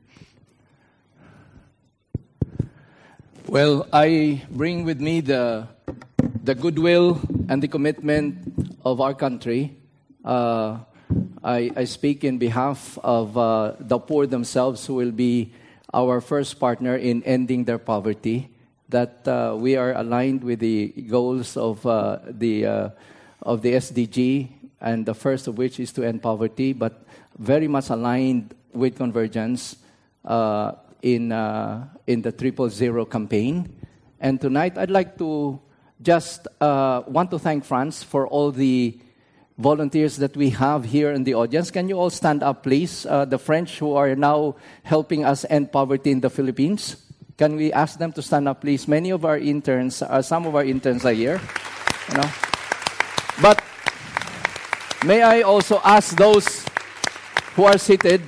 Well, 3.49 3.89
I 3.94 4.44
bring 4.51 4.85
with 4.85 5.01
me 5.01 5.23
the, 5.23 5.68
the 6.44 6.55
goodwill 6.55 7.18
and 7.49 7.62
the 7.62 7.68
commitment 7.68 8.77
of 8.85 9.01
our 9.01 9.15
country. 9.15 9.75
Uh, 10.23 10.81
I, 11.43 11.70
I 11.75 11.85
speak 11.85 12.25
in 12.25 12.36
behalf 12.36 12.99
of 13.02 13.39
uh, 13.39 13.73
the 13.81 13.99
poor 14.01 14.27
themselves, 14.27 14.85
who 14.85 14.97
will 14.97 15.12
be 15.12 15.55
our 15.94 16.20
first 16.20 16.60
partner 16.60 16.94
in 16.94 17.23
ending 17.23 17.65
their 17.65 17.78
poverty. 17.78 18.51
That 18.91 19.27
uh, 19.27 19.57
we 19.59 19.77
are 19.77 19.94
aligned 19.94 20.44
with 20.44 20.59
the 20.59 20.89
goals 21.09 21.57
of 21.57 21.86
uh, 21.86 22.18
the 22.28 22.67
uh, 22.67 22.89
of 23.41 23.62
the 23.62 23.73
SDG, 23.73 24.51
and 24.78 25.07
the 25.07 25.15
first 25.15 25.49
of 25.49 25.57
which 25.57 25.81
is 25.81 25.91
to 25.93 26.05
end 26.05 26.20
poverty, 26.20 26.75
but 26.75 27.02
very 27.39 27.67
much 27.67 27.89
aligned 27.89 28.55
with 28.75 28.99
convergence 28.99 29.77
uh, 30.27 30.73
in 31.02 31.33
uh, 31.33 31.89
in 32.07 32.23
the 32.23 32.33
triple 32.33 32.68
zero 32.68 33.05
campaign. 33.05 33.68
And 34.20 34.41
tonight, 34.41 34.77
I'd 34.77 34.91
like 34.91 35.17
to 35.18 35.60
just 36.02 36.47
want 36.60 37.31
to 37.31 37.39
thank 37.39 37.65
France 37.65 38.02
for 38.02 38.27
all 38.27 38.51
the 38.51 38.99
volunteers 39.59 40.17
that 40.18 40.36
we 40.36 40.51
have 40.51 40.85
here 40.85 41.10
in 41.10 41.25
the 41.25 41.35
audience. 41.35 41.70
Can 41.70 41.89
you 41.89 41.99
all 41.99 42.10
stand 42.10 42.43
up, 42.43 42.62
please? 42.62 43.05
Uh, 43.05 43.25
the 43.25 43.39
French 43.39 43.78
who 43.78 43.94
are 43.94 44.15
now 44.15 44.55
helping 44.85 45.25
us 45.25 45.44
end 45.51 45.73
poverty 45.73 46.12
in 46.12 46.20
the 46.20 46.31
Philippines. 46.31 46.97
Can 47.36 47.57
we 47.57 47.73
ask 47.73 47.99
them 47.99 48.12
to 48.12 48.23
stand 48.23 48.49
up, 48.49 48.60
please? 48.60 48.86
Many 48.86 49.10
of 49.10 49.25
our 49.25 49.36
interns, 49.36 50.01
uh, 50.01 50.23
some 50.23 50.47
of 50.47 50.55
our 50.55 50.65
interns 50.65 51.05
are 51.05 51.12
here. 51.12 51.41
You 52.09 52.15
know? 52.18 52.31
But 53.43 53.62
may 55.05 55.23
I 55.23 55.43
also 55.43 55.81
ask 55.85 56.17
those 56.17 56.65
who 57.55 57.65
are 57.65 57.78
seated 57.78 58.23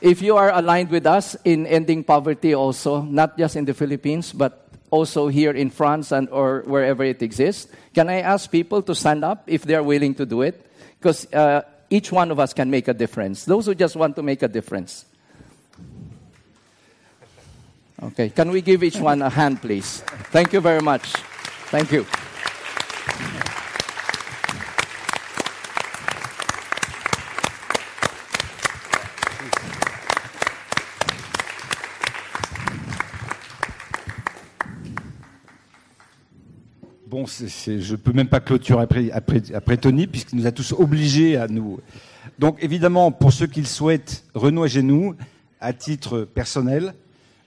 if 0.00 0.22
you 0.22 0.36
are 0.36 0.50
aligned 0.50 0.90
with 0.90 1.06
us 1.06 1.36
in 1.44 1.66
ending 1.66 2.04
poverty 2.04 2.54
also, 2.54 3.02
not 3.02 3.36
just 3.38 3.56
in 3.56 3.64
the 3.64 3.74
Philippines, 3.74 4.32
but 4.32 4.68
also 4.90 5.28
here 5.28 5.52
in 5.52 5.70
France 5.70 6.12
and 6.12 6.28
or 6.30 6.62
wherever 6.66 7.04
it 7.04 7.22
exists. 7.22 7.70
Can 7.94 8.08
I 8.08 8.20
ask 8.20 8.50
people 8.50 8.82
to 8.82 8.94
stand 8.94 9.24
up 9.24 9.44
if 9.46 9.62
they 9.62 9.74
are 9.74 9.82
willing 9.82 10.14
to 10.16 10.26
do 10.26 10.42
it? 10.42 10.66
Because 10.98 11.32
uh, 11.32 11.62
each 11.88 12.12
one 12.12 12.30
of 12.30 12.38
us 12.38 12.52
can 12.52 12.70
make 12.70 12.88
a 12.88 12.94
difference. 12.94 13.44
Those 13.44 13.66
who 13.66 13.74
just 13.74 13.96
want 13.96 14.16
to 14.16 14.22
make 14.22 14.42
a 14.42 14.48
difference. 14.48 15.04
Okay, 18.02 18.30
can 18.30 18.50
we 18.50 18.62
give 18.62 18.82
each 18.82 18.98
one 18.98 19.20
a 19.22 19.28
hand, 19.28 19.60
please? 19.60 20.00
Thank 20.32 20.52
you 20.52 20.60
very 20.60 20.80
much. 20.80 21.12
Thank 21.70 21.92
you. 21.92 22.06
Je 37.46 37.92
ne 37.92 37.96
peux 37.96 38.12
même 38.12 38.28
pas 38.28 38.40
clôturer 38.40 38.86
après, 39.12 39.76
Tony, 39.76 40.06
puisqu'il 40.06 40.38
nous 40.38 40.46
a 40.46 40.52
tous 40.52 40.72
obligés 40.72 41.36
à 41.36 41.48
nous. 41.48 41.80
Donc, 42.38 42.58
évidemment, 42.62 43.12
pour 43.12 43.32
ceux 43.32 43.46
qui 43.46 43.60
le 43.60 43.66
souhaitent, 43.66 44.24
Renaud 44.34 44.66
et 44.66 44.82
nous, 44.82 45.14
à 45.60 45.72
titre 45.72 46.20
personnel, 46.22 46.94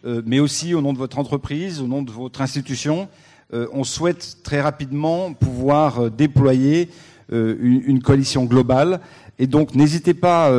euh, 0.05 0.21
mais 0.25 0.39
aussi 0.39 0.73
au 0.73 0.81
nom 0.81 0.93
de 0.93 0.97
votre 0.97 1.17
entreprise, 1.17 1.81
au 1.81 1.87
nom 1.87 2.01
de 2.01 2.11
votre 2.11 2.41
institution, 2.41 3.07
euh, 3.53 3.67
on 3.71 3.83
souhaite 3.83 4.37
très 4.43 4.61
rapidement 4.61 5.33
pouvoir 5.33 5.99
euh, 5.99 6.09
déployer 6.09 6.89
une, 7.31 7.81
une, 7.85 8.01
coalition 8.03 8.43
globale. 8.43 8.99
Et 9.39 9.47
donc, 9.47 9.73
n'hésitez 9.73 10.13
pas, 10.13 10.51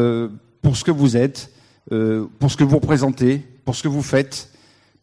pour 0.61 0.77
ce 0.77 0.83
que 0.83 0.91
vous 0.91 1.17
êtes, 1.17 1.53
pour 1.89 2.51
ce 2.51 2.57
que 2.57 2.65
vous 2.65 2.77
représentez, 2.79 3.43
pour 3.65 3.77
ce 3.77 3.83
que 3.85 3.89
vous 3.89 4.03
faites, 4.03 4.51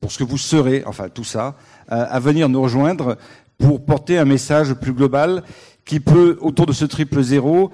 pour 0.02 0.12
ce 0.12 0.18
que 0.18 0.26
vous 0.26 0.40
serez, 0.40 0.84
enfin 0.86 1.08
tout 1.08 1.24
ça, 1.24 1.56
à 1.88 2.20
venir 2.20 2.50
nous 2.50 2.62
rejoindre 2.62 3.16
pour 3.62 3.86
porter 3.86 4.18
un 4.18 4.26
message 4.26 4.74
plus 4.74 4.92
global 4.92 5.44
qui 5.86 6.00
peut, 6.00 6.38
autour 6.42 6.66
de 6.66 6.74
ce 6.74 6.86
triple 6.86 7.22
zéro, 7.22 7.72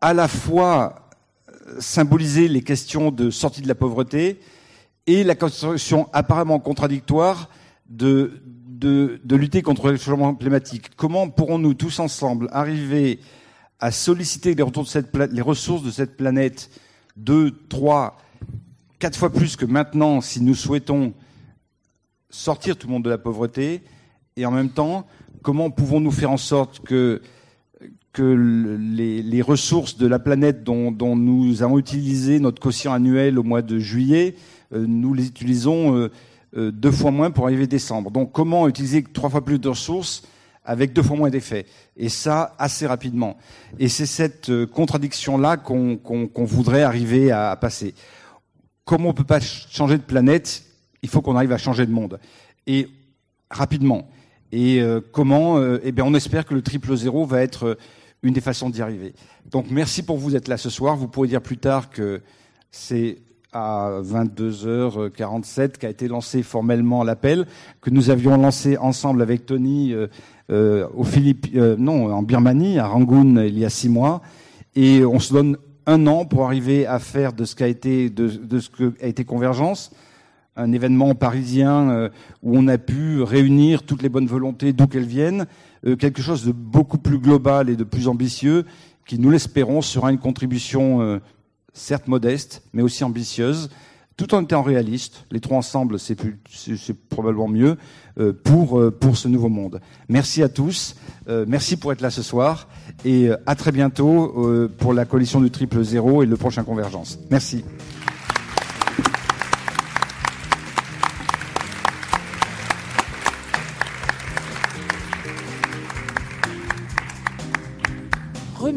à 0.00 0.12
la 0.12 0.28
fois 0.28 1.08
euh, 1.48 1.76
symboliser 1.78 2.48
les 2.48 2.62
questions 2.62 3.10
de 3.10 3.30
sortie 3.30 3.62
de 3.62 3.68
la 3.68 3.74
pauvreté 3.74 4.40
et 5.06 5.24
la 5.24 5.36
construction 5.36 6.08
apparemment 6.12 6.58
contradictoire 6.58 7.48
de, 7.88 8.42
de, 8.68 9.36
lutter 9.36 9.62
contre 9.62 9.90
le 9.90 9.96
changement 9.96 10.34
climatique. 10.34 10.90
Comment 10.96 11.30
pourrons-nous 11.30 11.74
tous 11.74 12.00
ensemble 12.00 12.48
arriver 12.52 13.20
à 13.80 13.92
solliciter 13.92 14.54
les, 14.54 14.64
les 15.30 15.40
ressources 15.40 15.82
de 15.82 15.90
cette 15.90 16.16
planète 16.16 16.68
deux, 17.16 17.52
trois, 17.68 18.18
quatre 18.98 19.16
fois 19.16 19.32
plus 19.32 19.56
que 19.56 19.64
maintenant 19.64 20.20
si 20.20 20.42
nous 20.42 20.54
souhaitons 20.54 21.14
sortir 22.28 22.76
tout 22.76 22.88
le 22.88 22.92
monde 22.92 23.04
de 23.04 23.10
la 23.10 23.18
pauvreté 23.18 23.82
et 24.38 24.46
en 24.46 24.50
même 24.50 24.70
temps 24.70 25.04
comment 25.42 25.70
pouvons-nous 25.70 26.10
faire 26.10 26.30
en 26.30 26.36
sorte 26.36 26.80
que, 26.80 27.20
les, 28.20 29.42
ressources 29.42 29.96
de 29.96 30.08
la 30.08 30.18
planète 30.18 30.64
dont, 30.64 31.16
nous 31.16 31.62
avons 31.62 31.78
utilisé 31.78 32.40
notre 32.40 32.60
quotient 32.60 32.92
annuel 32.92 33.38
au 33.38 33.44
mois 33.44 33.62
de 33.62 33.78
juillet, 33.78 34.34
euh, 34.72 34.84
nous 34.88 35.14
les 35.14 35.26
utilisons 35.28 35.96
euh, 35.96 36.10
euh, 36.56 36.72
deux 36.72 36.90
fois 36.90 37.12
moins 37.12 37.30
pour 37.30 37.44
arriver 37.44 37.68
décembre. 37.68 38.10
Donc 38.10 38.32
comment 38.32 38.66
utiliser 38.66 39.04
trois 39.04 39.30
fois 39.30 39.44
plus 39.44 39.60
de 39.60 39.68
ressources 39.68 40.24
avec 40.64 40.92
deux 40.92 41.02
fois 41.02 41.16
moins 41.16 41.30
d'effets? 41.30 41.64
Et 41.96 42.08
ça, 42.08 42.56
assez 42.58 42.88
rapidement. 42.88 43.36
Et 43.78 43.88
c'est 43.88 44.06
cette 44.06 44.66
contradiction-là 44.66 45.56
qu'on 45.56 46.44
voudrait 46.44 46.82
arriver 46.82 47.30
à, 47.30 47.52
à 47.52 47.56
passer. 47.56 47.94
Comme 48.84 49.04
on 49.06 49.10
ne 49.10 49.14
peut 49.14 49.22
pas 49.22 49.40
changer 49.40 49.96
de 49.96 50.02
planète, 50.02 50.64
il 51.02 51.08
faut 51.08 51.22
qu'on 51.22 51.36
arrive 51.36 51.52
à 51.52 51.58
changer 51.58 51.86
de 51.86 51.92
monde. 51.92 52.18
Et 52.66 52.88
rapidement. 53.48 54.08
Et 54.52 54.80
euh, 54.80 55.00
comment 55.12 55.58
euh, 55.58 55.78
Eh 55.84 55.92
bien, 55.92 56.04
on 56.04 56.14
espère 56.14 56.46
que 56.46 56.54
le 56.54 56.62
triple 56.62 56.96
zéro 56.96 57.24
va 57.24 57.42
être 57.42 57.66
euh, 57.66 57.74
une 58.22 58.32
des 58.32 58.40
façons 58.40 58.70
d'y 58.70 58.82
arriver. 58.82 59.14
Donc, 59.50 59.66
merci 59.70 60.02
pour 60.02 60.16
vous 60.16 60.30
d'être 60.30 60.48
là 60.48 60.56
ce 60.56 60.70
soir. 60.70 60.96
Vous 60.96 61.08
pourrez 61.08 61.28
dire 61.28 61.42
plus 61.42 61.58
tard 61.58 61.90
que 61.90 62.20
c'est 62.70 63.18
à 63.52 64.00
22h47 64.02 65.78
qu'a 65.78 65.88
été 65.88 66.08
lancé 66.08 66.42
formellement 66.42 67.02
l'appel 67.02 67.46
que 67.80 67.88
nous 67.90 68.10
avions 68.10 68.36
lancé 68.36 68.76
ensemble 68.76 69.22
avec 69.22 69.46
Tony 69.46 69.94
euh, 70.50 70.86
aux 70.94 71.04
Philippines, 71.04 71.76
non, 71.78 72.12
en 72.12 72.22
Birmanie, 72.22 72.78
à 72.78 72.86
Rangoon, 72.86 73.42
il 73.42 73.58
y 73.58 73.64
a 73.64 73.70
six 73.70 73.88
mois, 73.88 74.20
et 74.76 75.02
on 75.02 75.18
se 75.18 75.32
donne 75.32 75.56
un 75.86 76.06
an 76.06 76.26
pour 76.26 76.44
arriver 76.44 76.86
à 76.86 76.98
faire 76.98 77.32
de 77.32 77.46
ce 77.46 77.56
qu'a 77.56 77.68
été 77.68 78.10
de, 78.10 78.28
de 78.28 78.60
ce 78.60 78.68
que 78.68 78.92
a 79.00 79.06
été 79.06 79.24
Convergence 79.24 79.92
un 80.58 80.72
événement 80.72 81.14
parisien 81.14 81.90
euh, 81.90 82.08
où 82.42 82.58
on 82.58 82.66
a 82.68 82.76
pu 82.76 83.22
réunir 83.22 83.84
toutes 83.84 84.02
les 84.02 84.08
bonnes 84.08 84.26
volontés 84.26 84.72
d'où 84.72 84.86
qu'elles 84.86 85.06
viennent, 85.06 85.46
euh, 85.86 85.96
quelque 85.96 86.20
chose 86.20 86.44
de 86.44 86.52
beaucoup 86.52 86.98
plus 86.98 87.18
global 87.18 87.70
et 87.70 87.76
de 87.76 87.84
plus 87.84 88.08
ambitieux 88.08 88.66
qui, 89.06 89.18
nous 89.18 89.30
l'espérons, 89.30 89.80
sera 89.80 90.10
une 90.10 90.18
contribution 90.18 91.00
euh, 91.00 91.18
certes 91.72 92.08
modeste, 92.08 92.62
mais 92.72 92.82
aussi 92.82 93.04
ambitieuse, 93.04 93.70
tout 94.16 94.34
en 94.34 94.42
étant 94.42 94.62
réaliste. 94.62 95.24
Les 95.30 95.38
trois 95.38 95.58
ensemble, 95.58 95.98
c'est 96.00 96.16
probablement 97.08 97.46
mieux 97.46 97.76
pour, 98.42 98.82
pour 98.98 99.16
ce 99.16 99.28
nouveau 99.28 99.48
monde. 99.48 99.80
Merci 100.08 100.42
à 100.42 100.48
tous. 100.48 100.96
merci 101.46 101.76
pour 101.76 101.92
être 101.92 102.00
là 102.00 102.10
ce 102.10 102.24
soir. 102.24 102.66
Et 103.04 103.28
à 103.46 103.54
très 103.54 103.70
bientôt 103.70 104.68
pour 104.78 104.92
la 104.92 105.04
coalition 105.04 105.40
du 105.40 105.52
triple 105.52 105.84
zéro 105.84 106.24
et 106.24 106.26
le 106.26 106.36
prochain 106.36 106.64
Convergence. 106.64 107.20
Merci. 107.30 107.62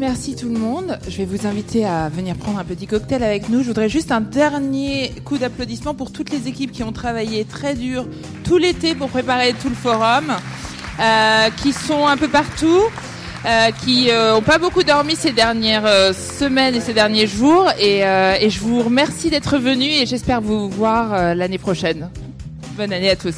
Merci 0.02 0.34
tout 0.34 0.48
le 0.48 0.58
monde. 0.58 0.98
Je 1.08 1.18
vais 1.18 1.24
vous 1.24 1.46
inviter 1.46 1.86
à 1.86 2.08
venir 2.08 2.34
prendre 2.34 2.58
un 2.58 2.64
petit 2.64 2.88
cocktail 2.88 3.22
avec 3.22 3.48
nous. 3.48 3.62
Je 3.62 3.68
voudrais 3.68 3.88
juste 3.88 4.10
un 4.10 4.20
dernier 4.20 5.12
coup 5.24 5.38
d'applaudissement 5.38 5.94
pour 5.94 6.10
toutes 6.10 6.32
les 6.32 6.48
équipes 6.48 6.72
qui 6.72 6.82
ont 6.82 6.90
travaillé 6.90 7.44
très 7.44 7.76
dur 7.76 8.08
tout 8.42 8.58
l'été 8.58 8.96
pour 8.96 9.10
préparer 9.10 9.52
tout 9.52 9.68
le 9.68 9.76
forum, 9.76 10.24
euh, 10.98 11.50
qui 11.56 11.72
sont 11.72 12.04
un 12.08 12.16
peu 12.16 12.26
partout. 12.26 12.82
Euh, 13.44 13.70
qui 13.84 14.06
n'ont 14.06 14.12
euh, 14.12 14.40
pas 14.40 14.58
beaucoup 14.58 14.82
dormi 14.82 15.14
ces 15.14 15.32
dernières 15.32 16.14
semaines 16.14 16.74
et 16.74 16.80
ces 16.80 16.94
derniers 16.94 17.28
jours. 17.28 17.70
Et, 17.78 18.00
et 18.00 18.50
je 18.50 18.58
vous 18.58 18.82
remercie 18.82 19.30
d'être 19.30 19.56
venus 19.56 20.02
et 20.02 20.06
j'espère 20.06 20.40
vous 20.40 20.68
voir 20.68 21.36
l'année 21.36 21.58
prochaine. 21.58 22.10
Bonne 22.76 22.92
année 22.92 23.10
à 23.10 23.16
tous. 23.16 23.36